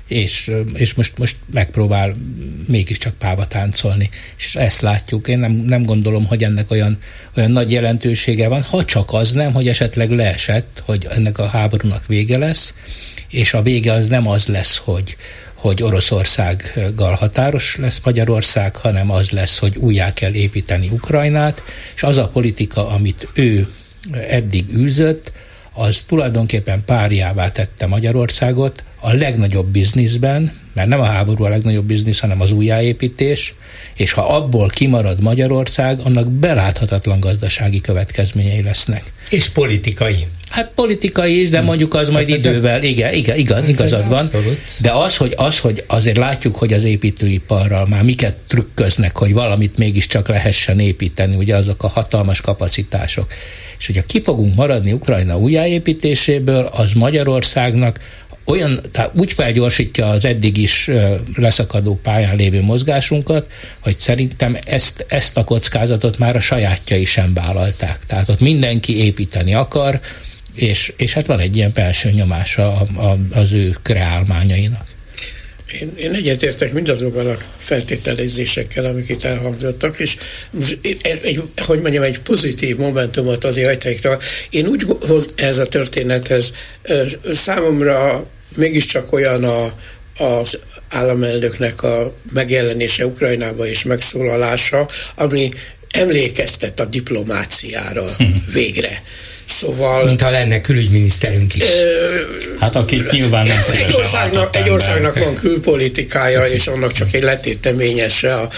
és, 0.08 0.52
és 0.74 0.94
most, 0.94 1.18
most 1.18 1.36
megpróbál 1.54 2.16
mégiscsak 2.68 3.14
páva 3.14 3.48
táncolni. 3.48 4.10
És 4.38 4.56
ezt 4.56 4.82
látjuk. 4.82 5.28
Én 5.28 5.38
nem, 5.38 5.52
nem 5.52 5.84
gondolom, 5.84 6.26
hogy 6.26 6.44
ennek 6.44 6.72
olyan, 6.72 6.98
olyan 7.38 7.52
nagy 7.52 7.72
jelentősége 7.72 8.48
van, 8.48 8.62
ha 8.62 8.86
csak 8.86 9.14
az 9.14 9.32
nem, 9.32 9.54
hogy 9.54 9.68
esetleg 9.68 10.12
leesett, 10.12 10.82
hogy 10.86 11.08
ennek 11.10 11.38
a 11.38 11.48
háborúnak 11.48 12.08
vége 12.08 12.38
lesz, 12.38 12.74
és 13.30 13.54
a 13.54 13.62
vége 13.62 13.92
az 13.92 14.08
nem 14.08 14.28
az 14.28 14.46
lesz, 14.46 14.78
hogy, 14.84 15.18
hogy 15.54 15.84
Oroszországgal 15.84 17.14
határos 17.14 17.76
lesz 17.76 18.02
Magyarország, 18.04 18.76
hanem 18.76 19.12
az 19.12 19.30
lesz, 19.30 19.58
hogy 19.58 19.76
újjá 19.78 20.14
kell 20.14 20.34
építeni 20.34 20.88
Ukrajnát, 20.92 21.64
és 21.96 22.04
az 22.04 22.18
a 22.18 22.28
politika, 22.28 22.90
amit 22.90 23.28
ő 23.34 23.68
eddig 24.30 24.74
űzött, 24.76 25.32
az 25.74 26.04
tulajdonképpen 26.08 26.84
párjává 26.86 27.52
tette 27.52 27.88
Magyarországot 27.88 28.84
a 29.00 29.14
legnagyobb 29.14 29.68
bizniszben, 29.68 30.52
mert 30.74 30.88
nem 30.88 31.00
a 31.00 31.06
háború 31.06 31.44
a 31.44 31.50
legnagyobb 31.50 31.86
biznisz, 31.86 32.20
hanem 32.20 32.42
az 32.42 32.52
újjáépítés, 32.52 33.54
és 33.96 34.12
ha 34.12 34.22
abból 34.22 34.68
kimarad 34.68 35.22
Magyarország, 35.22 36.00
annak 36.00 36.32
beláthatatlan 36.32 37.20
gazdasági 37.20 37.82
következményei 37.82 38.62
lesznek. 38.62 39.04
És 39.30 39.50
politikai. 39.50 40.28
Hát 40.50 40.72
politikai 40.76 41.42
is, 41.42 41.50
de 41.50 41.62
mondjuk 41.62 41.94
az 41.94 42.10
majd 42.10 42.30
hát 42.30 42.38
idővel, 42.38 42.84
igen, 42.84 43.14
igen, 43.14 43.38
igen 43.38 43.68
igazad 43.68 44.08
van. 44.08 44.18
Abszolút. 44.18 44.60
De 44.82 44.92
az 44.92 45.18
hogy, 45.18 45.34
az, 45.38 45.60
hogy 45.60 45.84
azért 45.88 46.18
látjuk, 46.18 46.56
hogy 46.56 46.74
az 46.74 46.84
építőiparral 46.84 47.86
már 47.88 48.04
miket 48.04 48.36
trükköznek, 48.48 49.18
hogy 49.18 49.34
valamit 49.34 49.78
mégiscsak 49.78 50.28
lehessen 50.28 50.80
építeni, 50.80 51.36
ugye 51.36 51.56
azok 51.56 51.84
a 51.84 51.88
hatalmas 51.88 52.42
kapacitások. 52.42 53.28
És 53.80 53.86
hogyha 53.86 54.06
ki 54.06 54.22
fogunk 54.22 54.56
maradni 54.56 54.92
Ukrajna 54.92 55.38
újjáépítéséből, 55.38 56.66
az 56.66 56.92
Magyarországnak 56.94 58.00
olyan, 58.48 58.82
tehát 58.92 59.12
úgy 59.16 59.34
felgyorsítja 59.34 60.08
az 60.08 60.26
eddig 60.26 60.58
is 60.58 60.90
leszakadó 61.36 62.00
pályán 62.04 62.36
lévő 62.36 62.62
mozgásunkat, 62.62 63.52
hogy 63.80 64.00
szerintem 64.00 64.58
ezt, 64.66 65.06
ezt 65.08 65.38
a 65.38 65.44
kockázatot 65.44 66.18
már 66.18 66.36
a 66.36 66.40
sajátjai 66.40 67.06
sem 67.06 67.34
vállalták. 67.34 68.00
Tehát 68.08 68.30
ott 68.30 68.40
mindenki 68.40 68.98
építeni 68.98 69.54
akar, 69.54 70.00
és, 70.54 70.94
és 70.98 71.14
hát 71.14 71.28
van 71.28 71.40
egy 71.40 71.56
ilyen 71.56 71.72
belső 71.74 72.12
nyomása 72.12 72.76
a, 72.76 73.02
a, 73.02 73.18
az 73.32 73.52
ő 73.52 73.78
kreálmányainak. 73.82 74.86
Én, 75.80 75.94
én 75.98 76.14
egyetértek 76.14 76.74
mindazokkal 76.74 77.30
a 77.30 77.38
feltételezésekkel, 77.58 78.86
amik 78.86 79.10
itt 79.10 79.24
elhangzottak, 79.24 80.00
és 80.00 80.18
egy, 81.02 81.44
hogy 81.58 81.82
mondjam, 81.82 82.04
egy 82.04 82.20
pozitív 82.20 82.78
momentumot 82.78 83.44
azért 83.44 83.84
hagyták. 83.84 84.24
Én 84.50 84.68
úgy 84.68 84.86
ez 85.36 85.58
a 85.58 85.66
történethez 85.66 86.54
számomra 87.34 88.28
mégiscsak 88.56 89.14
olyan 89.14 89.44
a, 89.44 89.74
az 90.24 90.60
államelnöknek 90.90 91.84
a 91.84 92.14
megjelenése 92.34 93.06
Ukrajnába 93.06 93.68
és 93.68 93.84
megszólalása, 93.84 94.90
ami 95.16 95.52
emlékeztet 95.92 96.80
a 96.80 96.86
diplomáciára 96.86 98.16
végre. 98.54 99.04
Szóval... 99.48 100.06
Mint 100.06 100.22
ha 100.22 100.30
lenne 100.30 100.62
külügyminiszterünk 100.62 101.56
is. 101.56 101.64
hát 102.60 102.76
aki 102.76 103.04
nyilván 103.12 103.48
nem 103.48 103.58
egy 103.88 103.96
országnak, 103.96 104.56
egy 104.56 104.70
országnak 104.70 105.20
van 105.20 105.34
külpolitikája, 105.34 106.46
és 106.46 106.68
annak 106.68 106.92
csak 106.92 107.14
egy 107.14 107.24
letéteményese, 107.24 108.36
a, 108.36 108.50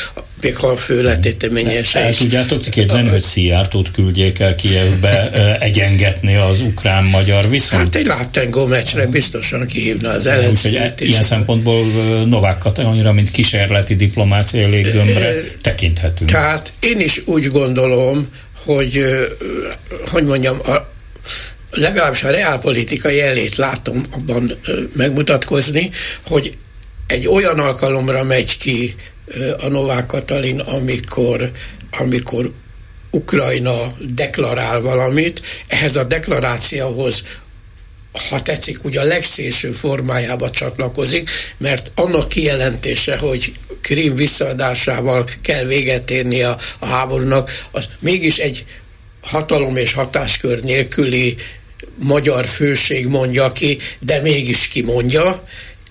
még 0.41 0.55
ha 0.55 0.67
a 0.67 0.77
fő 0.77 1.01
letéteményese 1.01 1.99
El 1.99 2.13
tudjátok 2.13 2.61
képzelni, 2.61 3.09
hogy 3.09 3.21
Szijjártót 3.21 3.91
küldjék 3.91 4.39
el 4.39 4.55
Kievbe 4.55 5.31
egyengetni 5.59 6.35
az 6.35 6.61
ukrán-magyar 6.61 7.49
viszont? 7.49 7.83
Hát 7.83 7.95
egy 7.95 8.05
láttengó 8.05 8.65
meccsre 8.65 9.05
biztosan 9.05 9.65
kihívna 9.65 10.09
az 10.09 10.25
ellenzéket. 10.25 10.91
Úgyhogy 10.91 11.07
ilyen 11.07 11.23
szempontból 11.23 11.85
Novák 12.25 12.57
Katalonira, 12.57 13.13
mint 13.13 13.31
kísérleti 13.31 13.95
diplomácia 13.95 14.67
léggömbre 14.67 15.33
tekinthetünk. 15.61 16.29
Tehát 16.29 16.73
én 16.79 16.99
is 16.99 17.21
úgy 17.25 17.51
gondolom, 17.51 18.27
hogy, 18.63 19.05
hogy 20.11 20.23
mondjam, 20.23 20.59
a, 20.63 20.89
legalábbis 21.71 22.23
a 22.23 22.29
reálpolitikai 22.29 23.21
elét 23.21 23.55
látom 23.55 24.03
abban 24.11 24.57
megmutatkozni, 24.95 25.89
hogy 26.27 26.57
egy 27.07 27.27
olyan 27.27 27.59
alkalomra 27.59 28.23
megy 28.23 28.57
ki 28.57 28.95
a 29.59 29.67
Novák 29.67 30.05
Katalin, 30.05 30.59
amikor, 30.59 31.51
amikor 31.91 32.51
Ukrajna 33.11 33.93
deklarál 33.99 34.81
valamit, 34.81 35.41
ehhez 35.67 35.95
a 35.95 36.03
deklarációhoz 36.03 37.23
ha 38.29 38.41
tetszik, 38.41 38.83
ugye 38.83 38.99
a 38.99 39.03
legszélső 39.03 39.71
formájába 39.71 40.49
csatlakozik, 40.49 41.29
mert 41.57 41.91
annak 41.95 42.29
kijelentése, 42.29 43.17
hogy 43.17 43.53
Krím 43.81 44.15
visszaadásával 44.15 45.29
kell 45.41 45.63
véget 45.63 46.11
érni 46.11 46.41
a, 46.41 46.57
a 46.79 46.85
háborúnak, 46.85 47.51
az 47.71 47.89
mégis 47.99 48.37
egy 48.37 48.65
hatalom 49.21 49.77
és 49.77 49.93
hatáskör 49.93 50.61
nélküli 50.63 51.35
magyar 51.95 52.45
főség 52.45 53.07
mondja 53.07 53.51
ki, 53.51 53.77
de 53.99 54.21
mégis 54.21 54.67
ki 54.67 54.81
mondja, 54.81 55.43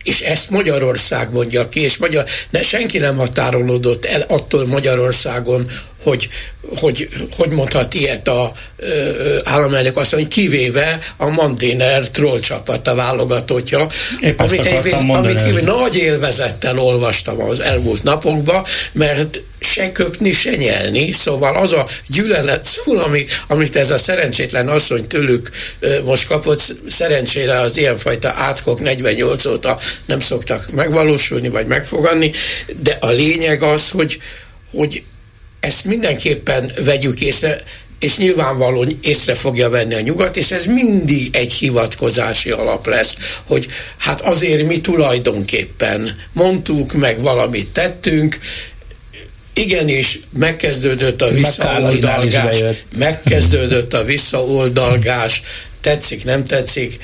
és 0.02 0.20
ezt 0.20 0.50
Magyarország 0.50 1.32
mondja 1.32 1.68
ki, 1.68 1.80
és 1.80 1.96
magyar, 1.96 2.24
ne, 2.50 2.62
senki 2.62 2.98
nem 2.98 3.16
határolódott 3.16 4.04
el 4.04 4.24
attól 4.28 4.66
Magyarországon, 4.66 5.70
hogy 6.02 6.28
hogy, 6.76 7.08
hogy 7.36 7.50
mondhat 7.50 7.94
ilyet 7.94 8.28
a 8.28 8.52
ö, 8.76 9.38
államelnök 9.44 9.94
mondja, 9.94 10.28
kivéve 10.28 10.98
a 11.16 11.28
Mandiner 11.28 12.10
troll 12.10 12.40
csapata 12.40 12.94
válogatottja, 12.94 13.86
Épp 14.20 14.40
amit, 14.40 14.64
egy, 14.64 14.94
amit 15.08 15.40
egy 15.40 15.62
nagy 15.62 15.96
élvezettel 15.96 16.78
olvastam 16.78 17.42
az 17.42 17.60
elmúlt 17.60 18.02
napokban, 18.02 18.64
mert 18.92 19.42
se 19.60 19.92
köpni, 19.92 20.32
se 20.32 20.54
nyelni, 20.54 21.12
szóval 21.12 21.56
az 21.56 21.72
a 21.72 21.86
gyűlölet 22.06 22.64
szó, 22.64 22.98
amit, 22.98 23.42
amit 23.46 23.76
ez 23.76 23.90
a 23.90 23.98
szerencsétlen 23.98 24.68
asszony 24.68 25.06
tőlük 25.06 25.50
most 26.04 26.26
kapott, 26.26 26.76
szerencsére 26.88 27.60
az 27.60 27.76
ilyenfajta 27.76 28.32
átkok 28.36 28.80
48 28.80 29.44
óta 29.44 29.78
nem 30.04 30.20
szoktak 30.20 30.70
megvalósulni, 30.70 31.48
vagy 31.48 31.66
megfogadni, 31.66 32.32
de 32.82 32.96
a 33.00 33.10
lényeg 33.10 33.62
az, 33.62 33.90
hogy, 33.90 34.18
hogy 34.70 35.02
ezt 35.60 35.84
mindenképpen 35.84 36.72
vegyük 36.84 37.20
észre, 37.20 37.62
és 37.98 38.16
nyilvánvalóan 38.16 38.98
észre 39.02 39.34
fogja 39.34 39.68
venni 39.68 39.94
a 39.94 40.00
nyugat, 40.00 40.36
és 40.36 40.50
ez 40.50 40.66
mindig 40.66 41.36
egy 41.36 41.52
hivatkozási 41.52 42.50
alap 42.50 42.86
lesz, 42.86 43.14
hogy 43.44 43.66
hát 43.96 44.20
azért 44.20 44.66
mi 44.66 44.80
tulajdonképpen 44.80 46.16
mondtuk, 46.32 46.92
meg 46.92 47.20
valamit 47.20 47.68
tettünk, 47.68 48.38
igenis 49.52 50.20
megkezdődött 50.38 51.22
a 51.22 51.30
visszaoldalgás, 51.30 52.62
megkezdődött 52.98 53.94
a 53.94 54.04
visszaoldalgás, 54.04 55.42
tetszik, 55.80 56.24
nem 56.24 56.44
tetszik, 56.44 56.98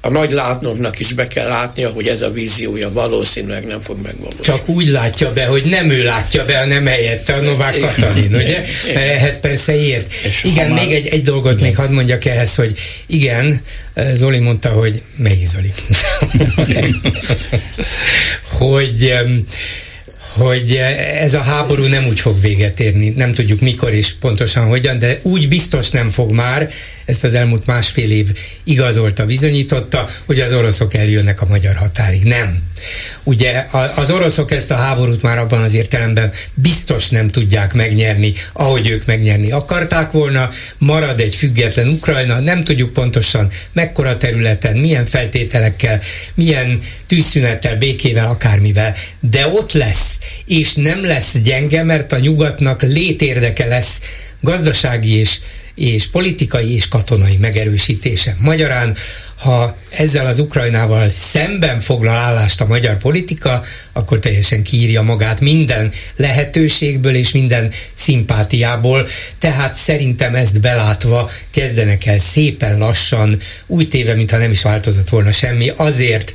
a 0.00 0.10
nagy 0.10 0.30
látnoknak 0.30 0.98
is 0.98 1.12
be 1.12 1.26
kell 1.26 1.48
látnia, 1.48 1.90
hogy 1.90 2.06
ez 2.06 2.22
a 2.22 2.30
víziója 2.30 2.92
valószínűleg 2.92 3.66
nem 3.66 3.80
fog 3.80 4.02
megvalósulni. 4.02 4.42
Csak 4.42 4.68
úgy 4.68 4.86
látja 4.86 5.32
be, 5.32 5.46
hogy 5.46 5.64
nem 5.64 5.90
ő 5.90 6.04
látja 6.04 6.44
be, 6.44 6.58
hanem 6.58 6.86
helyette 6.86 7.34
a 7.34 7.40
Novák 7.40 7.78
Katalin, 7.80 8.34
ugye? 8.34 8.64
Mert 8.94 9.08
ehhez 9.08 9.40
persze 9.40 9.76
ért. 9.76 10.12
És 10.12 10.44
igen, 10.44 10.70
már... 10.70 10.84
még 10.84 10.94
egy, 10.94 11.06
egy 11.06 11.22
dolgot 11.22 11.52
igen. 11.52 11.64
még 11.64 11.76
hadd 11.76 11.90
mondjak 11.90 12.24
ehhez, 12.24 12.54
hogy 12.54 12.78
igen, 13.06 13.60
Zoli 14.14 14.38
mondta, 14.38 14.68
hogy 14.68 15.02
melyik 15.16 15.46
Zoli? 15.46 15.72
hogy 18.58 19.14
hogy 20.36 20.76
ez 21.20 21.34
a 21.34 21.40
háború 21.40 21.84
nem 21.84 22.06
úgy 22.06 22.20
fog 22.20 22.40
véget 22.40 22.80
érni, 22.80 23.08
nem 23.08 23.32
tudjuk 23.32 23.60
mikor 23.60 23.92
és 23.92 24.12
pontosan 24.20 24.66
hogyan, 24.66 24.98
de 24.98 25.18
úgy 25.22 25.48
biztos 25.48 25.90
nem 25.90 26.10
fog 26.10 26.32
már, 26.32 26.70
ezt 27.06 27.24
az 27.24 27.34
elmúlt 27.34 27.66
másfél 27.66 28.10
év 28.10 28.26
igazolta, 28.64 29.26
bizonyította, 29.26 30.08
hogy 30.24 30.40
az 30.40 30.52
oroszok 30.52 30.94
eljönnek 30.94 31.42
a 31.42 31.46
magyar 31.46 31.74
határig. 31.74 32.22
Nem. 32.22 32.58
Ugye 33.22 33.66
az 33.94 34.10
oroszok 34.10 34.50
ezt 34.50 34.70
a 34.70 34.74
háborút 34.74 35.22
már 35.22 35.38
abban 35.38 35.62
az 35.62 35.74
értelemben 35.74 36.32
biztos 36.54 37.08
nem 37.08 37.28
tudják 37.28 37.74
megnyerni, 37.74 38.32
ahogy 38.52 38.88
ők 38.88 39.06
megnyerni 39.06 39.50
akarták 39.50 40.10
volna, 40.10 40.50
marad 40.78 41.20
egy 41.20 41.34
független 41.34 41.88
Ukrajna, 41.88 42.40
nem 42.40 42.64
tudjuk 42.64 42.92
pontosan 42.92 43.50
mekkora 43.72 44.16
területen, 44.16 44.76
milyen 44.76 45.06
feltételekkel, 45.06 46.00
milyen 46.34 46.80
tűzszünettel, 47.06 47.76
békével, 47.76 48.26
akármivel, 48.26 48.94
de 49.20 49.46
ott 49.46 49.72
lesz, 49.72 50.18
és 50.46 50.74
nem 50.74 51.04
lesz 51.04 51.38
gyenge, 51.38 51.82
mert 51.82 52.12
a 52.12 52.18
nyugatnak 52.18 52.82
létérdeke 52.82 53.66
lesz 53.66 54.00
gazdasági 54.40 55.14
és 55.14 55.38
és 55.76 56.06
politikai 56.06 56.74
és 56.74 56.88
katonai 56.88 57.36
megerősítése. 57.36 58.36
Magyarán, 58.40 58.96
ha 59.36 59.76
ezzel 59.90 60.26
az 60.26 60.38
Ukrajnával 60.38 61.10
szemben 61.10 61.80
foglal 61.80 62.16
állást 62.16 62.60
a 62.60 62.66
magyar 62.66 62.98
politika, 62.98 63.62
akkor 63.92 64.18
teljesen 64.18 64.62
kiírja 64.62 65.02
magát 65.02 65.40
minden 65.40 65.92
lehetőségből 66.16 67.14
és 67.14 67.32
minden 67.32 67.72
szimpátiából. 67.94 69.08
Tehát 69.38 69.74
szerintem 69.74 70.34
ezt 70.34 70.60
belátva 70.60 71.30
kezdenek 71.50 72.06
el 72.06 72.18
szépen 72.18 72.78
lassan, 72.78 73.40
úgy 73.66 73.88
téve, 73.88 74.14
mintha 74.14 74.38
nem 74.38 74.50
is 74.50 74.62
változott 74.62 75.08
volna 75.08 75.32
semmi, 75.32 75.72
azért 75.76 76.34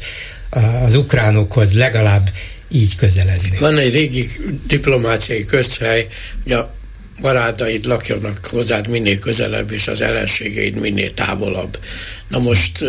az 0.85 0.95
ukránokhoz 0.95 1.73
legalább 1.73 2.29
így 2.71 2.95
közeledni. 2.95 3.57
Van 3.59 3.77
egy 3.77 3.93
régi 3.93 4.27
diplomáciai 4.67 5.45
közhely, 5.45 6.07
hogy 6.43 6.51
a 6.51 6.73
barátaid 7.21 7.85
lakjanak 7.85 8.45
hozzád 8.45 8.87
minél 8.87 9.19
közelebb, 9.19 9.71
és 9.71 9.87
az 9.87 10.01
ellenségeid 10.01 10.75
minél 10.75 11.13
távolabb. 11.13 11.79
Na 12.27 12.39
most 12.39 12.83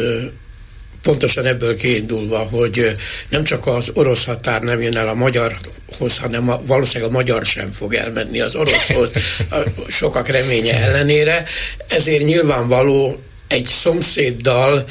pontosan 1.02 1.46
ebből 1.46 1.76
kiindulva, 1.76 2.38
hogy 2.38 2.96
nem 3.28 3.44
csak 3.44 3.66
az 3.66 3.90
orosz 3.94 4.24
határ 4.24 4.62
nem 4.62 4.82
jön 4.82 4.96
el 4.96 5.08
a 5.08 5.14
magyarhoz, 5.14 6.18
hanem 6.18 6.48
a, 6.50 6.60
valószínűleg 6.66 7.10
a 7.10 7.16
magyar 7.16 7.44
sem 7.44 7.70
fog 7.70 7.94
elmenni 7.94 8.40
az 8.40 8.54
oroszhoz, 8.54 9.10
a 9.50 9.56
sokak 9.88 10.28
reménye 10.28 10.80
ellenére, 10.80 11.44
ezért 11.88 12.24
nyilvánvaló 12.24 13.22
egy 13.48 13.64
szomszéddal 13.64 14.84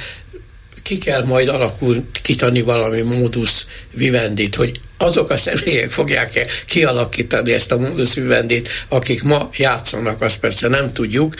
ki 0.92 0.98
kell 0.98 1.24
majd 1.24 1.48
alakítani 1.48 2.62
valami 2.62 3.02
módusz 3.02 3.66
vivendit, 3.94 4.56
hogy 4.56 4.80
azok 4.98 5.30
a 5.30 5.38
személyek 5.38 5.90
fogják 5.90 6.64
kialakítani 6.66 7.52
ezt 7.54 7.72
a 7.72 7.78
módusz 7.78 8.14
vivendit, 8.14 8.70
akik 8.88 9.24
ma 9.24 9.50
játszanak, 9.58 10.22
azt 10.22 10.40
persze 10.40 10.68
nem 10.68 10.94
tudjuk. 10.94 11.36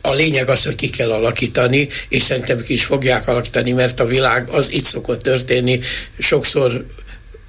A 0.00 0.14
lényeg 0.14 0.48
az, 0.48 0.64
hogy 0.64 0.74
ki 0.74 0.90
kell 0.90 1.12
alakítani, 1.12 1.88
és 2.08 2.22
szerintem 2.22 2.62
ki 2.62 2.72
is 2.72 2.84
fogják 2.84 3.28
alakítani, 3.28 3.72
mert 3.72 4.00
a 4.00 4.06
világ 4.06 4.48
az 4.48 4.72
itt 4.72 4.84
szokott 4.84 5.22
történni, 5.22 5.80
sokszor 6.18 6.86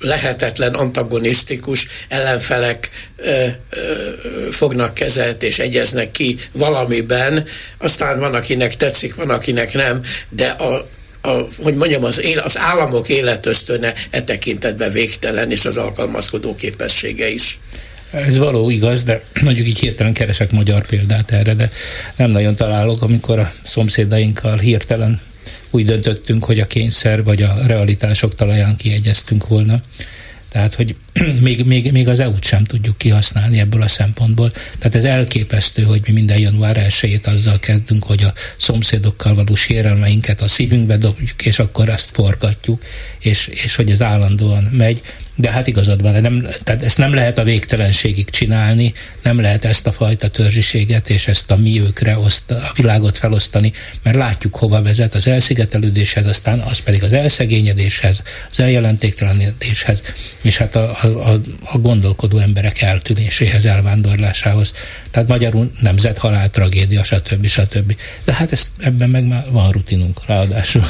lehetetlen 0.01 0.73
antagonisztikus 0.73 1.87
ellenfelek 2.07 2.89
ö, 3.15 3.45
ö, 3.69 3.81
fognak 4.51 4.93
kezelt 4.93 5.43
és 5.43 5.59
egyeznek 5.59 6.11
ki 6.11 6.37
valamiben, 6.51 7.45
aztán 7.77 8.19
van, 8.19 8.33
akinek 8.33 8.75
tetszik, 8.75 9.15
van, 9.15 9.29
akinek 9.29 9.73
nem, 9.73 10.01
de 10.29 10.47
a, 10.47 10.89
a, 11.21 11.45
hogy 11.63 11.75
mondjam, 11.75 12.03
az, 12.03 12.21
él, 12.21 12.39
az 12.39 12.57
államok 12.57 13.09
életösztöne 13.09 13.93
e 14.09 14.23
tekintetben 14.23 14.91
végtelen, 14.91 15.51
és 15.51 15.65
az 15.65 15.77
alkalmazkodó 15.77 16.55
képessége 16.55 17.29
is. 17.29 17.59
Ez 18.11 18.37
való 18.37 18.69
igaz, 18.69 19.03
de 19.03 19.23
mondjuk 19.41 19.67
így 19.67 19.79
hirtelen 19.79 20.13
keresek 20.13 20.51
magyar 20.51 20.85
példát 20.85 21.31
erre, 21.31 21.53
de 21.53 21.69
nem 22.15 22.31
nagyon 22.31 22.55
találok, 22.55 23.01
amikor 23.01 23.39
a 23.39 23.53
szomszédainkkal 23.65 24.57
hirtelen 24.57 25.21
úgy 25.71 25.85
döntöttünk, 25.85 26.43
hogy 26.43 26.59
a 26.59 26.67
kényszer 26.67 27.23
vagy 27.23 27.41
a 27.41 27.65
realitások 27.65 28.35
talaján 28.35 28.75
kiegyeztünk 28.75 29.47
volna. 29.47 29.81
Tehát, 30.51 30.73
hogy 30.73 30.95
még, 31.41 31.65
még, 31.65 31.91
még 31.91 32.07
az 32.07 32.19
EU-t 32.19 32.43
sem 32.43 32.63
tudjuk 32.63 32.97
kihasználni 32.97 33.59
ebből 33.59 33.81
a 33.81 33.87
szempontból. 33.87 34.51
Tehát 34.51 34.95
ez 34.95 35.03
elképesztő, 35.03 35.83
hogy 35.83 36.01
mi 36.05 36.11
minden 36.11 36.39
január 36.39 36.77
1 37.01 37.19
azzal 37.23 37.59
kezdünk, 37.59 38.03
hogy 38.03 38.23
a 38.23 38.33
szomszédokkal 38.57 39.35
való 39.35 39.55
sérelmeinket 39.55 40.41
a 40.41 40.47
szívünkbe 40.47 40.97
dobjuk, 40.97 41.45
és 41.45 41.59
akkor 41.59 41.89
azt 41.89 42.09
forgatjuk, 42.11 42.83
és, 43.19 43.47
és 43.47 43.75
hogy 43.75 43.91
ez 43.91 44.01
állandóan 44.01 44.63
megy 44.63 45.01
de 45.41 45.51
hát 45.51 45.67
igazad 45.67 46.01
van, 46.01 46.21
nem, 46.21 46.47
tehát 46.57 46.83
ezt 46.83 46.97
nem 46.97 47.13
lehet 47.13 47.37
a 47.37 47.43
végtelenségig 47.43 48.29
csinálni, 48.29 48.93
nem 49.23 49.39
lehet 49.39 49.65
ezt 49.65 49.87
a 49.87 49.91
fajta 49.91 50.27
törzsiséget 50.27 51.09
és 51.09 51.27
ezt 51.27 51.51
a 51.51 51.55
miőkre 51.55 52.17
oszt, 52.17 52.51
a 52.51 52.71
világot 52.75 53.17
felosztani, 53.17 53.73
mert 54.03 54.15
látjuk 54.15 54.55
hova 54.55 54.81
vezet 54.81 55.15
az 55.15 55.27
elszigetelődéshez, 55.27 56.25
aztán 56.25 56.59
az 56.59 56.79
pedig 56.79 57.03
az 57.03 57.13
elszegényedéshez, 57.13 58.23
az 58.51 58.59
eljelentéktelenedéshez, 58.59 60.01
és 60.41 60.57
hát 60.57 60.75
a, 60.75 60.97
a, 61.03 61.39
a 61.63 61.77
gondolkodó 61.77 62.37
emberek 62.37 62.81
eltűnéséhez, 62.81 63.65
elvándorlásához. 63.65 64.71
Tehát 65.11 65.27
magyarul 65.27 65.71
nemzethalál, 65.79 66.49
tragédia, 66.49 67.03
stb. 67.03 67.47
stb. 67.47 67.95
De 68.23 68.33
hát 68.33 68.51
ezt, 68.51 68.69
ebben 68.77 69.09
meg 69.09 69.27
már 69.27 69.45
van 69.49 69.71
rutinunk 69.71 70.21
ráadásul. 70.25 70.83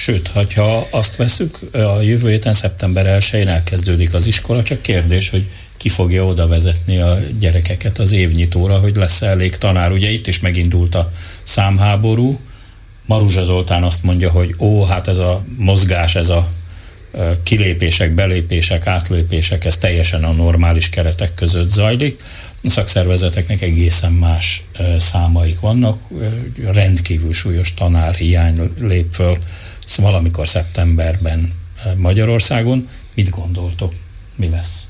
Sőt, 0.00 0.30
ha 0.54 0.86
azt 0.90 1.16
veszük, 1.16 1.58
a 1.72 2.00
jövő 2.00 2.30
héten 2.30 2.52
szeptember 2.52 3.20
1-én 3.20 3.48
elkezdődik 3.48 4.14
az 4.14 4.26
iskola, 4.26 4.62
csak 4.62 4.82
kérdés, 4.82 5.30
hogy 5.30 5.48
ki 5.76 5.88
fogja 5.88 6.24
oda 6.24 6.46
vezetni 6.46 6.98
a 6.98 7.18
gyerekeket 7.38 7.98
az 7.98 8.12
évnyitóra, 8.12 8.78
hogy 8.78 8.96
lesz 8.96 9.22
elég 9.22 9.56
tanár. 9.56 9.92
Ugye 9.92 10.10
itt 10.10 10.26
is 10.26 10.40
megindult 10.40 10.94
a 10.94 11.12
számháború. 11.42 12.40
Maruzsa 13.06 13.44
Zoltán 13.44 13.82
azt 13.82 14.02
mondja, 14.02 14.30
hogy 14.30 14.54
ó, 14.58 14.84
hát 14.84 15.08
ez 15.08 15.18
a 15.18 15.44
mozgás, 15.56 16.14
ez 16.14 16.28
a 16.28 16.48
kilépések, 17.42 18.14
belépések, 18.14 18.86
átlépések, 18.86 19.64
ez 19.64 19.78
teljesen 19.78 20.24
a 20.24 20.32
normális 20.32 20.88
keretek 20.88 21.34
között 21.34 21.70
zajlik. 21.70 22.22
A 22.64 22.70
szakszervezeteknek 22.70 23.62
egészen 23.62 24.12
más 24.12 24.64
számaik 24.98 25.60
vannak, 25.60 26.00
rendkívül 26.64 27.32
súlyos 27.32 27.74
tanárhiány 27.74 28.70
lép 28.80 29.14
föl 29.14 29.38
valamikor 29.96 30.48
szeptemberben 30.48 31.52
Magyarországon. 31.96 32.88
Mit 33.14 33.30
gondoltok, 33.30 33.92
mi 34.36 34.48
lesz? 34.48 34.88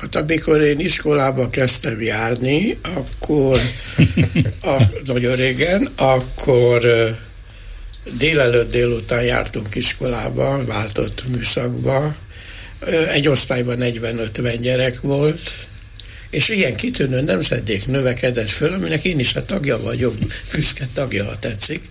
Hát 0.00 0.14
amikor 0.14 0.60
én 0.60 0.80
iskolába 0.80 1.50
kezdtem 1.50 2.02
járni, 2.02 2.78
akkor 2.82 3.60
a, 4.62 4.82
nagyon 5.06 5.36
régen, 5.36 5.88
akkor 5.96 6.86
délelőtt 8.18 8.70
délután 8.70 9.22
jártunk 9.22 9.74
iskolába, 9.74 10.64
váltott 10.64 11.24
műszakba, 11.28 12.16
egy 13.12 13.28
osztályban 13.28 13.76
40-50 13.80 14.58
gyerek 14.60 15.00
volt, 15.00 15.40
és 16.30 16.48
ilyen 16.48 16.76
kitűnő 16.76 17.20
nemzedék 17.20 17.86
növekedett 17.86 18.50
föl, 18.50 18.72
aminek 18.72 19.04
én 19.04 19.18
is 19.18 19.34
a 19.34 19.44
tagja 19.44 19.80
vagyok, 19.82 20.14
büszke 20.52 20.88
tagja, 20.94 21.24
ha 21.24 21.38
tetszik. 21.38 21.82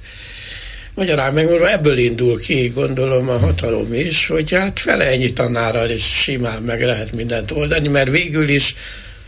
Magyarán 0.95 1.33
megmondva 1.33 1.71
ebből 1.71 1.97
indul 1.97 2.39
ki, 2.39 2.67
gondolom 2.67 3.29
a 3.29 3.37
hatalom 3.37 3.93
is, 3.93 4.27
hogy 4.27 4.51
hát 4.51 4.79
fele 4.79 5.05
ennyi 5.05 5.33
tanárral 5.33 5.89
is 5.89 6.21
simán 6.21 6.61
meg 6.61 6.81
lehet 6.81 7.11
mindent 7.11 7.51
oldani, 7.51 7.87
mert 7.87 8.09
végül 8.09 8.49
is 8.49 8.75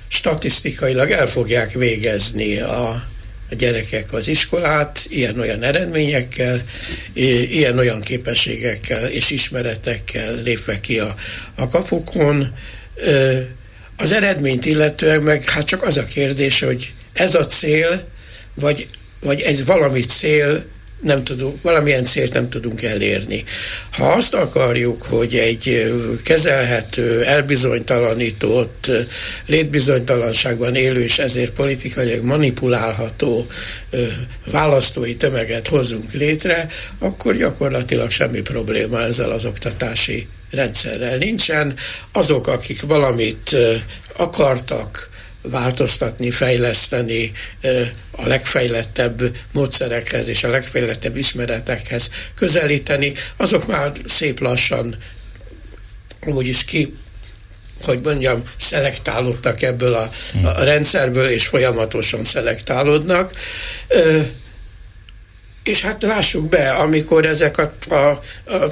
statisztikailag 0.08 1.12
el 1.12 1.28
fogják 1.28 1.72
végezni 1.72 2.60
a, 2.60 2.90
a 3.50 3.56
gyerekek 3.56 4.14
az 4.14 4.28
iskolát 4.28 5.06
ilyen-olyan 5.10 5.64
eredményekkel, 5.64 6.62
ilyen-olyan 7.50 8.02
képességekkel 8.02 9.10
és 9.10 9.30
ismeretekkel 9.30 10.36
lépve 10.36 10.80
ki 10.80 11.00
a, 11.00 11.16
a 11.56 11.68
kapukon. 11.68 12.56
Az 13.98 14.12
eredményt 14.12 14.66
illetően 14.66 15.22
meg 15.22 15.50
hát 15.50 15.66
csak 15.66 15.84
az 15.84 15.98
a 15.98 16.04
kérdés, 16.04 16.60
hogy 16.60 16.94
ez 17.14 17.36
a 17.36 17.46
cél, 17.46 18.08
vagy, 18.54 18.88
vagy 19.20 19.42
ez 19.42 19.66
valami 19.66 20.02
cél 20.02 20.66
nem 21.01 21.23
tudunk, 21.23 21.61
valamilyen 21.61 22.03
célt 22.03 22.34
nem 22.34 22.49
tudunk 22.49 22.81
elérni. 22.81 23.43
Ha 23.91 24.11
azt 24.11 24.34
akarjuk, 24.34 25.03
hogy 25.03 25.35
egy 25.35 25.93
kezelhető, 26.23 27.23
elbizonytalanított, 27.23 28.91
létbizonytalanságban 29.45 30.76
élő 30.76 31.03
és 31.03 31.19
ezért 31.19 31.51
politikailag 31.51 32.23
manipulálható 32.23 33.47
választói 34.45 35.15
tömeget 35.15 35.67
hozunk 35.67 36.11
létre, 36.11 36.67
akkor 36.99 37.35
gyakorlatilag 37.35 38.11
semmi 38.11 38.41
probléma 38.41 39.01
ezzel 39.01 39.31
az 39.31 39.45
oktatási 39.45 40.27
rendszerrel 40.51 41.17
nincsen. 41.17 41.73
Azok, 42.11 42.47
akik 42.47 42.81
valamit 42.81 43.55
akartak, 44.17 45.09
változtatni, 45.49 46.31
fejleszteni 46.31 47.31
a 48.11 48.27
legfejlettebb 48.27 49.22
módszerekhez 49.53 50.27
és 50.27 50.43
a 50.43 50.49
legfejlettebb 50.49 51.15
ismeretekhez 51.15 52.09
közelíteni, 52.35 53.13
azok 53.38 53.67
már 53.67 53.91
szép 54.05 54.39
lassan 54.39 54.95
úgyis 56.26 56.65
ki 56.65 56.93
hogy 57.84 57.99
mondjam, 58.03 58.43
szelektálódtak 58.57 59.61
ebből 59.61 59.93
a, 59.93 60.09
a 60.43 60.63
rendszerből, 60.63 61.30
és 61.30 61.47
folyamatosan 61.47 62.23
szelektálódnak. 62.23 63.31
Ö, 63.88 64.22
és 65.63 65.81
hát 65.81 66.03
lássuk 66.03 66.49
be, 66.49 66.69
amikor 66.69 67.26
ezek 67.26 67.57
a, 67.57 67.72
a, 67.89 67.95
a, 67.95 68.19
a 68.53 68.69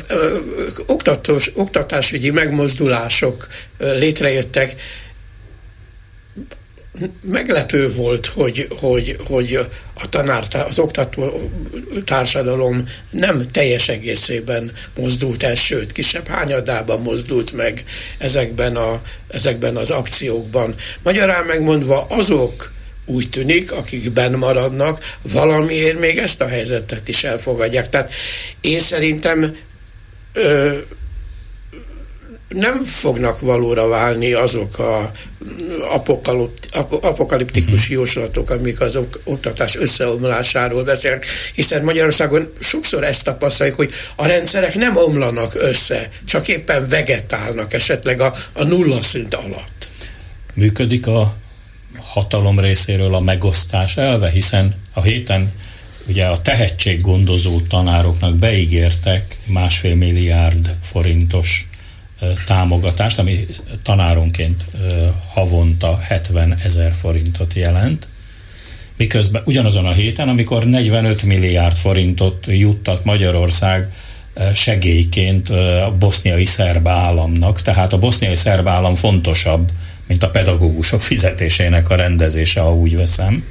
oktatós, 0.86 1.52
oktatásügyi 1.54 2.30
megmozdulások 2.30 3.48
létrejöttek, 3.78 4.76
meglepő 7.24 7.90
volt, 7.90 8.26
hogy, 8.26 8.68
hogy, 8.80 9.18
hogy 9.26 9.60
a 9.94 10.10
tanár, 10.10 10.44
az 10.68 10.80
oktató 10.80 11.52
társadalom 12.06 12.88
nem 13.10 13.52
teljes 13.52 13.90
egészében 13.90 14.72
mozdult 14.96 15.44
el, 15.44 15.56
sőt, 15.56 15.92
kisebb 15.92 16.28
hányadában 16.28 17.02
mozdult 17.02 17.52
meg 17.52 17.84
ezekben, 18.18 18.76
a, 18.76 19.02
ezekben 19.28 19.76
az 19.76 19.90
akciókban. 19.90 20.76
Magyarán 21.04 21.46
megmondva 21.46 22.06
azok, 22.10 22.72
úgy 23.06 23.30
tűnik, 23.30 23.72
akik 23.72 24.12
benn 24.12 24.36
maradnak, 24.36 25.16
valamiért 25.22 26.00
még 26.00 26.18
ezt 26.18 26.42
a 26.42 26.48
helyzetet 26.48 27.08
is 27.08 27.24
elfogadják. 27.24 27.90
Tehát 27.90 28.12
én 28.62 28.80
szerintem 28.80 29.56
ö, 30.34 30.78
nem 32.54 32.84
fognak 32.84 33.40
valóra 33.40 33.88
válni 33.88 34.32
azok 34.32 34.80
a 34.80 35.12
apokaliptikus 37.02 37.82
uh-huh. 37.82 37.96
jóslatok, 37.96 38.50
amik 38.50 38.80
az 38.80 39.00
oktatás 39.24 39.76
összeomlásáról 39.76 40.84
beszélnek, 40.84 41.26
hiszen 41.54 41.84
Magyarországon 41.84 42.52
sokszor 42.60 43.04
ezt 43.04 43.24
tapasztaljuk, 43.24 43.76
hogy 43.76 43.92
a 44.16 44.26
rendszerek 44.26 44.76
nem 44.76 44.98
omlanak 44.98 45.56
össze, 45.56 46.10
csak 46.26 46.48
éppen 46.48 46.88
vegetálnak 46.88 47.74
esetleg 47.74 48.22
a, 48.22 48.34
a 48.54 48.64
nulla 48.64 49.02
szint 49.02 49.34
alatt. 49.34 49.90
Működik 50.54 51.08
a 51.08 51.36
hatalom 52.00 52.60
részéről 52.60 53.16
a 53.16 53.20
megosztás 53.20 53.98
elve, 53.98 54.30
hiszen 54.30 54.76
a 54.94 55.02
héten 55.02 55.52
ugye 56.08 56.26
a 56.26 56.42
tehetséggondozó 56.42 57.60
tanároknak 57.62 58.36
beígértek 58.36 59.38
másfél 59.46 59.96
milliárd 59.96 60.70
forintos 60.84 61.68
támogatást, 62.46 63.20
ami 63.20 63.46
tanáronként 63.84 64.66
havonta 65.34 65.98
70 65.98 66.58
ezer 66.64 66.94
forintot 66.94 67.54
jelent, 67.54 68.08
miközben 68.98 69.42
ugyanazon 69.46 69.86
a 69.86 69.92
héten, 69.92 70.30
amikor 70.30 70.66
45 70.66 71.24
milliárd 71.24 71.76
forintot 71.76 72.46
juttat 72.48 73.04
Magyarország 73.04 73.94
segélyként 74.54 75.50
a 75.50 75.96
boszniai 76.00 76.46
szerb 76.46 76.88
államnak, 76.88 77.62
tehát 77.62 77.94
a 77.94 77.98
boszniai 77.98 78.36
szerb 78.36 78.68
állam 78.68 78.96
fontosabb, 78.96 79.72
mint 80.08 80.24
a 80.24 80.30
pedagógusok 80.30 81.02
fizetésének 81.02 81.90
a 81.90 81.96
rendezése, 81.96 82.62
ha 82.62 82.76
úgy 82.76 82.96
veszem. 82.96 83.46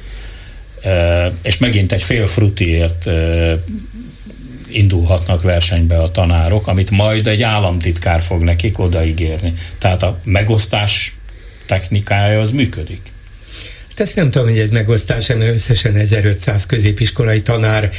És 1.42 1.58
megint 1.58 1.92
egy 1.92 2.02
fél 2.02 2.26
frutiért 2.26 3.10
indulhatnak 4.74 5.42
versenybe 5.42 6.02
a 6.02 6.10
tanárok, 6.10 6.66
amit 6.66 6.90
majd 6.90 7.26
egy 7.26 7.42
államtitkár 7.42 8.20
fog 8.20 8.42
nekik 8.42 8.78
odaígérni. 8.78 9.52
Tehát 9.78 10.02
a 10.02 10.18
megosztás 10.24 11.14
technikája 11.66 12.40
az 12.40 12.50
működik. 12.50 13.00
Hát 13.88 14.00
ezt 14.00 14.16
nem 14.16 14.30
tudom, 14.30 14.48
hogy 14.48 14.58
ez 14.58 14.70
megosztás, 14.70 15.26
mert 15.28 15.54
összesen 15.54 15.96
1500 15.96 16.66
középiskolai 16.66 17.42
tanár 17.42 17.90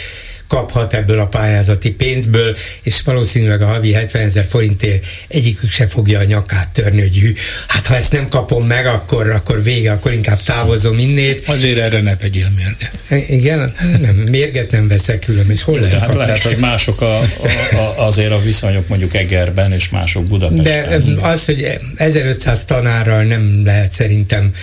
kaphat 0.54 0.94
ebből 0.94 1.20
a 1.20 1.26
pályázati 1.26 1.92
pénzből, 1.92 2.58
és 2.82 3.02
valószínűleg 3.02 3.62
a 3.62 3.66
havi 3.66 3.94
70 3.94 4.24
ezer 4.24 4.46
forintért 4.50 5.06
egyikük 5.28 5.70
se 5.70 5.88
fogja 5.88 6.20
a 6.20 6.24
nyakát 6.24 6.70
törni, 6.70 7.02
hogy 7.02 7.18
hű, 7.18 7.34
hát 7.68 7.88
ha 7.88 7.96
ezt 7.96 8.12
nem 8.12 8.28
kapom 8.28 8.68
meg, 8.68 8.86
akkor, 8.86 9.30
akkor 9.30 9.64
vége, 9.64 9.92
akkor 9.92 10.12
inkább 10.12 10.42
távozom 10.42 11.00
innét. 11.00 11.48
Azért 11.48 11.78
erre 11.78 12.02
ne 12.02 12.16
vegyél 12.16 12.52
mérget. 12.56 13.30
Igen, 13.30 13.74
nem, 14.02 14.16
mérget 14.16 14.72
nem 14.72 14.88
veszek 14.88 15.20
külön, 15.20 15.50
és 15.50 15.64
hol 15.64 15.80
lehet 15.80 16.02
hát 16.02 16.14
lehet, 16.14 16.42
hogy 16.42 16.58
mások 16.58 17.02
a, 17.02 17.20
a, 17.20 17.28
a, 17.76 18.06
azért 18.06 18.32
a 18.32 18.42
viszonyok 18.42 18.88
mondjuk 18.88 19.14
Egerben, 19.14 19.74
és 19.74 19.90
mások 19.90 20.24
Budapesten. 20.24 21.16
De 21.16 21.28
az, 21.28 21.46
hogy 21.46 21.78
1500 21.96 22.66
tanárral 22.66 23.24
nem 23.24 23.62
lehet 23.66 23.92
szerintem 23.92 24.54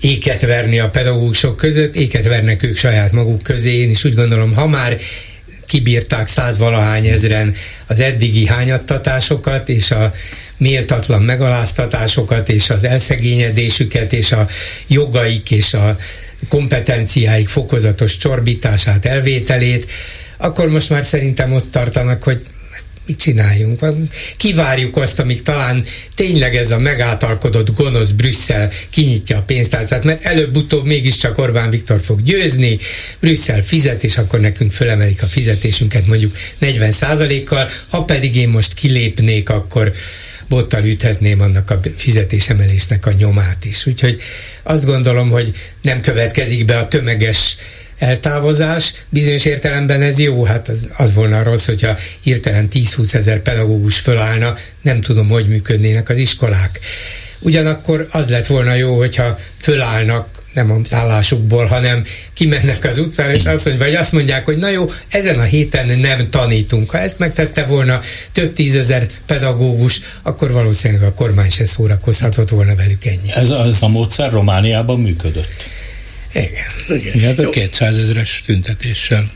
éket 0.00 0.40
verni 0.40 0.78
a 0.78 0.90
pedagógusok 0.90 1.56
között, 1.56 1.96
éket 1.96 2.28
vernek 2.28 2.62
ők 2.62 2.76
saját 2.76 3.12
maguk 3.12 3.42
közé. 3.42 3.72
Én 3.72 3.90
is 3.90 4.04
úgy 4.04 4.14
gondolom, 4.14 4.54
ha 4.54 4.66
már 4.66 4.98
kibírták 5.66 6.26
százvalahány 6.26 7.06
ezren 7.06 7.54
az 7.86 8.00
eddigi 8.00 8.46
hányattatásokat 8.46 9.68
és 9.68 9.90
a 9.90 10.12
méltatlan 10.56 11.22
megaláztatásokat 11.22 12.48
és 12.48 12.70
az 12.70 12.84
elszegényedésüket 12.84 14.12
és 14.12 14.32
a 14.32 14.48
jogaik 14.86 15.50
és 15.50 15.74
a 15.74 15.96
kompetenciáik 16.48 17.48
fokozatos 17.48 18.16
csorbítását, 18.16 19.04
elvételét, 19.04 19.92
akkor 20.36 20.68
most 20.68 20.90
már 20.90 21.04
szerintem 21.04 21.52
ott 21.52 21.70
tartanak, 21.70 22.22
hogy 22.22 22.42
mit 23.08 23.18
csináljunk? 23.18 23.80
Kivárjuk 24.36 24.96
azt, 24.96 25.18
amíg 25.18 25.42
talán 25.42 25.84
tényleg 26.14 26.56
ez 26.56 26.70
a 26.70 26.78
megáltalkodott 26.78 27.74
gonosz 27.74 28.10
Brüsszel 28.10 28.70
kinyitja 28.90 29.36
a 29.36 29.42
pénztárcát, 29.42 30.04
mert 30.04 30.24
előbb-utóbb 30.24 30.84
mégiscsak 30.84 31.38
Orbán 31.38 31.70
Viktor 31.70 32.00
fog 32.00 32.22
győzni, 32.22 32.78
Brüsszel 33.20 33.62
fizet, 33.62 34.04
és 34.04 34.16
akkor 34.16 34.40
nekünk 34.40 34.72
fölemelik 34.72 35.22
a 35.22 35.26
fizetésünket 35.26 36.06
mondjuk 36.06 36.36
40 36.58 37.44
kal 37.44 37.68
ha 37.88 38.04
pedig 38.04 38.36
én 38.36 38.48
most 38.48 38.74
kilépnék, 38.74 39.48
akkor 39.48 39.92
bottal 40.48 40.84
üthetném 40.84 41.40
annak 41.40 41.70
a 41.70 41.80
fizetésemelésnek 41.96 43.06
a 43.06 43.12
nyomát 43.12 43.64
is. 43.64 43.86
Úgyhogy 43.86 44.20
azt 44.62 44.84
gondolom, 44.84 45.30
hogy 45.30 45.52
nem 45.82 46.00
következik 46.00 46.64
be 46.64 46.78
a 46.78 46.88
tömeges 46.88 47.56
eltávozás, 47.98 48.92
bizonyos 49.08 49.44
értelemben 49.44 50.02
ez 50.02 50.18
jó, 50.18 50.44
hát 50.44 50.68
az, 50.68 50.88
az 50.96 51.14
volna 51.14 51.42
rossz, 51.42 51.66
hogyha 51.66 51.96
hirtelen 52.20 52.68
10-20 52.72 53.14
ezer 53.14 53.42
pedagógus 53.42 53.98
fölállna, 53.98 54.56
nem 54.82 55.00
tudom, 55.00 55.28
hogy 55.28 55.48
működnének 55.48 56.08
az 56.08 56.18
iskolák. 56.18 56.80
Ugyanakkor 57.40 58.08
az 58.10 58.28
lett 58.28 58.46
volna 58.46 58.74
jó, 58.74 58.96
hogyha 58.96 59.38
fölállnak 59.60 60.38
nem 60.54 60.70
a 60.70 60.80
szállásukból, 60.84 61.66
hanem 61.66 62.04
kimennek 62.32 62.84
az 62.84 62.98
utcára, 62.98 63.32
és 63.32 63.44
azt 63.44 63.64
mondják, 63.64 63.88
vagy 63.88 63.98
azt 63.98 64.12
mondják, 64.12 64.44
hogy 64.44 64.56
na 64.56 64.68
jó, 64.68 64.90
ezen 65.08 65.38
a 65.38 65.42
héten 65.42 65.98
nem 65.98 66.30
tanítunk. 66.30 66.90
Ha 66.90 66.98
ezt 66.98 67.18
megtette 67.18 67.64
volna 67.64 68.00
több 68.32 68.52
tízezer 68.52 69.06
pedagógus, 69.26 70.00
akkor 70.22 70.52
valószínűleg 70.52 71.02
a 71.02 71.14
kormány 71.14 71.50
se 71.50 71.66
szórakozhatott 71.66 72.48
volna 72.48 72.74
velük 72.74 73.04
ennyi. 73.04 73.32
Ez, 73.34 73.50
ez 73.50 73.82
a 73.82 73.88
módszer 73.88 74.32
Romániában 74.32 75.00
működött? 75.00 75.48
Igen. 76.42 77.00
Igen, 77.00 77.18
Igen 77.18 77.38
a 77.38 77.48
200 77.50 77.96
ezeres 77.96 78.42
tüntetéssel. 78.46 79.28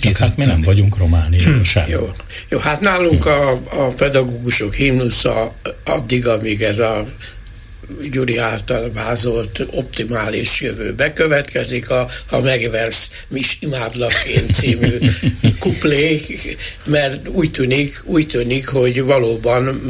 Csak 0.00 0.16
hát 0.16 0.36
mi 0.36 0.44
nem 0.44 0.60
vagyunk 0.60 0.96
Románia 0.96 1.64
sem. 1.64 1.88
Jó. 1.88 2.10
Jó, 2.48 2.58
hát 2.58 2.80
nálunk 2.80 3.26
a, 3.26 3.50
a 3.70 3.88
pedagógusok 3.96 4.74
himnusza 4.74 5.54
addig, 5.84 6.26
amíg 6.26 6.62
ez 6.62 6.78
a 6.78 7.04
Gyuri 8.10 8.36
által 8.36 8.92
vázolt 8.92 9.66
optimális 9.70 10.60
jövő 10.60 10.92
bekövetkezik, 10.94 11.90
a 11.90 12.08
Ha 12.26 12.40
megversz, 12.40 13.10
mis 13.28 13.58
imádlak 13.60 14.24
én 14.24 14.52
című 14.52 14.98
kuplé, 15.58 16.20
mert 16.84 17.28
úgy 17.28 17.50
tűnik, 17.50 18.02
úgy 18.04 18.26
tűnik, 18.26 18.68
hogy 18.68 19.02
valóban, 19.02 19.80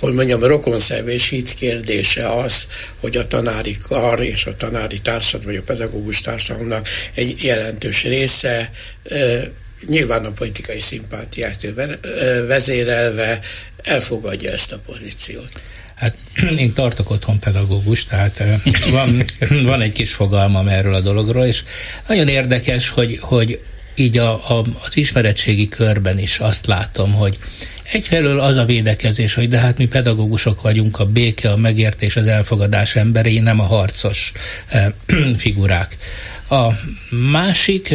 hogy 0.00 0.12
mondjam, 0.12 0.44
rokonszervés 0.44 1.28
hit 1.28 1.54
kérdése 1.54 2.28
az, 2.28 2.66
hogy 3.00 3.16
a 3.16 3.26
tanári 3.26 3.78
kar 3.88 4.22
és 4.22 4.46
a 4.46 4.54
tanári 4.54 4.98
társadalom, 4.98 5.52
vagy 5.54 5.62
a 5.62 5.72
pedagógus 5.72 6.20
társadalomnak 6.20 6.88
egy 7.14 7.42
jelentős 7.42 8.02
része 8.02 8.70
nyilván 9.86 10.24
a 10.24 10.30
politikai 10.30 10.78
szimpátiát 10.78 11.66
vezérelve 12.46 13.40
elfogadja 13.82 14.50
ezt 14.50 14.72
a 14.72 14.78
pozíciót. 14.86 15.62
Hát 15.94 16.18
én 16.56 16.72
tartok 16.72 17.10
otthon 17.10 17.38
pedagógus, 17.38 18.04
tehát 18.04 18.42
van, 18.90 19.24
van 19.70 19.80
egy 19.80 19.92
kis 19.92 20.14
fogalmam 20.14 20.68
erről 20.68 20.94
a 20.94 21.00
dologról, 21.00 21.44
és 21.44 21.62
nagyon 22.08 22.28
érdekes, 22.28 22.88
hogy, 22.88 23.18
hogy 23.20 23.60
így 23.94 24.18
a, 24.18 24.58
a, 24.58 24.64
az 24.82 24.96
ismeretségi 24.96 25.68
körben 25.68 26.18
is 26.18 26.38
azt 26.38 26.66
látom, 26.66 27.12
hogy 27.12 27.38
egyfelől 27.92 28.40
az 28.40 28.56
a 28.56 28.64
védekezés, 28.64 29.34
hogy 29.34 29.48
de 29.48 29.58
hát 29.58 29.78
mi 29.78 29.86
pedagógusok 29.86 30.62
vagyunk, 30.62 30.98
a 30.98 31.06
béke, 31.06 31.50
a 31.50 31.56
megértés, 31.56 32.16
az 32.16 32.26
elfogadás 32.26 32.96
emberei, 32.96 33.38
nem 33.38 33.60
a 33.60 33.64
harcos 33.64 34.32
figurák. 35.36 35.96
A 36.48 36.68
másik 37.10 37.94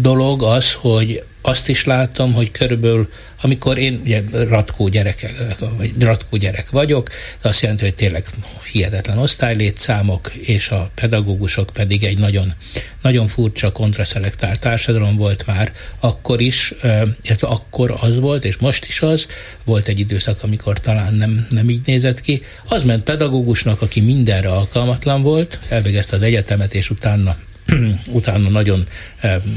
dolog 0.00 0.42
az, 0.42 0.72
hogy 0.72 1.22
azt 1.42 1.68
is 1.68 1.84
látom, 1.84 2.32
hogy 2.32 2.50
körülbelül 2.50 3.08
amikor 3.42 3.78
én 3.78 4.00
ugye 4.04 4.22
ratkó 4.30 4.88
gyerek, 4.88 5.34
vagy 5.76 5.92
ratkó 5.98 6.36
gyerek 6.36 6.70
vagyok, 6.70 7.08
az 7.40 7.46
azt 7.46 7.60
jelenti, 7.60 7.84
hogy 7.84 7.94
tényleg 7.94 8.26
hihetetlen 8.72 9.18
osztálylétszámok, 9.18 10.34
és 10.34 10.68
a 10.68 10.90
pedagógusok 10.94 11.70
pedig 11.72 12.04
egy 12.04 12.18
nagyon, 12.18 12.54
nagyon 13.02 13.28
furcsa 13.28 13.72
kontraszelektált 13.72 14.60
társadalom 14.60 15.16
volt 15.16 15.46
már. 15.46 15.72
Akkor 16.00 16.40
is, 16.40 16.74
illetve 17.22 17.46
akkor 17.48 17.96
az 18.00 18.18
volt, 18.18 18.44
és 18.44 18.56
most 18.56 18.84
is 18.84 19.00
az, 19.00 19.26
volt 19.64 19.88
egy 19.88 19.98
időszak, 19.98 20.42
amikor 20.42 20.80
talán 20.80 21.14
nem, 21.14 21.46
nem 21.50 21.70
így 21.70 21.86
nézett 21.86 22.20
ki, 22.20 22.42
az 22.68 22.82
ment 22.82 23.02
pedagógusnak, 23.02 23.82
aki 23.82 24.00
mindenre 24.00 24.48
alkalmatlan 24.48 25.22
volt, 25.22 25.58
elvégezte 25.68 26.16
az 26.16 26.22
egyetemet, 26.22 26.74
és 26.74 26.90
utána 26.90 27.36
utána 28.18 28.48
nagyon 28.48 28.86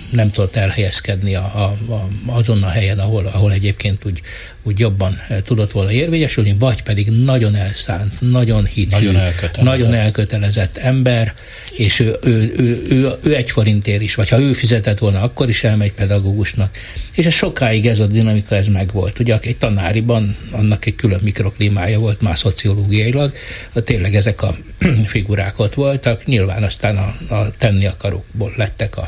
nem 0.09 0.31
tudott 0.31 0.55
elhelyezkedni 0.55 1.35
a, 1.35 1.51
a, 1.55 1.93
a, 1.93 2.07
azon 2.25 2.63
a 2.63 2.69
helyen, 2.69 2.99
ahol, 2.99 3.25
ahol 3.25 3.51
egyébként 3.51 4.05
úgy, 4.05 4.21
úgy 4.63 4.79
jobban 4.79 5.21
tudott 5.45 5.71
volna 5.71 5.91
érvényesülni, 5.91 6.55
vagy 6.59 6.83
pedig 6.83 7.09
nagyon 7.09 7.55
elszánt, 7.55 8.21
nagyon 8.21 8.65
hitű, 8.65 8.89
nagyon 8.89 9.15
elkötelezett, 9.15 9.63
nagyon 9.63 9.93
elkötelezett 9.93 10.77
ember, 10.77 11.33
és 11.71 11.99
ő, 11.99 12.15
ő, 12.23 12.53
ő, 12.57 12.85
ő, 12.89 13.11
ő 13.23 13.35
egy 13.35 13.51
forintért 13.51 14.01
is, 14.01 14.15
vagy 14.15 14.29
ha 14.29 14.39
ő 14.39 14.53
fizetett 14.53 14.97
volna, 14.97 15.21
akkor 15.21 15.49
is 15.49 15.63
elmegy 15.63 15.91
pedagógusnak. 15.91 16.77
És 17.11 17.25
ez 17.25 17.33
sokáig 17.33 17.87
ez 17.87 17.99
a 17.99 18.07
dinamika, 18.07 18.55
ez 18.55 18.67
megvolt. 18.67 19.19
Ugye 19.19 19.39
egy 19.41 19.57
tanáriban 19.57 20.35
annak 20.51 20.85
egy 20.85 20.95
külön 20.95 21.19
mikroklímája 21.23 21.99
volt 21.99 22.21
már 22.21 22.37
szociológiailag, 22.37 23.33
tényleg 23.73 24.15
ezek 24.15 24.41
a 24.41 24.55
figurák 25.05 25.59
ott 25.59 25.73
voltak, 25.73 26.25
nyilván 26.25 26.63
aztán 26.63 26.97
a, 26.97 27.35
a 27.35 27.51
tenni 27.57 27.85
akarókból 27.85 28.53
lettek 28.55 28.97
a 28.97 29.07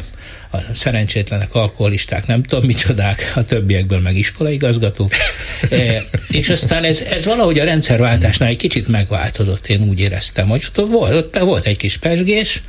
a 0.53 0.75
szerencsétlenek, 0.75 1.55
alkoholisták, 1.55 2.27
nem 2.27 2.43
tudom 2.43 2.65
micsodák, 2.65 3.31
a 3.35 3.45
többiekből 3.45 3.99
meg 3.99 4.17
iskolaigazgatók. 4.17 5.11
E, 5.69 6.03
és 6.29 6.49
aztán 6.49 6.83
ez, 6.83 7.01
ez 7.01 7.25
valahogy 7.25 7.59
a 7.59 7.63
rendszerváltásnál 7.63 8.49
egy 8.49 8.57
kicsit 8.57 8.87
megváltozott, 8.87 9.67
én 9.67 9.81
úgy 9.81 9.99
éreztem, 9.99 10.47
hogy 10.47 10.65
ott 10.75 10.89
volt, 10.89 11.13
ott 11.13 11.39
volt 11.39 11.65
egy 11.65 11.77
kis 11.77 11.97
pesgés, 11.97 12.61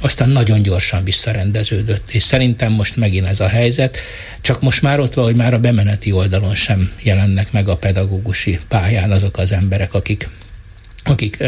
aztán 0.00 0.28
nagyon 0.28 0.62
gyorsan 0.62 1.04
visszarendeződött, 1.04 2.10
és 2.10 2.22
szerintem 2.22 2.72
most 2.72 2.96
megint 2.96 3.28
ez 3.28 3.40
a 3.40 3.48
helyzet, 3.48 3.98
csak 4.40 4.62
most 4.62 4.82
már 4.82 5.00
ott 5.00 5.14
van, 5.14 5.24
hogy 5.24 5.36
már 5.36 5.54
a 5.54 5.58
bemeneti 5.58 6.12
oldalon 6.12 6.54
sem 6.54 6.92
jelennek 7.02 7.52
meg 7.52 7.68
a 7.68 7.76
pedagógusi 7.76 8.58
pályán 8.68 9.10
azok 9.10 9.38
az 9.38 9.52
emberek, 9.52 9.94
akik 9.94 10.28
akik, 11.04 11.44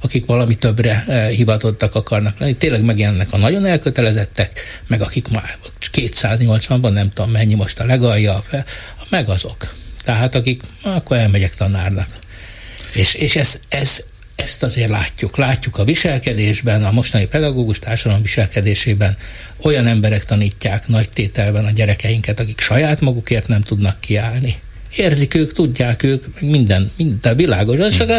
akik 0.00 0.26
valami 0.26 0.54
többre 0.54 1.04
hivatottak 1.28 1.94
akarnak 1.94 2.38
lenni. 2.38 2.54
Tényleg 2.54 2.82
megjelennek 2.82 3.32
a 3.32 3.36
nagyon 3.36 3.66
elkötelezettek, 3.66 4.60
meg 4.86 5.00
akik 5.00 5.28
már 5.28 5.56
280-ban, 5.92 6.92
nem 6.92 7.10
tudom 7.10 7.30
mennyi 7.30 7.54
most 7.54 7.80
a 7.80 7.84
legalja, 7.84 8.42
meg 9.10 9.28
azok. 9.28 9.74
Tehát 10.04 10.34
akik, 10.34 10.62
akkor 10.82 11.16
elmegyek 11.16 11.54
tanárnak. 11.54 12.08
És, 12.94 13.14
és 13.14 13.36
ez, 13.36 13.60
ez, 13.68 14.04
ezt 14.34 14.62
azért 14.62 14.88
látjuk. 14.88 15.36
Látjuk 15.36 15.78
a 15.78 15.84
viselkedésben, 15.84 16.84
a 16.84 16.92
mostani 16.92 17.26
pedagógus 17.26 17.78
társadalom 17.78 18.22
viselkedésében 18.22 19.16
olyan 19.62 19.86
emberek 19.86 20.24
tanítják 20.24 20.88
nagy 20.88 21.10
tételben 21.10 21.64
a 21.64 21.70
gyerekeinket, 21.70 22.40
akik 22.40 22.60
saját 22.60 23.00
magukért 23.00 23.48
nem 23.48 23.60
tudnak 23.60 24.00
kiállni. 24.00 24.56
Érzik 24.96 25.34
ők, 25.34 25.52
tudják 25.52 26.02
ők, 26.02 26.40
minden, 26.40 26.90
minden 26.96 27.36
világos, 27.36 27.78
az 27.78 27.96
csak 27.96 28.10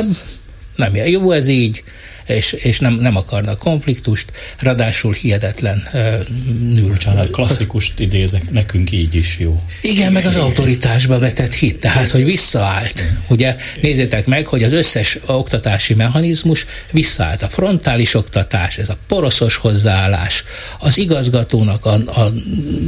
nem 0.76 0.96
jó 0.96 1.32
ez 1.32 1.48
így, 1.48 1.84
és, 2.28 2.52
és 2.52 2.80
nem, 2.80 2.94
nem 2.94 3.16
akarnak 3.16 3.60
konfliktust, 3.60 4.32
ráadásul 4.60 5.14
hihetetlen 5.14 5.88
uh, 5.94 6.88
Bocsánat, 6.88 7.30
klasszikust 7.30 8.00
idézek, 8.00 8.52
nekünk 8.52 8.92
így 8.92 9.16
is 9.16 9.38
jó. 9.40 9.62
Igen, 9.82 10.12
meg 10.12 10.26
az 10.26 10.36
autoritásba 10.36 11.20
vetett 11.20 11.54
hit, 11.54 11.80
tehát, 11.80 12.10
hogy 12.10 12.26
visszaállt. 12.26 13.04
Ugye, 13.28 13.56
nézzétek 13.82 14.26
meg, 14.26 14.48
hogy 14.48 14.64
az 14.64 14.72
összes 14.72 15.20
oktatási 15.26 15.94
mechanizmus 15.94 16.66
visszaállt. 16.92 17.42
A 17.42 17.48
frontális 17.48 18.14
oktatás, 18.14 18.78
ez 18.78 18.90
a 18.90 18.98
poroszos 19.08 19.56
hozzáállás, 19.56 20.44
az 20.80 20.98
igazgatónak, 20.98 21.86
a, 21.86 21.94
a 21.94 22.34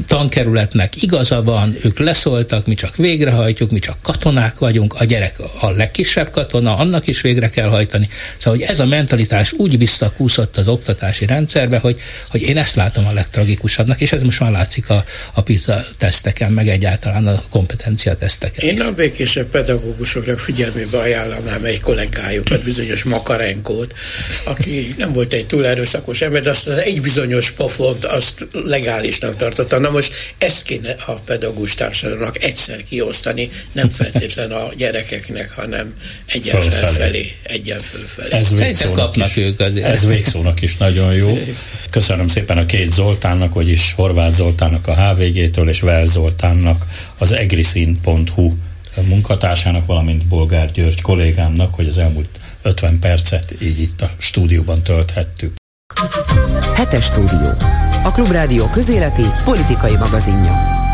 tankerületnek 0.08 1.02
igaza 1.02 1.44
van, 1.44 1.78
ők 1.84 2.00
leszóltak, 2.00 2.68
mi 2.68 2.74
csak 2.74 2.96
végrehajtjuk, 2.96 3.72
mi 3.72 3.80
csak 3.80 3.98
katonák 4.02 4.60
vagyunk, 4.60 4.94
a 4.94 5.04
gyerek 5.04 5.40
a 5.60 5.70
legkisebb 5.70 6.30
katona, 6.30 6.78
annak 6.78 7.08
is 7.08 7.22
végre 7.22 7.50
kell 7.50 7.70
hajtani. 7.70 8.08
Szóval, 8.38 8.60
hogy 8.60 8.70
ez 8.70 8.80
a 8.80 8.86
mentalitás 8.86 9.27
mentalitás 9.30 9.52
úgy 9.52 9.78
visszakúszott 9.78 10.58
az 10.58 10.68
oktatási 10.68 11.26
rendszerbe, 11.26 11.78
hogy, 11.78 12.00
hogy 12.30 12.42
én 12.42 12.58
ezt 12.58 12.76
látom 12.76 13.08
a 13.08 13.14
legtragikusabbnak, 13.14 14.02
és 14.02 14.12
ez 14.12 14.22
most 14.22 14.40
már 14.40 14.52
látszik 14.52 14.90
a, 14.90 15.04
a 15.34 15.42
PISA 15.42 15.86
teszteken, 15.98 16.52
meg 16.52 16.68
egyáltalán 16.68 17.28
a 17.28 17.44
kompetencia 17.50 18.16
teszteken. 18.16 18.70
Én 18.70 18.82
a 18.82 18.92
békésebb 18.92 19.48
pedagógusoknak 19.48 20.40
figyelmébe 20.40 20.98
ajánlanám 20.98 21.66
egy 21.66 21.82
kollégájukat, 21.82 22.64
bizonyos 22.72 23.04
Makarenkót, 23.04 23.94
aki 24.44 24.94
nem 24.98 25.14
volt 25.14 25.34
egy 25.34 25.46
túl 25.46 25.66
erőszakos 25.66 26.22
ember, 26.22 26.42
de 26.42 26.50
azt 26.50 26.68
az 26.68 26.78
egy 26.78 27.02
bizonyos 27.02 27.52
pofont 27.52 28.06
azt 28.06 28.48
legálisnak 28.52 29.36
tartotta. 29.36 29.80
Na 29.80 29.90
most 29.90 30.14
ezt 30.38 30.64
kéne 30.64 30.96
a 31.06 31.12
pedagógus 31.14 31.74
társadalomnak 31.74 32.44
egyszer 32.44 32.84
kiosztani, 32.84 33.50
nem 33.72 33.90
feltétlen 33.90 34.52
a 34.52 34.70
gyerekeknek, 34.78 35.52
hanem 35.52 35.94
egyen 36.26 36.62
felfelé, 36.62 37.36
egyen 37.44 37.80
fölfelé. 37.80 38.32
Ez 38.32 38.52
kapnak 39.18 39.38
ők 39.38 39.60
azért. 39.60 39.86
Ez 39.86 40.06
végszónak 40.06 40.62
is 40.62 40.78
nagyon 40.78 41.14
jó. 41.14 41.38
Köszönöm 41.90 42.28
szépen 42.28 42.58
a 42.58 42.66
két 42.66 42.92
Zoltánnak, 42.92 43.54
vagyis 43.54 43.94
Horváth 43.94 44.34
Zoltánnak 44.34 44.88
a 44.88 44.96
HVG-től, 44.96 45.70
és 45.70 45.80
Vel 45.80 46.06
Zoltánnak 46.06 46.86
az 47.18 47.32
egriszín.hu 47.32 48.56
munkatársának, 49.08 49.86
valamint 49.86 50.26
Bolgár 50.26 50.72
György 50.72 51.02
kollégámnak, 51.02 51.74
hogy 51.74 51.88
az 51.88 51.98
elmúlt 51.98 52.30
50 52.62 53.00
percet 53.00 53.56
így 53.62 53.82
itt 53.82 54.02
a 54.02 54.12
stúdióban 54.18 54.84
tölthettük. 54.84 55.56
Hetes 56.76 57.06
stúdió. 57.06 57.52
A 58.04 58.12
Klubrádió 58.12 58.70
közéleti 58.70 59.26
politikai 59.44 59.96
magazinja. 59.96 60.87